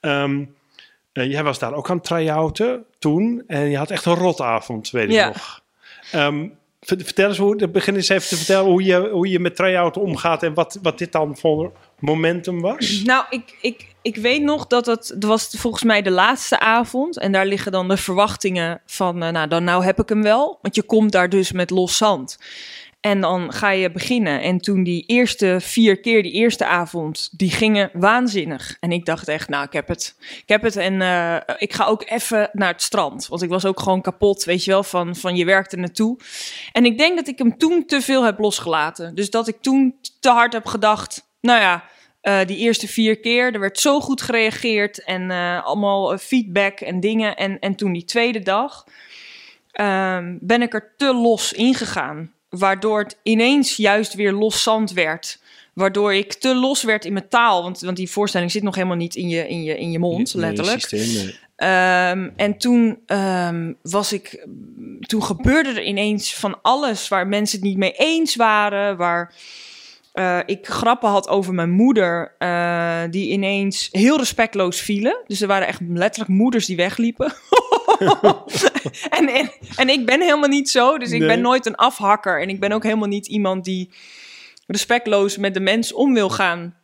Eh, 0.00 0.30
jij 1.28 1.42
was 1.44 1.58
daar 1.58 1.74
ook 1.74 1.90
aan 1.90 1.96
het 1.96 2.04
try-outen 2.04 2.84
toen. 2.98 3.42
En 3.46 3.70
je 3.70 3.76
had 3.76 3.90
echt 3.90 4.04
een 4.04 4.14
rotavond, 4.14 4.90
weet 4.90 5.04
ik 5.08 5.10
Ja. 5.10 5.26
nog. 5.26 5.60
Ver- 6.80 7.00
vertel 7.04 7.28
eens 7.28 7.38
hoe, 7.38 7.68
begin 7.68 7.94
eens 7.94 8.08
even 8.08 8.28
te 8.28 8.36
vertellen 8.36 8.70
hoe 8.70 8.84
je, 8.84 9.08
hoe 9.12 9.28
je 9.28 9.38
met 9.40 9.56
try-outen 9.56 10.02
omgaat. 10.02 10.42
En 10.42 10.54
wat, 10.54 10.78
wat 10.82 10.98
dit 10.98 11.12
dan 11.12 11.36
voor 11.36 11.72
momentum 11.98 12.60
was. 12.60 13.02
nou, 13.04 13.24
ik, 13.30 13.56
ik, 13.60 13.86
ik 14.02 14.16
weet 14.16 14.42
nog 14.42 14.66
dat 14.66 14.86
het, 14.86 15.08
het 15.08 15.24
was 15.24 15.54
volgens 15.58 15.82
mij 15.82 16.02
de 16.02 16.10
laatste 16.10 16.58
avond. 16.60 17.18
En 17.18 17.32
daar 17.32 17.46
liggen 17.46 17.72
dan 17.72 17.88
de 17.88 17.96
verwachtingen 17.96 18.80
van, 18.86 19.22
eh, 19.22 19.30
nou, 19.30 19.48
dan 19.48 19.64
nou 19.64 19.84
heb 19.84 20.00
ik 20.00 20.08
hem 20.08 20.22
wel. 20.22 20.58
Want 20.62 20.74
je 20.74 20.82
komt 20.82 21.12
daar 21.12 21.28
dus 21.28 21.52
met 21.52 21.70
los 21.70 21.96
zand. 21.96 22.38
En 23.00 23.20
dan 23.20 23.52
ga 23.52 23.70
je 23.70 23.90
beginnen. 23.90 24.42
En 24.42 24.58
toen 24.58 24.82
die 24.82 25.04
eerste 25.06 25.56
vier 25.60 26.00
keer, 26.00 26.22
die 26.22 26.32
eerste 26.32 26.66
avond, 26.66 27.28
die 27.32 27.50
gingen 27.50 27.90
waanzinnig. 27.92 28.76
En 28.80 28.92
ik 28.92 29.04
dacht 29.04 29.28
echt, 29.28 29.48
nou, 29.48 29.64
ik 29.64 29.72
heb 29.72 29.88
het. 29.88 30.16
Ik 30.18 30.48
heb 30.48 30.62
het 30.62 30.76
en 30.76 31.02
eh, 31.02 31.36
ik 31.58 31.72
ga 31.72 31.84
ook 31.84 32.02
even 32.08 32.50
naar 32.52 32.72
het 32.72 32.82
strand. 32.82 33.26
Want 33.26 33.42
ik 33.42 33.48
was 33.48 33.64
ook 33.64 33.80
gewoon 33.80 34.00
kapot, 34.00 34.44
weet 34.44 34.64
je 34.64 34.70
wel, 34.70 34.82
van, 34.82 35.16
van 35.16 35.36
je 35.36 35.44
werkt 35.44 35.72
er 35.72 35.78
naartoe. 35.78 36.18
En 36.72 36.84
ik 36.84 36.98
denk 36.98 37.16
dat 37.16 37.28
ik 37.28 37.38
hem 37.38 37.58
toen 37.58 37.86
te 37.86 38.00
veel 38.00 38.24
heb 38.24 38.38
losgelaten. 38.38 39.14
Dus 39.14 39.30
dat 39.30 39.48
ik 39.48 39.56
toen 39.60 39.94
te 40.20 40.30
hard 40.30 40.52
heb 40.52 40.66
gedacht, 40.66 41.28
nou 41.40 41.60
ja, 41.60 41.84
eh, 42.20 42.46
die 42.46 42.56
eerste 42.56 42.88
vier 42.88 43.20
keer, 43.20 43.54
er 43.54 43.60
werd 43.60 43.78
zo 43.78 44.00
goed 44.00 44.22
gereageerd 44.22 45.04
en 45.04 45.30
eh, 45.30 45.64
allemaal 45.64 46.18
feedback 46.18 46.80
en 46.80 47.00
dingen. 47.00 47.36
En, 47.36 47.58
en 47.58 47.74
toen 47.74 47.92
die 47.92 48.04
tweede 48.04 48.40
dag 48.40 48.86
ehm, 49.72 50.36
ben 50.40 50.62
ik 50.62 50.74
er 50.74 50.92
te 50.96 51.14
los 51.14 51.52
ingegaan. 51.52 52.32
Waardoor 52.50 52.98
het 52.98 53.16
ineens 53.22 53.76
juist 53.76 54.14
weer 54.14 54.32
los 54.32 54.62
zand 54.62 54.92
werd. 54.92 55.38
Waardoor 55.72 56.14
ik 56.14 56.32
te 56.32 56.54
los 56.54 56.82
werd 56.82 57.04
in 57.04 57.12
mijn 57.12 57.28
taal. 57.28 57.62
Want, 57.62 57.80
want 57.80 57.96
die 57.96 58.10
voorstelling 58.10 58.50
zit 58.50 58.62
nog 58.62 58.74
helemaal 58.74 58.96
niet 58.96 59.14
in 59.14 59.28
je, 59.28 59.48
in 59.48 59.62
je, 59.62 59.78
in 59.78 59.90
je 59.90 59.98
mond, 59.98 60.34
Nee, 60.34 60.44
letterlijk. 60.44 60.80
systeem, 60.80 61.24
nee. 61.24 61.38
Ehm, 61.56 62.30
en 62.36 62.58
toen 62.58 62.98
ehm, 63.06 63.72
was 63.82 64.12
ik. 64.12 64.46
Toen 65.00 65.22
gebeurde 65.22 65.68
er 65.68 65.82
ineens 65.82 66.34
van 66.34 66.58
alles 66.62 67.08
waar 67.08 67.26
mensen 67.26 67.58
het 67.58 67.66
niet 67.66 67.76
mee 67.76 67.92
eens 67.92 68.36
waren. 68.36 68.96
Waar 68.96 69.34
eh, 70.12 70.38
ik 70.46 70.66
grappen 70.66 71.08
had 71.08 71.28
over 71.28 71.54
mijn 71.54 71.70
moeder, 71.70 72.34
eh, 72.38 73.02
die 73.10 73.30
ineens 73.30 73.88
heel 73.92 74.18
respectloos 74.18 74.80
vielen. 74.80 75.22
Dus 75.26 75.40
er 75.40 75.48
waren 75.48 75.66
echt 75.66 75.80
letterlijk 75.88 76.30
moeders 76.30 76.66
die 76.66 76.76
wegliepen. 76.76 77.32
en, 79.18 79.28
en, 79.28 79.50
en 79.76 79.88
ik 79.88 80.06
ben 80.06 80.20
helemaal 80.20 80.48
niet 80.48 80.70
zo. 80.70 80.98
Dus 80.98 81.10
ik 81.10 81.26
ben 81.26 81.40
nooit 81.40 81.66
een 81.66 81.74
afhakker. 81.74 82.40
En 82.40 82.48
ik 82.48 82.60
ben 82.60 82.72
ook 82.72 82.82
helemaal 82.82 83.08
niet 83.08 83.26
iemand 83.26 83.64
die 83.64 83.90
respectloos 84.66 85.36
met 85.36 85.54
de 85.54 85.60
mens 85.60 85.92
om 85.92 86.14
wil 86.14 86.30
gaan. 86.30 86.78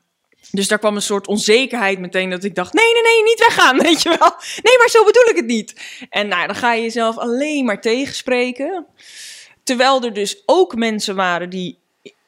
Dus 0.51 0.68
daar 0.68 0.78
kwam 0.78 0.94
een 0.94 1.03
soort 1.03 1.26
onzekerheid 1.26 1.99
meteen 1.99 2.30
dat 2.30 2.44
ik 2.44 2.55
dacht: 2.55 2.72
nee, 2.72 2.92
nee, 2.92 3.03
nee, 3.03 3.22
niet 3.22 3.38
weggaan, 3.38 3.78
weet 3.88 4.03
je 4.03 4.09
wel. 4.09 4.34
Nee, 4.62 4.78
maar 4.78 4.88
zo 4.88 5.05
bedoel 5.05 5.28
ik 5.28 5.36
het 5.36 5.47
niet. 5.47 5.74
En 6.11 6.28
nou, 6.28 6.47
dan 6.47 6.57
ga 6.57 6.72
je 6.72 6.82
jezelf 6.82 7.18
alleen 7.18 7.64
maar 7.64 7.80
tegenspreken. 7.80 8.86
Terwijl 9.62 10.03
er 10.03 10.12
dus 10.12 10.42
ook 10.47 10.74
mensen 10.74 11.16
waren 11.16 11.51
die, 11.51 11.78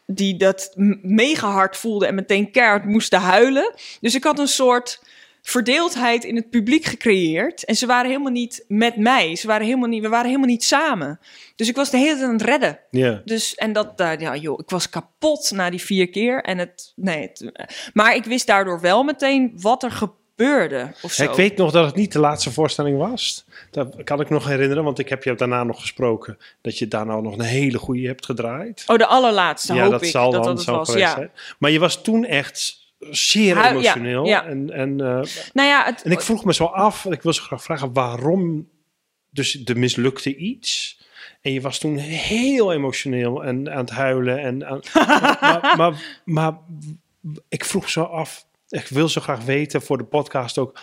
die 0.06 0.36
dat 0.36 0.72
mega 1.02 1.50
hard 1.50 1.76
voelden 1.76 2.08
en 2.08 2.14
meteen 2.14 2.50
keihard 2.50 2.84
moesten 2.84 3.20
huilen. 3.20 3.74
Dus 4.00 4.14
ik 4.14 4.24
had 4.24 4.38
een 4.38 4.48
soort 4.48 5.02
verdeeldheid 5.42 6.24
in 6.24 6.36
het 6.36 6.50
publiek 6.50 6.84
gecreëerd. 6.84 7.64
En 7.64 7.74
ze 7.74 7.86
waren 7.86 8.10
helemaal 8.10 8.32
niet 8.32 8.64
met 8.68 8.96
mij. 8.96 9.36
Ze 9.36 9.46
waren 9.46 9.66
helemaal 9.66 9.88
niet, 9.88 10.02
we 10.02 10.08
waren 10.08 10.26
helemaal 10.26 10.48
niet 10.48 10.64
samen. 10.64 11.20
Dus 11.56 11.68
ik 11.68 11.76
was 11.76 11.90
de 11.90 11.96
hele 11.96 12.14
tijd 12.14 12.24
aan 12.24 12.32
het 12.32 12.42
redden. 12.42 12.78
Ja. 12.90 13.22
Dus, 13.24 13.54
en 13.54 13.72
dat, 13.72 13.98
daar 13.98 14.20
ja, 14.20 14.36
joh, 14.36 14.58
ik 14.60 14.70
was 14.70 14.88
kapot 14.88 15.50
na 15.50 15.70
die 15.70 15.82
vier 15.82 16.08
keer. 16.08 16.42
En 16.42 16.58
het, 16.58 16.92
nee, 16.96 17.20
het, 17.20 17.52
maar 17.92 18.14
ik 18.14 18.24
wist 18.24 18.46
daardoor 18.46 18.80
wel 18.80 19.02
meteen 19.02 19.52
wat 19.60 19.82
er 19.82 19.90
gebeurde. 19.90 20.92
Of 21.02 21.12
zo. 21.12 21.22
Ik 21.22 21.30
weet 21.30 21.56
nog 21.56 21.70
dat 21.70 21.86
het 21.86 21.94
niet 21.94 22.12
de 22.12 22.18
laatste 22.18 22.52
voorstelling 22.52 22.98
was. 22.98 23.44
Dat 23.70 24.04
kan 24.04 24.20
ik 24.20 24.30
nog 24.30 24.46
herinneren, 24.46 24.84
want 24.84 24.98
ik 24.98 25.08
heb 25.08 25.24
je 25.24 25.34
daarna 25.34 25.64
nog 25.64 25.80
gesproken. 25.80 26.38
Dat 26.60 26.78
je 26.78 26.88
daarna 26.88 27.20
nog 27.20 27.34
een 27.34 27.44
hele 27.44 27.78
goede 27.78 28.06
hebt 28.06 28.24
gedraaid. 28.24 28.84
Oh, 28.86 28.96
de 28.96 29.06
allerlaatste 29.06 29.74
ja, 29.74 29.82
hoop 29.82 29.90
dat 29.90 30.02
ik 30.02 30.10
zal 30.10 30.30
dat 30.30 30.44
dan 30.44 30.56
dat 30.56 30.66
het 30.66 30.76
was. 30.76 30.94
Ja. 30.94 31.14
zijn. 31.14 31.30
Maar 31.58 31.70
je 31.70 31.78
was 31.78 32.02
toen 32.02 32.24
echt 32.24 32.86
zeer 32.98 33.62
Hu- 33.62 33.68
emotioneel. 33.68 34.26
ja. 34.26 34.44
En, 34.44 34.70
en, 34.70 35.00
eh, 35.00 35.22
Nou 35.52 35.68
ja, 35.68 35.84
het, 35.84 36.02
en 36.02 36.10
ik 36.10 36.20
vroeg 36.20 36.44
me 36.44 36.54
zo 36.54 36.64
af, 36.64 37.04
ik 37.04 37.22
wil 37.22 37.32
zo 37.32 37.42
graag 37.42 37.62
vragen, 37.62 37.92
waarom 37.92 38.68
dus 39.30 39.62
er 39.64 39.78
mislukte 39.78 40.36
iets? 40.36 41.00
En 41.40 41.52
je 41.52 41.60
was 41.60 41.78
toen 41.78 41.96
heel 41.96 42.72
emotioneel 42.72 43.44
en 43.44 43.70
aan 43.72 43.78
het 43.78 43.90
huilen. 43.90 44.38
En 44.40 44.66
aan, 44.66 44.80
maar, 45.40 45.74
maar, 45.76 46.20
maar 46.24 46.58
ik 47.48 47.64
vroeg 47.64 47.90
zo 47.90 48.02
af, 48.02 48.46
ik 48.68 48.86
wil 48.88 49.08
zo 49.08 49.20
graag 49.20 49.44
weten 49.44 49.82
voor 49.82 49.98
de 49.98 50.04
podcast 50.04 50.58
ook, 50.58 50.80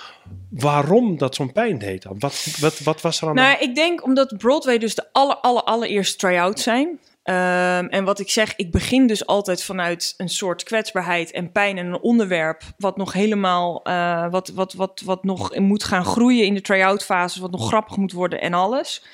waarom 0.49 1.17
dat 1.17 1.35
zo'n 1.35 1.51
pijn 1.51 1.77
deed 1.77 2.01
dan? 2.01 2.15
Wat, 2.19 2.55
wat, 2.59 2.79
wat 2.79 3.01
was 3.01 3.21
er 3.21 3.27
aan 3.27 3.35
de 3.35 3.41
Nou, 3.41 3.57
ik 3.59 3.75
denk 3.75 4.03
omdat 4.03 4.37
Broadway 4.37 4.77
dus 4.77 4.95
de 4.95 5.05
aller, 5.11 5.35
aller, 5.35 5.63
allereerste 5.63 6.17
try-out 6.17 6.59
zijn. 6.59 6.99
Ehm, 7.25 7.85
en 7.85 8.03
wat 8.03 8.19
ik 8.19 8.29
zeg, 8.29 8.55
ik 8.55 8.71
begin 8.71 9.07
dus 9.07 9.25
altijd 9.25 9.63
vanuit 9.63 10.13
een 10.17 10.29
soort 10.29 10.63
kwetsbaarheid 10.63 11.31
en 11.31 11.51
pijn 11.51 11.77
en 11.77 11.85
een 11.85 11.99
onderwerp 11.99 12.61
wat 12.77 12.97
nog 12.97 13.13
helemaal, 13.13 13.83
eh, 13.83 14.29
wat, 14.29 14.49
wat, 14.49 14.73
wat, 14.73 15.01
wat 15.05 15.23
nog 15.23 15.57
moet 15.57 15.83
gaan 15.83 16.05
groeien 16.05 16.45
in 16.45 16.53
de 16.53 16.61
try-out 16.61 17.03
fase, 17.03 17.41
wat 17.41 17.51
nog 17.51 17.67
grappig 17.67 17.97
moet 17.97 18.11
worden 18.11 18.41
en 18.41 18.53
alles. 18.53 19.05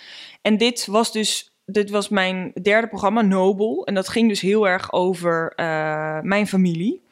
En 0.41 0.57
dit 0.57 0.85
was 0.85 1.11
dus, 1.11 1.55
dit 1.65 1.89
was 1.89 2.09
mijn 2.09 2.51
derde 2.61 2.87
programma, 2.87 3.21
Noble. 3.21 3.85
En 3.85 3.93
dat 3.93 4.09
ging 4.09 4.29
dus 4.29 4.41
heel 4.41 4.67
erg 4.67 4.91
over 4.93 5.53
eh, 5.55 6.19
mijn 6.21 6.47
familie. 6.47 7.03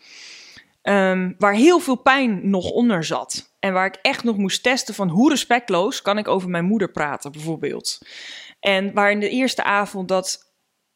Ehm, 0.81 1.31
waar 1.37 1.53
heel 1.53 1.79
veel 1.79 1.97
pijn 1.97 2.49
nog 2.49 2.69
onder 2.69 3.03
zat. 3.03 3.55
En 3.59 3.73
waar 3.73 3.85
ik 3.85 3.99
echt 4.01 4.23
nog 4.23 4.37
moest 4.37 4.63
testen 4.63 4.93
van 4.93 5.09
hoe 5.09 5.29
respectloos 5.29 6.01
kan 6.01 6.17
ik 6.17 6.27
over 6.27 6.49
mijn 6.49 6.65
moeder 6.65 6.91
praten, 6.91 7.31
bijvoorbeeld. 7.31 7.97
En 8.59 8.93
waar 8.93 9.11
in 9.11 9.19
de 9.19 9.29
eerste 9.29 9.63
avond 9.63 10.07
dat, 10.07 10.48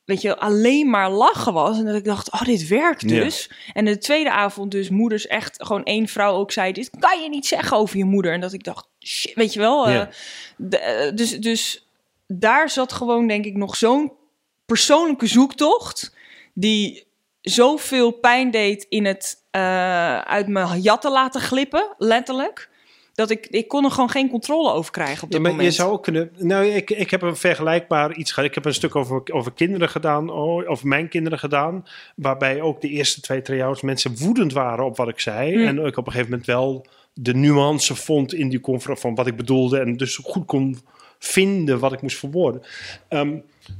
weet 0.05 0.21
je, 0.21 0.37
alleen 0.37 0.89
maar 0.89 1.09
lachen 1.11 1.53
was. 1.53 1.77
En 1.77 1.85
dat 1.85 1.95
ik 1.95 2.03
dacht, 2.03 2.31
oh, 2.31 2.41
dit 2.41 2.67
werkt 2.67 3.01
Ja. 3.01 3.07
dus. 3.23 3.51
En 3.73 3.85
de 3.85 3.97
tweede 3.97 4.31
avond 4.31 4.71
dus 4.71 4.89
moeders 4.89 5.27
echt, 5.27 5.63
gewoon 5.63 5.83
één 5.83 6.07
vrouw 6.07 6.33
ook 6.35 6.51
zei, 6.51 6.71
dit 6.71 6.89
kan 6.99 7.21
je 7.21 7.29
niet 7.29 7.45
zeggen 7.45 7.77
over 7.77 7.97
je 7.97 8.05
moeder. 8.05 8.33
En 8.33 8.41
dat 8.41 8.53
ik 8.53 8.63
dacht, 8.63 8.87
shit, 8.99 9.33
weet 9.35 9.53
je 9.53 9.59
wel. 9.59 9.87
eh, 9.87 10.07
de- 10.57 10.77
eh, 10.79 11.15
dus, 11.15 11.39
dus 11.39 11.87
daar 12.27 12.69
zat 12.69 12.93
gewoon, 12.93 13.27
denk 13.27 13.45
ik, 13.45 13.55
nog 13.55 13.75
zo'n 13.75 14.11
persoonlijke 14.65 15.27
zoektocht. 15.27 16.15
Die 16.53 17.07
zoveel 17.41 18.11
pijn 18.11 18.51
deed 18.51 18.85
in 18.89 19.05
het 19.05 19.41
eh, 19.51 20.19
uit 20.19 20.47
mijn 20.47 20.81
jatten 20.81 21.11
laten 21.11 21.41
glippen, 21.41 21.95
letterlijk. 21.97 22.69
Dat 23.15 23.29
ik, 23.29 23.47
ik 23.47 23.67
kon 23.67 23.83
er 23.83 23.91
gewoon 23.91 24.09
geen 24.09 24.29
controle 24.29 24.71
over 24.71 24.91
krijgen 24.91 25.23
op 25.23 25.29
Ja, 25.31 25.35
dat 25.35 25.41
maar 25.41 25.51
moment. 25.51 25.69
je 25.69 25.75
zou 25.75 25.91
ook 25.91 26.03
kunnen. 26.03 26.31
Nou, 26.37 26.65
ik, 26.65 26.89
ik 26.89 27.11
heb 27.11 27.21
een 27.21 27.35
vergelijkbaar 27.35 28.15
iets 28.15 28.31
gedaan. 28.31 28.49
Ik 28.49 28.55
heb 28.55 28.65
een 28.65 28.73
stuk 28.73 28.95
over, 28.95 29.21
over 29.31 29.51
kinderen 29.51 29.89
gedaan, 29.89 30.31
over 30.67 30.87
mijn 30.87 31.07
kinderen 31.07 31.39
gedaan. 31.39 31.85
Waarbij 32.15 32.61
ook 32.61 32.81
de 32.81 32.89
eerste 32.89 33.21
twee 33.21 33.41
try-outs 33.41 33.81
mensen 33.81 34.17
woedend 34.17 34.53
waren 34.53 34.85
op 34.85 34.97
wat 34.97 35.07
ik 35.07 35.19
zei. 35.19 35.53
Hmm. 35.53 35.67
En 35.67 35.85
ik 35.85 35.97
op 35.97 36.05
een 36.05 36.11
gegeven 36.11 36.29
moment 36.29 36.47
wel 36.47 36.85
de 37.13 37.33
nuance 37.33 37.95
vond 37.95 38.33
in 38.33 38.49
die 38.49 38.59
confer 38.59 38.97
van 38.97 39.15
wat 39.15 39.27
ik 39.27 39.35
bedoelde. 39.35 39.79
En 39.79 39.97
dus 39.97 40.15
goed 40.15 40.45
kon 40.45 40.77
vinden 41.25 41.79
wat 41.79 41.93
ik 41.93 42.01
moest 42.01 42.17
verwoorden. 42.17 42.61
Ehm, 43.09 43.29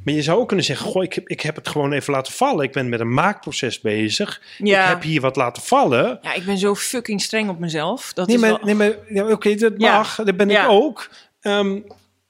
maar 0.03 0.13
je 0.13 0.21
zou 0.21 0.39
ook 0.39 0.47
kunnen 0.47 0.65
zeggen: 0.65 0.85
Goh, 0.85 1.03
ik, 1.03 1.13
heb- 1.13 1.27
ik 1.27 1.41
heb 1.41 1.55
het 1.55 1.67
gewoon 1.67 1.91
even 1.93 2.13
laten 2.13 2.33
vallen. 2.33 2.63
Ik 2.65 2.71
ben 2.71 2.89
met 2.89 2.99
een 2.99 3.13
maakproces 3.13 3.81
bezig. 3.81 4.41
Ja. 4.57 4.83
Ik 4.83 4.89
heb 4.89 5.01
hier 5.01 5.21
wat 5.21 5.35
laten 5.35 5.63
vallen. 5.63 6.19
Ja, 6.21 6.33
ik 6.33 6.45
ben 6.45 6.57
zo 6.57 6.75
fucking 6.75 7.21
streng 7.21 7.49
op 7.49 7.59
mezelf. 7.59 8.13
Dat 8.13 8.27
Nee, 8.27 8.35
is 8.35 8.41
maar, 8.41 8.49
wel... 8.49 8.59
nee, 8.63 8.75
maar 8.75 8.97
ja, 9.09 9.27
oké, 9.31 9.55
dat 9.55 9.73
Ja. 9.77 9.97
mag. 9.97 10.15
Dat 10.15 10.37
ben 10.37 10.49
Ja. 10.49 10.63
ik 10.63 10.69
ook. 10.69 11.09
Ehm, 11.41 11.79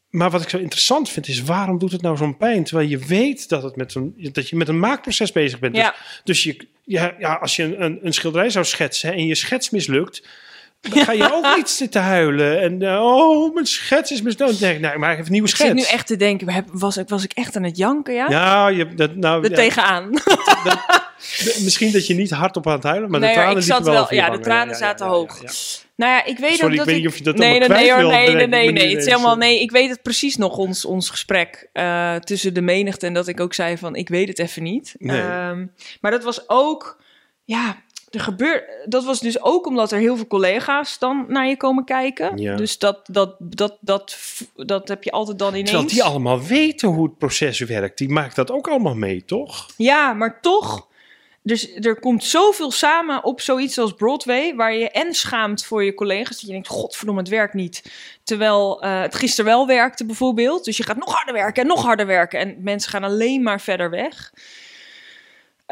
maar 0.09 0.29
wat 0.29 0.41
ik 0.41 0.49
zo 0.49 0.57
interessant 0.57 1.09
vind 1.09 1.27
is, 1.27 1.41
waarom 1.43 1.77
doet 1.77 1.91
het 1.91 2.01
nou 2.01 2.17
zo'n 2.17 2.37
pijn? 2.37 2.63
Terwijl 2.63 2.87
je 2.89 2.97
weet 2.97 3.49
dat, 3.49 3.63
het 3.63 3.75
met 3.75 3.91
zo'n, 3.91 4.13
dat 4.31 4.49
je 4.49 4.55
met 4.55 4.67
een 4.67 4.79
maakproces 4.79 5.31
bezig 5.31 5.59
bent. 5.59 5.75
Ja. 5.75 5.89
Dus, 5.91 6.21
dus 6.23 6.43
je, 6.43 6.67
ja, 6.83 7.15
ja, 7.19 7.33
als 7.33 7.55
je 7.55 7.75
een, 7.77 7.99
een 8.05 8.13
schilderij 8.13 8.49
zou 8.49 8.65
schetsen 8.65 9.13
en 9.13 9.25
je 9.25 9.35
schets 9.35 9.69
mislukt... 9.69 10.27
Dan 10.89 11.03
ga 11.03 11.11
je 11.11 11.33
ook 11.33 11.45
niet 11.57 11.69
zitten 11.69 12.01
huilen. 12.01 12.61
En 12.61 12.81
eh, 12.81 13.03
oh, 13.03 13.53
mijn 13.53 13.65
schets 13.65 14.11
is. 14.11 14.21
Dan 14.21 14.55
denk 14.59 14.75
ik, 14.75 14.81
nou, 14.81 14.93
ik 14.93 14.99
maak 14.99 15.13
even 15.13 15.25
een 15.25 15.31
nieuwe 15.31 15.47
Ik 15.47 15.53
schets. 15.55 15.69
zit 15.69 15.77
nu 15.89 15.95
echt 15.95 16.07
te 16.07 16.15
denken, 16.15 16.49
heb- 16.49 16.67
was, 16.71 16.97
ik- 16.97 17.09
was 17.09 17.23
ik 17.23 17.31
echt 17.33 17.55
aan 17.55 17.63
het 17.63 17.77
janken, 17.77 18.13
ja? 18.13 18.25
Ja, 18.29 18.67
je, 18.67 18.93
dat, 18.95 19.15
nou, 19.15 19.43
Er 19.43 19.49
ja, 19.49 19.55
tegenaan. 19.55 20.11
de- 20.11 21.59
misschien 21.63 21.91
dat 21.91 22.07
je 22.07 22.13
niet 22.13 22.31
hardop 22.31 22.67
aan 22.67 22.73
het 22.73 22.83
huilen, 22.83 23.09
maar 23.11 23.19
Nee, 23.19 23.29
de 23.29 23.35
maar 23.35 23.43
tranen 23.45 23.61
ik 23.61 23.67
zat 23.67 23.77
liepen 23.77 23.93
wel- 23.95 24.07
je 24.09 24.15
ja, 24.15 24.29
de 24.29 24.39
tranen 24.39 24.75
zaten 24.75 25.05
hoog. 25.07 25.41
Nou 25.95 26.11
ja, 26.11 26.25
ik 26.25 26.37
weet 26.37 26.51
Sorry, 26.57 26.65
ook 26.65 26.71
ik 26.71 26.77
dat 26.77 26.85
weet 26.85 26.95
ik... 26.95 27.01
niet 27.01 27.11
of 27.11 27.17
je 27.17 27.23
dat 27.23 27.37
nee, 27.37 27.59
nee, 27.59 27.67
nee, 27.69 27.91
hoor, 27.93 28.03
nee, 28.11 28.27
nee, 28.33 28.47
nee, 28.47 28.63
maar 28.63 28.73
nee. 28.73 28.89
Het 28.89 28.99
is 28.99 29.05
helemaal, 29.05 29.31
eh. 29.33 29.37
nee, 29.37 29.61
ik 29.61 29.71
weet 29.71 29.89
het 29.89 30.01
precies 30.01 30.35
nog, 30.35 30.57
ons, 30.57 30.85
ons 30.85 31.09
gesprek 31.09 31.69
eh, 31.73 32.15
tussen 32.15 32.53
de 32.53 32.61
menigte. 32.61 33.05
En 33.05 33.13
dat 33.13 33.27
ik 33.27 33.39
ook 33.39 33.53
zei 33.53 33.77
van, 33.77 33.95
ik 33.95 34.09
weet 34.09 34.27
het 34.27 34.39
even 34.39 34.63
niet. 34.63 34.95
Nee. 34.97 35.21
Ehm, 35.21 35.65
maar 36.01 36.11
dat 36.11 36.23
was 36.23 36.49
ook, 36.49 37.01
ja, 37.43 37.81
er 38.13 38.19
gebeurt... 38.19 38.63
Dat 38.85 39.03
was 39.03 39.19
dus 39.19 39.41
ook 39.41 39.67
omdat 39.67 39.91
er 39.91 39.99
heel 39.99 40.15
veel 40.15 40.27
collega's 40.27 40.99
dan 40.99 41.25
naar 41.27 41.47
je 41.47 41.57
komen 41.57 41.85
kijken. 41.85 42.37
Ja. 42.37 42.55
Dus 42.55 42.77
dat, 42.77 42.99
dat, 43.11 43.35
dat, 43.39 43.77
dat, 43.81 44.17
dat 44.55 44.87
heb 44.87 45.03
je 45.03 45.11
altijd 45.11 45.39
dan 45.39 45.49
ineens. 45.49 45.69
Terwijl 45.69 45.89
die 45.89 46.03
allemaal 46.03 46.41
weten 46.41 46.89
hoe 46.89 47.03
het 47.03 47.17
proces 47.17 47.59
werkt. 47.59 47.97
Die 47.97 48.09
maakt 48.09 48.35
dat 48.35 48.51
ook 48.51 48.67
allemaal 48.67 48.95
mee, 48.95 49.25
toch? 49.25 49.67
Ja, 49.77 50.13
maar 50.13 50.41
toch. 50.41 50.87
Dus 51.43 51.75
er 51.75 51.99
komt 51.99 52.23
zoveel 52.23 52.71
samen 52.71 53.23
op 53.23 53.41
zoiets 53.41 53.77
als 53.77 53.93
Broadway, 53.93 54.55
waar 54.55 54.73
je 54.73 54.89
en 54.89 55.13
schaamt 55.13 55.65
voor 55.65 55.83
je 55.83 55.93
collega's, 55.93 56.35
dat 56.35 56.41
je 56.41 56.51
denkt, 56.51 56.67
godverdomme, 56.67 57.21
het 57.21 57.29
werkt 57.29 57.53
niet. 57.53 57.91
Terwijl 58.23 58.81
eh, 58.81 59.01
het 59.01 59.15
gisteren 59.15 59.51
wel 59.51 59.67
werkte 59.67 60.05
bijvoorbeeld. 60.05 60.65
Dus 60.65 60.77
je 60.77 60.83
gaat 60.83 60.97
nog 60.97 61.15
harder 61.15 61.33
werken 61.33 61.61
en 61.61 61.67
nog 61.67 61.83
harder 61.83 62.05
werken. 62.05 62.39
En 62.39 62.55
mensen 62.59 62.91
gaan 62.91 63.03
alleen 63.03 63.41
maar 63.41 63.61
verder 63.61 63.89
weg. 63.89 64.33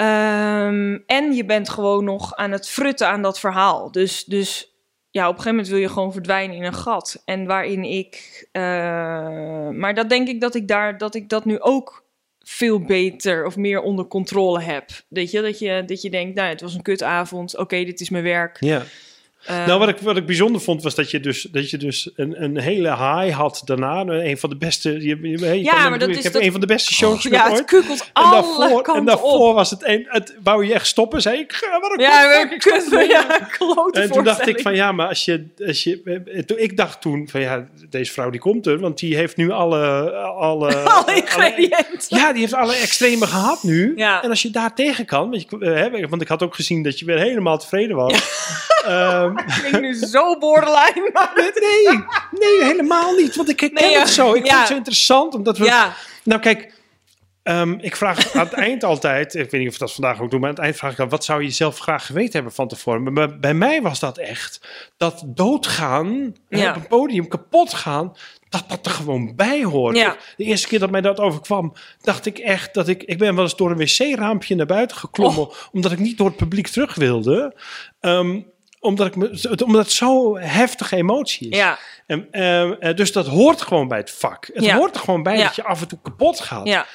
Ehm, 0.02 0.98
en 1.06 1.34
je 1.34 1.46
bent 1.46 1.70
gewoon 1.70 2.04
nog 2.04 2.36
aan 2.36 2.52
het 2.52 2.70
frutten 2.70 3.08
aan 3.08 3.22
dat 3.22 3.40
verhaal. 3.40 3.92
Dus, 3.92 4.24
dus 4.24 4.76
ja, 5.10 5.22
op 5.22 5.36
een 5.36 5.42
gegeven 5.42 5.52
moment 5.52 5.68
wil 5.68 5.78
je 5.78 5.90
gewoon 5.90 6.12
verdwijnen 6.12 6.56
in 6.56 6.64
een 6.64 6.74
gat. 6.74 7.22
En 7.26 7.46
waarin 7.46 7.84
ik... 7.84 8.48
eh, 8.52 8.62
maar 9.70 9.94
dat 9.94 10.10
denk 10.10 10.28
ik 10.28 10.42
dat 10.42 10.56
ik, 10.56 10.68
daar, 10.68 10.98
dat 10.98 11.16
ik 11.16 11.30
dat 11.30 11.46
nu 11.46 11.60
ook 11.60 12.04
veel 12.40 12.80
beter 12.80 13.46
of 13.46 13.58
meer 13.58 13.82
onder 13.82 14.06
controle 14.06 14.62
heb. 14.62 14.90
Weet 15.08 15.32
je, 15.32 15.42
dat 15.42 15.60
je, 15.60 15.84
dat 15.86 16.02
je 16.02 16.10
denkt, 16.10 16.36
nou, 16.36 16.50
het 16.50 16.62
was 16.62 16.74
een 16.74 16.82
kutavond. 16.82 17.58
Oké, 17.58 17.84
dit 17.84 18.00
is 18.02 18.10
mijn 18.10 18.24
werk. 18.24 18.58
Ja. 18.60 18.84
Eh, 19.46 19.66
nou, 19.66 19.80
wat 19.80 19.90
ik, 19.90 19.98
wat 19.98 20.18
ik 20.18 20.26
bijzonder 20.26 20.62
vond, 20.62 20.84
was 20.84 20.96
dat 20.96 21.12
je 21.12 21.20
dus, 21.20 21.42
dat 21.52 21.70
je 21.70 21.78
dus 21.78 22.10
een, 22.16 22.44
een 22.44 22.58
hele 22.58 22.90
high 22.90 23.36
had 23.38 23.62
daarna. 23.66 24.00
Een 24.08 24.38
van 24.38 24.50
de 24.50 24.56
beste. 24.56 24.92
Je, 24.92 25.20
je, 25.22 25.40
je 25.40 25.64
Ja, 25.64 25.90
maar 25.90 26.00
dat 26.00 26.10
ik 26.10 26.18
is 26.18 26.24
heb 26.24 26.34
dat- 26.34 26.42
een 26.42 26.52
van 26.52 26.60
de 26.60 26.66
beste 26.68 26.94
shows 26.94 27.24
ja, 27.30 27.44
het 27.44 27.52
ooit. 27.54 27.66
kukkelt 27.66 28.10
En 28.14 28.32
daarvoor, 28.32 28.82
en 28.96 29.06
daarvoor 29.06 29.50
op. 29.50 29.56
was 29.56 29.70
het 29.70 29.86
een. 29.88 30.06
Het, 30.10 30.36
wou 30.44 30.66
je 30.66 30.74
echt 30.74 30.88
stoppen? 30.88 31.22
Zei 31.22 31.40
ik. 31.40 31.54
"Ga, 31.54 31.80
Wat 31.80 31.92
een 31.92 32.00
Ja, 32.00 32.42
ik 32.42 32.62
stop 32.62 32.72
kutten, 32.74 32.92
ermee." 32.92 33.08
ja, 33.10 33.24
klote 33.58 34.00
En 34.02 34.12
toen 34.12 34.24
dacht 34.24 34.48
ik 34.48 34.60
van 34.62 34.76
ja, 34.76 34.92
maar 34.92 35.08
als 35.08 35.26
je, 35.26 35.46
als 35.68 35.84
je 35.84 36.44
toen, 36.46 36.58
ik 36.60 36.78
dacht 36.78 37.02
toen 37.02 37.28
van 37.32 37.42
ja, 37.42 37.68
deze 37.90 38.12
vrouw 38.12 38.30
die 38.30 38.40
komt 38.40 38.66
er, 38.68 38.80
want 38.80 38.98
die 39.00 39.16
heeft 39.16 39.38
nu 39.38 39.52
alle, 39.52 40.12
alle, 40.22 40.76
Alle 40.98 41.16
ingrediënten. 41.16 42.18
ja, 42.18 42.32
die 42.32 42.42
heeft 42.42 42.54
alle 42.54 42.76
extreme 42.76 43.26
gehad 43.28 43.64
nu. 43.64 43.94
Ja. 43.96 44.24
En 44.24 44.30
als 44.30 44.42
je 44.42 44.50
daar 44.50 44.76
tegen 44.76 45.06
kan, 45.06 45.30
want, 45.30 45.42
je, 45.50 45.58
eh, 45.60 45.74
hè, 45.76 46.08
want 46.08 46.22
ik 46.22 46.28
had 46.28 46.44
ook 46.44 46.56
gezien 46.56 46.84
dat 46.84 47.00
je 47.00 47.06
weer 47.06 47.20
helemaal 47.20 47.58
tevreden 47.58 47.96
was. 47.96 48.12
Ehm, 48.14 48.22
Ik 49.66 49.72
ben 49.72 49.82
nu 49.82 49.94
zo 49.94 50.38
borderline, 50.38 51.10
maar... 51.14 51.32
nee, 51.36 51.98
nee, 52.32 52.64
helemaal 52.70 53.16
niet, 53.16 53.36
want 53.36 53.50
ik 53.50 53.60
herken 53.60 53.82
Nee, 53.84 53.92
ja. 53.92 54.00
het 54.00 54.10
zo. 54.10 54.34
Ik 54.34 54.46
Ja. 54.46 54.50
vond 54.50 54.60
het 54.60 54.68
zo 54.68 54.76
interessant, 54.76 55.34
omdat 55.36 55.58
we 55.58 55.66
Ja, 55.66 55.94
nou, 56.24 56.42
kijk. 56.42 56.74
ehm, 57.44 57.72
ik 57.80 57.96
vraag 57.96 58.34
aan 58.34 58.44
het 58.46 58.54
eind 58.54 58.84
altijd, 58.84 59.36
ik 59.36 59.50
weet 59.52 59.60
niet 59.60 59.68
of 59.68 59.74
ik 59.74 59.80
dat 59.80 59.94
vandaag 59.94 60.22
ook 60.22 60.30
doe, 60.32 60.40
maar 60.40 60.50
aan 60.50 60.56
het 60.56 60.64
eind 60.64 60.76
vraag 60.78 60.92
ik 60.92 60.98
dan, 60.98 61.10
wat 61.10 61.26
zou 61.26 61.44
je 61.44 61.50
zelf 61.50 61.78
graag 61.80 62.06
geweten 62.06 62.34
hebben 62.34 62.54
van 62.54 62.68
tevoren? 62.68 63.04
Maar 63.04 63.14
bij, 63.14 63.40
bij 63.40 63.54
mij 63.54 63.82
was 63.82 64.00
dat 64.00 64.18
echt, 64.18 64.60
dat 64.98 65.24
doodgaan, 65.26 66.26
op 66.50 66.76
een 66.76 66.88
podium 66.88 67.28
kapot 67.28 67.74
gaan, 67.74 68.16
dat 68.50 68.64
dat 68.68 68.86
er 68.86 68.92
gewoon 68.92 69.36
bij 69.36 69.64
hoort. 69.64 69.98
Ja. 69.98 70.16
De 70.38 70.44
eerste 70.44 70.68
keer 70.68 70.80
dat 70.80 70.92
mij 70.92 71.02
dat 71.02 71.20
overkwam, 71.20 71.74
dacht 72.02 72.26
ik 72.26 72.38
echt 72.38 72.74
dat 72.74 72.88
ik, 72.88 73.04
ik 73.04 73.18
ben 73.18 73.36
wel 73.36 73.44
eens 73.44 73.56
door 73.56 73.72
een 73.72 73.78
wc-raampje 73.78 74.56
naar 74.56 74.66
buiten 74.66 74.98
geklommen, 74.98 75.42
Oh. 75.48 75.54
omdat 75.72 75.92
ik 75.92 76.00
niet 76.00 76.18
door 76.18 76.28
het 76.28 76.36
publiek 76.38 76.68
terug 76.68 76.96
wilde. 76.96 77.56
Ehm, 78.00 78.40
omdat, 78.82 79.08
ik 79.08 79.16
me, 79.16 79.58
omdat 79.66 79.82
het 79.84 79.92
zo 79.92 80.38
heftige 80.38 80.96
emotie 80.96 81.50
is. 81.50 81.58
ja, 81.58 81.80
En, 82.08 82.28
eh, 82.32 82.90
eh, 82.90 82.96
dus 82.96 83.12
dat 83.12 83.28
hoort 83.28 83.62
gewoon 83.62 83.88
bij 83.88 83.98
het 83.98 84.12
vak. 84.12 84.50
Het 84.54 84.64
Ja. 84.64 84.76
hoort 84.76 84.96
er 84.96 85.02
gewoon 85.02 85.24
bij 85.24 85.38
Ja. 85.38 85.44
dat 85.44 85.56
je 85.56 85.64
af 85.64 85.82
en 85.82 85.88
toe 85.88 86.00
kapot 86.02 86.40
gaat. 86.40 86.68
ja. 86.68 86.86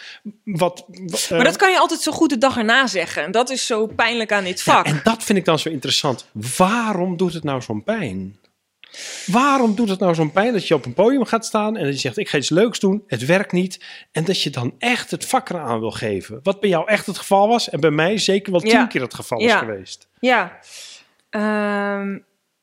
Wat, 0.45 0.84
wat, 0.89 1.22
eh, 1.24 1.30
Maar 1.30 1.45
dat 1.45 1.57
kan 1.57 1.70
je 1.70 1.78
altijd 1.78 2.01
zo 2.01 2.12
goed 2.12 2.30
de 2.30 2.39
dag 2.39 2.57
erna 2.57 2.87
zeggen. 2.87 3.24
En 3.24 3.30
dat 3.30 3.51
is 3.51 3.66
zo 3.66 3.87
pijnlijk 3.87 4.32
aan 4.32 4.45
dit 4.45 4.62
vak. 4.62 4.87
en 4.87 5.01
dat 5.05 5.22
vind 5.24 5.39
ik 5.39 5.45
dan 5.45 5.59
zo 5.59 5.68
interessant. 5.68 6.26
Waarom 6.57 7.16
doet 7.16 7.32
het 7.32 7.45
nou 7.45 7.62
zo'n 7.62 7.84
pijn? 7.84 8.39
Waarom 9.26 9.74
doet 9.74 9.89
het 9.89 9.99
nou 10.01 10.14
zo'n 10.14 10.32
pijn 10.32 10.53
dat 10.53 10.68
je 10.68 10.74
op 10.74 10.84
een 10.87 10.95
podium 10.95 11.24
gaat 11.24 11.47
staan 11.47 11.76
en 11.76 11.84
dat 11.84 11.95
je 11.95 12.01
zegt: 12.01 12.16
Ik 12.16 12.28
ga 12.28 12.39
iets 12.39 12.49
leuks 12.51 12.78
doen, 12.78 13.05
het 13.07 13.24
werkt 13.26 13.53
niet. 13.53 13.84
En 14.12 14.24
dat 14.24 14.43
je 14.43 14.51
dan 14.51 14.74
echt 14.78 15.11
het 15.11 15.24
vak 15.26 15.49
eraan 15.51 15.80
wil 15.80 15.91
geven. 15.91 16.41
Wat 16.43 16.61
bij 16.61 16.68
jou 16.70 16.89
echt 16.89 17.07
het 17.07 17.18
geval 17.18 17.49
was 17.49 17.70
en 17.70 17.80
bij 17.80 17.91
mij 17.91 18.18
zeker 18.18 18.53
wel 18.53 18.61
tien 18.61 18.89
keer 18.89 19.01
het 19.01 19.14
geval 19.14 19.39
is 19.39 19.53
geweest. 19.53 20.09
Ja, 20.20 20.59
Ehm, 21.31 22.18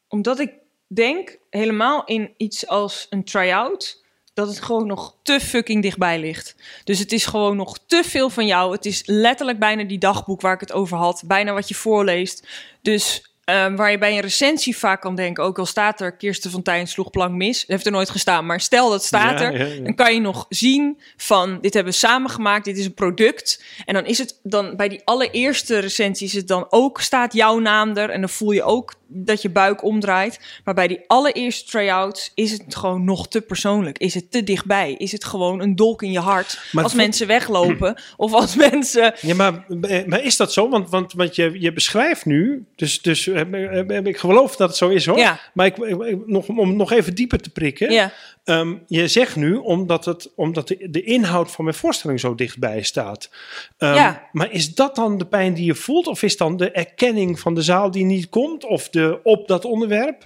omdat 0.07 0.39
ik 0.39 0.53
denk 0.87 1.37
helemaal 1.49 2.03
in 2.05 2.33
iets 2.37 2.67
als 2.67 3.07
een 3.09 3.23
try-out, 3.23 4.03
dat 4.33 4.47
het 4.47 4.61
gewoon 4.61 4.87
nog 4.87 5.17
te 5.23 5.39
fucking 5.39 5.81
dichtbij 5.81 6.19
ligt. 6.19 6.55
Dus 6.83 6.99
het 6.99 7.11
is 7.11 7.25
gewoon 7.25 7.55
nog 7.55 7.79
te 7.85 8.03
veel 8.03 8.29
van 8.29 8.45
jou. 8.45 8.71
Het 8.71 8.85
is 8.85 9.03
letterlijk 9.05 9.59
bijna 9.59 9.83
die 9.83 9.97
dagboek 9.97 10.41
waar 10.41 10.53
ik 10.53 10.59
het 10.59 10.71
over 10.71 10.97
had, 10.97 11.23
bijna 11.25 11.53
wat 11.53 11.67
je 11.67 11.75
voorleest. 11.75 12.47
Dus 12.81 13.32
ehm, 13.45 13.75
waar 13.75 13.91
je 13.91 13.97
bij 13.97 14.13
een 14.13 14.19
recensie 14.19 14.77
vaak 14.77 15.01
kan 15.01 15.15
denken, 15.15 15.43
ook 15.43 15.59
al 15.59 15.65
staat 15.65 16.01
er 16.01 16.15
Kirsten 16.15 16.51
Fontijn 16.51 16.87
sloeg 16.87 17.09
plank 17.09 17.33
mis, 17.33 17.59
dat 17.59 17.67
heeft 17.67 17.85
er 17.85 17.91
nooit 17.91 18.09
gestaan, 18.09 18.45
maar 18.45 18.59
stel 18.59 18.89
dat 18.89 19.03
staat 19.03 19.39
Ja, 19.39 19.45
er, 19.45 19.57
ja, 19.57 19.65
ja. 19.65 19.83
dan 19.83 19.95
kan 19.95 20.13
je 20.13 20.19
nog 20.19 20.45
zien 20.49 20.99
van 21.17 21.57
dit 21.61 21.73
hebben 21.73 21.93
we 21.93 21.99
samen 21.99 22.29
gemaakt, 22.29 22.65
dit 22.65 22.77
is 22.77 22.85
een 22.85 22.93
product. 22.93 23.63
En 23.85 23.93
dan 23.93 24.05
is 24.05 24.17
het 24.17 24.39
dan 24.43 24.75
bij 24.75 24.89
die 24.89 25.01
allereerste 25.03 25.79
recensie 25.79 26.27
is 26.27 26.33
het 26.33 26.47
dan 26.47 26.65
ook 26.69 27.01
staat 27.01 27.33
jouw 27.33 27.59
naam 27.59 27.97
er 27.97 28.09
en 28.09 28.19
dan 28.19 28.29
voel 28.29 28.51
je 28.51 28.63
ook 28.63 28.93
dat 29.07 29.41
je 29.41 29.49
buik 29.49 29.83
omdraait. 29.83 30.39
Maar 30.63 30.73
bij 30.73 30.87
die 30.87 30.99
allereerste 31.07 31.69
try-outs 31.69 32.31
is 32.35 32.51
het 32.51 32.75
gewoon 32.75 33.03
nog 33.03 33.27
te 33.27 33.41
persoonlijk. 33.41 33.97
Is 33.97 34.13
het 34.13 34.31
te 34.31 34.43
dichtbij? 34.43 34.95
Is 34.97 35.11
het 35.11 35.25
gewoon 35.25 35.61
een 35.61 35.75
dolk 35.75 36.01
in 36.01 36.11
je 36.11 36.19
hart 36.19 36.59
Maar 36.71 36.83
als 36.83 36.93
mensen 36.93 37.27
weglopen 37.27 38.01
of 38.17 38.33
als 38.33 38.55
mensen 38.55 39.13
Ja, 39.21 39.35
maar, 39.35 39.65
maar 40.05 40.23
is 40.23 40.37
dat 40.37 40.53
zo? 40.53 40.69
Want, 40.69 40.89
want, 40.89 41.13
want 41.13 41.35
je, 41.35 41.59
je 41.59 41.73
beschrijft 41.73 42.25
nu, 42.25 42.65
dus, 42.75 43.01
dus 43.01 43.27
eh, 43.27 43.79
eh, 43.89 44.05
ik 44.05 44.17
geloof 44.17 44.55
dat 44.55 44.67
het 44.67 44.77
zo 44.77 44.89
is 44.89 45.05
hoor. 45.05 45.17
Ja. 45.17 45.39
Maar 45.53 45.65
ik, 45.65 45.77
ik- 45.77 46.27
nog, 46.27 46.47
om 46.47 46.75
nog 46.75 46.91
even 46.91 47.15
dieper 47.15 47.39
te 47.39 47.49
prikken. 47.49 47.91
ja 47.91 48.11
Ehm, 48.43 48.75
je 48.87 49.07
zegt 49.07 49.35
nu 49.35 49.55
omdat, 49.55 50.05
het, 50.05 50.31
omdat 50.35 50.67
de, 50.67 50.87
de 50.89 51.03
inhoud 51.03 51.51
van 51.51 51.63
mijn 51.63 51.77
voorstelling 51.77 52.19
zo 52.19 52.35
dichtbij 52.35 52.81
staat. 52.81 53.29
Ehm, 53.77 53.93
Ja. 53.93 54.29
Maar 54.31 54.51
is 54.51 54.75
dat 54.75 54.95
dan 54.95 55.17
de 55.17 55.25
pijn 55.25 55.53
die 55.53 55.65
je 55.65 55.75
voelt? 55.75 56.07
Of 56.07 56.23
is 56.23 56.37
dan 56.37 56.57
de 56.57 56.71
erkenning 56.71 57.39
van 57.39 57.53
de 57.53 57.61
zaal 57.61 57.91
die 57.91 58.05
niet 58.05 58.29
komt? 58.29 58.65
Of 58.65 58.89
de 58.89 59.19
op 59.23 59.47
dat 59.47 59.65
onderwerp? 59.65 60.23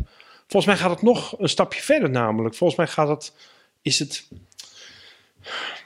Volgens 0.47 0.65
mij 0.65 0.81
gaat 0.81 0.89
het 0.89 1.01
nog 1.01 1.39
een 1.39 1.49
stapje 1.49 1.81
verder 1.81 2.09
namelijk. 2.09 2.55
Volgens 2.55 2.79
mij 2.79 2.87
gaat 2.87 3.07
het, 3.07 3.33
is 3.81 3.99
het... 3.99 4.27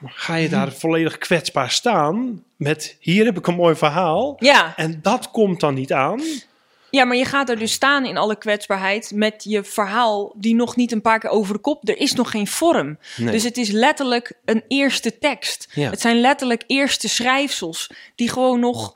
Ga 0.06 0.36
je 0.36 0.50
daar 0.50 0.72
volledig 0.72 1.18
kwetsbaar 1.18 1.72
staan 1.72 2.44
met 2.56 2.98
hier 3.00 3.26
heb 3.26 3.38
ik 3.38 3.48
een 3.48 3.56
mooi 3.56 3.76
verhaal. 3.76 4.36
ja 4.40 4.74
En 4.76 5.00
dat 5.02 5.32
komt 5.32 5.60
dan 5.60 5.74
niet 5.74 5.94
aan. 5.94 6.22
Ja, 6.92 7.06
maar 7.06 7.18
je 7.18 7.26
gaat 7.26 7.50
er 7.50 7.60
dus 7.60 7.72
staan 7.72 8.06
in 8.06 8.18
alle 8.18 8.38
kwetsbaarheid 8.38 9.12
met 9.16 9.44
je 9.44 9.64
verhaal 9.64 10.34
die 10.38 10.56
nog 10.56 10.76
niet 10.76 10.92
een 10.92 11.02
paar 11.02 11.20
keer 11.20 11.30
over 11.30 11.54
de 11.54 11.60
kop. 11.60 11.88
Er 11.88 11.98
is 11.98 12.14
nog 12.14 12.32
geen 12.32 12.48
vorm. 12.48 12.98
Nee. 13.18 13.32
Dus 13.32 13.44
het 13.44 13.58
is 13.58 13.70
letterlijk 13.70 14.34
een 14.46 14.64
eerste 14.68 15.18
tekst. 15.18 15.68
Ja. 15.74 15.90
Het 15.90 16.02
zijn 16.02 16.22
letterlijk 16.22 16.64
eerste 16.68 17.10
schrijfsels 17.10 17.90
die 18.16 18.30
gewoon 18.30 18.60
nog 18.60 18.96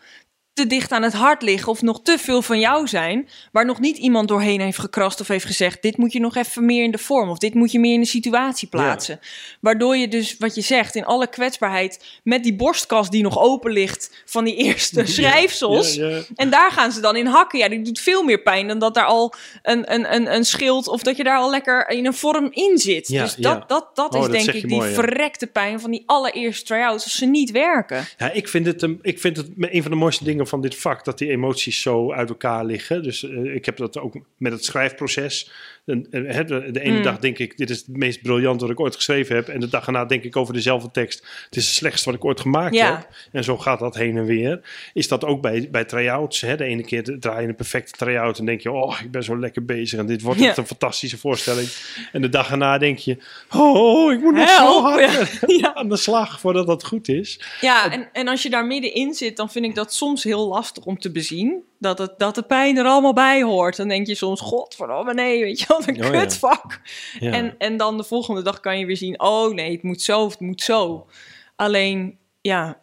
te 0.56 0.68
dicht 0.68 0.92
aan 0.92 1.04
het 1.04 1.14
hart 1.14 1.42
liggen 1.42 1.72
of 1.72 1.82
nog 1.82 2.02
te 2.02 2.18
veel 2.18 2.42
van 2.42 2.60
jou 2.60 2.88
zijn, 2.88 3.30
waar 3.52 3.66
nog 3.66 3.80
niet 3.80 3.98
iemand 3.98 4.28
doorheen 4.28 4.62
heeft 4.62 4.78
gekrast 4.78 5.20
of 5.22 5.28
heeft 5.28 5.46
gezegd: 5.46 5.82
dit 5.82 5.98
moet 5.98 6.12
je 6.12 6.20
nog 6.20 6.36
even 6.36 6.66
meer 6.66 6.84
in 6.84 6.92
de 6.92 6.98
vorm 6.98 7.30
of 7.30 7.38
dit 7.38 7.54
moet 7.54 7.72
je 7.72 7.80
meer 7.80 7.94
in 7.94 8.00
de 8.00 8.06
situatie 8.08 8.68
plaatsen. 8.68 9.20
Waardoor 9.60 9.98
je 9.98 10.08
dus 10.08 10.36
wat 10.40 10.56
je 10.56 10.62
zegt 10.62 10.96
in 10.96 11.06
alle 11.06 11.28
kwetsbaarheid 11.28 12.20
met 12.24 12.44
die 12.44 12.56
borstkas 12.56 13.10
die 13.10 13.24
nog 13.24 13.40
open 13.40 13.72
ligt 13.72 14.24
van 14.26 14.44
die 14.44 14.56
eerste 14.56 15.06
schrijfsels. 15.16 15.94
Ja, 15.96 16.08
ja. 16.08 16.22
En 16.36 16.50
daar 16.50 16.72
gaan 16.72 16.92
ze 16.92 17.02
dan 17.02 17.16
in 17.16 17.26
hakken. 17.26 17.60
Ja, 17.60 17.70
die 17.70 17.82
doet 17.82 18.00
veel 18.00 18.24
meer 18.24 18.42
pijn 18.42 18.68
dan 18.68 18.80
dat 18.80 18.94
daar 18.94 19.06
al 19.06 19.34
een, 19.64 19.94
een, 19.94 20.14
een, 20.16 20.34
een 20.36 20.46
schild 20.46 20.88
of 20.88 21.02
dat 21.04 21.18
je 21.18 21.24
daar 21.24 21.38
al 21.38 21.50
lekker 21.50 21.90
in 21.90 22.06
een 22.06 22.14
vorm 22.14 22.48
in 22.52 22.78
zit. 22.78 23.08
Ja, 23.08 23.24
dus 23.24 23.36
dat, 23.36 23.70
dat, 23.70 23.90
dat 23.94 24.14
Oh, 24.14 24.20
is 24.20 24.26
dat 24.26 24.32
denk 24.36 24.64
ik 24.64 24.70
die 24.70 24.82
verrekte 24.82 25.48
pijn 25.48 25.80
van 25.80 25.92
die 25.92 26.04
allereerste 26.06 26.66
try-outs 26.66 27.04
als 27.04 27.16
ze 27.16 27.26
niet 27.26 27.52
werken. 27.52 28.06
Ja, 28.18 28.32
ik 28.32 28.48
vind 28.48 28.66
het, 28.66 28.82
een- 28.82 29.00
ik 29.02 29.20
vind 29.20 29.38
het 29.38 29.48
een 29.60 29.82
van 29.82 29.92
de 29.92 29.98
mooiste 29.98 30.24
dingen 30.24 30.45
van 30.48 30.62
dit 30.62 30.76
vak, 30.76 31.06
dat 31.06 31.18
die 31.18 31.30
emoties 31.30 31.82
zo 31.82 32.12
uit 32.12 32.30
elkaar 32.30 32.66
liggen. 32.66 33.04
Dus 33.04 33.24
eh, 33.24 33.56
ik 33.56 33.66
heb 33.66 33.78
dat 33.78 33.98
ook 33.98 34.16
met 34.38 34.52
het 34.52 34.66
schrijfproces. 34.66 35.52
De, 35.86 36.80
ene 36.82 36.98
Mm. 36.98 37.04
dag 37.04 37.20
denk 37.20 37.38
ik, 37.38 37.58
dit 37.58 37.70
is 37.70 37.78
het 37.78 37.88
meest 37.98 38.22
briljant 38.22 38.62
wat 38.62 38.70
ik 38.70 38.80
ooit 38.80 38.96
geschreven 38.96 39.36
heb. 39.36 39.48
En 39.48 39.60
de 39.60 39.68
dag 39.70 39.86
erna 39.86 40.06
denk 40.06 40.24
ik 40.24 40.36
over 40.36 40.54
dezelfde 40.54 40.92
tekst, 40.92 41.26
het 41.46 41.56
is 41.56 41.66
het 41.66 41.76
slechtste 41.76 42.06
wat 42.10 42.18
ik 42.20 42.26
ooit 42.26 42.40
gemaakt 42.40 42.76
Ja. 42.76 42.96
heb. 42.96 43.08
En 43.32 43.44
zo 43.44 43.58
gaat 43.58 43.80
dat 43.80 43.96
heen 43.96 44.18
en 44.18 44.26
weer. 44.26 44.62
Is 44.94 45.08
dat 45.08 45.26
ook 45.26 45.42
bij, 45.42 45.68
bij 45.72 45.86
try-outs? 45.86 46.42
Hè? 46.42 46.56
De 46.56 46.64
ene 46.64 46.84
keer 46.84 47.20
draai 47.20 47.42
je 47.42 47.48
een 47.48 47.56
perfecte 47.56 47.92
try-out 47.92 48.40
en 48.40 48.46
denk 48.46 48.62
je, 48.62 48.72
oh, 48.72 49.00
ik 49.04 49.12
ben 49.12 49.24
zo 49.24 49.40
lekker 49.40 49.66
bezig. 49.66 50.00
En 50.00 50.06
dit 50.06 50.22
wordt 50.22 50.40
Ja. 50.40 50.48
echt 50.48 50.58
een 50.58 50.66
fantastische 50.68 51.18
voorstelling. 51.18 51.68
En 52.12 52.22
de 52.22 52.30
dag 52.30 52.52
erna 52.52 52.78
denk 52.78 52.98
je, 52.98 53.18
oh, 53.56 54.14
ik 54.14 54.22
moet 54.22 54.34
nog 54.36 54.50
zo 54.50 54.82
hard 54.82 55.40
ja. 55.48 55.56
Ja. 55.62 55.74
aan 55.76 55.90
de 55.90 55.98
slag 55.98 56.40
voordat 56.40 56.68
dat 56.68 56.86
goed 56.86 57.08
is. 57.08 57.40
Ja, 57.62 57.92
en, 57.92 58.10
en 58.14 58.28
als 58.28 58.44
je 58.44 58.50
daar 58.50 58.66
middenin 58.66 59.14
zit, 59.14 59.38
dan 59.38 59.50
vind 59.50 59.66
ik 59.66 59.76
dat 59.76 59.94
soms 59.94 60.24
heel 60.24 60.48
lastig 60.48 60.86
om 60.86 61.00
te 61.00 61.12
bezien. 61.12 61.64
Dat, 61.80 61.98
het, 61.98 62.14
dat 62.18 62.36
de 62.36 62.42
pijn 62.44 62.78
er 62.78 62.86
allemaal 62.86 63.14
bij 63.14 63.42
hoort. 63.44 63.76
Dan 63.78 63.88
denk 63.88 64.08
je 64.08 64.16
soms, 64.16 64.42
godverdomme, 64.42 65.14
nee, 65.14 65.44
weet 65.44 65.60
je 65.60 65.66
wat, 65.78 65.88
een 65.88 66.06
Oh 66.06 66.14
ja. 66.14 66.20
kutvak. 66.20 66.82
Ja. 67.20 67.32
En, 67.32 67.56
en 67.58 67.78
dan 67.78 67.98
de 67.98 68.04
volgende 68.04 68.42
dag 68.42 68.60
kan 68.60 68.80
je 68.80 68.86
weer 68.86 68.98
zien, 68.98 69.20
oh 69.20 69.54
nee, 69.54 69.72
het 69.72 69.84
moet 69.84 70.02
zo 70.02 70.24
of 70.24 70.32
het 70.32 70.40
moet 70.40 70.62
zo. 70.62 71.08
Alleen, 71.56 72.18
ja, 72.42 72.82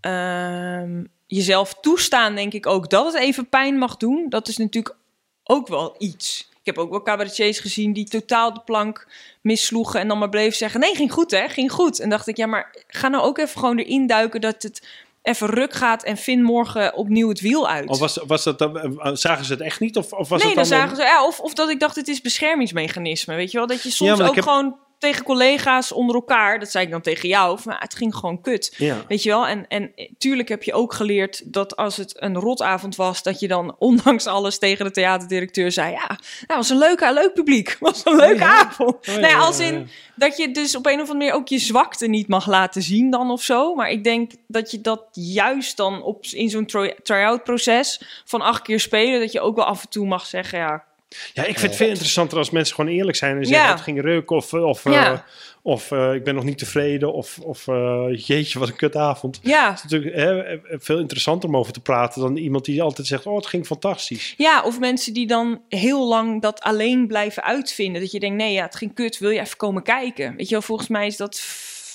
ehm, 0.00 1.04
jezelf 1.26 1.74
toestaan, 1.74 2.34
denk 2.34 2.52
ik 2.52 2.66
ook, 2.66 2.90
dat 2.90 3.12
het 3.12 3.22
even 3.22 3.48
pijn 3.48 3.78
mag 3.78 3.96
doen. 3.96 4.26
Dat 4.28 4.48
is 4.48 4.56
natuurlijk 4.56 4.96
ook 5.44 5.68
wel 5.68 5.94
iets. 5.98 6.48
Ik 6.60 6.74
heb 6.74 6.78
ook 6.78 6.90
wel 6.90 7.02
cabaretiers 7.02 7.60
gezien 7.60 7.92
die 7.92 8.08
totaal 8.08 8.54
de 8.54 8.60
plank 8.60 9.06
missloegen 9.40 10.00
en 10.00 10.08
dan 10.08 10.18
maar 10.18 10.28
bleven 10.28 10.56
zeggen, 10.56 10.80
nee, 10.80 10.94
ging 10.94 11.12
goed 11.12 11.30
hè, 11.30 11.48
ging 11.48 11.72
goed. 11.72 12.00
En 12.00 12.08
dacht 12.08 12.26
ik, 12.26 12.36
ja, 12.36 12.46
maar 12.46 12.74
ga 12.86 13.08
nou 13.08 13.24
ook 13.24 13.38
even 13.38 13.60
gewoon 13.60 13.78
erin 13.78 14.06
duiken 14.06 14.40
dat 14.40 14.62
het 14.62 14.86
even 15.28 15.48
ruk 15.48 15.72
gaat 15.72 16.02
en 16.02 16.16
vind 16.16 16.42
morgen 16.42 16.94
opnieuw 16.94 17.28
het 17.28 17.40
wiel 17.40 17.68
uit. 17.68 17.88
Of 17.88 17.98
was, 17.98 18.18
was 18.26 18.44
dat 18.44 18.58
dan, 18.58 18.78
eh, 18.98 19.10
zagen 19.14 19.44
ze 19.44 19.52
het 19.52 19.60
echt 19.60 19.80
niet? 19.80 19.96
Of, 19.96 20.12
of 20.12 20.28
was 20.28 20.42
nee, 20.42 20.54
het 20.54 20.68
dan 20.68 20.68
dan 20.68 20.78
zagen 20.78 20.96
ze, 20.96 21.02
ja, 21.02 21.26
of, 21.26 21.40
of 21.40 21.54
dat 21.54 21.68
ik 21.70 21.80
dacht, 21.80 21.96
het 21.96 22.08
is 22.08 22.20
beschermingsmechanisme, 22.20 23.34
weet 23.34 23.50
je 23.50 23.58
wel? 23.58 23.66
Dat 23.66 23.82
je 23.82 23.90
soms 23.90 24.18
Ja, 24.18 24.26
ook 24.26 24.34
heb- 24.34 24.44
gewoon 24.44 24.76
tegen 24.98 25.24
collega's 25.24 25.92
onder 25.92 26.14
elkaar, 26.14 26.58
dat 26.58 26.70
zei 26.70 26.84
ik 26.84 26.90
dan 26.90 27.00
tegen 27.00 27.28
jou, 27.28 27.60
van, 27.60 27.72
ah, 27.72 27.80
het 27.80 27.94
ging 27.94 28.14
gewoon 28.14 28.40
kut. 28.40 28.74
Ja. 28.76 29.04
Weet 29.08 29.22
je 29.22 29.28
wel? 29.28 29.46
En, 29.46 29.68
en 29.68 29.92
tuurlijk 30.18 30.48
heb 30.48 30.62
je 30.62 30.72
ook 30.72 30.92
geleerd 30.92 31.52
dat 31.52 31.76
als 31.76 31.96
het 31.96 32.22
een 32.22 32.36
rotavond 32.36 32.96
was, 32.96 33.22
dat 33.22 33.40
je 33.40 33.48
dan 33.48 33.76
ondanks 33.78 34.26
alles 34.26 34.58
tegen 34.58 34.84
de 34.84 34.90
theaterdirecteur 34.90 35.72
zei: 35.72 35.92
Ja, 35.92 36.06
nou, 36.46 36.58
was 36.60 36.70
een 36.70 36.78
leuke, 36.78 37.12
leuk 37.12 37.34
publiek. 37.34 37.76
Was 37.80 38.04
een 38.04 38.16
leuke 38.16 38.38
ja. 38.38 38.64
avond. 38.64 38.94
Oh, 38.94 38.98
ja, 39.00 39.12
nou 39.12 39.22
ja, 39.26 39.28
ja, 39.28 39.38
als 39.38 39.58
in 39.58 39.88
dat 40.18 40.36
je 40.36 40.50
dus 40.50 40.76
op 40.76 40.86
een 40.86 40.92
of 40.92 40.98
andere 41.00 41.18
manier 41.18 41.32
ook 41.32 41.48
je 41.48 41.58
zwakte 41.58 42.06
niet 42.06 42.28
mag 42.28 42.46
laten 42.46 42.82
zien, 42.82 43.10
dan 43.10 43.30
of 43.30 43.42
zo. 43.42 43.74
Maar 43.74 43.90
ik 43.90 44.04
denk 44.04 44.32
dat 44.46 44.70
je 44.70 44.80
dat 44.80 45.04
juist 45.12 45.76
dan 45.76 46.02
op, 46.02 46.24
in 46.24 46.50
zo'n 46.50 46.66
try- 46.66 46.96
try-out 47.02 47.44
proces 47.44 48.22
van 48.24 48.40
acht 48.40 48.62
keer 48.62 48.80
spelen, 48.80 49.20
dat 49.20 49.32
je 49.32 49.40
ook 49.40 49.56
wel 49.56 49.64
af 49.64 49.82
en 49.82 49.88
toe 49.88 50.06
mag 50.06 50.26
zeggen: 50.26 50.58
Ja, 50.58 50.84
Ja, 51.32 51.42
ik 51.44 51.58
vind 51.58 51.66
het 51.70 51.76
veel 51.76 51.88
interessanter 51.88 52.38
als 52.38 52.50
mensen 52.50 52.74
gewoon 52.74 52.90
eerlijk 52.94 53.16
zijn 53.16 53.36
en 53.36 53.44
zeggen 53.46 53.66
Ja. 53.66 53.72
het 53.72 53.82
ging 53.82 54.00
ruk 54.00 54.30
of, 54.30 54.52
of, 54.54 54.84
Ja. 54.84 55.12
eh, 55.12 55.18
of 55.62 55.90
eh, 55.90 56.14
ik 56.14 56.24
ben 56.24 56.34
nog 56.34 56.44
niet 56.44 56.58
tevreden 56.58 57.12
of, 57.12 57.38
of 57.38 57.68
eh, 57.68 58.04
jeetje 58.16 58.58
wat 58.58 58.68
een 58.68 58.76
kutavond. 58.76 59.38
Ja, 59.42 59.68
Het 59.70 59.76
is 59.76 59.82
natuurlijk 59.90 60.14
hè, 60.16 60.58
veel 60.78 60.98
interessanter 60.98 61.48
om 61.48 61.56
over 61.56 61.72
te 61.72 61.80
praten 61.80 62.20
dan 62.22 62.36
iemand 62.36 62.64
die 62.64 62.82
altijd 62.82 63.06
zegt 63.06 63.26
oh 63.26 63.36
het 63.36 63.46
ging 63.46 63.66
fantastisch. 63.66 64.34
Ja, 64.36 64.62
of 64.62 64.78
mensen 64.78 65.12
die 65.12 65.26
dan 65.26 65.60
heel 65.68 66.08
lang 66.08 66.42
dat 66.42 66.60
alleen 66.60 67.06
blijven 67.06 67.42
uitvinden. 67.44 68.00
Dat 68.02 68.10
je 68.10 68.20
denkt, 68.20 68.36
nee, 68.36 68.52
ja, 68.52 68.62
het 68.64 68.76
ging 68.76 68.94
kut, 68.94 69.18
wil 69.18 69.30
je 69.30 69.40
even 69.40 69.56
komen 69.56 69.82
kijken? 69.82 70.36
Weet 70.36 70.46
je 70.48 70.52
wel, 70.54 70.62
volgens 70.62 70.88
mij 70.88 71.06
is 71.06 71.16
dat 71.16 71.40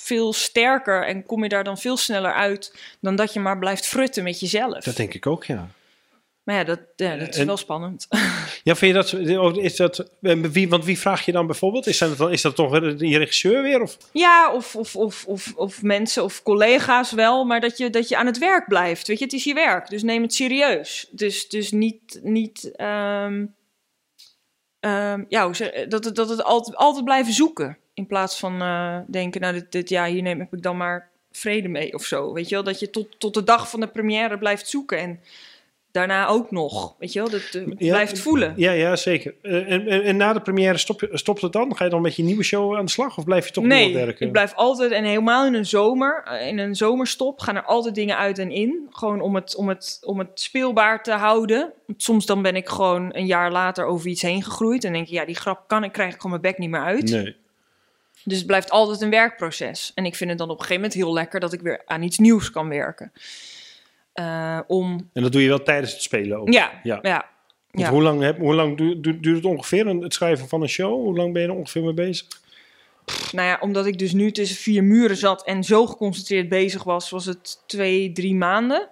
veel 0.03 0.33
sterker 0.33 1.05
en 1.07 1.25
kom 1.25 1.43
je 1.43 1.49
daar 1.49 1.63
dan 1.63 1.77
veel 1.77 1.97
sneller 1.97 2.33
uit 2.33 2.75
dan 3.01 3.15
dat 3.15 3.33
je 3.33 3.39
maar 3.39 3.59
blijft 3.59 3.87
frutten 3.87 4.23
met 4.23 4.39
jezelf. 4.39 4.83
Dat 4.83 4.95
denk 4.95 5.13
ik 5.13 5.27
ook, 5.27 5.45
ja. 5.45 5.69
Maar 6.43 6.55
ja, 6.55 6.63
dat, 6.63 6.79
ja, 6.95 7.15
dat 7.15 7.27
is 7.29 7.37
En- 7.37 7.45
wel 7.45 7.57
spannend. 7.57 8.07
Ja, 8.63 8.75
vind 8.75 8.95
je 8.95 9.19
dat, 9.41 9.57
is 9.57 9.75
dat 9.75 10.09
wie, 10.21 10.69
want 10.69 10.85
wie 10.85 10.99
vraag 10.99 11.25
je 11.25 11.31
dan 11.31 11.45
bijvoorbeeld? 11.45 11.87
Is 11.87 11.97
dat, 11.97 12.31
is 12.31 12.41
dat 12.41 12.55
toch 12.55 12.73
je 12.97 13.17
regisseur 13.17 13.61
weer? 13.61 13.81
Of? 13.81 13.97
Ja, 14.11 14.53
of, 14.53 14.75
of, 14.75 14.95
of, 14.95 15.25
of, 15.27 15.53
of 15.55 15.81
mensen 15.81 16.23
of 16.23 16.43
collega's 16.43 17.11
wel, 17.11 17.43
maar 17.45 17.59
dat 17.61 17.77
je, 17.77 17.89
dat 17.89 18.09
je 18.09 18.17
aan 18.17 18.25
het 18.25 18.37
werk 18.37 18.67
blijft. 18.67 19.07
Weet 19.07 19.17
je, 19.19 19.23
het 19.23 19.33
is 19.33 19.43
je 19.43 19.53
werk, 19.53 19.89
dus 19.89 20.03
neem 20.03 20.21
het 20.21 20.33
serieus. 20.33 21.07
Dus, 21.11 21.49
dus 21.49 21.71
niet, 21.71 22.19
niet 22.23 22.71
ehm, 22.75 23.45
ehm, 24.79 25.23
ja, 25.29 25.45
hoe 25.45 25.55
zeg- 25.55 25.87
dat, 25.87 26.03
het, 26.05 26.15
dat 26.15 26.29
het 26.29 26.43
altijd, 26.43 26.75
altijd 26.75 27.05
blijven 27.05 27.33
zoeken. 27.33 27.77
In 27.93 28.07
plaats 28.07 28.39
van 28.39 28.61
eh, 28.61 28.97
denken, 29.07 29.41
nou, 29.41 29.53
dit, 29.53 29.71
dit 29.71 29.89
jaar 29.89 30.07
hier 30.07 30.21
neem 30.21 30.39
heb 30.39 30.53
ik 30.53 30.61
dan 30.61 30.77
maar 30.77 31.09
vrede 31.31 31.67
mee 31.67 31.93
of 31.93 32.03
zo. 32.05 32.33
Weet 32.33 32.49
je 32.49 32.55
wel, 32.55 32.63
dat 32.63 32.79
je 32.79 32.89
tot, 32.89 33.19
tot 33.19 33.33
de 33.33 33.43
dag 33.43 33.69
van 33.69 33.79
de 33.79 33.87
première 33.87 34.37
blijft 34.37 34.67
zoeken 34.69 34.97
en 34.97 35.19
daarna 35.93 36.27
ook 36.27 36.51
nog. 36.51 36.95
Weet 36.99 37.13
je 37.13 37.19
wel, 37.19 37.29
dat 37.29 37.41
eh, 37.53 37.61
Ja, 37.77 37.89
blijft 37.89 38.19
voelen. 38.19 38.53
Ja, 38.55 38.71
ja 38.71 38.95
zeker. 38.95 39.33
Eh, 39.41 39.71
en, 39.71 39.87
en, 39.87 40.03
en 40.03 40.17
na 40.17 40.33
de 40.33 40.41
première 40.41 40.77
stop, 40.77 41.01
je- 41.01 41.09
stopt 41.11 41.41
het 41.41 41.51
dan? 41.51 41.75
Ga 41.75 41.83
je 41.83 41.89
dan 41.89 42.01
met 42.01 42.15
je 42.15 42.23
nieuwe 42.23 42.43
show 42.43 42.75
aan 42.75 42.85
de 42.85 42.91
slag 42.91 43.17
of 43.17 43.23
blijf 43.23 43.45
je 43.47 43.51
toch 43.53 43.63
nee, 43.63 43.91
doorwerken? 43.93 44.25
ik 44.25 44.31
blijf 44.31 44.53
altijd, 44.55 44.91
en 44.91 45.03
helemaal 45.03 45.45
in 45.45 45.53
een 45.53 45.65
zomer, 45.65 46.23
eh, 46.25 46.47
in 46.47 46.57
een 46.57 46.75
zomerstop, 46.75 47.39
gaan 47.39 47.55
er 47.55 47.63
altijd 47.63 47.95
dingen 47.95 48.17
uit 48.17 48.39
en 48.39 48.51
in. 48.51 48.87
Gewoon 48.91 49.21
om 49.21 49.35
het, 49.35 49.55
om 49.55 49.69
het, 49.69 49.99
om 50.05 50.19
het 50.19 50.29
speelbaar 50.33 51.03
te 51.03 51.11
houden. 51.11 51.71
Soms 51.97 52.25
dan 52.25 52.41
ben 52.41 52.55
ik 52.55 52.69
gewoon 52.69 53.09
een 53.15 53.25
jaar 53.25 53.51
later 53.51 53.85
over 53.85 54.07
iets 54.07 54.21
heen 54.21 54.43
gegroeid. 54.43 54.83
En 54.83 54.93
denk 54.93 55.05
ik, 55.07 55.13
ja, 55.13 55.25
die 55.25 55.35
grap 55.35 55.63
kan 55.67 55.83
ik, 55.83 55.91
krijg 55.91 56.13
ik 56.13 56.21
gewoon 56.21 56.39
mijn 56.39 56.53
bek 56.53 56.57
niet 56.61 56.69
meer 56.69 56.83
uit. 56.83 57.09
Nee. 57.11 57.35
Dus 58.25 58.37
het 58.37 58.47
blijft 58.47 58.69
altijd 58.69 59.01
een 59.01 59.09
werkproces. 59.09 59.91
En 59.95 60.05
ik 60.05 60.15
vind 60.15 60.29
het 60.29 60.39
dan 60.39 60.49
op 60.49 60.53
een 60.59 60.61
gegeven 60.65 60.81
moment 60.81 60.99
heel 61.01 61.13
lekker 61.13 61.39
dat 61.39 61.53
ik 61.53 61.61
weer 61.61 61.81
aan 61.85 62.01
iets 62.01 62.17
nieuws 62.17 62.51
kan 62.51 62.69
werken. 62.69 63.11
Eh, 64.13 64.59
om, 64.67 65.09
En 65.13 65.21
dat 65.21 65.31
doe 65.31 65.41
je 65.41 65.47
wel 65.47 65.63
tijdens 65.63 65.91
het 65.93 66.01
spelen 66.01 66.39
ook? 66.39 66.49
ja, 66.53 66.71
Ja. 67.71 67.89
hoe 67.89 68.01
lang, 68.01 68.21
heb, 68.21 68.37
hoe 68.37 68.53
lang 68.55 68.77
du- 68.77 68.99
du- 68.99 69.19
duurt 69.19 69.35
het 69.35 69.45
ongeveer, 69.45 69.87
het 69.87 70.13
schrijven 70.13 70.47
van 70.47 70.61
een 70.61 70.69
show? 70.69 70.91
Hoe 71.03 71.15
lang 71.15 71.33
ben 71.33 71.41
je 71.41 71.47
er 71.47 71.53
ongeveer 71.53 71.83
mee 71.83 71.93
bezig? 71.93 72.27
Nou 73.31 73.47
ja, 73.47 73.57
omdat 73.61 73.85
ik 73.85 73.97
dus 73.99 74.13
nu 74.13 74.31
tussen 74.31 74.57
vier 74.57 74.83
muren 74.83 75.17
zat 75.17 75.45
en 75.45 75.63
zo 75.63 75.85
geconcentreerd 75.85 76.49
bezig 76.49 76.83
was, 76.83 77.09
was 77.09 77.25
het 77.25 77.63
twee, 77.67 78.11
drie 78.11 78.35
maanden. 78.35 78.89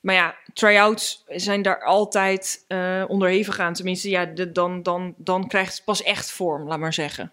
Maar 0.00 0.14
ja, 0.14 0.34
try-outs 0.54 1.24
zijn 1.28 1.62
daar 1.62 1.82
altijd 1.84 2.64
eh, 2.68 3.04
onderhevig 3.08 3.58
aan. 3.58 3.72
Tenminste, 3.72 4.10
ja, 4.10 4.24
de- 4.26 4.52
dan, 4.52 4.82
dan, 4.82 5.14
dan 5.16 5.48
krijgt 5.48 5.74
het 5.74 5.84
pas 5.84 6.02
echt 6.02 6.30
vorm, 6.30 6.68
laat 6.68 6.78
maar 6.78 6.94
zeggen. 6.94 7.32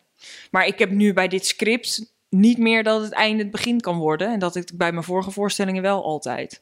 Maar 0.52 0.66
ik 0.68 0.80
heb 0.80 0.90
nu 0.90 1.14
bij 1.14 1.28
dit 1.28 1.46
script 1.46 2.14
niet 2.30 2.58
meer 2.58 2.84
dat 2.84 3.02
het 3.02 3.12
einde 3.14 3.42
het 3.44 3.52
begin 3.52 3.80
kan 3.82 3.98
worden. 3.98 4.32
En 4.34 4.40
dat 4.40 4.56
ik 4.56 4.70
bij 4.74 4.92
mijn 4.92 5.04
vorige 5.04 5.32
voorstellingen 5.32 5.82
wel 5.82 6.04
altijd. 6.04 6.62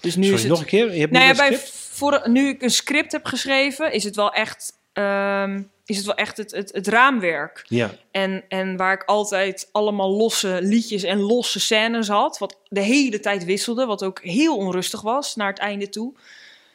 Dus 0.00 0.16
nu 0.16 0.22
Sorry, 0.22 0.36
is 0.36 0.42
het... 0.42 0.50
nog 0.50 0.60
een 0.60 0.66
keer? 0.66 0.92
Je 0.92 1.00
hebt 1.00 1.12
Nou 1.12 1.24
nu 1.24 1.30
ja, 1.30 1.48
bij 1.48 1.58
voor, 1.96 2.22
nu 2.24 2.48
ik 2.48 2.62
een 2.62 2.70
script 2.70 3.12
heb 3.12 3.24
geschreven, 3.24 3.92
is 3.92 4.04
het 4.04 4.16
wel 4.16 4.32
echt, 4.32 4.72
ehm, 4.92 5.62
is 5.84 5.96
het, 5.96 6.06
wel 6.06 6.14
echt 6.14 6.36
het, 6.36 6.50
het, 6.50 6.72
het 6.72 6.86
raamwerk. 6.86 7.64
Ja. 7.68 7.90
En, 8.10 8.44
en 8.48 8.76
waar 8.76 8.92
ik 8.92 9.04
altijd 9.04 9.68
allemaal 9.72 10.10
losse 10.10 10.58
liedjes 10.62 11.02
en 11.02 11.18
losse 11.18 11.60
scènes 11.60 12.08
had, 12.08 12.38
wat 12.38 12.60
de 12.68 12.80
hele 12.80 13.20
tijd 13.20 13.44
wisselde, 13.44 13.86
wat 13.86 14.04
ook 14.04 14.20
heel 14.22 14.56
onrustig 14.56 15.00
was 15.00 15.36
naar 15.36 15.48
het 15.48 15.58
einde 15.58 15.88
toe, 15.88 16.14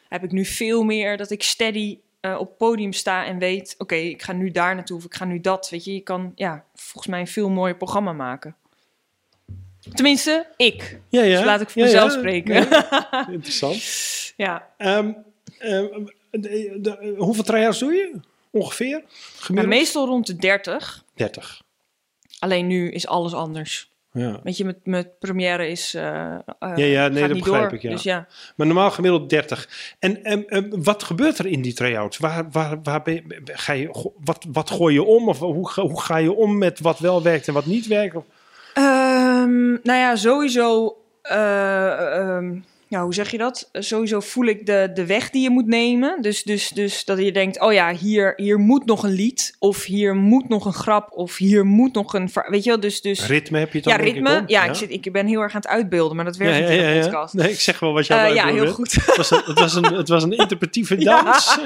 heb 0.09 0.23
ik 0.23 0.31
nu 0.31 0.45
veel 0.45 0.83
meer 0.83 1.17
dat 1.17 1.31
ik 1.31 1.43
steady 1.43 1.97
eh, 2.21 2.39
op 2.39 2.57
podium 2.57 2.93
sta 2.93 3.25
en 3.25 3.37
weet, 3.37 3.75
oké, 3.77 3.95
ik 3.95 4.21
ga 4.21 4.33
nu 4.33 4.51
daar 4.51 4.75
naartoe 4.75 4.97
of 4.97 5.05
ik 5.05 5.15
ga 5.15 5.25
nu 5.25 5.39
dat. 5.39 5.69
Weet 5.69 5.83
je, 5.85 5.93
je 5.93 6.01
kan 6.01 6.31
ja, 6.35 6.65
volgens 6.75 7.07
mij 7.07 7.19
een 7.19 7.27
veel 7.27 7.49
mooier 7.49 7.77
programma 7.77 8.13
maken. 8.13 8.55
Tenminste, 9.93 10.45
ik. 10.57 10.99
Ja, 11.09 11.21
ja. 11.23 11.35
Dus 11.37 11.45
laat 11.45 11.61
ik 11.61 11.69
voor 11.69 11.81
mezelf 11.81 12.11
spreken. 12.11 12.55
Interessant. 13.31 13.83
ja. 14.37 14.67
Ehm, 14.77 15.11
ehm, 15.59 15.87
de- 16.31 16.77
de- 16.81 17.13
hoeveel 17.17 17.43
try-outs 17.43 17.79
doe 17.79 17.93
je? 17.93 18.11
Ongeveer? 18.51 19.03
Gemiddeld? 19.39 19.73
meestal 19.75 20.05
rond 20.05 20.27
de 20.27 20.35
30. 20.35 21.03
30. 21.13 21.61
Alleen 22.39 22.67
nu 22.67 22.91
is 22.91 23.07
alles 23.07 23.33
anders. 23.33 23.89
Ja. 24.13 24.39
Weet 24.43 24.57
je, 24.57 24.65
met, 24.65 24.77
met 24.83 25.19
première 25.19 25.67
is. 25.67 25.93
eh 25.93 26.33
eh, 26.35 26.39
Ja, 26.59 26.75
ja, 26.75 27.07
nee, 27.07 27.27
dat 27.27 27.37
begrijp 27.37 27.63
door. 27.63 27.73
ik, 27.73 27.81
ja. 27.81 27.89
Dus 27.89 28.03
ja. 28.03 28.27
Maar 28.55 28.67
normaal 28.67 28.91
gemiddeld 28.91 29.29
30. 29.29 29.95
En, 29.99 30.23
en, 30.23 30.47
en 30.47 30.83
wat 30.83 31.03
gebeurt 31.03 31.37
er 31.37 31.45
in 31.45 31.61
die 31.61 31.73
try-outs? 31.73 32.17
Waar, 32.17 32.49
waar, 32.51 32.81
waar 32.83 33.01
ben 33.01 33.13
je, 33.13 33.23
ga 33.45 33.73
je, 33.73 34.11
wat, 34.23 34.45
wat 34.51 34.69
gooi 34.71 34.93
je 34.93 35.03
om? 35.03 35.29
Of 35.29 35.39
hoe, 35.39 35.69
ga- 35.69 35.81
hoe 35.81 36.01
ga 36.01 36.17
je 36.17 36.31
om 36.33 36.57
met 36.57 36.79
wat 36.79 36.99
wel 36.99 37.21
werkt 37.23 37.47
en 37.47 37.53
wat 37.53 37.65
niet 37.65 37.87
werkt? 37.87 38.15
Of, 38.15 38.23
Ehm, 39.41 39.69
nou 39.71 39.99
ja, 39.99 40.15
sowieso. 40.15 40.95
eh, 41.21 42.17
ehm, 42.17 42.55
ja, 42.87 43.03
hoe 43.03 43.13
zeg 43.13 43.31
je 43.31 43.37
dat? 43.37 43.69
Sowieso 43.73 44.19
voel 44.19 44.45
ik 44.45 44.65
de, 44.65 44.89
de 44.93 45.05
weg 45.05 45.29
die 45.29 45.41
je 45.41 45.49
moet 45.49 45.67
nemen. 45.67 46.21
Dus, 46.21 46.43
dus, 46.43 46.69
dus 46.69 47.05
dat 47.05 47.19
je 47.19 47.31
denkt: 47.31 47.59
oh 47.61 47.73
ja, 47.73 47.93
hier, 47.93 48.33
hier 48.35 48.57
moet 48.59 48.85
nog 48.85 49.03
een 49.03 49.11
lied. 49.11 49.55
Of 49.59 49.83
hier 49.83 50.15
moet 50.15 50.49
nog 50.49 50.65
een 50.65 50.73
grap. 50.73 51.11
Of 51.11 51.37
hier 51.37 51.65
moet 51.65 51.93
nog 51.93 52.13
een. 52.13 52.29
Weet 52.47 52.63
je 52.63 52.69
wel? 52.69 52.79
Dus. 52.79 53.01
dus 53.01 53.27
ritme 53.27 53.59
heb 53.59 53.73
je 53.73 53.81
dan 53.81 53.93
ja, 53.93 53.99
ritme. 53.99 54.43
Ja, 54.47 54.63
Ik, 54.63 54.75
zit, 54.75 54.91
ik 54.91 55.11
ben 55.11 55.27
heel 55.27 55.41
erg 55.41 55.53
aan 55.53 55.61
het 55.61 55.69
uitbeelden, 55.69 56.15
maar 56.15 56.25
dat 56.25 56.37
werkt 56.37 56.57
ja, 56.57 56.61
niet 56.61 56.69
in 56.69 56.75
ja, 56.83 56.87
de 56.89 56.95
ja. 56.95 57.01
podcast. 57.03 57.33
Nee, 57.33 57.51
ik 57.51 57.59
zeg 57.59 57.79
wel 57.79 57.93
wat 57.93 58.07
Eh, 58.07 58.23
het 58.23 58.33
ja, 58.33 58.47
heel 58.47 58.67
goed. 58.73 58.93
Het 58.93 59.17
was, 59.17 59.31
een, 59.31 59.41
het, 59.45 59.59
was 59.59 59.75
een, 59.75 59.83
het 59.83 60.07
was 60.09 60.23
een 60.23 60.37
interpretieve 60.37 60.95
dans. 61.03 61.59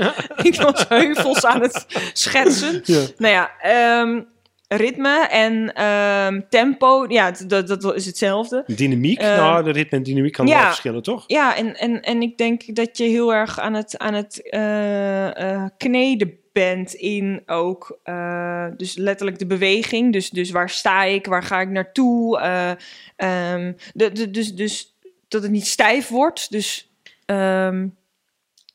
ik 0.44 0.56
was 0.56 0.86
heuvels 0.88 1.46
aan 1.46 1.62
het 1.62 1.86
schetsen. 2.14 2.82
Nou 3.18 3.34
ja, 3.34 3.52
ehm, 3.62 4.22
ritme 4.68 5.28
en 5.28 5.74
ehm, 5.74 6.42
tempo, 6.50 7.06
ja, 7.08 7.32
dat, 7.48 7.68
dat 7.68 7.96
is 7.96 8.06
hetzelfde. 8.06 8.64
Dynamiek, 8.68 9.20
Eh, 9.20 9.36
nou, 9.38 9.64
de 9.64 9.72
ritme 9.72 9.98
en 9.98 10.04
dynamiek 10.04 10.34
kan 10.34 10.48
ja. 10.48 10.58
wel 10.58 10.66
verschillen, 10.66 11.04
toch? 11.04 11.24
Ja, 11.28 11.56
en, 11.56 11.78
en, 11.78 12.02
en 12.02 12.22
ik 12.22 12.38
denk 12.38 12.76
dat 12.76 12.98
je 12.98 13.04
heel 13.04 13.34
erg 13.34 13.60
aan 13.60 13.74
het, 13.74 13.98
aan 13.98 14.14
het 14.14 14.50
eh, 14.50 15.54
eh, 15.54 15.70
kneden 15.78 16.44
bent 16.52 16.94
in 16.94 17.42
ook, 17.46 18.00
eh, 18.04 18.68
dus 18.78 18.96
letterlijk 18.96 19.40
de 19.40 19.46
beweging. 19.46 20.14
Dus, 20.14 20.30
dus 20.30 20.52
waar 20.52 20.70
sta 20.70 21.04
ik, 21.04 21.26
waar 21.26 21.44
ga 21.44 21.62
ik 21.62 21.70
naartoe? 21.70 22.40
eh, 22.40 22.72
ehm, 23.16 23.74
de, 23.94 24.12
de, 24.12 24.32
dus, 24.32 24.56
dus 24.56 24.96
dat 25.28 25.42
het 25.44 25.52
niet 25.52 25.68
stijf 25.68 26.08
wordt. 26.08 26.52
Dus 26.52 26.92
ehm, 27.26 27.88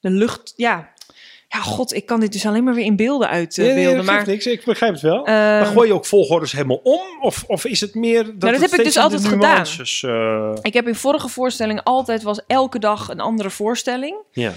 de 0.01 0.11
lucht, 0.11 0.53
ja. 0.57 0.93
Ja, 1.53 1.61
god, 1.61 1.95
ik 1.95 2.07
kan 2.07 2.21
dit 2.21 2.33
dus 2.33 2.47
alleen 2.47 2.65
maar 2.65 2.75
weer 2.75 2.85
in 2.85 2.97
beelden 2.97 3.29
uitbeelden. 3.29 3.75
Nee, 3.75 3.85
nee, 3.87 3.95
dat 3.97 4.05
maar 4.05 4.15
geeft 4.15 4.27
niks, 4.27 4.47
ik 4.47 4.65
begrijp 4.65 4.93
het 4.93 5.03
wel. 5.03 5.25
Ehm, 5.27 5.35
maar 5.37 5.67
gooi 5.67 5.89
je 5.89 5.95
ook 5.95 6.07
volgordes 6.07 6.53
helemaal 6.53 6.81
om? 6.83 7.01
Of, 7.21 7.45
of 7.47 7.65
is 7.65 7.81
het 7.81 7.95
meer 7.95 8.25
dat, 8.25 8.41
dat 8.41 8.51
het 8.51 8.61
heb 8.61 8.73
ik 8.81 8.85
dus 8.85 8.97
altijd 8.97 9.25
gedaan. 9.25 9.67
eh, 10.03 10.53
Ik 10.63 10.75
heb 10.75 10.87
in 10.89 10.95
vorige 10.95 11.29
voorstellingen 11.29 11.83
altijd 11.83 12.23
was 12.23 12.41
elke 12.47 12.79
dag 12.79 13.09
een 13.09 13.21
andere 13.21 13.51
voorstelling. 13.51 14.17
ja. 14.31 14.53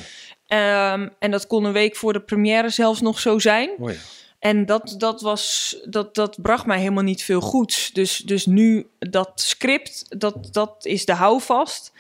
Ehm, 0.48 1.08
en 1.20 1.32
dat 1.32 1.48
kon 1.48 1.64
een 1.64 1.72
week 1.72 1.96
voor 1.96 2.14
de 2.14 2.20
première 2.22 2.70
zelfs 2.70 3.02
nog 3.02 3.20
zo 3.20 3.40
zijn. 3.40 3.70
Oh 3.80 3.90
ja. 3.92 3.98
En 4.40 4.66
dat, 4.66 4.96
dat, 4.98 5.22
was, 5.22 5.76
dat, 5.86 6.16
dat 6.16 6.42
bracht 6.42 6.66
mij 6.66 6.80
helemaal 6.80 7.04
niet 7.04 7.24
veel 7.24 7.42
goeds. 7.42 7.92
Dus, 7.94 8.18
dus 8.18 8.46
nu 8.46 8.88
dat 9.00 9.32
script, 9.36 10.06
dat, 10.18 10.50
dat 10.52 10.76
is 10.86 11.06
de 11.06 11.14
houvast. 11.14 11.92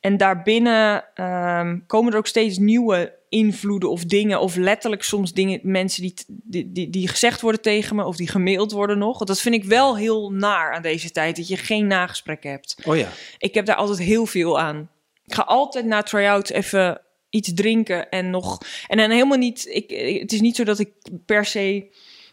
En 0.00 0.16
daarbinnen 0.16 1.04
ehm, 1.14 1.78
komen 1.86 2.12
er 2.12 2.18
ook 2.18 2.26
steeds 2.26 2.58
nieuwe 2.58 3.18
invloeden 3.30 3.90
of 3.90 4.04
dingen. 4.04 4.40
Of 4.40 4.56
letterlijk 4.56 5.02
soms 5.02 5.32
dingen, 5.32 5.60
mensen 5.62 6.02
die, 6.02 6.14
die, 6.26 6.72
die, 6.72 6.90
die 6.90 7.08
gezegd 7.08 7.40
worden 7.40 7.60
tegen 7.60 7.96
me 7.96 8.04
of 8.04 8.16
die 8.16 8.28
gemaild 8.28 8.72
worden 8.72 8.98
nog. 8.98 9.16
Want 9.16 9.28
dat 9.30 9.40
vind 9.40 9.54
ik 9.54 9.64
wel 9.64 9.96
heel 9.96 10.30
naar 10.32 10.74
aan 10.74 10.82
deze 10.82 11.10
tijd, 11.10 11.36
dat 11.36 11.48
je 11.48 11.56
geen 11.56 11.86
nagesprek 11.86 12.42
hebt. 12.42 12.76
Oh 12.84 12.96
ja. 12.96 13.08
Ik 13.38 13.54
heb 13.54 13.66
daar 13.66 13.76
altijd 13.76 13.98
heel 13.98 14.26
veel 14.26 14.60
aan. 14.60 14.90
Ik 15.26 15.34
ga 15.34 15.42
altijd 15.42 15.84
na 15.84 16.02
try-outs 16.02 16.50
even 16.50 17.00
iets 17.30 17.54
drinken 17.54 18.08
en 18.08 18.30
nog. 18.30 18.58
En 18.86 18.96
dan 18.96 19.10
helemaal 19.10 19.38
niet. 19.38 19.66
Ik, 19.68 19.90
het 20.20 20.32
is 20.32 20.40
niet 20.40 20.56
zo 20.56 20.64
dat 20.64 20.78
ik 20.78 20.90
per 21.26 21.44
se 21.44 21.90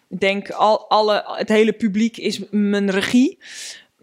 denk: 0.07 0.49
al, 0.49 0.89
alle, 0.89 1.23
het 1.25 1.49
hele 1.49 1.73
publiek 1.73 2.17
is 2.17 2.39
mijn 2.49 2.91
regie. 2.91 3.37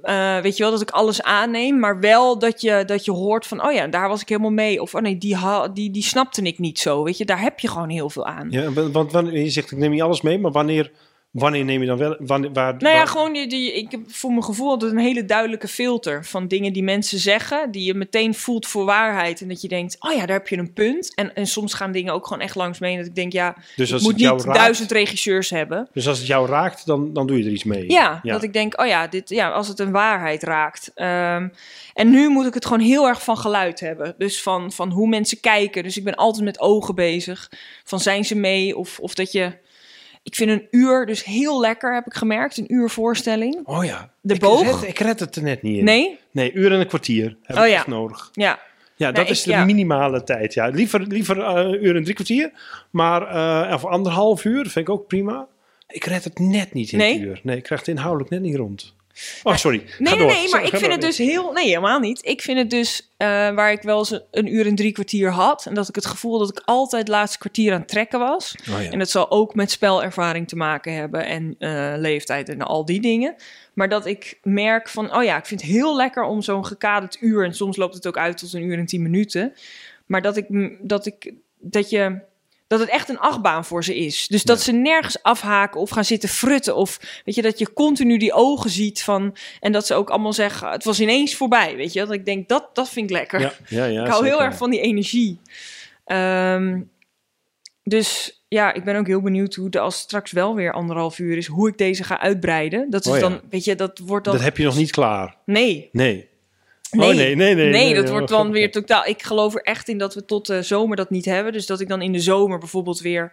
Eh, 0.04 0.38
weet 0.38 0.56
je 0.56 0.62
wel, 0.62 0.72
dat 0.72 0.80
ik 0.80 0.90
alles 0.90 1.22
aanneem, 1.22 1.78
maar 1.78 2.00
wel 2.00 2.38
dat 2.38 2.60
je, 2.60 2.82
dat 2.86 3.04
je 3.04 3.10
hoort 3.10 3.46
van, 3.46 3.66
oh 3.66 3.72
ja, 3.72 3.86
daar 3.86 4.08
was 4.08 4.20
ik 4.20 4.28
helemaal 4.28 4.50
mee. 4.50 4.82
Of, 4.82 4.94
oh 4.94 5.00
nee, 5.00 5.18
die, 5.18 5.36
die, 5.72 5.90
die 5.90 6.02
snapte 6.02 6.42
ik 6.42 6.58
niet 6.58 6.78
zo. 6.78 7.02
Weet 7.02 7.18
je, 7.18 7.24
daar 7.24 7.40
heb 7.40 7.60
je 7.60 7.68
gewoon 7.68 7.88
heel 7.88 8.10
veel 8.10 8.26
aan. 8.26 8.50
ja 8.50 8.72
want, 8.72 9.12
je 9.32 9.50
zegt 9.50 9.70
ik 9.70 9.78
neem 9.78 9.90
niet 9.90 10.02
alles 10.02 10.20
mee, 10.20 10.38
maar 10.38 10.52
wanneer, 10.52 10.90
wanneer 11.34 11.64
neem 11.64 11.80
je 11.80 11.86
dan 11.86 11.98
wel... 11.98 12.16
Wanneer, 12.18 12.52
waar, 12.52 12.74
Nou 12.78 12.92
ja, 12.92 12.98
waar- 12.98 13.06
gewoon 13.06 13.32
die, 13.32 13.46
die, 13.46 13.72
ik 13.72 13.90
heb 13.90 14.00
voor 14.06 14.30
mijn 14.30 14.44
gevoel 14.44 14.68
altijd 14.70 14.92
een 14.92 14.98
hele 14.98 15.24
duidelijke 15.24 15.68
filter 15.68 16.24
van 16.24 16.48
dingen 16.48 16.72
die 16.72 16.82
mensen 16.82 17.18
zeggen, 17.18 17.70
die 17.70 17.84
je 17.84 17.94
meteen 17.94 18.34
voelt 18.34 18.66
voor 18.66 18.84
waarheid. 18.84 19.40
En 19.40 19.48
dat 19.48 19.60
je 19.60 19.68
denkt, 19.68 19.96
oh 20.00 20.12
ja, 20.12 20.26
daar 20.26 20.36
heb 20.36 20.48
je 20.48 20.56
een 20.56 20.72
punt. 20.72 21.14
En, 21.14 21.34
en 21.34 21.46
soms 21.46 21.74
gaan 21.74 21.92
dingen 21.92 22.12
ook 22.12 22.26
gewoon 22.26 22.42
echt 22.42 22.54
langs 22.54 22.78
me 22.78 22.86
heen. 22.86 22.96
Dat 22.96 23.06
ik 23.06 23.14
denk, 23.14 23.32
ja, 23.32 23.56
dus 23.76 23.88
ik 23.88 23.94
als 23.94 24.02
moet 24.02 24.12
het 24.12 24.20
jou 24.20 24.36
niet 24.36 24.44
raakt, 24.44 24.58
duizend 24.58 24.92
regisseurs 24.92 25.50
hebben. 25.50 25.88
Dus 25.92 26.08
als 26.08 26.18
het 26.18 26.26
jou 26.26 26.48
raakt, 26.48 26.86
dan, 26.86 27.12
dan 27.12 27.26
doe 27.26 27.38
je 27.38 27.44
er 27.44 27.50
iets 27.50 27.64
mee. 27.64 27.90
Ja, 27.90 28.20
dat 28.22 28.42
ik 28.42 28.52
denk, 28.52 28.80
oh 28.80 28.86
ja, 28.86 29.06
dit, 29.06 29.28
ja, 29.28 29.50
als 29.50 29.68
het 29.68 29.78
een 29.78 29.92
waarheid 29.92 30.42
raakt. 30.42 30.90
Ehm, 30.94 31.48
en 31.94 32.10
nu 32.10 32.28
moet 32.28 32.46
ik 32.46 32.54
het 32.54 32.64
gewoon 32.64 32.80
heel 32.80 33.08
erg 33.08 33.22
van 33.24 33.38
geluid 33.38 33.80
hebben. 33.80 34.14
Dus 34.18 34.42
van, 34.42 34.72
van 34.72 34.90
hoe 34.90 35.08
mensen 35.08 35.40
kijken. 35.40 35.82
Dus 35.82 35.96
ik 35.96 36.04
ben 36.04 36.14
altijd 36.14 36.44
met 36.44 36.60
ogen 36.60 36.94
bezig. 36.94 37.50
Van 37.84 38.00
zijn 38.00 38.24
ze 38.24 38.36
mee? 38.36 38.76
Of, 38.76 38.98
of 39.00 39.14
dat 39.14 39.32
je... 39.32 39.62
Ik 40.24 40.34
vind 40.34 40.50
een 40.50 40.66
uur 40.70 41.06
dus 41.06 41.24
heel 41.24 41.60
lekker, 41.60 41.94
heb 41.94 42.06
ik 42.06 42.14
gemerkt. 42.14 42.56
Een 42.58 42.72
uur 42.74 42.90
voorstelling. 42.90 43.60
Oh 43.66 43.84
ja. 43.84 44.10
De 44.20 44.34
ik 44.34 44.40
boog? 44.40 44.80
Red, 44.80 44.88
ik 44.90 44.98
red 44.98 45.20
het 45.20 45.36
er 45.36 45.42
net 45.42 45.62
niet 45.62 45.78
in. 45.78 45.84
Nee? 45.84 46.18
Nee, 46.30 46.52
uur 46.52 46.72
en 46.72 46.80
een 46.80 46.86
kwartier 46.86 47.36
heb 47.42 47.56
Oh 47.56 47.64
ik 47.64 47.70
ja. 47.70 47.76
echt 47.76 47.86
nodig. 47.86 48.28
Ja. 48.32 48.58
Ja, 48.96 49.06
dat 49.06 49.16
Nou, 49.16 49.28
is 49.28 49.38
ik- 49.38 49.44
de 49.44 49.50
ja. 49.50 49.64
minimale 49.64 50.24
tijd. 50.24 50.54
Ja. 50.54 50.66
Liever, 50.68 51.00
liever 51.00 51.40
eh, 51.40 51.54
een 51.54 51.84
uur 51.86 51.96
en 51.96 52.02
drie 52.02 52.14
kwartier. 52.14 52.50
Maar 52.90 53.22
eh, 53.66 53.74
of 53.74 53.84
anderhalf 53.84 54.44
uur 54.44 54.62
vind 54.62 54.88
ik 54.88 54.94
ook 54.94 55.06
prima. 55.06 55.46
Ik 55.88 56.04
red 56.04 56.24
het 56.24 56.38
net 56.38 56.72
niet 56.72 56.92
in 56.92 56.98
Nee? 56.98 57.12
het 57.12 57.22
uur. 57.22 57.40
Nee, 57.42 57.56
ik 57.56 57.62
krijg 57.62 57.80
het 57.80 57.88
inhoudelijk 57.88 58.30
net 58.30 58.40
niet 58.40 58.56
rond. 58.56 58.93
Oh, 59.42 59.56
sorry. 59.56 59.76
Nee, 59.78 59.88
nee, 59.98 60.18
door. 60.18 60.26
nee, 60.26 60.48
maar 60.48 60.64
ik 60.64 60.76
vind 60.76 60.92
het 60.92 61.00
dus 61.00 61.18
heel... 61.18 61.52
Nee, 61.52 61.66
helemaal 61.66 61.98
niet. 61.98 62.20
Ik 62.26 62.42
vind 62.42 62.58
het 62.58 62.70
dus 62.70 63.10
eh, 63.16 63.26
waar 63.28 63.72
ik 63.72 63.82
wel 63.82 63.98
eens 63.98 64.10
een- 64.10 64.22
een 64.30 64.54
uur 64.54 64.66
en 64.66 64.74
drie 64.74 64.92
kwartier 64.92 65.30
had... 65.30 65.66
en 65.66 65.74
dat 65.74 65.88
ik 65.88 65.94
het 65.94 66.06
gevoel 66.06 66.38
dat 66.38 66.48
ik 66.48 66.62
altijd 66.64 67.02
het 67.02 67.10
laatste 67.10 67.38
kwartier 67.38 67.72
aan 67.72 67.78
het 67.78 67.88
trekken 67.88 68.18
was... 68.18 68.54
Oh, 68.70 68.82
ja. 68.82 68.90
En 68.90 68.98
dat 68.98 69.10
zal 69.10 69.30
ook 69.30 69.54
met 69.54 69.70
spelervaring 69.70 70.48
te 70.48 70.56
maken 70.56 70.94
hebben 70.94 71.26
en 71.26 71.54
eh, 71.58 71.92
leeftijd 71.96 72.48
en 72.48 72.62
al 72.62 72.84
die 72.84 73.00
dingen. 73.00 73.34
Maar 73.72 73.88
dat 73.88 74.06
ik 74.06 74.38
merk 74.42 74.88
van, 74.88 75.16
oh 75.16 75.24
ja, 75.24 75.36
ik 75.38 75.46
vind 75.46 75.60
het 75.60 75.70
heel 75.70 75.96
lekker 75.96 76.22
om 76.22 76.42
zo'n 76.42 76.66
gekaderd 76.66 77.16
uur... 77.20 77.44
en 77.44 77.54
soms 77.54 77.76
loopt 77.76 77.94
het 77.94 78.06
ook 78.06 78.18
uit 78.18 78.38
tot 78.38 78.52
een 78.52 78.62
uur 78.62 78.78
en 78.78 78.86
tien 78.86 79.02
minuten. 79.02 79.54
Maar 80.06 80.22
dat 80.22 80.36
ik, 80.36 80.46
dat 80.80 81.06
ik, 81.06 81.32
dat 81.58 81.90
je... 81.90 82.18
Dat 82.78 82.86
het 82.86 82.94
echt 82.96 83.08
een 83.08 83.18
achtbaan 83.18 83.64
voor 83.64 83.84
ze 83.84 83.96
is. 83.96 84.26
Dus 84.28 84.42
dat 84.42 84.58
Ja. 84.58 84.64
ze 84.64 84.72
nergens 84.72 85.22
afhaken 85.22 85.80
of 85.80 85.90
gaan 85.90 86.04
zitten 86.04 86.28
frutten. 86.28 86.76
Of 86.76 87.20
weet 87.24 87.34
je, 87.34 87.42
dat 87.42 87.58
je 87.58 87.72
continu 87.72 88.18
die 88.18 88.32
ogen 88.32 88.70
ziet 88.70 89.02
van. 89.02 89.36
En 89.60 89.72
dat 89.72 89.86
ze 89.86 89.94
ook 89.94 90.10
allemaal 90.10 90.32
zeggen: 90.32 90.70
het 90.70 90.84
was 90.84 91.00
ineens 91.00 91.34
voorbij. 91.36 91.76
Weet 91.76 91.92
je, 91.92 92.00
dat 92.00 92.12
ik 92.12 92.24
denk 92.24 92.48
dat, 92.48 92.70
dat 92.72 92.88
vind 92.88 93.10
ik 93.10 93.16
lekker 93.16 93.40
Ja, 93.40 93.52
ja, 93.68 93.84
ja, 93.84 94.02
ik 94.04 94.10
hou 94.10 94.26
heel 94.26 94.42
erg 94.42 94.56
van 94.56 94.70
die 94.70 94.80
energie. 94.80 95.40
Ehm, 96.04 96.80
dus 97.82 98.40
ja, 98.48 98.72
ik 98.72 98.84
ben 98.84 98.96
ook 98.96 99.06
heel 99.06 99.20
benieuwd 99.20 99.54
hoe 99.54 99.64
het 99.66 99.76
als 99.76 99.98
straks 99.98 100.32
wel 100.32 100.54
weer 100.54 100.72
anderhalf 100.72 101.18
uur 101.18 101.36
is, 101.36 101.46
hoe 101.46 101.68
ik 101.68 101.78
deze 101.78 102.04
ga 102.04 102.20
uitbreiden. 102.20 102.90
Dat 102.90 103.04
is 103.04 103.10
Oh 103.12 103.18
ja. 103.18 103.22
dan, 103.28 103.40
weet 103.50 103.64
je, 103.64 103.74
dat 103.74 103.98
wordt 103.98 104.24
dan. 104.24 104.34
Dat 104.34 104.44
heb 104.44 104.56
je 104.56 104.64
nog 104.64 104.76
niet 104.76 104.90
klaar. 104.90 105.36
Nee. 105.44 105.88
Nee. 105.92 106.28
Nee. 106.94 107.08
Oh, 107.10 107.14
nee, 107.14 107.34
nee, 107.34 107.54
nee. 107.54 107.70
Nee, 107.70 107.94
dat 107.94 108.04
oh, 108.04 108.10
wordt 108.10 108.28
dan 108.28 108.38
grappig. 108.38 108.58
weer 108.60 108.70
totaal. 108.70 109.04
Ik 109.06 109.22
geloof 109.22 109.54
er 109.54 109.62
echt 109.62 109.88
in 109.88 109.98
dat 109.98 110.14
we 110.14 110.24
tot 110.24 110.46
de 110.46 110.62
zomer 110.62 110.96
dat 110.96 111.10
niet 111.10 111.24
hebben. 111.24 111.52
Dus 111.52 111.66
dat 111.66 111.80
ik 111.80 111.88
dan 111.88 112.02
in 112.02 112.12
de 112.12 112.20
zomer 112.20 112.58
bijvoorbeeld 112.58 113.00
weer 113.00 113.32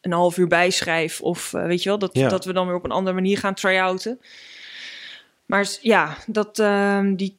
een 0.00 0.12
half 0.12 0.36
uur 0.36 0.46
bijschrijf. 0.46 1.20
Of 1.20 1.54
eh, 1.54 1.66
weet 1.66 1.82
je 1.82 1.88
wel, 1.88 1.98
dat, 1.98 2.10
Ja. 2.12 2.28
dat 2.28 2.44
we 2.44 2.52
dan 2.52 2.66
weer 2.66 2.76
op 2.76 2.84
een 2.84 2.90
andere 2.90 3.14
manier 3.14 3.38
gaan 3.38 3.54
try-outen. 3.54 4.20
Maar 5.46 5.68
ja, 5.80 6.16
dat, 6.26 6.58
ehm, 6.58 7.14
die, 7.14 7.36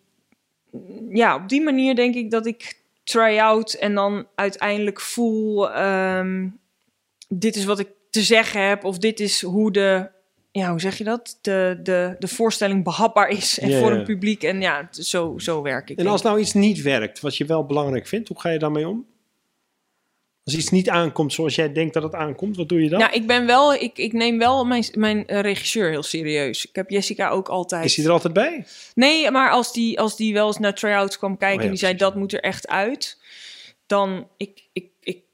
ja, 1.09 1.35
op 1.35 1.49
die 1.49 1.61
manier 1.61 1.95
denk 1.95 2.15
ik 2.15 2.31
dat 2.31 2.45
ik 2.45 2.79
try-out 3.03 3.73
en 3.73 3.95
dan 3.95 4.27
uiteindelijk 4.35 5.01
voel... 5.01 5.71
ehm, 5.71 6.47
dit 7.27 7.55
is 7.55 7.65
wat 7.65 7.79
ik 7.79 7.88
te 8.09 8.21
zeggen 8.21 8.67
heb. 8.67 8.83
Of 8.83 8.97
dit 8.97 9.19
is 9.19 9.41
hoe 9.41 9.71
de... 9.71 10.09
Ja, 10.52 10.69
hoe 10.69 10.80
zeg 10.80 10.98
je 10.98 11.03
dat? 11.03 11.38
De, 11.41 11.80
de, 11.84 12.15
de 12.19 12.28
voorstelling 12.28 12.84
behapbaar 12.84 13.30
is 13.30 13.60
en 13.60 13.69
Ja, 13.69 13.80
voor 13.80 13.91
ja. 13.91 13.98
een 13.98 14.03
publiek. 14.03 14.44
En 14.44 14.61
ja, 14.61 14.88
zo, 14.91 15.34
zo 15.38 15.61
werk 15.61 15.90
ik. 15.90 15.98
En 15.98 16.07
als 16.07 16.22
nou 16.22 16.40
iets 16.40 16.53
niet 16.53 16.82
werkt, 16.82 17.19
wat 17.19 17.38
je 17.38 17.45
wel 17.45 17.65
belangrijk 17.65 18.07
vindt, 18.07 18.28
hoe 18.28 18.40
ga 18.40 18.49
je 18.49 18.60
daarmee 18.60 18.88
om? 18.88 19.06
Als 20.44 20.56
iets 20.56 20.69
niet 20.69 20.90
aankomt 20.90 21.34
zoals 21.34 21.56
jij 21.56 21.72
denkt 21.72 21.94
dat 21.94 22.03
het 22.03 22.15
aankomt, 22.15 22.57
wat 22.57 22.69
doe 22.69 22.84
je 22.84 22.90
dan? 22.90 22.99
Nou, 22.99 23.14
ik 23.14 23.28
ben 23.28 23.45
wel, 23.45 23.73
ik, 23.73 23.98
ik 23.98 24.14
neem 24.14 24.38
wel 24.38 24.65
mijn, 24.65 24.86
mijn 24.94 25.28
eh, 25.28 25.40
regisseur 25.40 25.90
heel 25.90 26.03
serieus. 26.03 26.65
Ik 26.65 26.76
heb 26.76 26.90
Jessica 26.90 27.30
ook 27.30 27.49
altijd. 27.49 27.86
Is 27.86 27.95
hij 27.95 28.06
er 28.06 28.11
altijd 28.11 28.34
bij? 28.34 28.65
Nee, 28.95 29.32
maar 29.32 29.52
als 29.52 29.73
die, 29.73 29.99
als 29.99 30.15
die 30.15 30.34
wel 30.34 30.48
eens 30.48 30.57
naar 30.57 30.76
try-outs 30.76 31.18
kwam 31.18 31.38
kijken 31.38 31.56
Oh 31.56 31.61
ja, 31.61 31.64
en 31.64 31.69
die 31.69 31.80
zei 31.80 31.95
dat 31.95 32.15
moet 32.15 32.34
er 32.34 32.40
echt 32.40 32.68
uit, 32.68 33.18
dan 33.86 34.28
ik, 34.38 34.64
ik, 34.73 34.90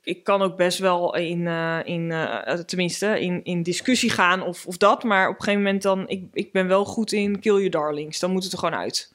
ik, 0.08 0.24
kan 0.24 0.42
ook 0.42 0.56
best 0.56 0.80
wel 0.80 1.16
in, 1.16 1.48
eh, 1.48 1.80
in 1.84 2.12
eh, 2.12 2.54
tenminste, 2.54 3.20
in, 3.20 3.44
in 3.44 3.64
discussie 3.64 4.10
gaan 4.10 4.42
of, 4.42 4.66
of 4.66 4.78
dat. 4.78 5.04
Maar 5.04 5.28
op 5.30 5.36
een 5.36 5.44
gegeven 5.44 5.64
moment 5.64 5.82
dan, 5.82 6.08
ik, 6.08 6.24
ik 6.34 6.52
ben 6.52 6.68
wel 6.68 6.86
goed 6.86 7.12
in 7.12 7.40
kill 7.40 7.54
your 7.54 7.70
darlings. 7.70 8.20
Dan 8.20 8.32
moet 8.32 8.44
het 8.44 8.52
er 8.52 8.60
gewoon 8.60 8.80
uit. 8.80 9.12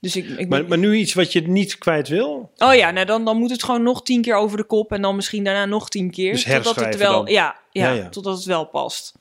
Dus 0.00 0.16
ik, 0.16 0.28
ik 0.28 0.48
Maar, 0.48 0.68
maar 0.68 0.78
nu 0.78 0.94
iets 0.94 1.14
wat 1.14 1.32
je 1.32 1.48
niet 1.48 1.78
kwijt 1.78 2.08
wil? 2.08 2.50
Oh 2.56 2.74
ja, 2.74 2.90
nou 2.90 3.06
dan, 3.06 3.24
dan 3.24 3.36
moet 3.36 3.50
het 3.50 3.64
gewoon 3.64 3.82
nog 3.82 4.02
tien 4.02 4.22
keer 4.22 4.34
over 4.34 4.56
de 4.56 4.64
kop 4.64 4.92
en 4.92 5.02
dan 5.02 5.16
misschien 5.16 5.44
daarna 5.44 5.64
nog 5.64 5.88
tien 5.88 6.10
keer. 6.10 6.32
Dus 6.32 6.44
totdat 6.44 6.76
het 6.76 6.96
wel, 6.96 7.28
ja, 7.28 7.60
ja, 7.70 7.88
Ja, 7.88 7.92
ja. 7.92 8.08
totdat 8.08 8.36
het 8.36 8.44
wel 8.44 8.64
past. 8.64 9.14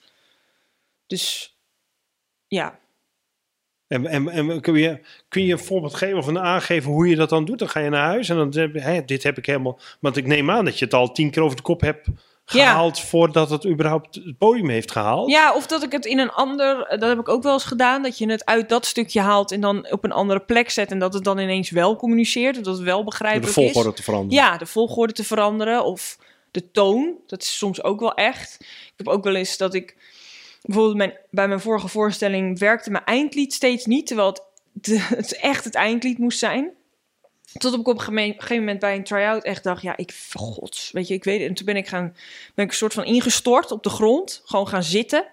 Dus 1.08 1.56
ja. 2.48 2.80
En, 3.94 4.08
en, 4.08 4.30
en 4.30 4.62
kun, 4.62 4.74
je, 4.74 5.00
kun 5.30 5.46
je 5.46 5.52
een 5.52 5.60
voorbeeld 5.60 5.94
geven 5.94 6.18
of 6.18 6.28
een 6.28 6.40
aangeven 6.40 6.92
hoe 6.92 7.08
je 7.10 7.16
dat 7.16 7.30
dan 7.30 7.46
doet? 7.46 7.60
Dan 7.60 7.70
ga 7.70 7.80
je 7.80 7.90
naar 7.90 8.06
huis 8.06 8.30
en 8.30 8.36
dan 8.36 8.54
heb 8.56 8.74
je, 8.74 8.80
hè, 8.82 9.06
dit 9.06 9.24
heb 9.24 9.38
ik 9.38 9.46
helemaal... 9.46 9.80
Want 10.00 10.18
ik 10.18 10.28
neem 10.28 10.52
aan 10.52 10.66
dat 10.66 10.80
je 10.80 10.86
het 10.86 10.94
al 10.94 11.12
tien 11.12 11.30
keer 11.32 11.44
over 11.44 11.56
de 11.56 11.62
kop 11.64 11.82
hebt 11.82 12.08
Ja. 12.46 12.70
gehaald 12.70 13.00
voordat 13.00 13.50
het 13.50 13.66
überhaupt 13.66 14.16
het 14.16 14.38
podium 14.38 14.70
heeft 14.70 14.92
gehaald. 14.92 15.30
ja, 15.30 15.54
of 15.56 15.68
dat 15.68 15.84
ik 15.84 15.92
het 15.92 16.06
in 16.06 16.20
een 16.20 16.32
ander, 16.32 16.86
dat 17.00 17.10
heb 17.10 17.20
ik 17.20 17.30
ook 17.30 17.44
wel 17.44 17.54
eens 17.54 17.64
gedaan, 17.64 18.04
dat 18.04 18.18
je 18.18 18.30
het 18.30 18.46
uit 18.46 18.70
dat 18.70 18.86
stukje 18.86 19.20
haalt 19.22 19.52
en 19.52 19.62
dan 19.62 19.92
op 19.92 20.04
een 20.04 20.12
andere 20.12 20.40
plek 20.40 20.70
zet 20.70 20.92
en 20.92 21.00
dat 21.00 21.14
het 21.14 21.24
dan 21.24 21.38
ineens 21.40 21.70
wel 21.70 21.96
communiceert, 21.96 22.56
dat 22.56 22.66
het 22.66 22.84
wel 22.84 22.96
Door 22.96 23.04
de 23.04 23.10
begrijpelijk 23.10 23.54
volgorde 23.54 23.90
is. 23.90 23.96
te 23.96 24.04
veranderen. 24.04 24.44
Ja, 24.44 24.58
de 24.58 24.66
volgorde 24.66 25.14
te 25.14 25.24
veranderen 25.24 25.86
of 25.86 26.18
de 26.52 26.72
toon. 26.72 27.14
Dat 27.28 27.42
is 27.42 27.58
soms 27.58 27.84
ook 27.84 28.00
wel 28.00 28.14
echt. 28.14 28.58
Ik 28.62 28.94
heb 28.98 29.08
ook 29.08 29.24
wel 29.24 29.36
eens 29.36 29.58
dat 29.58 29.74
ik 29.74 30.03
bijvoorbeeld 30.64 30.98
mijn, 30.98 31.18
bij 31.30 31.48
mijn 31.48 31.60
vorige 31.60 31.88
voorstelling 31.88 32.60
werkte 32.60 32.92
mijn 32.92 33.06
eindlied 33.06 33.54
steeds 33.54 33.86
niet, 33.86 34.08
terwijl 34.08 34.38
het, 34.82 35.38
echt 35.42 35.64
het 35.64 35.76
eindlied 35.76 36.18
moest 36.18 36.40
zijn. 36.40 36.72
Tot 37.58 37.74
op 37.78 37.88
een 37.88 38.00
gegeven 38.00 38.58
moment 38.58 38.80
bij 38.80 38.96
een 38.96 39.04
try-out 39.04 39.44
echt 39.44 39.64
dacht, 39.64 39.82
ja, 39.82 39.98
ik, 39.98 40.14
gods, 40.34 40.92
weet 40.92 41.08
je, 41.08 41.14
ik 41.14 41.24
weet. 41.24 41.48
En 41.48 41.54
toen 41.54 41.66
ben 41.66 41.76
ik 41.76 41.88
gaan, 41.88 42.16
ben 42.56 42.66
ik 42.66 42.72
een 42.72 42.78
soort 42.78 42.94
van 42.94 43.06
ingestort 43.06 43.72
op 43.72 43.84
de 43.84 43.90
grond, 43.90 44.42
gewoon 44.46 44.68
gaan 44.68 44.84
zitten. 44.84 45.28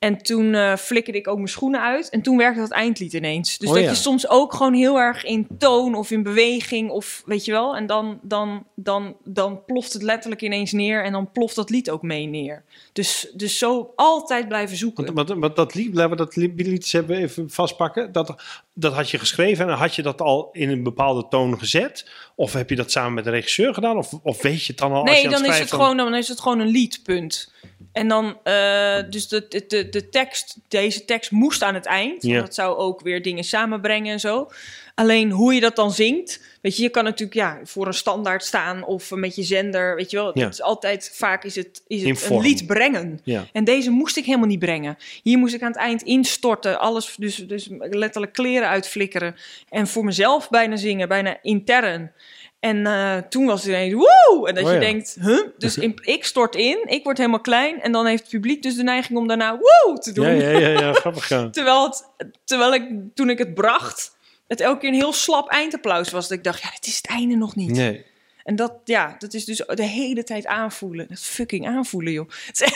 En 0.00 0.18
toen 0.22 0.54
eh, 0.54 0.76
flikkerde 0.76 1.18
ik 1.18 1.28
ook 1.28 1.36
mijn 1.36 1.48
schoenen 1.48 1.80
uit. 1.80 2.08
En 2.08 2.22
toen 2.22 2.36
werkte 2.36 2.60
dat 2.60 2.70
eindlied 2.70 3.12
ineens. 3.12 3.58
Dus 3.58 3.68
Oh 3.68 3.74
dat 3.74 3.84
ja. 3.84 3.90
je 3.90 3.96
soms 3.96 4.28
ook 4.28 4.54
gewoon 4.54 4.74
heel 4.74 4.98
erg 4.98 5.24
in 5.24 5.46
toon 5.58 5.94
of 5.94 6.10
in 6.10 6.22
beweging 6.22 6.90
of 6.90 7.22
weet 7.26 7.44
je 7.44 7.52
wel. 7.52 7.76
En 7.76 7.86
dan, 7.86 8.18
dan, 8.22 8.66
dan, 8.74 9.16
dan 9.24 9.64
ploft 9.66 9.92
het 9.92 10.02
letterlijk 10.02 10.42
ineens 10.42 10.72
neer. 10.72 11.04
En 11.04 11.12
dan 11.12 11.30
ploft 11.32 11.54
dat 11.54 11.70
lied 11.70 11.90
ook 11.90 12.02
mee 12.02 12.26
neer. 12.26 12.64
Dus, 12.92 13.30
dus 13.34 13.58
zo 13.58 13.92
altijd 13.96 14.48
blijven 14.48 14.76
zoeken. 14.76 15.14
Want, 15.14 15.28
want, 15.28 15.40
want 15.40 15.56
dat 15.56 15.74
lied, 15.74 15.94
laten 15.94 16.10
we 16.10 16.16
dat 16.16 16.36
li- 16.36 16.52
lied 16.56 16.66
eens 16.66 16.92
even, 16.92 17.16
even 17.16 17.50
vastpakken. 17.50 18.12
Dat, 18.12 18.34
dat 18.74 18.92
had 18.92 19.10
je 19.10 19.18
geschreven 19.18 19.68
en 19.68 19.74
had 19.74 19.94
je 19.94 20.02
dat 20.02 20.20
al 20.20 20.48
in 20.52 20.70
een 20.70 20.82
bepaalde 20.82 21.26
toon 21.28 21.58
gezet? 21.58 22.10
Of 22.34 22.52
heb 22.52 22.70
je 22.70 22.76
dat 22.76 22.90
samen 22.90 23.14
met 23.14 23.24
de 23.24 23.30
regisseur 23.30 23.74
gedaan? 23.74 23.96
Of, 23.96 24.12
of 24.22 24.42
weet 24.42 24.60
je 24.64 24.72
het 24.72 24.78
dan 24.80 24.92
al 24.92 25.00
als 25.00 25.10
Nee, 25.10 25.20
je 25.20 25.26
aan 25.26 25.42
dan 25.42 25.50
is, 25.52 25.58
het 25.58 25.70
gewoon, 25.70 25.96
dan 25.96 26.14
is 26.14 26.28
het 26.28 26.40
gewoon 26.40 26.58
een 26.60 26.68
lied, 26.68 27.00
punt. 27.02 27.52
En 27.92 28.08
dan, 28.08 28.38
eh, 28.42 28.98
dus 29.10 29.28
de, 29.28 29.46
de, 29.48 29.64
de, 29.66 29.88
de 29.88 30.08
tekst, 30.08 30.56
deze 30.68 31.04
tekst 31.04 31.30
moest 31.30 31.62
aan 31.62 31.74
het 31.74 31.86
eind. 31.86 32.22
Ja. 32.22 32.32
Want 32.32 32.44
dat 32.46 32.54
zou 32.54 32.76
ook 32.76 33.00
weer 33.00 33.22
dingen 33.22 33.44
samenbrengen 33.44 34.12
en 34.12 34.20
zo. 34.20 34.48
Alleen 34.94 35.30
hoe 35.30 35.54
je 35.54 35.60
dat 35.60 35.76
dan 35.76 35.92
zingt. 35.92 36.40
Weet 36.60 36.76
je, 36.76 36.82
je 36.82 36.88
kan 36.88 37.04
natuurlijk 37.04 37.34
ja, 37.34 37.58
voor 37.64 37.86
een 37.86 37.94
standaard 37.94 38.44
staan 38.44 38.84
of 38.84 39.10
met 39.10 39.34
je 39.36 39.42
zender. 39.42 39.96
Weet 39.96 40.10
je 40.10 40.16
wel, 40.16 40.38
Ja. 40.38 40.44
het 40.44 40.52
is 40.52 40.62
altijd, 40.62 41.10
vaak 41.14 41.44
is 41.44 41.54
het, 41.56 41.82
is 41.86 42.02
het 42.02 42.30
een 42.30 42.40
lied 42.40 42.66
brengen. 42.66 43.20
Ja. 43.24 43.46
En 43.52 43.64
deze 43.64 43.90
moest 43.90 44.16
ik 44.16 44.24
helemaal 44.24 44.46
niet 44.46 44.58
brengen. 44.58 44.96
Hier 45.22 45.38
moest 45.38 45.54
ik 45.54 45.62
aan 45.62 45.70
het 45.70 45.80
eind 45.80 46.02
instorten. 46.02 46.80
Alles, 46.80 47.14
dus, 47.18 47.36
dus 47.36 47.68
letterlijk 47.78 48.32
kleren 48.32 48.68
uitflikkeren. 48.68 49.36
En 49.68 49.86
voor 49.86 50.04
mezelf 50.04 50.48
bijna 50.48 50.76
zingen, 50.76 51.08
bijna 51.08 51.38
intern. 51.42 52.12
En 52.60 52.86
eh, 52.86 53.16
toen 53.16 53.46
was 53.46 53.60
het 53.60 53.68
ineens 53.68 53.92
woe! 53.94 54.48
En 54.48 54.54
dat 54.54 54.64
Oh 54.64 54.68
je 54.70 54.74
ja. 54.74 54.80
denkt, 54.80 55.16
huh? 55.20 55.40
Dus 55.58 55.78
in- 55.78 55.98
ik 56.02 56.24
stort 56.24 56.54
in, 56.56 56.78
ik 56.86 57.04
word 57.04 57.18
helemaal 57.18 57.40
klein. 57.40 57.80
En 57.82 57.92
dan 57.92 58.06
heeft 58.06 58.22
het 58.22 58.30
publiek 58.30 58.62
dus 58.62 58.74
de 58.74 58.82
neiging 58.82 59.18
om 59.18 59.28
daarna 59.28 59.58
woe 59.58 59.98
te 59.98 60.12
doen. 60.12 60.26
Ja, 60.26 60.50
ja, 60.50 60.58
ja, 60.58 60.68
ja, 60.68 60.92
grappig. 60.92 61.28
Ja. 61.28 61.48
Terwijl, 61.52 61.84
het, 61.84 62.04
terwijl 62.44 62.74
ik, 62.74 62.88
toen 63.14 63.30
ik 63.30 63.38
het 63.38 63.54
bracht, 63.54 64.16
het 64.48 64.60
elke 64.60 64.78
keer 64.80 64.88
een 64.88 64.94
heel 64.94 65.12
slap 65.12 65.48
eindapplaus 65.50 66.10
was. 66.10 66.28
Dat 66.28 66.38
ik 66.38 66.44
dacht, 66.44 66.62
ja, 66.62 66.70
dit 66.70 66.86
is 66.86 66.96
het 66.96 67.06
einde 67.06 67.36
nog 67.36 67.56
niet. 67.56 67.70
Nee. 67.70 68.04
En 68.44 68.56
dat, 68.56 68.72
ja, 68.84 69.14
dat 69.18 69.34
is 69.34 69.44
dus 69.44 69.62
de 69.66 69.82
hele 69.82 70.22
tijd 70.22 70.46
aanvoelen. 70.46 71.06
Dat 71.08 71.18
fucking 71.20 71.66
aanvoelen, 71.68 72.12
joh. 72.12 72.28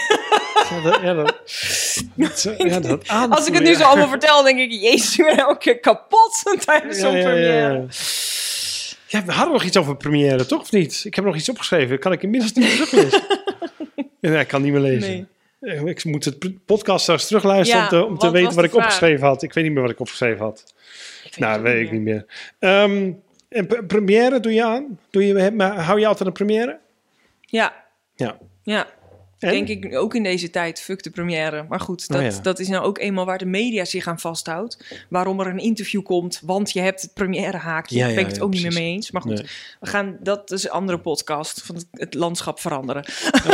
Ja, 0.70 0.80
dat, 0.80 1.00
ja, 1.02 1.14
dat, 1.14 1.26
dat, 2.14 2.54
ja, 2.58 2.80
dat 2.80 3.08
Als 3.36 3.46
ik 3.46 3.54
het 3.54 3.62
nu 3.62 3.74
zo 3.74 3.82
allemaal 3.82 4.08
vertel, 4.08 4.42
denk 4.42 4.58
ik, 4.58 4.70
jezus, 4.72 5.18
ik 5.18 5.24
ben 5.24 5.36
elke 5.36 5.58
keer 5.58 5.80
kapot 5.80 6.42
tijdens 6.64 6.98
zo'n 6.98 7.10
première. 7.12 7.86
Ja, 9.14 9.24
we 9.24 9.32
hadden 9.32 9.52
nog 9.52 9.64
iets 9.64 9.76
over 9.76 9.96
première, 9.96 10.46
toch? 10.46 10.60
Of 10.60 10.72
niet? 10.72 11.02
Ik 11.04 11.14
heb 11.14 11.24
nog 11.24 11.36
iets 11.36 11.48
opgeschreven. 11.48 11.98
Kan 11.98 12.12
ik 12.12 12.22
inmiddels 12.22 12.52
niet 12.52 12.64
meer 12.64 12.74
teruglezen? 12.74 13.22
ja, 14.34 14.40
ik 14.40 14.48
kan 14.48 14.62
niet 14.62 14.72
meer 14.72 14.80
lezen. 14.80 15.10
Nee. 15.60 15.74
Eh, 15.76 15.84
Ik 15.84 16.04
moet 16.04 16.24
het 16.24 16.64
podcast 16.64 17.02
straks 17.02 17.26
terugluisteren 17.26 17.82
Ja, 17.82 17.88
om 17.88 17.98
te, 18.00 18.04
om 18.06 18.18
te 18.18 18.24
wat 18.26 18.34
weten 18.34 18.54
wat 18.54 18.64
ik 18.64 18.70
vraag? 18.70 18.82
opgeschreven 18.84 19.26
had. 19.26 19.42
Ik 19.42 19.52
weet 19.52 19.64
niet 19.64 19.72
meer 19.72 19.82
wat 19.82 19.90
ik 19.90 20.00
opgeschreven 20.00 20.44
had. 20.44 20.74
nou, 21.36 21.62
weet 21.62 21.84
ik 21.86 21.92
niet 21.92 22.00
meer. 22.02 22.26
En 23.48 23.66
pre- 23.66 23.84
première 23.84 24.40
doe 24.40 24.52
je 24.52 24.64
aan? 24.64 24.98
Doe 25.10 25.26
je, 25.26 25.50
maar 25.50 25.78
hou 25.80 26.00
je 26.00 26.06
altijd 26.06 26.28
een 26.28 26.34
première? 26.34 26.78
Ja, 27.40 27.84
Ja. 28.14 28.38
ja. 28.62 28.86
En? 29.44 29.64
Denk 29.64 29.84
ik 29.84 29.94
ook 29.96 30.14
in 30.14 30.22
deze 30.22 30.50
tijd, 30.50 30.80
fuck 30.80 31.02
de 31.02 31.10
première. 31.10 31.66
Maar 31.68 31.80
goed, 31.80 32.08
dat, 32.08 32.20
Oh 32.20 32.26
ja. 32.26 32.40
dat 32.42 32.58
is 32.58 32.68
nou 32.68 32.84
ook 32.84 32.98
eenmaal 32.98 33.24
waar 33.24 33.38
de 33.38 33.44
media 33.46 33.84
zich 33.84 34.06
aan 34.06 34.18
vasthoudt. 34.20 35.04
Waarom 35.08 35.40
er 35.40 35.46
een 35.46 35.58
interview 35.58 36.02
komt, 36.02 36.40
want 36.44 36.72
je 36.72 36.80
hebt 36.80 37.02
het 37.02 37.14
première 37.14 37.56
haakje. 37.56 37.96
Ja, 37.96 38.04
Daar 38.06 38.14
ben 38.14 38.24
ik 38.24 38.30
het 38.30 38.40
ook 38.40 38.50
niet 38.50 38.62
meer 38.62 38.72
mee 38.72 38.92
eens. 38.92 39.10
Maar 39.10 39.22
goed, 39.22 39.34
Nee. 39.34 39.46
we 39.80 39.86
gaan, 39.86 40.16
dat 40.20 40.50
is 40.50 40.64
een 40.64 40.70
andere 40.70 40.98
podcast 40.98 41.62
van 41.62 41.74
het, 41.74 41.86
het 41.90 42.14
landschap 42.14 42.60
veranderen. 42.60 43.04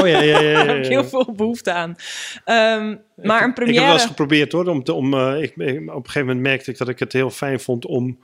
Oh 0.01 0.07
ja, 0.09 0.21
ja, 0.23 0.23
ja. 0.23 0.41
ja, 0.41 0.53
Daar 0.65 0.67
heb 0.75 0.85
ik 0.85 0.91
heel 0.91 1.05
veel 1.05 1.33
behoefte 1.37 1.73
aan. 1.73 1.95
Ehm, 2.45 2.57
maar 2.57 2.87
een 2.87 2.97
Ik 3.17 3.27
heb 3.27 3.43
wel 3.43 3.53
première... 3.53 3.93
eens 3.93 4.05
geprobeerd 4.07 4.53
hoor. 4.53 4.67
Om 4.67 4.85
te, 4.85 4.93
om, 4.93 5.15
eh, 5.15 5.43
ik, 5.43 5.57
ik- 5.57 5.81
op 5.81 5.97
een 5.97 6.05
gegeven 6.05 6.21
moment 6.27 6.41
merkte 6.41 6.71
ik 6.71 6.79
dat 6.79 6.89
ik 6.89 6.99
het 6.99 7.13
heel 7.13 7.31
fijn 7.31 7.61
vond 7.61 7.87
om, 7.87 8.19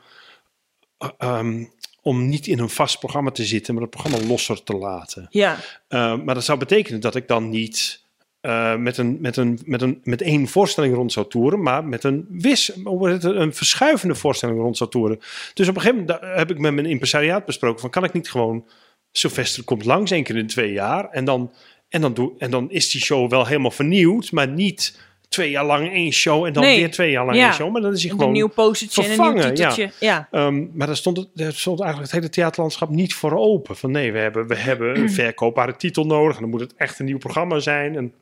eh, 0.99 1.09
ehm, 1.19 1.65
om 2.07 2.29
niet 2.29 2.47
in 2.47 2.59
een 2.59 2.69
vast 2.69 2.99
programma 2.99 3.31
te 3.31 3.45
zitten, 3.45 3.75
maar 3.75 3.83
het 3.83 3.91
programma 3.91 4.27
losser 4.27 4.63
te 4.63 4.77
laten. 4.77 5.27
Ja, 5.31 5.57
Uh, 5.89 6.19
maar 6.25 6.35
dat 6.35 6.45
zou 6.45 6.59
betekenen 6.59 7.01
dat 7.01 7.15
ik 7.15 7.29
dan 7.29 7.49
niet 7.49 8.05
uh, 8.43 8.77
met, 8.77 8.97
een, 8.99 9.19
met, 9.21 9.37
een, 9.37 9.59
met, 9.65 9.83
een, 9.83 10.01
met 10.03 10.23
één 10.23 10.49
voorstelling 10.49 10.95
rond 10.95 11.13
zou 11.13 11.29
toeren, 11.29 11.63
maar 11.63 11.85
met 11.85 12.05
een, 12.05 12.27
wis, 12.29 12.73
een 12.85 13.55
verschuivende 13.55 14.15
voorstelling 14.15 14.59
rond 14.59 14.77
zou 14.77 14.91
toeren. 14.91 15.21
Dus 15.55 15.69
op 15.69 15.77
een 15.77 15.81
gegeven 15.81 16.05
moment 16.05 16.37
heb 16.37 16.51
ik 16.51 16.59
met 16.59 16.75
mijn 16.75 16.87
impresariaat 16.87 17.45
besproken 17.45 17.81
van 17.81 17.91
kan 17.91 18.05
ik 18.05 18.13
niet 18.13 18.31
gewoon, 18.31 18.67
Sylvester 19.13 19.65
komt 19.65 19.85
langs 19.85 20.11
één 20.11 20.23
keer 20.23 20.37
in 20.37 20.47
twee 20.47 20.73
jaar 20.73 21.09
en 21.11 21.25
dan, 21.25 21.53
en 21.89 22.01
dan, 22.01 22.15
doe, 22.15 22.33
en 22.39 22.51
dan 22.51 22.71
is 22.71 22.91
die 22.91 23.01
show 23.01 23.31
wel 23.31 23.47
helemaal 23.47 23.71
vernieuwd, 23.71 24.33
maar 24.33 24.49
niet 24.49 24.99
twee 25.29 25.51
jaar 25.51 25.65
lang 25.65 25.93
één 25.93 26.13
show 26.13 26.45
en 26.45 26.53
dan 26.53 26.63
Nee. 26.63 26.79
weer 26.79 26.91
twee 26.91 27.11
jaar 27.11 27.25
lang 27.25 27.37
Ja. 27.37 27.45
één 27.45 27.55
show. 27.55 27.73
Maar 27.73 27.81
dan 27.81 27.93
is 27.93 28.03
hij 28.03 28.11
een 28.11 28.19
gewoon 28.19 28.33
nieuw 28.33 28.49
postertje 28.49 29.05
en 29.05 29.11
een 29.11 29.35
nieuw 29.35 29.43
ja. 29.43 29.49
titeltje. 29.49 29.91
Ja. 30.01 30.29
Ehm, 30.31 30.67
maar 30.73 30.87
daar 30.87 30.97
stond, 30.97 31.17
het, 31.17 31.29
daar 31.35 31.53
stond 31.53 31.81
eigenlijk 31.81 32.13
het 32.13 32.21
hele 32.21 32.33
theaterlandschap 32.33 32.89
niet 32.89 33.15
voor 33.15 33.33
open. 33.39 33.77
Van 33.77 33.91
nee, 33.91 34.13
we 34.13 34.19
hebben, 34.19 34.47
we 34.47 34.57
hebben 34.57 34.99
een 34.99 35.11
verkoopbare 35.21 35.77
titel 35.77 36.05
nodig. 36.07 36.35
En 36.35 36.41
dan 36.41 36.51
moet 36.51 36.61
het 36.61 36.75
echt 36.77 36.99
een 36.99 37.05
nieuw 37.05 37.19
programma 37.19 37.59
zijn. 37.59 37.97
En, 37.97 38.13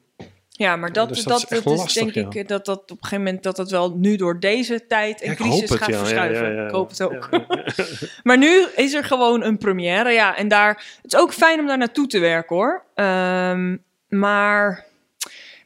Ja, 0.57 0.77
maar 0.77 0.93
dat, 0.93 1.09
dus 1.09 1.23
dat, 1.23 1.41
dat 1.41 1.49
dat, 1.49 1.67
is 1.67 1.73
is 1.73 1.79
lastig, 1.79 2.03
denk 2.03 2.15
ja. 2.15 2.21
ik 2.21 2.35
eh, 2.35 2.49
dat 2.49 2.65
dat 2.65 2.79
op 2.79 2.91
een 2.91 2.97
gegeven 3.01 3.25
moment 3.25 3.43
dat 3.43 3.57
het 3.57 3.71
wel 3.71 3.95
nu 3.97 4.17
door 4.17 4.41
deze 4.41 4.87
tijd 4.87 5.21
en 5.23 5.35
crisis 5.35 5.71
het, 5.71 5.83
gaat 5.83 5.97
verschuiven. 5.97 6.67
Ik 6.67 6.71
hoop 6.71 6.89
het 6.89 7.03
ook. 7.03 7.29
Maar 8.23 8.39
nu 8.39 8.67
is 8.77 8.95
er 8.95 9.05
gewoon 9.05 9.43
een 9.43 9.59
première, 9.59 10.11
ja, 10.11 10.37
en 10.37 10.49
daar 10.49 10.99
het 11.03 11.13
is 11.13 11.19
ook 11.19 11.33
fijn 11.33 11.61
om 11.61 11.67
daar 11.67 11.79
naartoe 11.79 12.07
te 12.07 12.19
werken, 12.19 12.57
hoor. 12.57 12.85
Ehm, 12.95 13.77
maar 14.09 14.85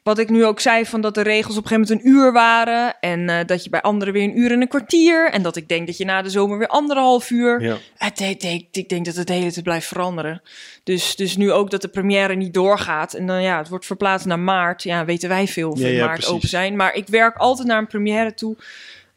wat 0.09 0.17
ik 0.19 0.29
nu 0.29 0.45
ook 0.45 0.59
zei 0.59 0.85
van 0.85 1.01
dat 1.01 1.13
de 1.15 1.21
regels 1.21 1.57
op 1.57 1.63
een 1.63 1.69
gegeven 1.69 1.93
moment 1.95 2.05
een 2.05 2.11
uur 2.21 2.31
waren 2.33 2.99
en 2.99 3.29
eh, 3.29 3.45
dat 3.45 3.63
je 3.63 3.69
bij 3.69 3.81
anderen 3.81 4.13
weer 4.13 4.23
een 4.23 4.39
uur 4.39 4.51
en 4.51 4.61
een 4.61 4.67
kwartier 4.67 5.31
en 5.31 5.41
dat 5.41 5.55
ik 5.55 5.67
denk 5.67 5.87
dat 5.87 5.97
je 5.97 6.05
na 6.05 6.21
de 6.21 6.29
zomer 6.29 6.57
weer 6.57 6.67
anderhalf 6.67 7.29
uur. 7.29 7.61
ja. 7.61 7.77
Het, 7.97 8.19
het- 8.19 8.41
het- 8.43 8.67
ik 8.71 8.89
denk 8.89 9.05
dat 9.05 9.15
het 9.15 9.27
de 9.27 9.33
hele 9.33 9.51
tijd 9.51 9.63
blijft 9.63 9.87
veranderen. 9.87 10.41
Dus, 10.83 11.15
dus 11.15 11.37
nu 11.37 11.51
ook 11.51 11.71
dat 11.71 11.81
de 11.81 11.87
première 11.87 12.35
niet 12.35 12.53
doorgaat. 12.53 13.13
En 13.13 13.25
dan 13.27 13.41
ja, 13.41 13.57
het 13.57 13.69
wordt 13.69 13.85
verplaatst 13.85 14.25
naar 14.25 14.39
maart. 14.39 14.83
Ja, 14.83 15.05
weten 15.05 15.29
wij 15.29 15.47
veel 15.47 15.69
of 15.71 15.77
Ja, 15.77 15.83
we 15.83 15.89
in 15.89 15.95
ja, 15.95 16.05
maart 16.05 16.13
precies. 16.17 16.33
open 16.35 16.49
zijn. 16.49 16.75
Maar 16.75 16.93
ik 16.95 17.07
werk 17.07 17.37
altijd 17.37 17.67
naar 17.67 17.77
een 17.77 17.87
première 17.87 18.33
toe. 18.33 18.55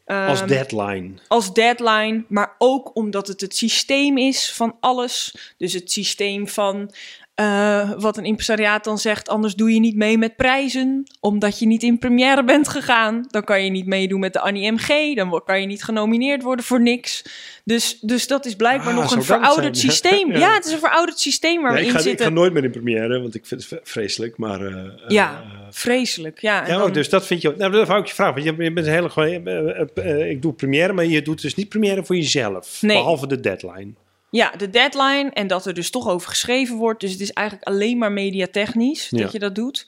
Als 0.05 0.39
Ehm, 0.39 0.47
deadline. 0.47 1.09
als 1.27 1.53
deadline, 1.53 2.23
maar 2.27 2.55
ook 2.57 2.95
omdat 2.95 3.27
het 3.27 3.41
het 3.41 3.55
systeem 3.55 4.17
is 4.17 4.51
van 4.53 4.75
alles. 4.79 5.35
Dus 5.57 5.73
het 5.73 5.91
systeem 5.91 6.47
van 6.47 6.93
eh, 7.35 7.91
wat 7.97 8.17
een 8.17 8.25
impresariaat 8.25 8.83
dan 8.83 8.97
zegt, 8.97 9.29
anders 9.29 9.55
doe 9.55 9.73
je 9.73 9.79
niet 9.79 9.95
mee 9.95 10.17
met 10.17 10.35
prijzen, 10.35 11.03
omdat 11.19 11.59
je 11.59 11.65
niet 11.65 11.83
in 11.83 11.97
première 11.99 12.43
bent 12.43 12.67
gegaan. 12.67 13.25
Dan 13.29 13.43
kan 13.43 13.63
je 13.63 13.69
niet 13.69 13.85
meedoen 13.85 14.19
met 14.19 14.33
de 14.33 14.39
Annie 14.39 14.71
MG, 14.71 15.15
dan 15.15 15.41
kan 15.45 15.61
je 15.61 15.67
niet 15.67 15.83
genomineerd 15.83 16.43
worden 16.43 16.65
voor 16.65 16.81
niks. 16.81 17.25
Dus, 17.65 17.99
dus 17.99 18.27
dat 18.27 18.45
is 18.45 18.55
blijkbaar 18.55 18.93
Ah, 18.93 18.99
nog 18.99 19.15
een 19.15 19.23
verouderd 19.23 19.77
zijn? 19.77 19.91
systeem. 19.91 20.31
Ja. 20.31 20.37
ja. 20.39 20.53
het 20.53 20.65
is 20.65 20.71
een 20.71 20.79
verouderd 20.79 21.19
systeem 21.19 21.61
waar 21.61 21.71
Ja, 21.71 21.77
we 21.77 21.81
ik, 21.81 21.87
in 21.87 21.91
ga, 21.93 21.99
ik 21.99 22.05
zitten. 22.05 22.25
ga 22.25 22.31
nooit 22.31 22.53
meer 22.53 22.63
in 22.63 22.71
première, 22.71 23.21
want 23.21 23.35
ik 23.35 23.45
vind 23.45 23.69
het 23.69 23.79
vreselijk. 23.83 24.37
Maar, 24.37 24.61
eh, 24.61 24.77
eh, 24.77 24.89
ja, 25.07 25.43
vreselijk. 25.69 26.39
Ja, 26.41 26.61
ja, 26.67 26.73
dan- 26.77 26.81
ook, 26.81 26.93
dus 26.93 27.09
dat 27.09 27.25
vind 27.27 27.41
je. 27.41 27.53
Nou, 27.57 27.71
dat 27.71 27.87
wou 27.87 27.99
ik 28.01 28.07
je 28.07 28.13
vragen. 28.13 28.33
Want 28.43 28.45
je, 28.57 28.71
bent 28.73 28.87
een 28.87 28.93
hele 28.93 29.09
gewoon. 29.09 29.47
ik 30.29 30.41
doe 30.41 30.53
première, 30.53 30.93
maar 30.93 31.05
je 31.05 31.21
doet 31.21 31.41
dus 31.41 31.55
niet 31.55 31.69
première 31.69 32.03
voor 32.05 32.15
jezelf. 32.15 32.81
Nee. 32.81 32.97
Behalve 32.97 33.27
de 33.27 33.39
deadline. 33.39 33.93
Ja, 34.33 34.51
de 34.57 34.69
deadline 34.69 35.29
en 35.33 35.47
dat 35.47 35.65
er 35.65 35.73
dus 35.73 35.89
toch 35.89 36.07
over 36.07 36.29
geschreven 36.29 36.75
wordt. 36.75 37.01
Dus 37.01 37.11
het 37.11 37.19
is 37.19 37.31
eigenlijk 37.31 37.67
alleen 37.67 37.97
maar 37.97 38.11
mediatechnisch 38.11 39.07
Ja. 39.09 39.17
dat 39.17 39.31
je 39.31 39.39
dat 39.39 39.55
doet. 39.55 39.87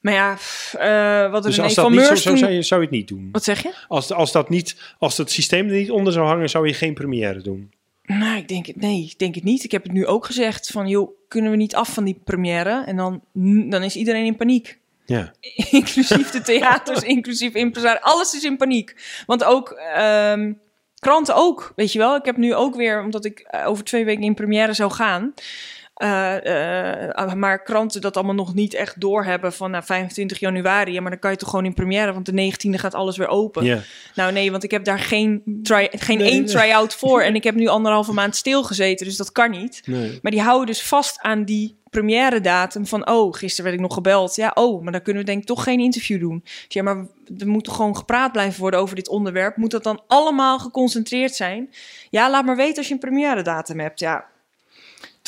Maar 0.00 0.12
ja, 0.12 0.30
eh, 0.72 1.30
wat 1.30 1.44
er 1.44 1.50
Dus 1.50 1.60
als 1.60 1.74
dat 1.74 1.84
van 1.84 1.92
niet 1.92 2.00
zo 2.00 2.14
zou 2.14 2.36
toen... 2.36 2.38
zijn, 2.38 2.64
zou 2.64 2.80
je 2.80 2.86
het 2.86 2.96
niet 2.96 3.08
doen. 3.08 3.28
Wat 3.32 3.44
zeg 3.44 3.62
je? 3.62 3.74
Als, 3.88 4.12
als, 4.12 4.32
dat 4.32 4.48
niet, 4.48 4.76
als 4.98 5.16
het 5.16 5.30
systeem 5.30 5.68
er 5.68 5.74
niet 5.74 5.90
onder 5.90 6.12
zou 6.12 6.26
hangen, 6.26 6.50
zou 6.50 6.66
je 6.66 6.74
geen 6.74 6.94
première 6.94 7.42
doen. 7.42 7.72
Nou, 8.02 8.36
ik 8.36 8.48
denk 8.48 8.66
het, 8.66 8.76
nee, 8.76 9.02
ik 9.04 9.18
denk 9.18 9.34
het 9.34 9.44
niet. 9.44 9.64
Ik 9.64 9.70
heb 9.70 9.82
het 9.82 9.92
nu 9.92 10.06
ook 10.06 10.26
gezegd 10.26 10.66
van, 10.66 10.88
joh, 10.88 11.10
kunnen 11.28 11.50
we 11.50 11.56
niet 11.56 11.74
af 11.74 11.94
van 11.94 12.04
die 12.04 12.20
première? 12.24 12.84
En 12.86 12.96
dan, 12.96 13.22
dan 13.70 13.82
is 13.82 13.96
iedereen 13.96 14.24
in 14.24 14.36
paniek. 14.36 14.78
Ja. 15.06 15.32
inclusief 15.70 16.30
de 16.30 16.42
theaters, 16.42 17.02
inclusief 17.16 17.54
impresario. 17.54 18.00
Alles 18.00 18.34
is 18.34 18.44
in 18.44 18.56
paniek. 18.56 19.22
Want 19.26 19.44
ook 19.44 19.70
ehm, 19.70 20.52
kranten 21.00 21.34
ook, 21.34 21.72
weet 21.76 21.92
je 21.92 21.98
wel. 21.98 22.16
Ik 22.16 22.24
heb 22.24 22.36
nu 22.36 22.54
ook 22.54 22.74
weer, 22.76 23.02
omdat 23.02 23.24
ik 23.24 23.38
eh, 23.38 23.66
over 23.66 23.84
twee 23.84 24.04
weken 24.04 24.22
in 24.22 24.34
première 24.34 24.72
zou 24.72 24.90
gaan... 24.90 25.34
eh, 26.00 27.18
eh, 27.18 27.32
maar 27.32 27.62
kranten 27.62 28.00
dat 28.00 28.16
allemaal 28.16 28.34
nog 28.34 28.54
niet 28.54 28.74
echt 28.74 29.00
doorhebben 29.00 29.52
van 29.52 29.70
nou, 29.70 29.84
25 29.84 30.38
januari. 30.38 30.92
Ja, 30.92 31.00
maar 31.00 31.10
dan 31.10 31.20
kan 31.20 31.30
je 31.30 31.36
toch 31.36 31.50
gewoon 31.50 31.64
in 31.64 31.74
première, 31.74 32.12
want 32.12 32.26
de 32.26 32.32
19e 32.32 32.78
gaat 32.78 32.94
alles 32.94 33.16
weer 33.16 33.28
open. 33.28 33.84
Nou 34.14 34.32
nee, 34.32 34.50
want 34.50 34.62
ik 34.64 34.70
heb 34.70 34.84
daar 34.84 34.98
geen, 34.98 35.42
try, 35.62 35.88
geen 35.90 36.18
Nee, 36.18 36.30
één 36.30 36.44
nee. 36.44 36.50
try-out 36.50 36.94
voor. 36.94 37.22
En 37.22 37.34
ik 37.34 37.44
heb 37.44 37.54
nu 37.54 37.66
anderhalve 37.66 38.12
maand 38.12 38.36
stilgezeten, 38.36 39.06
dus 39.06 39.16
dat 39.16 39.32
kan 39.32 39.50
niet. 39.50 39.82
Nee. 39.84 40.18
Maar 40.22 40.32
die 40.32 40.40
houden 40.40 40.66
dus 40.66 40.82
vast 40.82 41.20
aan 41.20 41.44
die 41.44 41.78
première 41.90 42.40
datum 42.40 42.86
van... 42.86 43.08
oh, 43.08 43.34
gisteren 43.34 43.64
werd 43.64 43.76
ik 43.76 43.82
nog 43.86 43.94
gebeld. 43.94 44.36
Ja, 44.36 44.50
oh, 44.54 44.82
maar 44.82 44.92
dan 44.92 45.02
kunnen 45.02 45.22
we 45.22 45.28
denk 45.28 45.40
ik 45.40 45.46
toch 45.46 45.62
geen 45.62 45.80
interview 45.80 46.20
doen. 46.20 46.44
Ja, 46.68 46.82
maar 46.82 47.06
er 47.38 47.48
moet 47.48 47.64
toch 47.64 47.76
gewoon 47.76 47.96
gepraat 47.96 48.32
blijven 48.32 48.60
worden 48.60 48.80
over 48.80 48.96
dit 48.96 49.08
onderwerp. 49.08 49.56
Moet 49.56 49.70
dat 49.70 49.82
dan 49.82 50.02
allemaal 50.06 50.58
geconcentreerd 50.58 51.34
zijn? 51.34 51.70
Ja, 52.10 52.30
laat 52.30 52.44
maar 52.44 52.56
weten 52.56 52.76
als 52.76 52.86
je 52.86 52.92
een 52.92 53.00
première 53.00 53.42
datum 53.42 53.80
hebt. 53.80 54.00
Ja, 54.00 54.28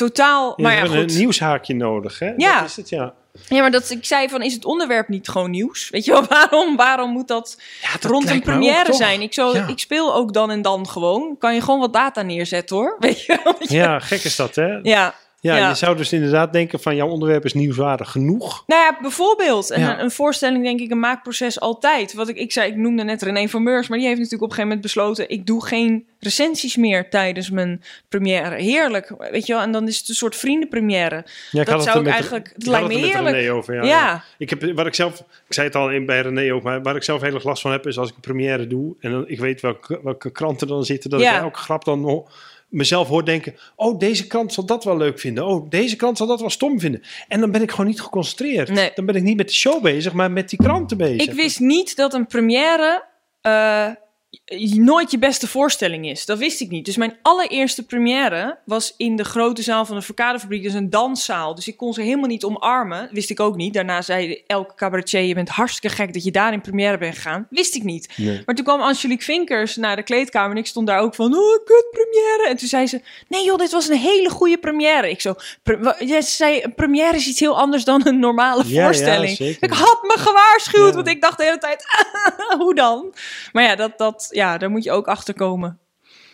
totaal... 0.05 0.53
Je 0.55 0.63
maar 0.63 0.75
ja, 0.75 0.85
goed. 0.85 0.95
een 0.95 1.17
nieuwshaakje 1.17 1.75
nodig, 1.75 2.19
hè? 2.19 2.33
Ja. 2.37 2.59
Dat 2.59 2.69
is 2.69 2.75
het, 2.75 2.89
ja. 2.89 3.13
Ja, 3.47 3.61
maar 3.61 3.71
dat, 3.71 3.89
ik 3.89 4.05
zei 4.05 4.29
van, 4.29 4.41
is 4.41 4.53
het 4.53 4.65
onderwerp 4.65 5.07
niet 5.07 5.29
gewoon 5.29 5.51
nieuws? 5.51 5.89
Weet 5.89 6.05
je 6.05 6.11
wel, 6.11 6.25
waarom, 6.37 6.75
waarom 6.75 7.11
moet 7.11 7.27
dat, 7.27 7.57
dat 7.91 8.11
rond 8.11 8.29
een 8.29 8.35
ook 8.35 8.43
première 8.43 8.93
zijn? 8.93 9.21
Ik, 9.21 9.33
zo, 9.33 9.53
Ja. 9.53 9.67
ik 9.67 9.79
speel 9.79 10.15
ook 10.15 10.33
dan 10.33 10.51
en 10.51 10.61
dan 10.61 10.87
gewoon. 10.87 11.35
Kan 11.39 11.53
je 11.53 11.61
gewoon 11.61 11.79
wat 11.79 11.93
data 11.93 12.21
neerzetten, 12.21 12.75
hoor. 12.75 12.95
Weet 12.99 13.25
je 13.25 13.39
wel? 13.43 13.55
Ja, 13.59 13.99
gek 13.99 14.23
is 14.23 14.35
dat, 14.35 14.55
hè? 14.55 14.79
Ja, 14.81 15.15
Ja, 15.43 15.55
ja. 15.57 15.69
je 15.69 15.75
zou 15.75 15.97
dus 15.97 16.13
inderdaad 16.13 16.53
denken 16.53 16.79
van 16.79 16.95
jouw 16.95 17.07
onderwerp 17.07 17.45
is 17.45 17.53
nieuwswaardig 17.53 18.11
genoeg. 18.11 18.63
Nou 18.67 18.81
ja, 18.81 18.97
bijvoorbeeld. 19.01 19.67
Ja. 19.67 19.93
een, 19.93 20.03
een 20.03 20.11
voorstelling, 20.11 20.63
denk 20.63 20.79
ik, 20.79 20.91
een 20.91 20.99
maakproces 20.99 21.59
altijd. 21.59 22.13
Wat 22.13 22.29
ik, 22.29 22.37
ik 22.37 22.51
zei, 22.51 22.71
ik 22.71 22.75
noemde 22.75 23.03
net 23.03 23.21
René 23.21 23.47
van 23.47 23.63
Meurs, 23.63 23.87
maar 23.87 23.97
die 23.97 24.07
heeft 24.07 24.19
natuurlijk 24.19 24.51
op 24.51 24.57
een 24.57 24.63
gegeven 24.63 24.77
moment 24.77 24.93
besloten: 24.93 25.29
ik 25.29 25.45
doe 25.45 25.65
geen 25.65 26.05
recensies 26.19 26.75
meer 26.75 27.09
tijdens 27.09 27.49
mijn 27.49 27.81
première. 28.09 28.61
Heerlijk, 28.61 29.13
weet 29.31 29.45
je 29.45 29.53
wel. 29.53 29.61
En 29.61 29.71
dan 29.71 29.87
is 29.87 29.97
het 29.97 30.09
een 30.09 30.15
soort 30.15 30.35
vriendenpremière. 30.35 31.25
Ja, 31.51 31.61
ik 31.61 31.67
Dat 31.67 31.83
zou 31.83 31.97
ik 31.97 32.03
met- 32.03 32.13
eigenlijk- 32.13 32.51
het 32.55 32.67
lijkt 32.67 32.87
me 32.87 32.93
er 32.93 32.99
heerlijk. 32.99 33.35
René 33.35 33.51
over, 33.51 33.75
ja. 33.75 33.83
Ja. 33.83 34.23
Ik 34.37 34.49
heb, 34.49 34.71
wat 34.75 34.85
ik 34.85 34.95
zelf, 34.95 35.19
ik 35.19 35.53
zei 35.53 35.67
het 35.67 35.75
al 35.75 35.91
in, 35.91 36.05
bij 36.05 36.21
René 36.21 36.53
ook, 36.53 36.63
maar 36.63 36.81
waar 36.81 36.95
ik 36.95 37.03
zelf 37.03 37.21
heel 37.21 37.33
erg 37.33 37.43
last 37.43 37.61
van 37.61 37.71
heb, 37.71 37.87
is 37.87 37.97
als 37.97 38.09
ik 38.09 38.15
een 38.15 38.21
première 38.21 38.67
doe 38.67 38.95
en 38.99 39.11
dan, 39.11 39.23
ik 39.27 39.39
weet 39.39 39.61
welke, 39.61 39.99
welke 40.03 40.31
kranten 40.31 40.67
dan 40.67 40.83
zitten, 40.85 41.09
dat 41.09 41.21
ik 41.21 41.27
elke 41.27 41.59
grap 41.59 41.85
dan 41.85 42.01
nog 42.01 42.29
mezelf 42.73 43.07
hoor 43.07 43.25
denken, 43.25 43.55
oh, 43.75 43.99
deze 43.99 44.27
krant 44.27 44.53
zal 44.53 44.65
dat 44.65 44.83
wel 44.83 44.97
leuk 44.97 45.19
vinden. 45.19 45.45
Oh, 45.45 45.69
deze 45.69 45.95
krant 45.95 46.17
zal 46.17 46.27
dat 46.27 46.39
wel 46.39 46.49
stom 46.49 46.79
vinden. 46.79 47.01
En 47.27 47.39
dan 47.39 47.51
ben 47.51 47.61
ik 47.61 47.71
gewoon 47.71 47.85
niet 47.85 48.01
geconcentreerd. 48.01 48.69
Nee. 48.69 48.91
Dan 48.95 49.05
ben 49.05 49.15
ik 49.15 49.23
niet 49.23 49.37
met 49.37 49.47
de 49.47 49.53
show 49.53 49.81
bezig, 49.81 50.13
maar 50.13 50.31
met 50.31 50.49
die 50.49 50.59
kranten 50.59 50.97
bezig. 50.97 51.27
Ik 51.27 51.33
wist 51.33 51.59
niet 51.59 51.95
dat 51.95 52.13
een 52.13 52.27
première 52.27 53.03
eh, 53.41 53.89
nooit 54.75 55.11
je 55.11 55.17
beste 55.17 55.47
voorstelling 55.47 56.09
is. 56.09 56.25
Dat 56.25 56.37
wist 56.37 56.61
ik 56.61 56.69
niet. 56.69 56.85
Dus 56.85 56.97
mijn 56.97 57.17
allereerste 57.21 57.85
première 57.85 58.57
was 58.65 58.93
in 58.97 59.15
de 59.15 59.23
grote 59.23 59.61
zaal 59.61 59.85
van 59.85 59.95
de 59.95 60.01
Verkadefabriek. 60.01 60.63
Dus 60.63 60.73
een 60.73 60.89
danszaal. 60.89 61.55
Dus 61.55 61.67
ik 61.67 61.77
kon 61.77 61.93
ze 61.93 62.01
helemaal 62.01 62.27
niet 62.27 62.43
omarmen. 62.43 63.09
Wist 63.11 63.29
ik 63.29 63.39
ook 63.39 63.55
niet. 63.55 63.73
Daarna 63.73 64.01
zei 64.01 64.43
elke 64.47 64.75
cabaretier, 64.75 65.21
je 65.21 65.33
bent 65.33 65.49
hartstikke 65.49 65.95
gek 65.95 66.13
dat 66.13 66.23
je 66.23 66.31
daar 66.31 66.53
in 66.53 66.61
première 66.61 66.97
bent 66.97 67.15
gegaan. 67.15 67.47
Wist 67.49 67.75
ik 67.75 67.83
niet. 67.83 68.09
Nee. 68.17 68.41
Maar 68.45 68.55
toen 68.55 68.65
kwam 68.65 68.81
Angelique 68.81 69.23
Vinkers 69.23 69.75
naar 69.75 69.95
de 69.95 70.03
kleedkamer 70.03 70.51
en 70.51 70.57
ik 70.57 70.67
stond 70.67 70.87
daar 70.87 70.99
ook 70.99 71.15
van, 71.15 71.33
oh, 71.35 71.63
kut 71.65 71.87
première. 71.91 72.45
En 72.49 72.57
toen 72.57 72.67
zei 72.67 72.87
ze, 72.87 73.01
nee 73.27 73.43
joh, 73.45 73.57
dit 73.57 73.71
was 73.71 73.89
een 73.89 73.97
hele 73.97 74.29
goede 74.29 74.57
première. 74.57 75.09
Ik 75.09 75.21
zo, 75.21 75.33
pre- 75.63 75.79
wa- 75.79 75.95
ja, 75.99 76.21
ze 76.21 76.31
zei, 76.31 76.61
een 76.63 76.73
première 76.75 77.15
is 77.15 77.27
iets 77.27 77.39
heel 77.39 77.57
anders 77.57 77.83
dan 77.83 78.01
een 78.07 78.19
normale 78.19 78.63
Ja, 78.67 78.83
voorstelling. 78.83 79.39
ik 79.39 79.73
had 79.73 79.99
me 80.03 80.13
gewaarschuwd, 80.17 80.95
want 80.95 81.07
ik 81.07 81.21
dacht 81.21 81.37
de 81.37 81.43
hele 81.43 81.57
tijd, 81.57 81.85
hoe 82.61 82.75
dan? 82.75 83.13
Maar 83.51 83.63
ja, 83.63 83.75
dat, 83.75 83.97
dat, 83.97 84.22
ja, 84.31 84.57
daar 84.57 84.69
moet 84.69 84.83
je 84.83 84.91
ook 84.91 85.07
achter 85.07 85.33
komen. 85.33 85.77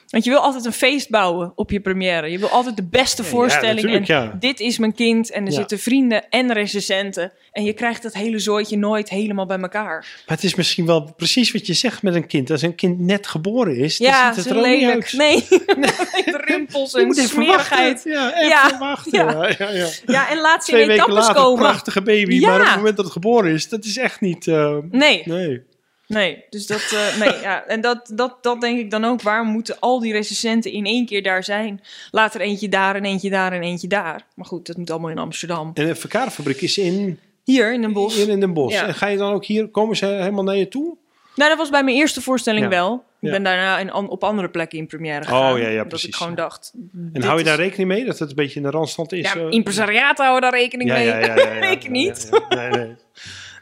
Want 0.10 0.24
je 0.24 0.30
wil 0.30 0.40
altijd 0.40 0.66
een 0.66 0.74
feest 0.74 1.10
bouwen 1.10 1.52
op 1.56 1.72
je 1.72 1.80
première. 1.80 2.32
Je 2.32 2.40
wil 2.40 2.48
altijd 2.50 2.76
de 2.76 2.84
beste 2.88 3.22
Ja, 3.22 3.28
voorstelling. 3.28 4.08
en 4.10 4.36
dit 4.40 4.60
is 4.60 4.78
mijn 4.78 4.94
kind. 4.94 5.32
En 5.32 5.46
er 5.46 5.52
Ja. 5.52 5.58
zitten 5.58 5.80
vrienden 5.80 6.30
en 6.30 6.54
recensenten. 6.54 7.32
En 7.52 7.64
je 7.64 7.74
krijgt 7.74 8.04
dat 8.04 8.14
hele 8.14 8.40
zooitje 8.40 8.78
nooit 8.78 9.10
helemaal 9.10 9.46
bij 9.46 9.60
elkaar. 9.60 10.00
Maar 10.28 10.36
het 10.36 10.44
is 10.44 10.56
misschien 10.56 10.86
wel 10.86 11.14
precies 11.18 11.52
wat 11.52 11.68
je 11.68 11.74
zegt 11.74 12.02
met 12.04 12.16
een 12.16 12.28
kind. 12.28 12.52
Als 12.52 12.62
een 12.62 12.76
kind 12.76 13.00
net 13.00 13.28
geboren 13.28 13.76
is, 13.76 13.98
dan 13.98 14.14
ziet 14.34 14.44
het 14.44 14.56
er 14.56 14.62
lelijk. 14.62 15.14
Nee, 15.14 15.36
de 16.26 16.42
rimpels 16.46 16.94
en 16.94 17.14
smerigheid. 17.14 18.02
Ja, 18.04 18.34
even 18.42 19.90
Ja, 20.06 20.30
en 20.30 20.38
laat 20.38 20.66
ze 20.66 20.72
Twee 20.72 20.82
in 20.82 20.88
weken 20.88 21.14
later, 21.14 21.36
komen. 21.36 21.60
prachtige 21.60 22.02
baby. 22.02 22.40
Maar 22.40 22.60
op 22.60 22.66
het 22.68 22.76
moment 22.76 22.96
dat 22.96 23.06
het 23.06 23.14
geboren 23.14 23.52
is, 23.54 23.70
dat 23.70 23.86
is 23.86 23.98
echt 23.98 24.22
niet... 24.22 24.48
eh, 24.48 24.78
Nee, 24.90 25.22
nee. 25.26 25.62
Nee. 26.10 26.44
Dus 26.50 26.68
dat, 26.68 26.92
eh, 26.94 27.18
nee, 27.20 27.42
ja. 27.42 27.66
En 27.66 27.82
dat, 27.82 28.12
dat, 28.14 28.38
dat 28.44 28.62
denk 28.62 28.80
ik 28.80 28.92
dan 28.92 29.06
ook. 29.06 29.22
Waarom 29.22 29.48
moeten 29.48 29.76
al 29.80 30.00
die 30.00 30.12
recensenten 30.14 30.72
in 30.72 30.86
één 30.86 31.06
keer 31.06 31.24
daar 31.24 31.44
zijn? 31.44 31.82
Laat 32.12 32.34
er 32.34 32.42
eentje 32.42 32.70
daar 32.70 32.96
en 32.96 33.06
eentje 33.06 33.30
daar 33.30 33.52
en 33.54 33.62
eentje 33.62 33.88
daar. 33.88 34.26
Maar 34.36 34.46
goed, 34.46 34.66
dat 34.68 34.78
moet 34.78 34.92
allemaal 34.92 35.10
in 35.10 35.18
Amsterdam. 35.18 35.72
En 35.74 35.86
de 35.88 35.96
verkaderfabriek 35.96 36.62
is 36.62 36.78
in, 36.78 37.20
Hier 37.44 37.74
in 37.74 37.82
Den 37.82 37.94
Bosch. 37.94 38.18
in, 38.18 38.30
in 38.30 38.40
Den 38.40 38.54
Bosch. 38.54 38.76
Ja. 38.76 38.88
En 38.88 38.94
ga 38.94 39.08
je 39.08 39.18
dan 39.18 39.34
ook 39.34 39.46
hier, 39.46 39.68
komen 39.68 39.96
ze 39.98 40.06
helemaal 40.06 40.44
naar 40.44 40.56
je 40.58 40.68
toe? 40.68 40.96
Nou, 41.36 41.50
dat 41.50 41.60
was 41.60 41.70
bij 41.70 41.84
mijn 41.84 41.96
eerste 41.98 42.22
voorstelling 42.22 42.64
Ja. 42.64 42.70
wel. 42.70 42.94
Ik 43.22 43.28
Ja. 43.28 43.32
ben 43.32 43.44
daarna 43.44 43.80
in, 43.80 43.94
op 43.94 44.24
andere 44.24 44.50
plekken 44.50 44.78
in 44.78 44.88
première 44.88 45.24
gegaan. 45.24 45.54
Oh, 45.54 45.60
ja, 45.60 45.68
ja, 45.68 45.84
precies. 45.84 46.08
ik 46.08 46.16
gewoon 46.16 46.36
dacht... 46.36 46.74
En 47.14 47.24
hou 47.24 47.38
je 47.38 47.44
daar 47.44 47.56
rekening 47.58 47.90
mee 47.90 48.06
dat 48.06 48.20
het 48.20 48.30
een 48.30 48.36
beetje 48.36 48.56
in 48.56 48.66
de 48.66 48.70
randstand 48.72 49.12
is? 49.12 49.34
Ja, 49.34 49.36
eh? 49.40 49.46
impresariaat 49.50 50.18
houden 50.18 50.42
daar 50.52 50.60
rekening 50.60 50.90
mee. 50.90 51.06
ja, 51.06 51.18
ja, 51.20 51.36
ja, 51.36 51.54
ja. 51.54 51.62
ik 51.78 51.90
niet. 51.90 52.30
Nee, 52.50 52.70
nee. 52.70 52.96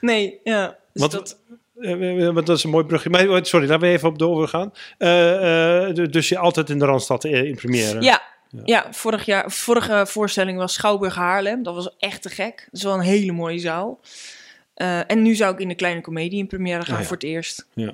Nee, 0.01 0.39
ja. 0.43 0.77
Dus 0.93 1.01
Want- 1.01 1.11
dat, 1.11 1.37
want 2.33 2.45
dat 2.45 2.57
is 2.57 2.63
een 2.63 2.69
mooi 2.69 2.85
brugje. 2.85 3.09
Maar, 3.09 3.27
oh, 3.29 3.37
sorry, 3.41 3.67
laten 3.69 3.87
we 3.87 3.93
even 3.93 4.09
op 4.09 4.19
doorgaan. 4.19 4.73
Eh, 4.97 5.87
eh, 5.87 5.93
d- 5.93 6.13
dus 6.13 6.29
je 6.29 6.37
altijd 6.37 6.69
in 6.69 6.79
de 6.79 6.85
Randstad 6.85 7.23
eh, 7.23 7.43
in 7.43 7.55
première? 7.55 8.01
ja, 8.01 8.21
ja. 8.65 8.85
vorig 8.91 9.25
jaar, 9.25 9.51
vorige 9.51 10.05
voorstelling 10.07 10.57
was 10.57 10.73
Schouwburg 10.73 11.15
Haarlem. 11.15 11.63
Dat 11.63 11.75
was 11.75 11.95
echt 11.99 12.21
te 12.21 12.29
gek. 12.29 12.57
Dat 12.57 12.73
is 12.79 12.83
wel 12.83 12.93
een 12.93 12.99
hele 12.99 13.31
mooie 13.31 13.59
zaal. 13.59 13.99
Eh, 14.73 15.11
en 15.11 15.21
nu 15.21 15.35
zou 15.35 15.53
ik 15.53 15.59
in 15.59 15.67
de 15.67 15.75
kleine 15.75 16.01
comedie 16.01 16.39
in 16.39 16.47
première 16.47 16.83
gaan 16.85 16.93
Ah, 16.95 16.99
ja. 17.01 17.05
voor 17.07 17.15
het 17.17 17.25
eerst. 17.25 17.67
Ja. 17.73 17.93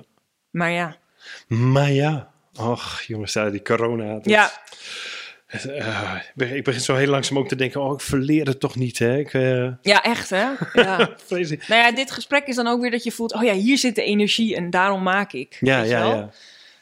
Maar 0.50 0.70
ja, 0.70 0.96
Maar 1.46 1.90
ja. 1.90 2.32
Och, 2.60 3.00
jongens, 3.06 3.32
daar, 3.32 3.50
die 3.50 3.62
corona. 3.62 4.18
ja, 4.22 4.50
Eh, 5.62 6.14
ik 6.16 6.32
begin- 6.34 6.56
ik 6.56 6.64
begin 6.64 6.80
zo 6.80 6.94
heel 6.94 7.06
langzaam 7.08 7.38
ook 7.38 7.48
te 7.48 7.56
denken, 7.56 7.80
oh, 7.82 7.92
ik 7.92 8.00
verleer 8.00 8.46
het 8.46 8.60
toch 8.60 8.76
niet, 8.76 8.98
hè? 8.98 9.18
Ik, 9.18 9.32
eh, 9.34 9.68
ja, 9.82 10.02
echt 10.02 10.30
hè. 10.30 10.46
Ja. 10.72 10.96
nou 11.28 11.56
ja, 11.68 11.92
dit 11.92 12.10
gesprek 12.10 12.46
is 12.46 12.56
dan 12.56 12.66
ook 12.66 12.80
weer 12.80 12.90
dat 12.90 13.04
je 13.04 13.10
voelt... 13.12 13.32
oh 13.34 13.42
ja, 13.42 13.52
hier 13.52 13.78
zit 13.78 13.94
de 13.94 14.02
energie 14.02 14.56
en 14.56 14.70
daarom 14.70 15.02
maak 15.02 15.32
ik. 15.32 15.56
Ja, 15.60 15.82
ja, 15.82 16.04
ja. 16.06 16.30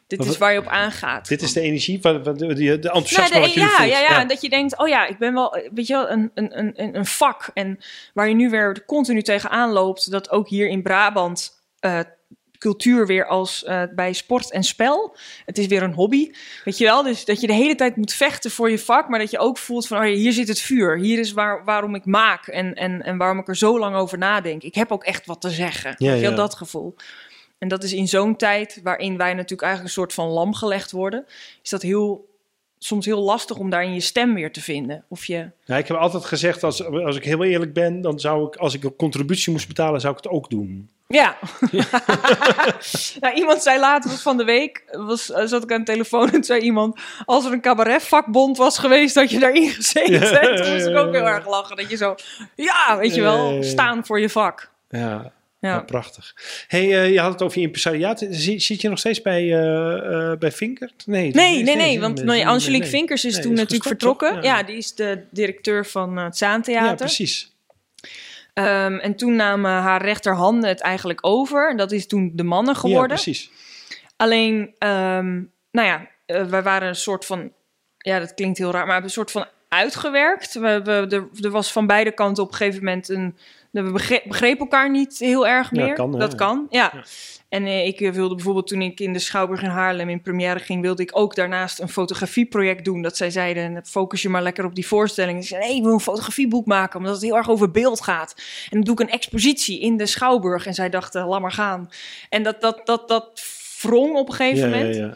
Dit 0.07 0.19
Wat- 0.21 0.29
is 0.29 0.39
waar 0.39 0.53
je 0.53 0.59
op 0.59 0.67
aangaat. 0.67 1.29
Dit 1.29 1.43
is 1.43 1.53
de 1.53 1.61
energie, 1.61 2.01
van, 2.01 2.25
van 2.25 2.37
de, 2.37 2.47
Nou, 2.47 2.71
enthousiasme 2.73 3.35
de- 3.35 3.41
wat 3.41 3.53
ja, 3.55 3.69
voelt. 3.69 3.89
ja, 3.91 3.99
ja, 4.01 4.21
en 4.21 4.29
dat 4.29 4.41
je 4.41 4.49
denkt, 4.49 4.79
oh 4.79 4.89
ja, 4.89 5.07
ik 5.07 5.19
ben 5.19 5.35
wel, 5.35 5.55
eh, 5.57 5.71
weet 5.75 5.87
je 5.87 5.93
wel, 5.93 6.11
een, 6.11 6.31
een, 6.35 6.59
een, 6.59 6.97
een- 6.97 7.07
vak. 7.07 7.51
En 7.55 7.79
waar 8.15 8.29
je 8.29 8.35
nu 8.35 8.51
weer 8.51 8.85
continu 8.87 9.23
tegenaan 9.23 9.71
loopt, 9.71 10.11
dat 10.11 10.31
ook 10.31 10.49
hier 10.49 10.69
in 10.69 10.83
Brabant 10.83 11.61
eh, 11.81 12.01
cultuur 12.63 13.07
weer 13.07 13.27
als 13.27 13.65
eh, 13.65 13.83
bij 13.95 14.13
sport 14.13 14.51
en 14.51 14.63
spel. 14.63 15.17
Het 15.45 15.59
is 15.59 15.67
weer 15.67 15.83
een 15.83 15.95
hobby, 15.95 16.31
weet 16.65 16.79
je 16.79 16.85
wel. 16.85 17.03
Dus 17.03 17.25
dat 17.25 17.41
je 17.41 17.47
de 17.47 17.53
hele 17.53 17.75
tijd 17.75 17.97
moet 17.97 18.13
vechten 18.13 18.51
voor 18.51 18.71
je 18.71 18.79
vak, 18.79 19.09
maar 19.09 19.19
dat 19.19 19.31
je 19.31 19.39
ook 19.39 19.59
voelt 19.59 19.87
van, 19.87 19.99
oh 19.99 20.05
hier 20.05 20.33
zit 20.33 20.49
het 20.49 20.61
vuur. 20.61 20.99
Hier 20.99 21.19
is 21.19 21.33
waar, 21.33 21.65
waarom 21.65 21.95
ik 21.95 22.05
maak 22.05 22.47
en, 22.47 22.75
en, 22.75 23.03
en 23.03 23.17
waarom 23.17 23.39
ik 23.39 23.49
er 23.49 23.57
zo 23.57 23.79
lang 23.79 23.97
over 23.97 24.19
nadenk. 24.19 24.63
Ik 24.63 24.75
heb 24.75 24.93
ook 24.93 25.05
echt 25.05 25.27
wat 25.27 25.41
te 25.41 25.51
zeggen. 25.51 25.95
Ja, 25.99 26.13
ja. 26.13 26.31
dat 26.31 26.55
gevoel. 26.55 26.95
En 27.59 27.69
dat 27.69 27.83
is 27.83 27.93
in 27.93 28.09
zo'n 28.09 28.37
tijd 28.37 28.81
waarin 28.83 29.17
wij 29.17 29.35
natuurlijk 29.35 29.63
eigenlijk 29.63 29.95
een 29.95 30.01
soort 30.03 30.13
van 30.13 30.29
lam 30.29 30.55
gelegd 30.55 30.91
worden, 30.91 31.25
is 31.63 31.71
dat 31.71 31.83
heel 31.83 32.31
soms 32.85 33.07
heel 33.07 33.23
lastig 33.23 33.57
om 33.57 33.71
daarin 33.71 33.95
je 33.95 34.01
stem 34.01 34.35
weer 34.35 34.53
te 34.53 34.61
vinden. 34.61 35.05
Of 35.09 35.25
je, 35.25 35.51
Ja, 35.65 35.77
ik 35.77 35.89
heb 35.89 35.97
altijd 35.97 36.25
gezegd, 36.25 36.63
als, 36.63 36.85
als 36.85 37.17
ik 37.17 37.25
heel 37.25 37.45
eerlijk 37.45 37.73
ben, 37.73 38.01
dan 38.01 38.21
zou 38.21 38.47
ik, 38.47 38.57
als 38.57 38.75
ik 38.75 38.85
een 38.85 38.97
contributie 38.97 39.53
moest 39.53 39.69
betalen, 39.69 40.01
zou 40.01 40.17
ik 40.17 40.23
het 40.23 40.33
ook 40.33 40.51
doen. 40.51 40.91
Ja. 41.13 41.37
nou, 43.21 43.35
iemand 43.35 43.63
zei 43.63 43.79
later 43.79 44.11
was 44.11 44.23
van 44.23 44.37
de 44.37 44.45
week, 44.45 44.85
was, 44.91 45.31
eh, 45.31 45.47
zat 45.47 45.63
ik 45.63 45.73
aan 45.73 45.79
de 45.79 45.93
telefoon 45.93 46.31
en 46.33 46.45
zei 46.45 46.61
iemand, 46.61 47.01
als 47.25 47.45
er 47.45 47.53
een 47.53 47.61
cabaretvakbond 47.61 48.57
was 48.57 48.79
geweest, 48.79 49.15
had 49.15 49.31
je 49.31 49.39
daarin 49.39 49.71
gezeten. 49.71 50.13
Ja, 50.13 50.41
En 50.41 50.57
Toen 50.63 50.73
moest 50.73 50.87
ik 50.87 50.97
ook 50.97 51.15
heel 51.15 51.29
erg 51.29 51.49
lachen. 51.49 51.77
Dat 51.77 51.91
je 51.91 51.97
zo, 51.97 52.15
ja, 52.55 52.97
weet 52.99 53.15
je 53.15 53.21
wel, 53.23 53.63
staan 53.63 54.07
voor 54.07 54.21
je 54.21 54.29
vak. 54.29 54.71
Ja, 54.91 55.33
ja. 55.61 55.81
Prachtig. 55.81 56.35
hey, 56.69 57.03
eh, 57.03 57.13
je 57.13 57.21
had 57.21 57.33
het 57.33 57.43
over 57.43 57.59
je 57.59 57.65
impresariaat. 57.65 58.27
Zit, 58.31 58.63
zit 58.63 58.81
je 58.81 58.89
nog 58.89 58.99
steeds 58.99 59.23
bij, 59.23 59.43
eh, 59.43 60.33
bij 60.39 60.53
Vinkert? 60.53 61.03
Nee, 61.07 61.35
Nee, 61.35 61.63
nee, 61.63 61.77
nee, 61.77 62.01
want 62.01 62.25
nee, 62.25 62.47
Angelique 62.47 62.89
Vinkers 62.89 63.25
is 63.25 63.41
toen 63.41 63.55
natuurlijk 63.55 63.85
vertrokken. 63.85 64.35
Ja. 64.35 64.41
Ja. 64.43 64.63
die 64.63 64.77
is 64.77 64.95
de 64.95 65.23
directeur 65.31 65.87
van 65.87 66.17
het 66.17 66.37
Zaantheater. 66.37 66.89
Ja, 66.89 66.95
precies. 66.95 67.52
Ehm, 68.53 68.97
en 68.97 69.17
toen 69.17 69.37
namen 69.37 69.71
haar 69.71 70.03
rechterhanden 70.05 70.69
het 70.69 70.81
eigenlijk 70.81 71.19
over. 71.27 71.77
Dat 71.77 71.93
is 71.93 72.07
toen 72.07 72.33
de 72.35 72.43
mannen 72.43 72.75
Ja, 72.75 72.81
geworden. 72.81 73.09
precies. 73.17 73.51
Alleen, 74.17 74.75
ehm, 74.79 75.33
nou 75.71 75.87
ja, 75.89 76.07
eh, 76.27 76.45
wij 76.45 76.63
waren 76.63 76.89
een 76.89 76.95
soort 76.95 77.25
van, 77.25 77.53
ja, 77.99 78.19
dat 78.19 78.35
klinkt 78.35 78.59
heel 78.59 78.71
raar, 78.71 78.87
maar 78.87 79.03
een 79.03 79.11
soort 79.11 79.31
van 79.31 79.47
uitgewerkt. 79.69 80.55
We, 80.55 80.81
we, 80.85 80.93
er, 80.93 81.29
er 81.45 81.51
was 81.51 81.73
van 81.73 81.87
beide 81.87 82.13
kanten 82.13 82.43
op 82.43 82.51
een 82.51 82.57
gegeven 82.57 82.85
moment 82.85 83.09
een. 83.09 83.37
We 83.73 83.83
begre- 83.93 84.23
begrepen 84.25 84.59
elkaar 84.61 84.91
niet 84.91 85.19
heel 85.19 85.47
erg 85.47 85.71
Ja, 85.73 85.85
meer. 85.85 85.95
kan, 85.95 86.19
dat 86.19 86.35
kan, 86.35 86.67
ja. 86.71 86.91
Ja. 86.95 87.05
En 87.49 87.67
eh, 87.67 87.87
ik 87.87 88.01
eh, 88.01 88.11
wilde 88.11 88.35
bijvoorbeeld 88.35 88.67
toen 88.67 88.83
ik 88.83 89.01
in 89.01 89.13
de 89.13 89.19
Schouwburg 89.19 89.63
in 89.63 89.69
Haarlem 89.69 90.09
in 90.09 90.21
première 90.23 90.59
ging, 90.59 90.83
wilde 90.83 91.03
ik 91.03 91.11
ook 91.13 91.35
daarnaast 91.35 91.81
een 91.81 91.89
fotografieproject 91.89 92.85
doen. 92.85 93.03
Dat 93.03 93.17
zij 93.17 93.31
zeiden, 93.31 93.85
focus 93.85 94.23
je 94.23 94.29
maar 94.29 94.43
lekker 94.43 94.65
op 94.65 94.75
die 94.75 94.87
voorstelling. 94.87 95.41
Ik 95.41 95.47
zei, 95.47 95.61
nee, 95.67 95.77
ik 95.77 95.83
wil 95.83 95.93
een 95.93 96.01
fotografieboek 96.01 96.67
maken, 96.67 96.99
omdat 96.99 97.15
het 97.15 97.23
heel 97.23 97.37
erg 97.37 97.51
over 97.51 97.71
beeld 97.71 98.01
gaat. 98.01 98.35
En 98.37 98.71
dan 98.71 98.81
doe 98.81 98.95
ik 98.95 99.01
een 99.01 99.11
expositie 99.11 99.81
in 99.81 99.97
de 99.97 100.07
Schouwburg. 100.07 100.67
En 100.67 100.75
zij 100.75 100.89
dachten, 100.91 101.27
laat 101.27 101.41
maar 101.41 101.53
gaan. 101.53 101.91
En 102.29 102.43
dat, 102.43 102.61
dat, 102.61 102.81
dat, 102.87 103.09
dat 103.09 103.43
wrong 103.83 104.17
op 104.17 104.29
een 104.29 104.35
gegeven 104.35 104.69
Ja, 104.71 104.77
moment. 104.77 104.97
ja. 104.97 105.15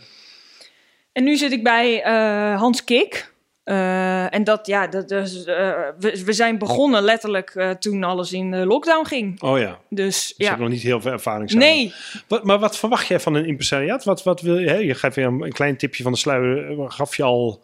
En 1.12 1.24
nu 1.24 1.36
zit 1.36 1.52
ik 1.52 1.62
bij 1.62 2.02
eh, 2.02 2.58
Hans 2.60 2.84
Kik. 2.84 3.34
Eh, 3.66 4.34
en 4.34 4.44
dat, 4.44 4.66
ja, 4.66 4.86
dat, 4.86 5.08
dus, 5.08 5.44
eh, 5.44 5.72
we, 5.98 6.22
we 6.24 6.32
zijn 6.32 6.58
begonnen 6.58 7.02
letterlijk 7.02 7.50
eh, 7.50 7.70
toen 7.70 8.04
alles 8.04 8.32
in 8.32 8.50
de 8.50 8.66
lockdown 8.66 9.06
ging. 9.06 9.42
Oh 9.42 9.58
ja, 9.58 9.78
Dus 9.88 10.26
dus 10.26 10.34
ja, 10.36 10.50
heb 10.50 10.58
nog 10.58 10.68
niet 10.68 10.82
heel 10.82 11.00
veel 11.00 11.12
ervaring. 11.12 11.50
nee. 11.50 11.94
Wat, 12.28 12.44
maar 12.44 12.58
wat 12.58 12.78
verwacht 12.78 13.06
jij 13.06 13.20
van 13.20 13.34
een 13.34 13.46
impresariaat? 13.46 14.04
Wat, 14.04 14.22
wat 14.22 14.40
wil 14.40 14.58
je? 14.58 14.68
Hè? 14.68 14.76
Je 14.76 14.94
geeft 14.94 15.16
weer 15.16 15.26
een, 15.26 15.42
een 15.42 15.52
klein 15.52 15.76
tipje 15.76 16.02
van 16.02 16.12
de 16.12 16.18
sluier. 16.18 16.90
Gaf 16.90 17.16
je 17.16 17.22
al 17.22 17.62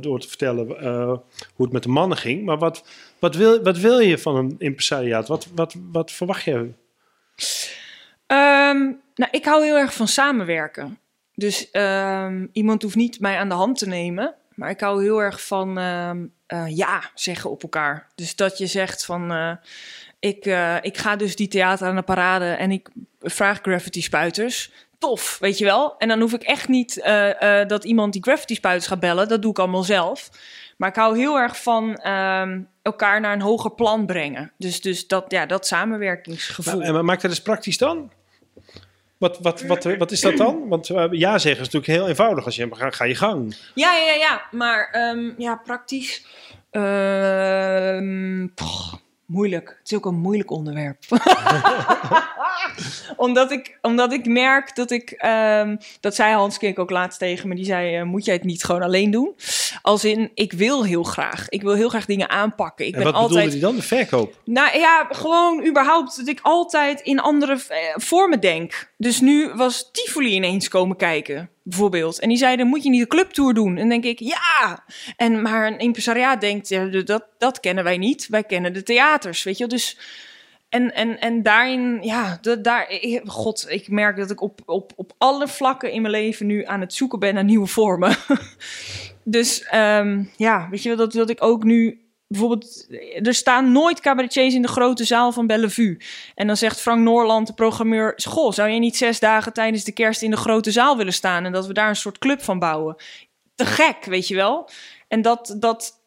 door 0.00 0.20
te 0.20 0.28
vertellen 0.28 0.66
hoe 1.54 1.64
het 1.64 1.72
met 1.72 1.82
de 1.82 1.88
mannen 1.88 2.18
ging. 2.18 2.44
Maar 2.44 2.58
wat, 2.58 2.84
wat, 3.18 3.34
wil, 3.34 3.62
wat 3.62 3.78
wil 3.78 3.98
je 3.98 4.18
van 4.18 4.36
een 4.36 4.54
impresariaat? 4.58 5.28
Wat, 5.28 5.48
wat, 5.54 5.74
wat 5.92 6.12
verwacht 6.12 6.44
je? 6.44 6.72
Ehm, 8.26 8.78
nou, 9.14 9.30
ik 9.30 9.44
hou 9.44 9.64
heel 9.64 9.76
erg 9.76 9.94
van 9.94 10.08
samenwerken. 10.08 10.98
Dus 11.34 11.70
ehm, 11.70 12.46
iemand 12.52 12.82
hoeft 12.82 12.96
niet 12.96 13.20
mij 13.20 13.36
aan 13.36 13.48
de 13.48 13.54
hand 13.54 13.78
te 13.78 13.88
nemen. 13.88 14.34
Maar 14.58 14.70
ik 14.70 14.80
hou 14.80 15.02
heel 15.02 15.22
erg 15.22 15.46
van 15.46 15.78
ehm, 15.78 16.26
eh, 16.46 16.76
ja 16.76 17.10
zeggen 17.14 17.50
op 17.50 17.62
elkaar. 17.62 18.06
Dus 18.14 18.36
dat 18.36 18.58
je 18.58 18.66
zegt 18.66 19.04
van... 19.04 19.32
eh, 19.32 19.52
ik, 20.18 20.46
eh, 20.46 20.76
ik 20.80 20.98
ga 20.98 21.16
dus 21.16 21.36
die 21.36 21.48
theater 21.48 21.86
aan 21.88 21.96
de 21.96 22.02
parade 22.02 22.44
en 22.44 22.70
ik 22.70 22.88
vraag 23.20 23.58
graffiti 23.62 24.02
spuiters. 24.02 24.70
Tof, 24.98 25.38
weet 25.40 25.58
je 25.58 25.64
wel? 25.64 25.98
En 25.98 26.08
dan 26.08 26.20
hoef 26.20 26.32
ik 26.32 26.42
echt 26.42 26.68
niet 26.68 27.02
dat 27.66 27.84
iemand 27.84 28.12
die 28.12 28.22
graffiti 28.22 28.54
spuiters 28.54 28.86
gaat 28.86 29.00
bellen. 29.00 29.28
Dat 29.28 29.42
doe 29.42 29.50
ik 29.50 29.58
allemaal 29.58 29.82
zelf. 29.82 30.30
Maar 30.76 30.88
ik 30.88 30.96
hou 30.96 31.18
heel 31.18 31.36
erg 31.36 31.62
van 31.62 31.94
ehm, 31.94 32.62
elkaar 32.82 33.20
naar 33.20 33.32
een 33.32 33.40
hoger 33.40 33.70
plan 33.70 34.06
brengen. 34.06 34.52
Dus, 34.56 34.80
dus 34.80 35.06
dat, 35.06 35.24
ja, 35.28 35.46
dat 35.46 35.66
samenwerkingsgevoel. 35.66 36.82
En 36.82 37.04
maakt 37.04 37.22
dat 37.22 37.30
eens 37.30 37.42
praktisch 37.42 37.78
dan? 37.78 38.10
Wat, 39.18 39.38
wat, 39.38 39.62
wat, 39.62 39.84
wat 39.84 40.10
is 40.10 40.20
dat 40.20 40.36
dan? 40.36 40.68
Want 40.68 40.90
eh, 40.90 41.06
ja 41.10 41.38
zeggen 41.38 41.60
is 41.60 41.72
natuurlijk 41.72 41.86
heel 41.86 42.08
eenvoudig. 42.08 42.44
Als 42.44 42.56
je 42.56 42.68
ga, 42.70 42.90
ga 42.90 43.04
je 43.04 43.14
gang. 43.14 43.56
Ja, 43.74 43.94
ja, 43.94 44.04
ja, 44.04 44.14
ja. 44.14 44.42
Maar 44.50 44.88
ehm, 44.92 45.30
ja, 45.36 45.60
praktisch. 45.64 46.24
ehm, 46.70 48.46
poch, 48.54 49.00
moeilijk. 49.28 49.76
Het 49.78 49.90
is 49.90 49.96
ook 49.96 50.06
een 50.06 50.18
moeilijk 50.18 50.50
onderwerp. 50.50 50.98
omdat, 53.16 53.50
ik, 53.50 53.78
omdat 53.82 54.12
ik 54.12 54.26
merk 54.26 54.76
dat 54.76 54.90
ik. 54.90 55.10
ehm, 55.10 55.76
dat 56.00 56.14
zei 56.14 56.34
Hans 56.34 56.58
Kink 56.58 56.78
ook 56.78 56.90
laatst 56.90 57.18
tegen 57.18 57.48
me. 57.48 57.54
Die 57.54 57.64
zei: 57.64 57.96
eh, 57.96 58.02
Moet 58.02 58.24
jij 58.24 58.34
het 58.34 58.44
niet 58.44 58.64
gewoon 58.64 58.82
alleen 58.82 59.10
doen? 59.10 59.34
Als 59.82 60.04
in, 60.04 60.30
ik 60.34 60.52
wil 60.52 60.84
heel 60.84 61.02
graag. 61.02 61.48
Ik 61.48 61.62
wil 61.62 61.74
heel 61.74 61.88
graag 61.88 62.06
dingen 62.06 62.28
aanpakken. 62.28 62.86
Ik 62.86 62.94
en 62.94 63.02
ben 63.02 63.12
wat 63.12 63.20
altijd. 63.20 63.44
bedoelde 63.44 63.66
hij 63.66 63.68
dan? 63.68 63.76
De 63.76 63.96
verkoop? 63.96 64.40
Nou 64.44 64.78
ja, 64.78 65.06
gewoon 65.10 65.66
überhaupt 65.66 66.16
dat 66.16 66.28
ik 66.28 66.38
altijd 66.42 67.00
in 67.00 67.20
andere 67.20 67.52
eh, 67.52 67.78
vormen 67.94 68.40
denk. 68.40 68.90
Dus 68.96 69.20
nu 69.20 69.52
was 69.54 69.90
Tivoli 69.92 70.34
ineens 70.34 70.68
komen 70.68 70.96
kijken, 70.96 71.50
bijvoorbeeld. 71.68 72.18
En 72.20 72.28
die 72.28 72.38
zeiden, 72.38 72.66
moet 72.66 72.82
je 72.82 72.90
niet 72.90 73.00
een 73.00 73.06
clubtour 73.06 73.54
doen? 73.54 73.76
En 73.76 73.88
denk 73.88 74.04
ik, 74.04 74.18
ja! 74.18 74.84
En 75.16 75.42
maar 75.42 75.66
een 75.66 75.78
impresariaat 75.78 76.40
denkt, 76.40 76.68
ja, 76.68 76.84
dat, 76.86 77.24
dat 77.38 77.60
kennen 77.60 77.84
wij 77.84 77.98
niet. 77.98 78.26
Wij 78.28 78.44
kennen 78.44 78.72
de 78.72 78.82
theaters, 78.82 79.42
weet 79.42 79.58
je 79.58 79.66
wel. 79.66 79.76
Dus 79.78 79.98
En, 80.68 80.94
en, 80.94 81.20
en 81.20 81.42
daarin, 81.42 81.98
ja, 82.02 82.38
de, 82.40 82.60
daar, 82.60 82.90
ik- 82.90 83.22
god, 83.24 83.66
ik 83.68 83.88
merk 83.88 84.16
dat 84.16 84.30
ik 84.30 84.40
op, 84.40 84.60
op, 84.66 84.92
op 84.96 85.12
alle 85.18 85.48
vlakken 85.48 85.92
in 85.92 86.00
mijn 86.02 86.14
leven 86.14 86.46
nu 86.46 86.64
aan 86.64 86.80
het 86.80 86.92
zoeken 86.94 87.18
ben 87.18 87.34
naar 87.34 87.44
nieuwe 87.44 87.66
vormen. 87.66 88.16
dus 89.24 89.62
ehm, 89.62 90.24
ja, 90.36 90.68
weet 90.70 90.82
je 90.82 90.96
dat, 90.96 91.12
dat 91.12 91.30
ik 91.30 91.42
ook 91.42 91.64
nu 91.64 92.00
bijvoorbeeld, 92.28 92.86
er 93.22 93.34
staan 93.34 93.72
nooit 93.72 94.00
cabaretiers 94.00 94.54
in 94.54 94.62
de 94.62 94.68
grote 94.68 95.04
zaal 95.04 95.32
van 95.32 95.46
Bellevue. 95.46 95.96
En 96.34 96.46
dan 96.46 96.56
zegt 96.56 96.80
Frank 96.80 97.02
Noorland, 97.02 97.46
de 97.46 97.52
programmeur, 97.52 98.12
goh, 98.16 98.52
zou 98.52 98.68
jij 98.68 98.78
niet 98.78 98.96
zes 98.96 99.20
dagen 99.20 99.52
tijdens 99.52 99.84
de 99.84 99.92
kerst 99.92 100.22
in 100.22 100.30
de 100.30 100.36
grote 100.36 100.70
zaal 100.70 100.96
willen 100.96 101.12
staan 101.12 101.44
en 101.44 101.52
dat 101.52 101.66
we 101.66 101.72
daar 101.72 101.88
een 101.88 101.96
soort 101.96 102.18
club 102.18 102.42
van 102.42 102.58
bouwen? 102.58 102.96
Te 103.54 103.66
gek, 103.66 104.04
weet 104.04 104.28
je 104.28 104.34
wel? 104.34 104.70
En 105.08 105.22
dat, 105.22 105.56
dat, 105.58 106.02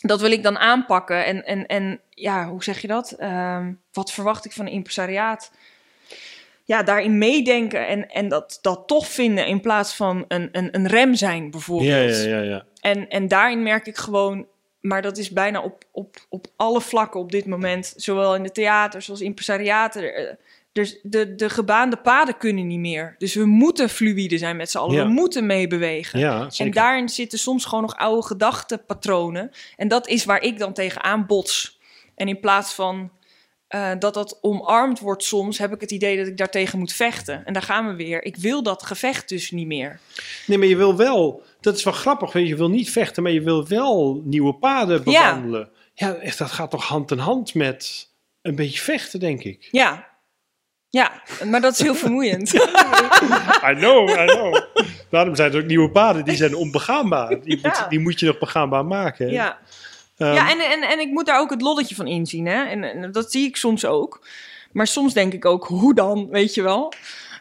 dat 0.00 0.20
wil 0.20 0.30
ik 0.30 0.42
dan 0.42 0.58
aanpakken. 0.58 1.24
En, 1.24 1.44
en, 1.44 1.66
en 1.66 2.00
ja, 2.10 2.48
hoe 2.48 2.64
zeg 2.64 2.80
je 2.80 2.86
dat? 2.86 3.12
Ehm, 3.12 3.72
wat 3.92 4.12
verwacht 4.12 4.44
ik 4.44 4.52
van 4.52 4.66
een 4.66 4.72
impresariaat? 4.72 5.52
Ja, 6.64 6.82
daarin 6.82 7.18
meedenken 7.18 7.86
en, 7.86 8.08
en 8.10 8.28
dat, 8.28 8.58
dat 8.62 8.82
toch 8.86 9.08
vinden 9.08 9.46
in 9.46 9.60
plaats 9.60 9.94
van 9.94 10.24
een, 10.28 10.48
een, 10.52 10.74
een 10.74 10.86
rem 10.86 11.14
zijn, 11.14 11.50
bijvoorbeeld. 11.50 11.90
Ja, 11.90 12.28
ja, 12.28 12.38
ja, 12.38 12.40
ja. 12.40 12.64
En, 12.80 13.08
en 13.08 13.28
daarin 13.28 13.62
merk 13.62 13.86
ik 13.86 13.96
gewoon, 13.96 14.46
maar 14.80 15.02
dat 15.02 15.18
is 15.18 15.30
bijna 15.30 15.62
op, 15.62 15.84
op, 15.92 16.16
op 16.28 16.46
alle 16.56 16.80
vlakken 16.80 17.20
op 17.20 17.32
dit 17.32 17.46
moment, 17.46 17.92
zowel 17.96 18.34
in 18.34 18.42
de 18.42 18.52
theaters 18.52 19.10
als 19.10 19.20
impresariaten. 19.20 20.14
eh, 20.14 20.34
Dus 20.72 20.98
de, 21.02 21.34
de 21.34 21.50
gebaande 21.50 21.96
paden 21.96 22.36
kunnen 22.36 22.66
niet 22.66 22.78
meer. 22.78 23.14
Dus 23.18 23.34
we 23.34 23.44
moeten 23.44 23.88
fluïde 23.88 24.38
zijn 24.38 24.56
met 24.56 24.70
z'n 24.70 24.78
allen. 24.78 24.94
Ja. 24.96 25.02
We 25.06 25.10
moeten 25.12 25.46
meebewegen. 25.46 26.18
ja 26.18 26.48
En 26.56 26.70
daarin 26.70 27.08
zitten 27.08 27.38
soms 27.38 27.64
gewoon 27.64 27.82
nog 27.82 27.96
oude 27.96 28.26
gedachtenpatronen. 28.26 29.50
En 29.76 29.88
dat 29.88 30.08
is 30.08 30.24
waar 30.24 30.42
ik 30.42 30.58
dan 30.58 30.72
tegenaan 30.72 31.26
bots. 31.26 31.78
En 32.14 32.28
in 32.28 32.40
plaats 32.40 32.74
van 32.74 33.10
eh, 33.68 33.90
dat 33.98 34.14
dat 34.14 34.38
omarmd 34.40 34.98
wordt 35.00 35.24
soms, 35.24 35.58
heb 35.58 35.72
ik 35.74 35.80
het 35.80 35.90
idee 35.90 36.16
dat 36.16 36.26
ik 36.26 36.36
daartegen 36.36 36.78
moet 36.78 36.92
vechten. 36.92 37.44
En 37.44 37.52
daar 37.52 37.62
gaan 37.62 37.86
we 37.86 37.94
weer. 37.94 38.24
Ik 38.24 38.36
wil 38.36 38.62
dat 38.62 38.82
gevecht 38.82 39.28
dus 39.28 39.50
niet 39.50 39.66
meer. 39.66 40.00
Nee, 40.46 40.58
maar 40.58 40.66
je 40.66 40.76
wil 40.76 40.96
wel, 40.96 41.42
dat 41.60 41.76
is 41.76 41.84
wel 41.84 41.92
grappig, 41.92 42.32
weet 42.32 42.42
je, 42.42 42.48
je 42.48 42.56
wil 42.56 42.68
niet 42.70 42.90
vechten, 42.90 43.22
maar 43.22 43.32
je 43.32 43.40
wil 43.42 43.66
wel 43.68 44.20
nieuwe 44.24 44.54
paden 44.54 45.00
Ja. 45.04 45.32
bewandelen. 45.34 45.70
Ja, 45.94 46.14
echt, 46.14 46.38
dat 46.38 46.50
gaat 46.50 46.70
toch 46.70 46.84
hand 46.84 47.10
in 47.10 47.18
hand 47.18 47.54
met 47.54 48.08
een 48.42 48.54
beetje 48.54 48.80
vechten, 48.80 49.20
denk 49.20 49.42
ik. 49.42 49.68
Ja. 49.70 50.06
Ja, 50.90 51.22
maar 51.44 51.60
dat 51.60 51.72
is 51.72 51.78
heel 51.82 51.94
vermoeiend. 51.94 52.54
I 53.70 53.74
know, 53.74 54.08
I 54.08 54.24
know. 54.26 54.60
Daarom 55.10 55.34
zijn 55.36 55.52
er 55.52 55.60
ook 55.60 55.66
nieuwe 55.66 55.90
paden, 55.90 56.24
die 56.24 56.36
zijn 56.36 56.54
onbegaanbaar. 56.54 57.40
Die, 57.40 57.58
Ja. 57.62 57.68
moet, 57.68 57.86
die 57.90 57.98
moet 58.00 58.20
je 58.20 58.26
nog 58.26 58.38
begaanbaar 58.38 58.84
maken. 58.84 59.26
hè. 59.26 59.32
Ja. 59.32 59.58
Ehm, 60.16 60.32
Ja, 60.34 60.50
en, 60.50 60.58
en, 60.60 60.82
en 60.82 60.98
ik 61.00 61.08
moet 61.10 61.26
daar 61.26 61.40
ook 61.40 61.50
het 61.50 61.62
lolletje 61.62 61.94
van 61.94 62.06
inzien. 62.06 62.46
Hè? 62.46 62.64
En, 62.64 62.84
en 62.84 63.12
dat 63.12 63.32
zie 63.32 63.46
ik 63.46 63.56
soms 63.56 63.84
ook. 63.84 64.26
Maar 64.72 64.86
soms 64.86 65.14
denk 65.14 65.32
ik 65.32 65.44
ook, 65.44 65.66
hoe 65.66 65.94
dan, 65.94 66.28
weet 66.30 66.54
je 66.54 66.62
wel? 66.62 66.92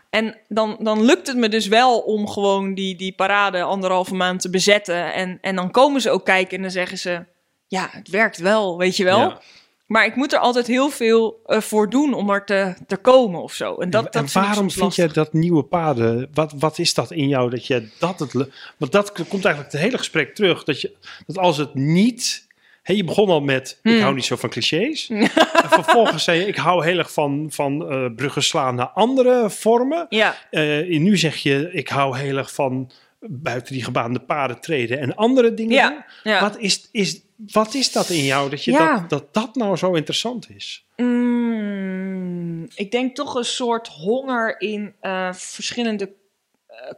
En 0.09 0.37
dan, 0.47 0.77
dan 0.79 1.05
lukt 1.05 1.27
het 1.27 1.37
me 1.37 1.49
dus 1.49 1.67
wel 1.67 1.99
om 1.99 2.27
gewoon 2.27 2.73
die, 2.73 2.95
die 2.95 3.13
parade 3.13 3.61
anderhalve 3.61 4.15
maand 4.15 4.41
te 4.41 4.49
bezetten. 4.49 5.13
En, 5.13 5.37
en 5.41 5.55
dan 5.55 5.71
komen 5.71 6.01
ze 6.01 6.09
ook 6.09 6.25
kijken 6.25 6.55
en 6.55 6.61
dan 6.61 6.71
zeggen 6.71 6.97
ze... 6.97 7.25
Ja, 7.67 7.87
het 7.91 8.09
werkt 8.09 8.37
wel, 8.37 8.77
weet 8.77 8.97
je 8.97 9.03
wel? 9.03 9.19
Ja. 9.19 9.41
Maar 9.87 10.05
ik 10.05 10.15
moet 10.15 10.33
er 10.33 10.39
altijd 10.39 10.67
heel 10.67 10.89
veel 10.89 11.39
eh, 11.45 11.61
voor 11.61 11.89
doen 11.89 12.13
om 12.13 12.29
er 12.29 12.45
te, 12.45 12.75
te 12.87 12.97
komen 12.97 13.41
of 13.41 13.53
zo. 13.53 13.75
En, 13.75 13.89
dat, 13.89 14.05
en, 14.05 14.11
dat 14.11 14.21
en 14.21 14.29
vind 14.29 14.45
ik 14.45 14.51
waarom 14.51 14.71
vind 14.71 14.95
je 14.95 15.07
dat 15.07 15.33
nieuwe 15.33 15.63
paden? 15.63 16.29
Wat, 16.33 16.53
wat 16.57 16.79
is 16.79 16.93
dat 16.93 17.11
in 17.11 17.27
jou 17.27 17.49
dat 17.49 17.67
je 17.67 17.89
dat 17.99 18.19
het. 18.19 18.33
Want 18.77 18.91
dat 18.91 19.11
komt 19.11 19.45
eigenlijk 19.45 19.71
het 19.71 19.81
hele 19.81 19.97
gesprek 19.97 20.35
terug. 20.35 20.63
Dat, 20.63 20.81
je, 20.81 20.95
dat 21.25 21.37
als 21.37 21.57
het 21.57 21.73
niet. 21.73 22.46
Hé, 22.87 22.93
je 22.93 23.03
begon 23.03 23.29
al 23.29 23.41
met. 23.41 23.79
Ik 23.83 23.91
Hmm. 23.91 24.01
hou 24.01 24.15
niet 24.15 24.25
zo 24.25 24.35
van 24.35 24.49
clichés. 24.49 25.07
en 25.09 25.29
vervolgens 25.69 26.23
zei 26.23 26.39
je. 26.39 26.45
Ik 26.47 26.55
hou 26.55 26.85
heel 26.85 26.97
erg 26.97 27.13
van, 27.13 27.47
van 27.49 27.89
eh, 27.89 28.05
bruggen 28.15 28.43
slaan 28.43 28.75
naar 28.75 28.87
andere 28.87 29.49
vormen. 29.49 30.05
Ja, 30.09 30.37
Eh, 30.49 30.79
en 30.95 31.03
nu 31.03 31.17
zeg 31.17 31.35
je. 31.35 31.69
Ik 31.71 31.87
hou 31.87 32.17
heel 32.17 32.37
erg 32.37 32.53
van 32.53 32.91
buiten 33.19 33.73
die 33.73 33.83
gebaande 33.83 34.19
paden 34.19 34.61
treden 34.61 34.99
en 34.99 35.15
andere 35.15 35.53
dingen 35.53 36.05
Ja. 36.23 36.41
Wat, 36.41 36.57
is, 36.59 36.89
is, 36.91 37.21
wat 37.51 37.73
is 37.73 37.91
dat 37.91 38.09
in 38.09 38.23
jou 38.23 38.49
dat, 38.49 38.63
je 38.63 38.71
dat, 38.71 39.09
dat 39.09 39.33
dat 39.33 39.55
nou 39.55 39.75
zo 39.77 39.93
interessant 39.93 40.49
is? 40.55 40.85
Mm, 40.95 42.67
ik 42.75 42.91
denk 42.91 43.15
toch 43.15 43.35
een 43.35 43.45
soort 43.45 43.87
honger 43.87 44.61
in 44.61 44.93
eh, 44.99 45.33
verschillende 45.33 46.05
eh, 46.05 46.11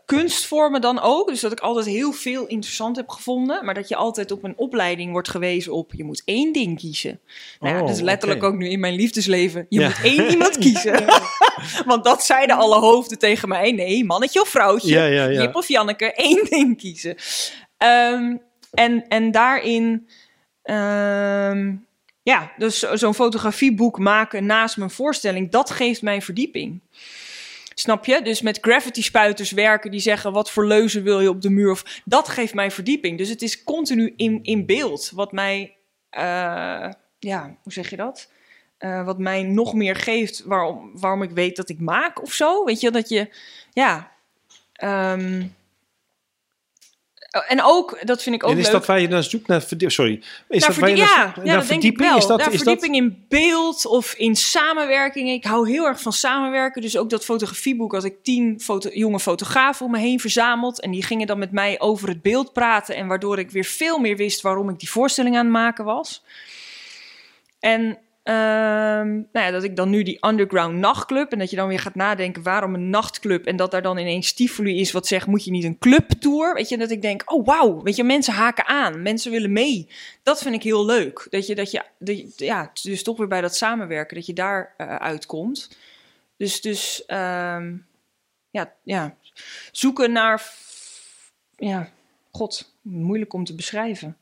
kunstvormen 0.05 0.81
dan 0.81 0.99
ook. 1.01 1.27
Dus 1.27 1.39
dat 1.39 1.51
ik 1.51 1.59
altijd 1.59 1.85
heel 1.85 2.11
veel 2.11 2.47
interessant 2.47 2.95
heb 2.95 3.09
gevonden. 3.09 3.65
Maar 3.65 3.73
dat 3.73 3.87
je 3.87 3.95
altijd 3.95 4.31
op 4.31 4.43
een 4.43 4.53
opleiding 4.57 5.11
wordt 5.11 5.29
gewezen 5.29 5.73
op... 5.73 5.91
je 5.93 6.03
moet 6.03 6.21
één 6.25 6.53
ding 6.53 6.77
kiezen. 6.79 7.19
Nou 7.59 7.73
ja, 7.75 7.79
Oh, 7.81 7.87
dat 7.87 7.95
is 7.95 8.01
letterlijk 8.01 8.43
ook 8.43 8.55
nu 8.55 8.69
in 8.69 8.79
mijn 8.79 8.93
liefdesleven. 8.95 9.65
Je 9.69 9.79
Ja. 9.79 9.87
moet 9.87 9.99
één 10.03 10.29
iemand 10.29 10.57
kiezen. 10.65 11.05
Want 11.85 12.03
dat 12.03 12.23
zeiden 12.23 12.55
alle 12.57 12.79
hoofden 12.79 13.19
tegen 13.19 13.49
mij. 13.49 13.71
Nee, 13.71 14.05
mannetje 14.05 14.41
of 14.41 14.47
vrouwtje. 14.49 14.93
Ja, 14.93 15.05
ja, 15.05 15.25
ja. 15.25 15.41
Jip 15.41 15.55
of 15.55 15.67
Janneke, 15.67 16.13
één 16.13 16.45
ding 16.49 16.77
kiezen. 16.77 17.15
Ehm, 17.77 18.35
en, 18.71 19.07
en 19.07 19.31
daarin... 19.31 20.07
ehm, 20.63 21.73
ja, 22.23 22.51
dus 22.57 22.79
zo- 22.79 22.95
zo'n 22.95 23.13
fotografieboek 23.13 23.99
maken 23.99 24.45
naast 24.45 24.77
mijn 24.77 24.89
voorstelling, 24.89 25.51
dat 25.51 25.69
geeft 25.69 26.01
mij 26.01 26.21
verdieping. 26.21 26.79
Snap 27.79 28.05
je? 28.05 28.21
Dus 28.21 28.41
met 28.41 28.57
gravity 28.61 29.01
spuiters 29.01 29.51
werken 29.51 29.91
die 29.91 29.99
zeggen 29.99 30.31
wat 30.31 30.51
voor 30.51 30.65
leuzen 30.65 31.03
wil 31.03 31.19
je 31.19 31.29
op 31.29 31.41
de 31.41 31.49
muur. 31.49 31.71
Of, 31.71 32.01
dat 32.05 32.29
geeft 32.29 32.53
mij 32.53 32.71
verdieping. 32.71 33.17
Dus 33.17 33.29
het 33.29 33.41
is 33.41 33.63
continu 33.63 34.13
in, 34.15 34.39
in 34.43 34.65
beeld. 34.65 35.11
Wat 35.13 35.31
mij, 35.31 35.75
eh, 36.09 36.89
ja, 37.19 37.57
hoe 37.63 37.73
zeg 37.73 37.89
je 37.89 37.95
dat? 37.95 38.31
Eh, 38.77 39.05
wat 39.05 39.17
mij 39.17 39.43
nog 39.43 39.73
meer 39.73 39.95
geeft 39.95 40.43
waarom, 40.43 40.91
waarom 40.93 41.21
ik 41.21 41.31
weet 41.31 41.55
dat 41.55 41.69
ik 41.69 41.79
maak 41.79 42.21
of 42.21 42.33
zo. 42.33 42.63
Weet 42.63 42.79
je, 42.79 42.91
dat 42.91 43.09
je, 43.09 43.29
ja. 43.73 44.11
ehm, 44.73 45.45
en 47.47 47.61
ook, 47.63 47.97
dat 48.07 48.23
vind 48.23 48.35
ik 48.35 48.43
ook 48.43 48.51
En 48.51 48.57
is 48.57 48.63
leuk. 48.63 48.71
dat 48.73 48.85
waar 48.85 48.99
je 48.99 49.07
naar 49.07 49.23
zoekt 49.23 49.47
naar 49.47 49.59
verdieping? 49.59 49.91
Sorry. 49.91 50.13
Is 50.49 50.59
Naar 50.59 50.69
dat 50.69 50.77
waar 50.79 50.89
je 50.89 50.95
verdie- 50.95 51.15
naar 51.15 51.25
ja, 51.25 51.33
ja, 51.35 51.43
naar 51.43 51.45
dat 51.45 51.45
denk 51.45 51.61
ik 51.61 51.67
verdieping? 51.67 52.07
wel. 52.09 52.17
Is 52.17 52.25
dat, 52.25 52.37
Naar 52.37 52.51
is 52.53 52.53
dat, 52.63 52.63
verdieping 52.63 52.95
in 52.95 53.25
beeld 53.29 53.85
of 53.85 54.13
in 54.13 54.35
samenwerking. 54.35 55.29
Ik 55.29 55.43
hou 55.43 55.69
heel 55.69 55.85
erg 55.85 56.01
van 56.01 56.13
samenwerken. 56.13 56.81
Dus 56.81 56.97
ook 56.97 57.09
dat 57.09 57.25
fotografieboek 57.25 57.91
had 57.91 58.03
ik 58.03 58.23
tien 58.23 58.59
foto 58.61 58.89
jonge 58.93 59.19
fotografen 59.19 59.85
om 59.85 59.91
me 59.91 59.99
heen 59.99 60.19
verzameld. 60.19 60.81
En 60.81 60.91
die 60.91 61.03
gingen 61.03 61.27
dan 61.27 61.39
met 61.39 61.51
mij 61.51 61.79
over 61.79 62.07
het 62.09 62.21
beeld 62.21 62.53
praten. 62.53 62.95
En 62.95 63.07
waardoor 63.07 63.39
ik 63.39 63.51
weer 63.51 63.63
veel 63.65 63.97
meer 63.99 64.17
wist 64.17 64.41
waarom 64.41 64.69
ik 64.69 64.79
die 64.79 64.89
voorstelling 64.89 65.35
aan 65.37 65.43
het 65.43 65.53
maken 65.53 65.85
was. 65.85 66.23
En 67.59 67.97
ehm, 68.29 69.09
nou 69.09 69.45
ja, 69.45 69.51
dat 69.51 69.63
ik 69.63 69.75
dan 69.75 69.89
nu 69.89 70.03
die 70.03 70.27
underground 70.27 70.77
nachtclub... 70.77 71.31
en 71.31 71.39
dat 71.39 71.49
je 71.49 71.55
dan 71.55 71.67
weer 71.67 71.79
gaat 71.79 71.95
nadenken 71.95 72.43
waarom 72.43 72.73
een 72.73 72.89
nachtclub... 72.89 73.45
en 73.45 73.55
dat 73.55 73.71
daar 73.71 73.81
dan 73.81 73.97
ineens 73.97 74.33
Tivoli 74.33 74.79
is 74.79 74.91
wat 74.91 75.07
zegt... 75.07 75.27
moet 75.27 75.43
je 75.43 75.51
niet 75.51 75.63
een 75.63 75.77
clubtour? 75.77 76.53
Weet 76.53 76.69
je, 76.69 76.77
dat 76.77 76.91
ik 76.91 77.01
denk, 77.01 77.31
oh 77.31 77.45
wauw, 77.45 77.81
weet 77.81 77.95
je, 77.95 78.03
mensen 78.03 78.33
haken 78.33 78.65
aan. 78.65 79.01
Mensen 79.01 79.31
willen 79.31 79.53
mee. 79.53 79.89
Dat 80.23 80.41
vind 80.41 80.55
ik 80.55 80.63
heel 80.63 80.85
leuk. 80.85 81.27
Dat 81.29 81.47
je, 81.47 81.55
dat 81.55 81.71
je, 81.71 81.83
ja, 82.35 82.71
dus 82.81 83.03
toch 83.03 83.17
weer 83.17 83.27
bij 83.27 83.41
dat 83.41 83.55
samenwerken... 83.55 84.15
dat 84.15 84.25
je 84.25 84.33
daar 84.33 84.73
eh, 84.77 84.95
uitkomt. 84.95 85.77
Dus, 86.37 86.61
dus 86.61 87.05
ehm, 87.05 87.75
ja, 88.49 88.73
ja, 88.83 89.15
zoeken 89.71 90.11
naar... 90.11 90.53
Ja, 91.55 91.89
god, 92.31 92.73
moeilijk 92.81 93.33
om 93.33 93.43
te 93.43 93.55
beschrijven. 93.55 94.17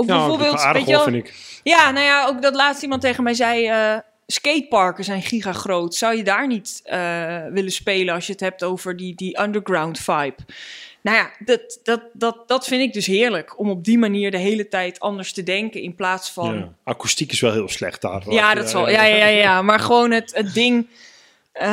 Of 0.00 0.06
Ja, 0.06 0.16
bijvoorbeeld, 0.16 0.58
aardig 0.58 0.72
weet 0.72 0.90
je 0.90 0.96
wel, 0.96 1.04
vind 1.04 1.16
ik. 1.16 1.34
ja, 1.62 1.90
nou 1.90 2.06
ja, 2.06 2.26
ook 2.26 2.42
dat 2.42 2.54
laatst 2.54 2.82
iemand 2.82 3.00
tegen 3.00 3.24
mij 3.24 3.34
zei... 3.34 3.66
eh, 3.66 3.98
skateparken 4.26 5.04
zijn 5.04 5.22
gigagroot. 5.22 5.94
Zou 5.94 6.16
je 6.16 6.22
daar 6.22 6.46
niet 6.46 6.80
eh, 6.84 7.36
willen 7.50 7.72
spelen 7.72 8.14
als 8.14 8.26
je 8.26 8.32
het 8.32 8.40
hebt 8.40 8.64
over 8.64 8.96
die, 8.96 9.14
die 9.14 9.40
underground 9.40 9.98
vibe? 9.98 10.36
Nou 11.02 11.16
ja, 11.16 11.30
dat, 11.38 11.80
dat, 11.82 12.02
dat, 12.12 12.48
dat 12.48 12.66
vind 12.66 12.82
ik 12.82 12.92
dus 12.92 13.06
heerlijk. 13.06 13.58
Om 13.58 13.70
op 13.70 13.84
die 13.84 13.98
manier 13.98 14.30
de 14.30 14.38
hele 14.38 14.68
tijd 14.68 15.00
anders 15.00 15.32
te 15.32 15.42
denken 15.42 15.82
in 15.82 15.94
plaats 15.94 16.30
van... 16.30 16.54
Ja. 16.54 16.72
Akoestiek 16.84 17.32
is 17.32 17.40
wel 17.40 17.52
heel 17.52 17.68
slecht 17.68 18.00
daar. 18.00 18.22
Ja, 18.28 18.54
dat 18.54 18.70
zal. 18.70 18.90
Ja, 18.90 19.04
ja, 19.04 19.16
ja, 19.16 19.26
ja. 19.26 19.62
Maar 19.62 19.80
gewoon 19.80 20.10
het, 20.10 20.34
het 20.34 20.54
ding. 20.54 20.88
Eh, 21.60 21.66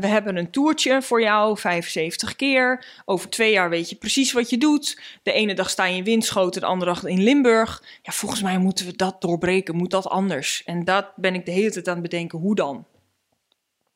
we 0.00 0.06
hebben 0.06 0.36
een 0.36 0.50
toertje 0.50 1.02
voor 1.02 1.20
jou, 1.22 1.58
75 1.58 2.36
keer. 2.36 2.84
Over 3.04 3.28
twee 3.30 3.52
jaar 3.52 3.70
weet 3.70 3.88
je 3.90 3.96
precies 3.96 4.32
wat 4.32 4.50
je 4.50 4.58
doet. 4.58 5.00
De 5.22 5.32
ene 5.32 5.54
dag 5.54 5.70
sta 5.70 5.86
je 5.86 5.96
in 5.96 6.04
Winschoten, 6.04 6.60
de 6.60 6.66
andere 6.66 6.92
dag 6.92 7.04
in 7.04 7.22
Limburg. 7.22 7.82
Ja, 8.02 8.12
volgens 8.12 8.42
mij 8.42 8.58
moeten 8.58 8.86
we 8.86 8.96
dat 8.96 9.20
doorbreken. 9.20 9.76
Moet 9.76 9.90
dat 9.90 10.08
anders? 10.08 10.62
En 10.64 10.84
dat 10.84 11.12
ben 11.16 11.34
ik 11.34 11.44
de 11.46 11.52
hele 11.52 11.70
tijd 11.70 11.88
aan 11.88 11.94
het 11.94 12.02
bedenken. 12.02 12.38
Hoe 12.38 12.54
dan? 12.54 12.86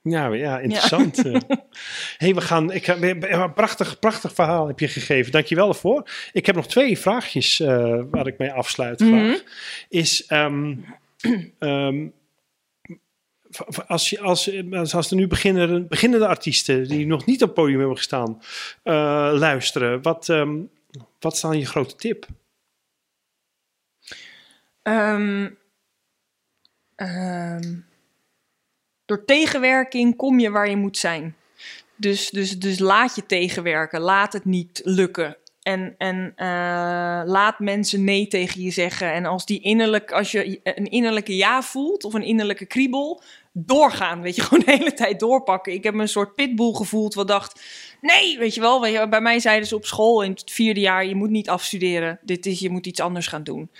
Ja, 0.02 0.32
ja 0.32 0.58
interessant. 0.58 1.20
ja. 1.24 1.40
hey, 2.18 2.34
we 2.34 2.40
gaan. 2.40 2.72
Ik, 2.72 2.86
heb- 2.86 3.02
een 3.22 3.52
prachtig, 3.52 3.98
prachtig 3.98 4.32
verhaal 4.34 4.66
heb 4.66 4.78
je 4.80 4.88
gegeven. 4.88 5.32
Dankjewel 5.32 5.68
ervoor. 5.68 6.10
Ik 6.32 6.46
heb 6.46 6.54
nog 6.54 6.66
twee 6.66 6.98
vraagjes 6.98 7.60
eh, 7.60 8.00
waar 8.10 8.26
ik 8.26 8.38
mee 8.38 8.52
afsluit. 8.52 9.00
Mhm. 9.00 9.10
Graag. 9.28 9.42
Is. 9.88 10.26
ehm, 10.26 10.74
ehm, 11.58 12.06
als, 13.86 14.10
je, 14.10 14.20
als, 14.20 14.50
als 14.70 14.94
als 14.94 15.10
er 15.10 15.16
nu 15.16 15.26
beginnende, 15.26 15.84
beginnende 15.84 16.26
artiesten 16.26 16.88
die 16.88 17.06
nog 17.06 17.26
niet 17.26 17.42
op 17.42 17.48
het 17.48 17.56
podium 17.56 17.78
hebben 17.78 17.96
gestaan, 17.96 18.42
eh, 18.82 19.30
luisteren, 19.34 20.02
wat, 20.02 20.28
ehm, 20.28 20.56
wat 21.20 21.32
is 21.32 21.40
dan 21.40 21.58
je 21.58 21.66
grote 21.66 21.96
tip? 21.96 22.26
Ehm, 24.82 25.46
Ehm, 26.98 27.74
door 29.04 29.24
tegenwerking 29.24 30.16
kom 30.16 30.38
je 30.38 30.50
waar 30.50 30.70
je 30.70 30.76
moet 30.76 30.98
zijn. 30.98 31.36
Dus, 31.96 32.30
dus, 32.30 32.58
dus 32.58 32.78
laat 32.78 33.14
je 33.14 33.26
tegenwerken. 33.26 34.00
Laat 34.00 34.32
het 34.32 34.44
niet 34.44 34.80
lukken. 34.84 35.36
En, 35.62 35.94
en 35.98 36.32
eh, 36.36 37.22
laat 37.24 37.58
mensen 37.58 38.04
nee 38.04 38.26
tegen 38.26 38.62
je 38.62 38.70
zeggen. 38.70 39.12
En 39.12 39.24
als, 39.24 39.46
die 39.46 39.60
innerlijk, 39.60 40.12
als 40.12 40.30
je 40.32 40.60
een 40.62 40.90
innerlijke 40.90 41.36
ja 41.36 41.62
voelt 41.62 42.04
of 42.04 42.14
een 42.14 42.22
innerlijke 42.22 42.66
kriebel, 42.66 43.22
doorgaan. 43.52 44.20
Weet 44.20 44.36
je, 44.36 44.42
gewoon 44.46 44.64
de 44.64 44.70
hele 44.70 44.94
tijd 44.94 45.20
doorpakken. 45.20 45.72
Ik 45.72 45.84
heb 45.84 45.94
me 45.94 46.02
een 46.02 46.08
soort 46.08 46.34
pitbull 46.34 46.72
gevoeld 46.72 47.14
wat 47.14 47.28
dacht, 47.28 47.62
nee, 48.00 48.38
weet 48.38 48.54
je 48.54 48.60
wel. 48.60 48.80
Weet 48.80 48.92
je, 48.92 49.08
bij 49.08 49.20
mij 49.20 49.40
zeiden 49.40 49.68
ze 49.68 49.74
op 49.74 49.86
school 49.86 50.22
in 50.22 50.30
het 50.30 50.50
vierde 50.50 50.80
jaar, 50.80 51.06
je 51.06 51.14
moet 51.14 51.30
niet 51.30 51.48
afstuderen. 51.48 52.18
Dit 52.22 52.46
is, 52.46 52.58
je 52.58 52.70
moet 52.70 52.86
iets 52.86 53.00
anders 53.00 53.26
gaan 53.26 53.44
doen. 53.44 53.70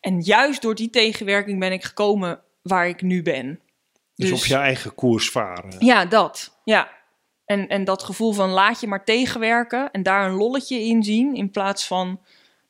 En 0.00 0.20
juist 0.20 0.62
door 0.62 0.74
die 0.74 0.90
tegenwerking 0.90 1.58
ben 1.58 1.72
ik 1.72 1.84
gekomen 1.84 2.40
waar 2.62 2.88
ik 2.88 3.02
nu 3.02 3.22
ben. 3.22 3.60
Dus, 4.14 4.32
op 4.32 4.44
je 4.44 4.54
eigen 4.54 4.94
koers 4.94 5.30
varen. 5.30 5.76
Ja, 5.78 6.04
dat. 6.04 6.60
Ja. 6.64 6.95
En, 7.46 7.68
en 7.68 7.84
dat 7.84 8.02
gevoel 8.02 8.32
van 8.32 8.50
laat 8.50 8.80
je 8.80 8.86
maar 8.86 9.04
tegenwerken 9.04 9.90
en 9.90 10.02
daar 10.02 10.26
een 10.26 10.36
lolletje 10.36 10.80
in 10.80 11.02
zien 11.02 11.34
in 11.34 11.50
plaats 11.50 11.86
van 11.86 12.20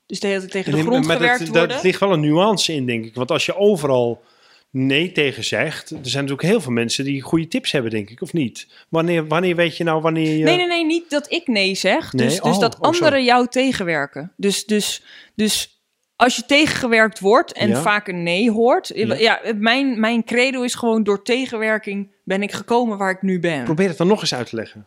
dus 0.07 0.21
de 0.21 0.27
hele 0.27 0.41
tijd 0.41 0.53
tegen 0.53 0.73
de 0.73 0.81
grond 0.81 1.07
maar 1.07 1.17
gewerkt 1.17 1.39
dat, 1.39 1.49
worden. 1.49 1.77
Er 1.77 1.83
ligt 1.83 2.01
wel 2.01 2.13
een 2.13 2.21
nuance 2.21 2.73
in, 2.73 2.87
denk 2.87 3.05
ik. 3.05 3.15
Want 3.15 3.31
als 3.31 3.47
je 3.47 3.57
overal 3.57 4.23
nee 4.71 5.13
tegen 5.13 5.45
zegt, 5.45 5.91
er 5.91 5.99
zijn 6.03 6.25
natuurlijk 6.25 6.49
heel 6.49 6.61
veel 6.61 6.73
mensen 6.73 7.05
die 7.05 7.21
goede 7.21 7.49
tips 7.49 7.73
hebben, 7.73 7.91
denk 7.91 8.11
ik, 8.11 8.23
of 8.23 8.33
niet? 8.33 8.67
Wanneer, 8.89 9.27
wanneer 9.27 9.57
weet 9.57 9.77
je 9.77 9.85
nou 9.85 10.01
wanneer 10.01 10.37
je... 10.37 10.45
Nee, 10.45 10.57
nee, 10.57 10.67
nee, 10.67 10.85
niet 10.85 11.11
dat 11.11 11.33
ik 11.33 11.47
nee 11.47 11.75
zeg. 11.75 12.11
Dus, 12.11 12.41
dus 12.41 12.55
oh, 12.55 12.61
dat 12.61 12.75
oh, 12.75 12.81
anderen 12.81 13.25
jou 13.25 13.47
tegenwerken. 13.49 14.33
Dus, 14.37 14.65
dus, 14.65 15.03
dus 15.35 15.76
als 16.17 16.37
je 16.37 16.47
tegengewerkt 16.47 17.21
wordt 17.21 17.53
en 17.53 17.77
vaak 17.77 18.09
een 18.09 18.23
nee 18.23 18.51
hoort. 18.51 18.93
Ja, 18.95 19.41
mijn, 19.57 20.01
mijn 20.01 20.25
credo 20.25 20.63
is 20.63 20.75
gewoon 20.75 21.03
door 21.03 21.23
tegenwerking 21.23 22.13
ben 22.25 22.43
ik 22.43 22.53
gekomen 22.53 22.99
waar 22.99 23.11
ik 23.11 23.23
nu 23.23 23.41
ben. 23.41 23.65
Probeer 23.65 23.89
het 23.89 23.97
dan 23.97 24.07
nog 24.07 24.21
eens 24.21 24.35
uit 24.35 24.49
te 24.49 24.57
leggen. 24.57 24.87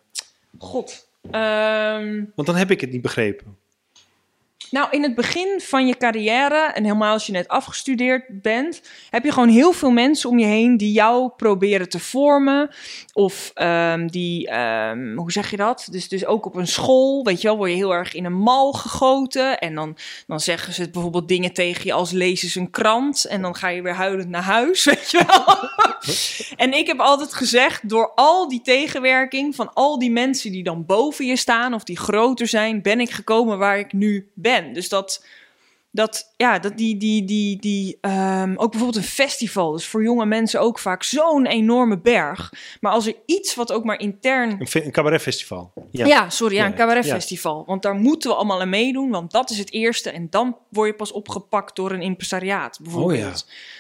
God. 0.58 1.08
Um... 1.32 2.32
Want 2.36 2.48
dan 2.48 2.56
heb 2.56 2.72
ik 2.72 2.82
het 2.82 2.92
niet 2.92 3.02
begrepen. 3.02 3.58
Nou, 4.72 4.88
in 4.92 5.04
het 5.04 5.16
begin 5.16 5.62
van 5.62 5.88
je 5.88 5.98
carrière, 5.98 6.72
en 6.74 6.84
helemaal 6.84 7.14
als 7.14 7.26
je 7.26 7.32
net 7.32 7.48
afgestudeerd 7.48 8.42
bent, 8.42 8.82
heb 9.10 9.24
je 9.24 9.32
gewoon 9.32 9.50
heel 9.50 9.72
veel 9.72 9.92
mensen 9.92 10.30
om 10.30 10.40
je 10.40 10.46
heen 10.46 10.78
die 10.78 10.92
jou 10.92 11.30
proberen 11.38 11.90
te 11.90 12.00
vormen. 12.00 12.70
Of 13.14 13.52
um, 13.56 14.12
die, 14.12 14.54
um, 14.54 15.18
hoe 15.18 15.32
zeg 15.32 15.52
je 15.52 15.58
dat? 15.58 15.88
Dus, 15.92 16.10
dus 16.10 16.26
ook 16.26 16.46
op 16.46 16.56
een 16.56 16.68
school, 16.68 17.24
weet 17.24 17.42
je 17.42 17.48
wel, 17.48 17.58
word 17.58 17.70
je 17.70 17.76
heel 17.76 17.94
erg 17.94 18.14
in 18.14 18.26
een 18.26 18.38
mal 18.38 18.72
gegoten. 18.72 19.60
En 19.60 19.76
dan, 19.76 19.98
dan 20.28 20.40
zeggen 20.40 20.74
ze 20.74 20.90
bijvoorbeeld 20.90 21.28
dingen 21.28 21.54
tegen 21.54 21.86
je 21.86 21.94
als 21.94 22.12
lees 22.12 22.44
eens 22.44 22.56
een 22.56 22.70
krant. 22.70 23.26
En 23.26 23.42
dan 23.42 23.56
ga 23.56 23.68
je 23.68 23.82
weer 23.82 23.96
huilend 23.96 24.30
naar 24.30 24.44
huis, 24.44 24.84
weet 24.94 25.12
je 25.12 25.26
wel. 25.28 25.70
en 26.56 26.74
ik 26.74 26.88
heb 26.88 27.00
altijd 27.00 27.34
gezegd, 27.34 27.90
door 27.90 28.12
al 28.16 28.50
die 28.50 28.62
tegenwerking 28.62 29.56
van 29.56 29.74
al 29.74 30.00
die 30.00 30.12
mensen 30.12 30.52
die 30.52 30.64
dan 30.64 30.86
boven 30.86 31.26
je 31.26 31.36
staan 31.36 31.74
of 31.74 31.84
die 31.84 31.98
groter 31.98 32.48
zijn, 32.48 32.82
ben 32.82 33.00
ik 33.00 33.12
gekomen 33.12 33.58
waar 33.58 33.80
ik 33.80 33.94
nu 33.94 34.30
ben. 34.34 34.59
Dus 34.74 34.90
dat, 34.90 35.26
dat, 35.92 36.34
ja, 36.38 36.60
dat 36.60 36.78
die, 36.78 36.98
die, 36.98 37.26
die, 37.26 37.60
die 37.60 37.98
um, 38.02 38.58
ook 38.58 38.72
bijvoorbeeld 38.72 39.04
een 39.04 39.12
festival 39.12 39.76
is 39.76 39.86
voor 39.86 40.04
jonge 40.04 40.26
mensen 40.26 40.62
ook 40.62 40.80
vaak 40.80 41.04
zo'n 41.04 41.46
enorme 41.46 42.00
berg. 42.00 42.54
Maar 42.80 42.92
als 42.92 43.08
er 43.08 43.16
iets 43.26 43.56
wat 43.56 43.72
ook 43.72 43.84
maar 43.84 44.00
intern. 44.00 44.50
Een, 44.50 44.68
een 44.72 44.92
cabaretfestival. 44.92 45.74
Ja. 45.92 46.06
ja, 46.06 46.30
sorry, 46.30 46.56
ja, 46.56 46.66
een 46.66 46.76
cabaretfestival. 46.76 47.64
Want 47.66 47.82
daar 47.82 47.96
moeten 47.96 48.30
we 48.30 48.36
allemaal 48.36 48.62
aan 48.62 48.70
meedoen, 48.70 49.10
want 49.10 49.32
dat 49.32 49.50
is 49.50 49.58
het 49.58 49.72
eerste. 49.72 50.10
En 50.10 50.28
dan 50.30 50.58
word 50.70 50.90
je 50.90 50.96
pas 50.96 51.12
opgepakt 51.12 51.76
door 51.76 51.92
een 51.92 52.02
impresariaat, 52.02 52.80
bijvoorbeeld. 52.82 53.20
Oh, 53.20 53.28
ja. 53.28 53.34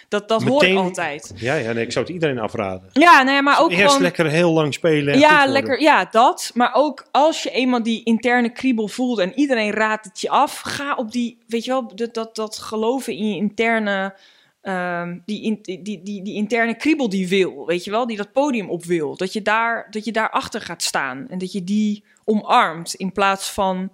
Dat, 0.09 0.27
dat 0.27 0.43
hoor 0.43 0.63
ik 0.63 0.77
altijd. 0.77 1.33
Ja, 1.35 1.55
ja 1.55 1.71
nee, 1.71 1.85
ik 1.85 1.91
zou 1.91 2.05
het 2.05 2.13
iedereen 2.13 2.39
afraden. 2.39 2.89
Ja, 2.93 3.23
nee, 3.23 3.41
maar 3.41 3.61
ook 3.61 3.71
Eerst 3.71 3.83
gewoon, 3.83 4.01
lekker 4.01 4.29
heel 4.29 4.51
lang 4.51 4.73
spelen. 4.73 5.13
En 5.13 5.19
ja, 5.19 5.45
lekker, 5.45 5.81
ja, 5.81 6.05
dat. 6.11 6.51
Maar 6.53 6.71
ook 6.73 7.07
als 7.11 7.43
je 7.43 7.49
eenmaal 7.49 7.83
die 7.83 8.03
interne 8.03 8.51
kriebel 8.51 8.87
voelt 8.87 9.19
en 9.19 9.33
iedereen 9.35 9.71
raadt 9.71 10.05
het 10.05 10.21
je 10.21 10.29
af, 10.29 10.59
ga 10.59 10.95
op 10.95 11.11
die, 11.11 11.37
weet 11.47 11.65
je 11.65 11.71
wel, 11.71 11.95
dat, 11.95 12.13
dat, 12.13 12.35
dat 12.35 12.57
geloven 12.57 13.13
in 13.13 13.29
je 13.29 13.35
interne, 13.35 14.15
um, 14.61 15.21
die, 15.25 15.43
in, 15.43 15.59
die, 15.61 15.81
die, 15.81 16.21
die, 16.21 16.35
interne 16.35 16.75
kriebel 16.75 17.09
die 17.09 17.27
wil, 17.27 17.65
weet 17.65 17.83
je 17.83 17.91
wel, 17.91 18.07
die 18.07 18.17
dat 18.17 18.31
podium 18.31 18.69
op 18.69 18.85
wil. 18.85 19.17
Dat 19.17 19.33
je, 19.33 19.41
daar, 19.41 19.87
dat 19.89 20.05
je 20.05 20.11
daarachter 20.11 20.61
gaat 20.61 20.83
staan 20.83 21.27
en 21.29 21.37
dat 21.37 21.51
je 21.51 21.63
die 21.63 22.03
omarmt 22.25 22.93
in 22.93 23.11
plaats 23.11 23.51
van 23.51 23.91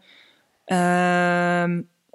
uh, 0.65 1.63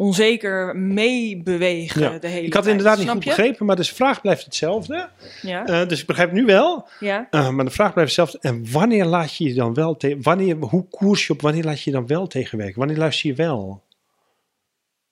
onzeker 0.01 0.77
meebewegen 0.77 2.01
ja. 2.01 2.19
de 2.19 2.27
hele 2.27 2.47
Ik 2.47 2.55
had 2.55 2.67
inderdaad 2.67 2.99
niet 2.99 3.09
goed 3.09 3.25
begrepen, 3.25 3.67
maar 3.67 3.77
de 3.77 3.85
vraag 3.85 4.21
blijft 4.21 4.45
hetzelfde. 4.45 5.09
Ja. 5.43 5.69
Uh, 5.69 5.89
dus 5.89 6.01
ik 6.01 6.07
begrijp 6.07 6.33
nu 6.33 6.45
wel. 6.45 6.89
Ja. 7.01 7.29
Uh, 7.31 7.49
maar 7.49 7.65
de 7.65 7.71
vraag 7.71 7.93
blijft 7.93 8.17
hetzelfde. 8.17 8.49
En 8.49 8.73
wanneer 8.73 9.05
laat 9.05 9.37
je 9.37 9.45
je 9.45 9.55
dan 9.55 9.75
wel 9.75 9.97
tegen... 9.97 10.23
Wanneer, 10.23 10.57
hoe 10.57 10.89
koers 10.89 11.27
je 11.27 11.33
op? 11.33 11.41
Wanneer 11.41 11.65
laat 11.65 11.83
je 11.83 11.91
je 11.91 11.97
dan 11.97 12.07
wel 12.07 12.27
tegenwerken? 12.27 12.79
Wanneer 12.79 12.97
luister 12.97 13.31
je 13.31 13.37
wel? 13.37 13.83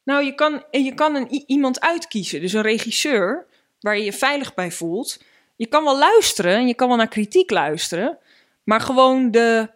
Nou, 0.05 0.25
je 0.25 0.35
kan, 0.35 0.65
je 0.71 0.95
kan 0.95 1.15
een, 1.15 1.43
iemand 1.47 1.81
uitkiezen. 1.81 2.41
Dus 2.41 2.53
een 2.53 2.63
regisseur 2.63 3.47
waar 3.81 3.97
je 3.97 4.05
je 4.05 4.13
veilig 4.13 4.55
bij 4.55 4.71
voelt. 4.71 5.23
Je 5.57 5.67
kan 5.67 5.85
wel 5.85 5.99
luisteren 5.99 6.55
en 6.55 6.67
je 6.67 6.75
kan 6.75 6.89
wel 6.89 6.97
naar 6.97 7.09
kritiek 7.09 7.51
luisteren. 7.51 8.19
Maar 8.65 8.81
gewoon 8.81 9.31
de, 9.31 9.71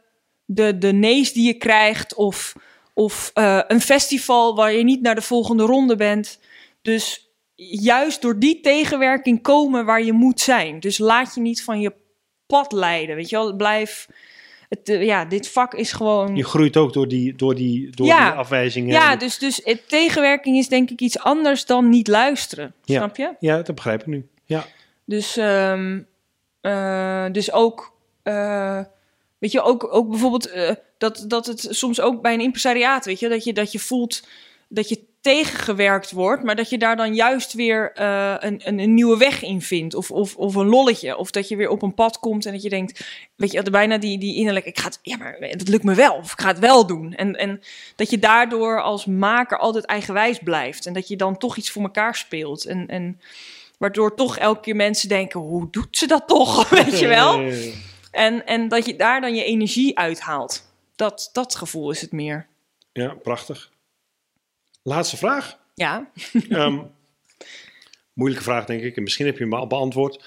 de, 0.45 0.79
de 0.79 0.93
nee's 0.93 1.33
die 1.33 1.47
je 1.47 1.55
krijgt 1.55 2.15
of 2.15 2.55
of 2.95 3.31
uh, 3.35 3.61
een 3.67 3.81
festival 3.81 4.55
waar 4.55 4.73
je 4.73 4.85
niet 4.85 5.03
naar 5.03 5.15
de 5.15 5.23
volgende 5.23 5.63
ronde 5.63 5.97
bent. 5.97 6.41
Dus 6.83 7.31
juist 7.55 8.23
door 8.23 8.39
die 8.39 8.61
tegenwerking 8.61 9.43
komen 9.43 9.85
waar 9.85 10.03
je 10.03 10.13
moet 10.13 10.41
zijn. 10.41 10.81
Dus 10.81 10.99
laat 10.99 11.35
je 11.35 11.41
niet 11.41 11.65
van 11.65 11.81
je 11.81 11.93
pad 12.47 12.73
leiden. 12.73 13.17
Weet 13.17 13.29
je 13.29 13.37
wel, 13.37 13.57
blijf. 13.57 14.09
Het, 14.69 14.89
uh, 14.89 15.05
ja, 15.05 15.25
dit 15.25 15.49
vak 15.49 15.75
is 15.75 15.93
gewoon. 15.93 16.37
Je 16.37 16.45
groeit 16.45 16.77
ook 16.77 16.93
door 16.93 17.09
die, 17.09 17.35
door 17.35 17.55
die, 17.55 17.91
door 17.91 18.07
ja, 18.07 18.31
die 18.31 18.39
afwijzingen. 18.39 18.93
Ja, 18.93 19.17
dus, 19.17 19.39
dus 19.39 19.61
het, 19.65 19.89
tegenwerking 19.89 20.57
is 20.57 20.69
denk 20.69 20.91
ik 20.91 21.01
iets 21.01 21.19
anders 21.19 21.67
dan 21.67 21.89
niet 21.89 22.09
luisteren. 22.09 22.75
Ja. 22.85 22.97
Snap 22.97 23.17
je? 23.17 23.35
Ja, 23.39 23.63
dat 23.63 23.75
begrijp 23.75 24.01
ik 24.01 24.07
nu. 24.07 24.29
Ja. 24.45 24.65
Dus, 25.05 25.37
um, 25.37 26.07
uh, 26.63 27.27
dus 27.33 27.53
ook. 27.53 27.93
weet 29.39 29.53
je, 29.53 29.63
ook, 29.63 29.95
ook 29.95 30.09
bijvoorbeeld 30.09 30.53
dat, 31.03 31.25
dat 31.27 31.47
het 31.47 31.67
soms 31.71 32.01
ook 32.01 32.23
bij 32.23 32.35
een 32.35 32.41
impresariaat, 32.41 33.05
weet 33.05 33.21
je, 33.21 33.29
dat 33.29 33.45
je, 33.45 33.53
dat 33.53 33.73
je 33.73 33.79
voelt 33.79 34.23
dat 34.69 34.89
je 34.89 35.05
tegengewerkt 35.21 36.11
wordt, 36.11 36.43
maar 36.43 36.57
dat 36.57 36.71
je 36.71 36.79
daar 36.79 36.97
dan 36.97 37.15
juist 37.15 37.53
weer 37.53 37.93
uh, 38.01 38.35
een, 38.39 38.61
een, 38.65 38.79
een, 38.79 38.95
nieuwe 38.95 39.17
weg 39.17 39.43
in 39.43 39.63
vindt. 39.63 39.95
Of, 39.95 40.11
of, 40.11 40.37
of 40.37 40.55
een 40.55 40.67
lolletje. 40.67 41.17
Of 41.17 41.31
dat 41.31 41.49
je 41.49 41.57
weer 41.57 41.69
op 41.69 41.83
een 41.83 41.95
pad 41.95 42.19
komt 42.19 42.47
en 42.47 42.53
dat 42.53 42.63
je 42.63 42.69
denkt, 42.69 43.05
weet 43.37 43.53
je, 43.53 43.63
bijna 43.63 43.99
die, 43.99 44.19
die 44.19 44.37
innerlijk, 44.37 44.67
ik 44.67 44.79
ga 44.79 44.87
het, 44.87 44.99
ja, 45.03 45.17
maar 45.17 45.37
dat 45.41 45.69
lukt 45.69 45.85
me 45.85 45.95
wel. 45.95 46.15
Of 46.15 46.33
ik 46.33 46.41
ga 46.41 46.49
het 46.49 46.59
wel 46.59 46.87
doen. 46.87 47.15
En, 47.15 47.37
en 47.37 47.61
dat 47.97 48.11
je 48.11 48.19
daardoor 48.19 48.83
als 48.83 49.07
maker 49.07 49.59
altijd 49.59 49.85
eigenwijs 49.85 50.39
blijft. 50.39 50.87
En 50.87 50.93
dat 50.93 51.09
je 51.09 51.17
dan 51.17 51.39
toch 51.39 51.57
iets 51.57 51.71
voor 51.71 51.83
elkaar 51.83 52.15
speelt. 52.15 52.65
En, 52.65 52.87
en 52.87 53.21
waardoor 53.79 54.15
toch 54.15 54.39
elke 54.39 54.61
keer 54.61 54.77
mensen 54.77 55.09
denken, 55.09 55.41
hoe 55.41 55.69
doet 55.71 55.97
ze 55.99 56.07
dat 56.07 56.27
toch? 56.27 56.69
weet 56.85 56.99
je 56.99 57.07
wel? 57.07 57.41
En, 58.13 58.47
en 58.47 58.69
dat 58.69 58.87
je 58.87 58.97
daar 58.97 59.21
dan 59.21 59.35
je 59.35 59.45
energie 59.45 59.99
uithaalt. 59.99 60.72
Dat, 61.03 61.31
dat 61.33 61.55
gevoel 61.55 61.91
is 61.91 62.01
het 62.01 62.13
meer. 62.13 62.47
Ja, 62.93 63.15
prachtig. 63.15 63.71
Laatste 64.83 65.17
vraag. 65.17 65.59
Ja. 65.75 66.11
um, 66.49 66.91
moeilijke 68.13 68.45
vraag, 68.45 68.65
denk 68.65 68.83
ik. 68.83 68.97
En 68.97 69.03
misschien 69.03 69.27
heb 69.27 69.39
je 69.39 69.45
hem 69.45 69.55
al 69.55 69.67
beantwoord. 69.67 70.25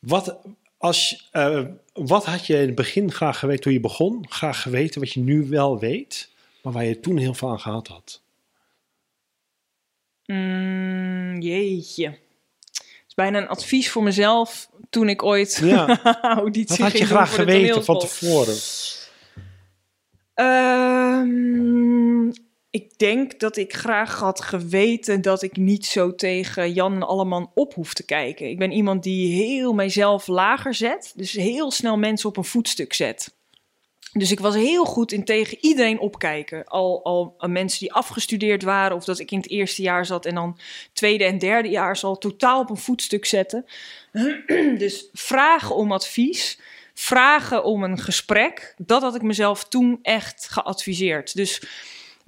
Wat, 0.00 0.38
als, 0.78 1.28
uh, 1.32 1.66
wat 1.92 2.24
had 2.24 2.46
je 2.46 2.54
in 2.54 2.66
het 2.66 2.74
begin 2.74 3.12
graag 3.12 3.38
geweten 3.38 3.62
toen 3.62 3.72
je 3.72 3.80
begon? 3.80 4.26
Graag 4.28 4.62
geweten 4.62 5.00
wat 5.00 5.12
je 5.12 5.20
nu 5.20 5.48
wel 5.48 5.78
weet, 5.78 6.30
maar 6.62 6.72
waar 6.72 6.84
je 6.84 7.00
toen 7.00 7.16
heel 7.16 7.34
veel 7.34 7.50
aan 7.50 7.60
gehad 7.60 7.88
had? 7.88 8.20
Mm, 10.26 11.40
jeetje. 11.40 12.06
Het 12.06 13.04
is 13.08 13.14
bijna 13.14 13.38
een 13.38 13.48
advies 13.48 13.90
voor 13.90 14.02
mezelf 14.02 14.70
toen 14.90 15.08
ik 15.08 15.22
ooit 15.22 15.60
ja. 15.62 16.02
auditie 16.22 16.76
Wat 16.76 16.78
had 16.78 16.98
je 16.98 17.06
graag 17.06 17.34
geweten 17.34 17.84
van 17.84 17.98
tevoren? 17.98 18.56
Um, 20.40 22.32
ik 22.70 22.98
denk 22.98 23.40
dat 23.40 23.56
ik 23.56 23.74
graag 23.74 24.18
had 24.18 24.40
geweten 24.40 25.22
dat 25.22 25.42
ik 25.42 25.56
niet 25.56 25.86
zo 25.86 26.14
tegen 26.14 26.72
Jan 26.72 26.94
en 26.94 27.06
Alleman 27.06 27.50
op 27.54 27.74
hoef 27.74 27.94
te 27.94 28.04
kijken. 28.04 28.48
Ik 28.48 28.58
ben 28.58 28.72
iemand 28.72 29.02
die 29.02 29.44
heel 29.44 29.72
mijzelf 29.72 30.26
lager 30.26 30.74
zet, 30.74 31.12
dus 31.16 31.32
heel 31.32 31.70
snel 31.70 31.96
mensen 31.96 32.28
op 32.28 32.36
een 32.36 32.44
voetstuk 32.44 32.92
zet. 32.92 33.34
Dus 34.12 34.30
ik 34.30 34.40
was 34.40 34.54
heel 34.54 34.84
goed 34.84 35.12
in 35.12 35.24
tegen 35.24 35.58
iedereen 35.60 35.98
opkijken. 35.98 36.64
Al, 36.64 37.04
al 37.04 37.36
mensen 37.48 37.78
die 37.78 37.92
afgestudeerd 37.92 38.62
waren, 38.62 38.96
of 38.96 39.04
dat 39.04 39.18
ik 39.18 39.30
in 39.30 39.38
het 39.38 39.50
eerste 39.50 39.82
jaar 39.82 40.06
zat 40.06 40.26
en 40.26 40.34
dan 40.34 40.58
tweede 40.92 41.24
en 41.24 41.38
derde 41.38 41.68
jaar 41.68 41.96
zal 41.96 42.18
totaal 42.18 42.60
op 42.60 42.70
een 42.70 42.76
voetstuk 42.76 43.24
zetten. 43.24 43.64
dus 44.78 45.08
vragen 45.12 45.74
om 45.74 45.92
advies 45.92 46.58
vragen 47.00 47.64
om 47.64 47.84
een 47.84 47.98
gesprek, 47.98 48.74
dat 48.76 49.02
had 49.02 49.14
ik 49.14 49.22
mezelf 49.22 49.64
toen 49.64 49.98
echt 50.02 50.48
geadviseerd. 50.50 51.34
Dus 51.34 51.62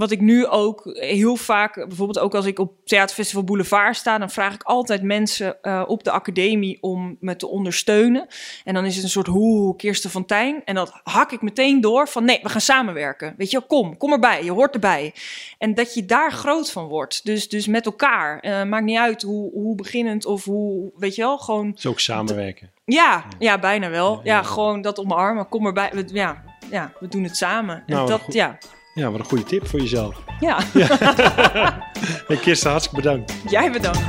wat 0.03 0.11
ik 0.11 0.21
nu 0.21 0.47
ook 0.47 0.83
heel 0.95 1.37
vaak, 1.37 1.75
bijvoorbeeld 1.75 2.19
ook 2.19 2.35
als 2.35 2.47
ik 2.47 2.59
op 2.59 2.73
Theaterfestival 2.85 3.45
Boulevard 3.45 3.97
sta, 3.97 4.19
dan 4.19 4.31
vraag 4.31 4.55
ik 4.55 4.63
altijd 4.63 5.03
mensen 5.03 5.57
uh, 5.63 5.83
op 5.87 6.05
de 6.05 6.11
academie 6.11 6.79
om 6.81 7.17
me 7.21 7.37
te 7.37 7.49
ondersteunen. 7.49 8.27
En 8.65 8.75
dan 8.75 8.85
is 8.85 8.95
het 8.95 9.05
een 9.05 9.11
soort 9.11 9.27
hoe 9.27 9.77
Kirsten 9.77 10.11
Fontijn. 10.11 10.65
En 10.65 10.75
dat 10.75 11.01
hak 11.03 11.33
ik 11.33 11.43
meteen 11.43 11.81
door 11.81 12.09
van 12.09 12.25
nee, 12.25 12.41
we 12.43 12.49
gaan 12.49 12.61
samenwerken. 12.61 13.35
Weet 13.37 13.51
je, 13.51 13.61
kom, 13.61 13.97
kom 13.97 14.13
erbij, 14.13 14.45
je 14.45 14.51
hoort 14.51 14.75
erbij. 14.75 15.15
En 15.59 15.75
dat 15.75 15.95
je 15.95 16.05
daar 16.05 16.33
groot 16.33 16.71
van 16.71 16.87
wordt. 16.87 17.25
Dus, 17.25 17.49
dus 17.49 17.67
met 17.67 17.87
elkaar. 17.87 18.45
Uh, 18.45 18.63
maakt 18.63 18.85
niet 18.85 18.99
uit 18.99 19.23
hoe, 19.23 19.53
hoe 19.53 19.75
beginnend 19.75 20.27
of 20.27 20.45
hoe, 20.45 20.93
weet 20.97 21.15
je 21.15 21.23
wel, 21.23 21.39
gewoon. 21.39 21.73
Zo 21.75 21.89
ook 21.89 22.01
samenwerken. 22.01 22.71
Ja, 22.85 23.25
ja, 23.39 23.59
bijna 23.59 23.91
wel. 23.91 24.21
Ja, 24.25 24.37
ja, 24.37 24.43
gewoon 24.43 24.81
dat 24.81 24.99
omarmen. 24.99 25.49
Kom 25.49 25.67
erbij. 25.67 25.93
Ja, 26.07 26.43
ja, 26.71 26.93
we 27.01 27.09
doen 27.09 27.23
het 27.23 27.37
samen. 27.37 27.83
Nou, 27.87 28.01
en 28.01 28.07
dat, 28.07 28.35
ja. 28.35 28.59
Ja, 28.95 29.11
wat 29.11 29.21
een 29.21 29.27
goede 29.27 29.45
tip 29.45 29.69
voor 29.69 29.81
jezelf. 29.81 30.17
Ja. 30.41 30.59
ja. 30.75 30.87
hey 32.29 32.37
Kirsten, 32.37 32.71
hartstikke 32.71 33.03
bedankt. 33.03 33.33
Jij 33.49 33.73
bedankt. 33.73 34.01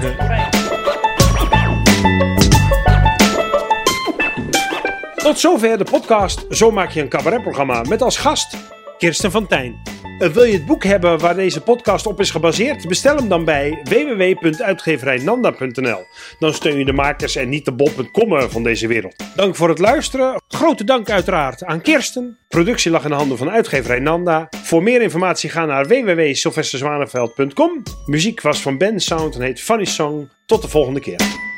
Tot 5.16 5.40
zover 5.40 5.78
de 5.78 5.84
podcast 5.84 6.46
Zo 6.50 6.72
maak 6.72 6.90
je 6.90 7.02
een 7.02 7.10
cabaretprogramma 7.10 7.82
met 7.82 8.02
als 8.02 8.18
gast 8.18 8.58
Kirsten 9.04 9.32
van 9.32 9.48
Tijn. 9.48 9.82
Uh, 10.20 10.30
wil 10.30 10.44
je 10.44 10.54
het 10.54 10.66
boek 10.66 10.84
hebben 10.84 11.20
waar 11.20 11.36
deze 11.36 11.62
podcast 11.62 12.06
op 12.06 12.20
is 12.20 12.32
gebaseerd? 12.32 12.88
Bestel 12.88 13.16
hem 13.16 13.28
dan 13.28 13.46
bij 13.46 13.80
www.uitgeverijnanda.nl. 13.84 16.06
Dan 16.40 16.54
steun 16.54 16.78
je 16.78 16.86
de 16.86 16.94
makers 16.94 17.36
en 17.36 17.50
niet 17.50 17.66
de 17.66 17.72
bol.com 17.72 18.50
van 18.50 18.64
deze 18.64 18.88
wereld. 18.88 19.16
Dank 19.36 19.56
voor 19.56 19.70
het 19.70 19.80
luisteren. 19.80 20.42
Grote 20.48 20.84
dank 20.84 21.10
uiteraard 21.10 21.64
aan 21.64 21.82
Kirsten. 21.82 22.38
Productie 22.48 22.92
lag 22.92 23.04
in 23.04 23.10
de 23.10 23.16
handen 23.16 23.38
van 23.38 23.50
uitgeverij 23.50 24.00
Nanda. 24.00 24.48
Voor 24.64 24.84
meer 24.84 25.02
informatie 25.02 25.50
ga 25.50 25.66
naar 25.66 25.88
www.sylvesterzwaneveld.com. 25.88 27.84
Muziek 28.06 28.42
was 28.42 28.62
van 28.62 28.78
Ben 28.78 29.00
Sound 29.00 29.36
en 29.36 29.42
heet 29.42 29.62
Funny 29.62 29.86
Song. 29.86 30.30
Tot 30.46 30.62
de 30.62 30.68
volgende 30.68 31.00
keer. 31.00 31.53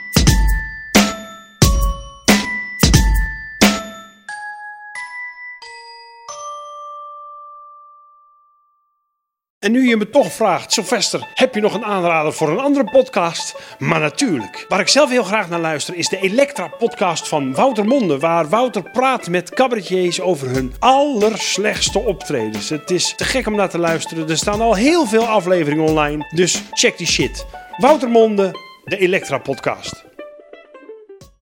En 9.65 9.71
nu 9.71 9.87
je 9.87 9.97
me 9.97 10.09
toch 10.09 10.31
vraagt, 10.31 10.73
Sylvester, 10.73 11.27
heb 11.33 11.55
je 11.55 11.61
nog 11.61 11.73
een 11.73 11.85
aanrader 11.85 12.33
voor 12.33 12.49
een 12.49 12.59
andere 12.59 12.89
podcast? 12.91 13.55
Maar 13.79 13.99
natuurlijk. 13.99 14.65
Waar 14.67 14.79
ik 14.79 14.87
zelf 14.87 15.09
heel 15.09 15.23
graag 15.23 15.49
naar 15.49 15.59
luister 15.59 15.95
is 15.95 16.09
de 16.09 16.19
Elektra-podcast 16.19 17.27
van 17.27 17.53
Wouter 17.53 17.85
Monde. 17.85 18.19
Waar 18.19 18.49
Wouter 18.49 18.91
praat 18.91 19.29
met 19.29 19.49
cabaretiers 19.49 20.21
over 20.21 20.49
hun 20.49 20.73
allerslechtste 20.79 21.99
optredens. 21.99 22.69
Het 22.69 22.91
is 22.91 23.13
te 23.15 23.23
gek 23.23 23.47
om 23.47 23.55
naar 23.55 23.69
te 23.69 23.77
luisteren. 23.77 24.29
Er 24.29 24.37
staan 24.37 24.61
al 24.61 24.75
heel 24.75 25.05
veel 25.05 25.25
afleveringen 25.25 25.85
online. 25.85 26.31
Dus 26.35 26.63
check 26.71 26.97
die 26.97 27.07
shit. 27.07 27.45
Wouter 27.77 28.09
Monde, 28.09 28.51
de 28.83 28.97
Elektra-podcast. 28.97 30.04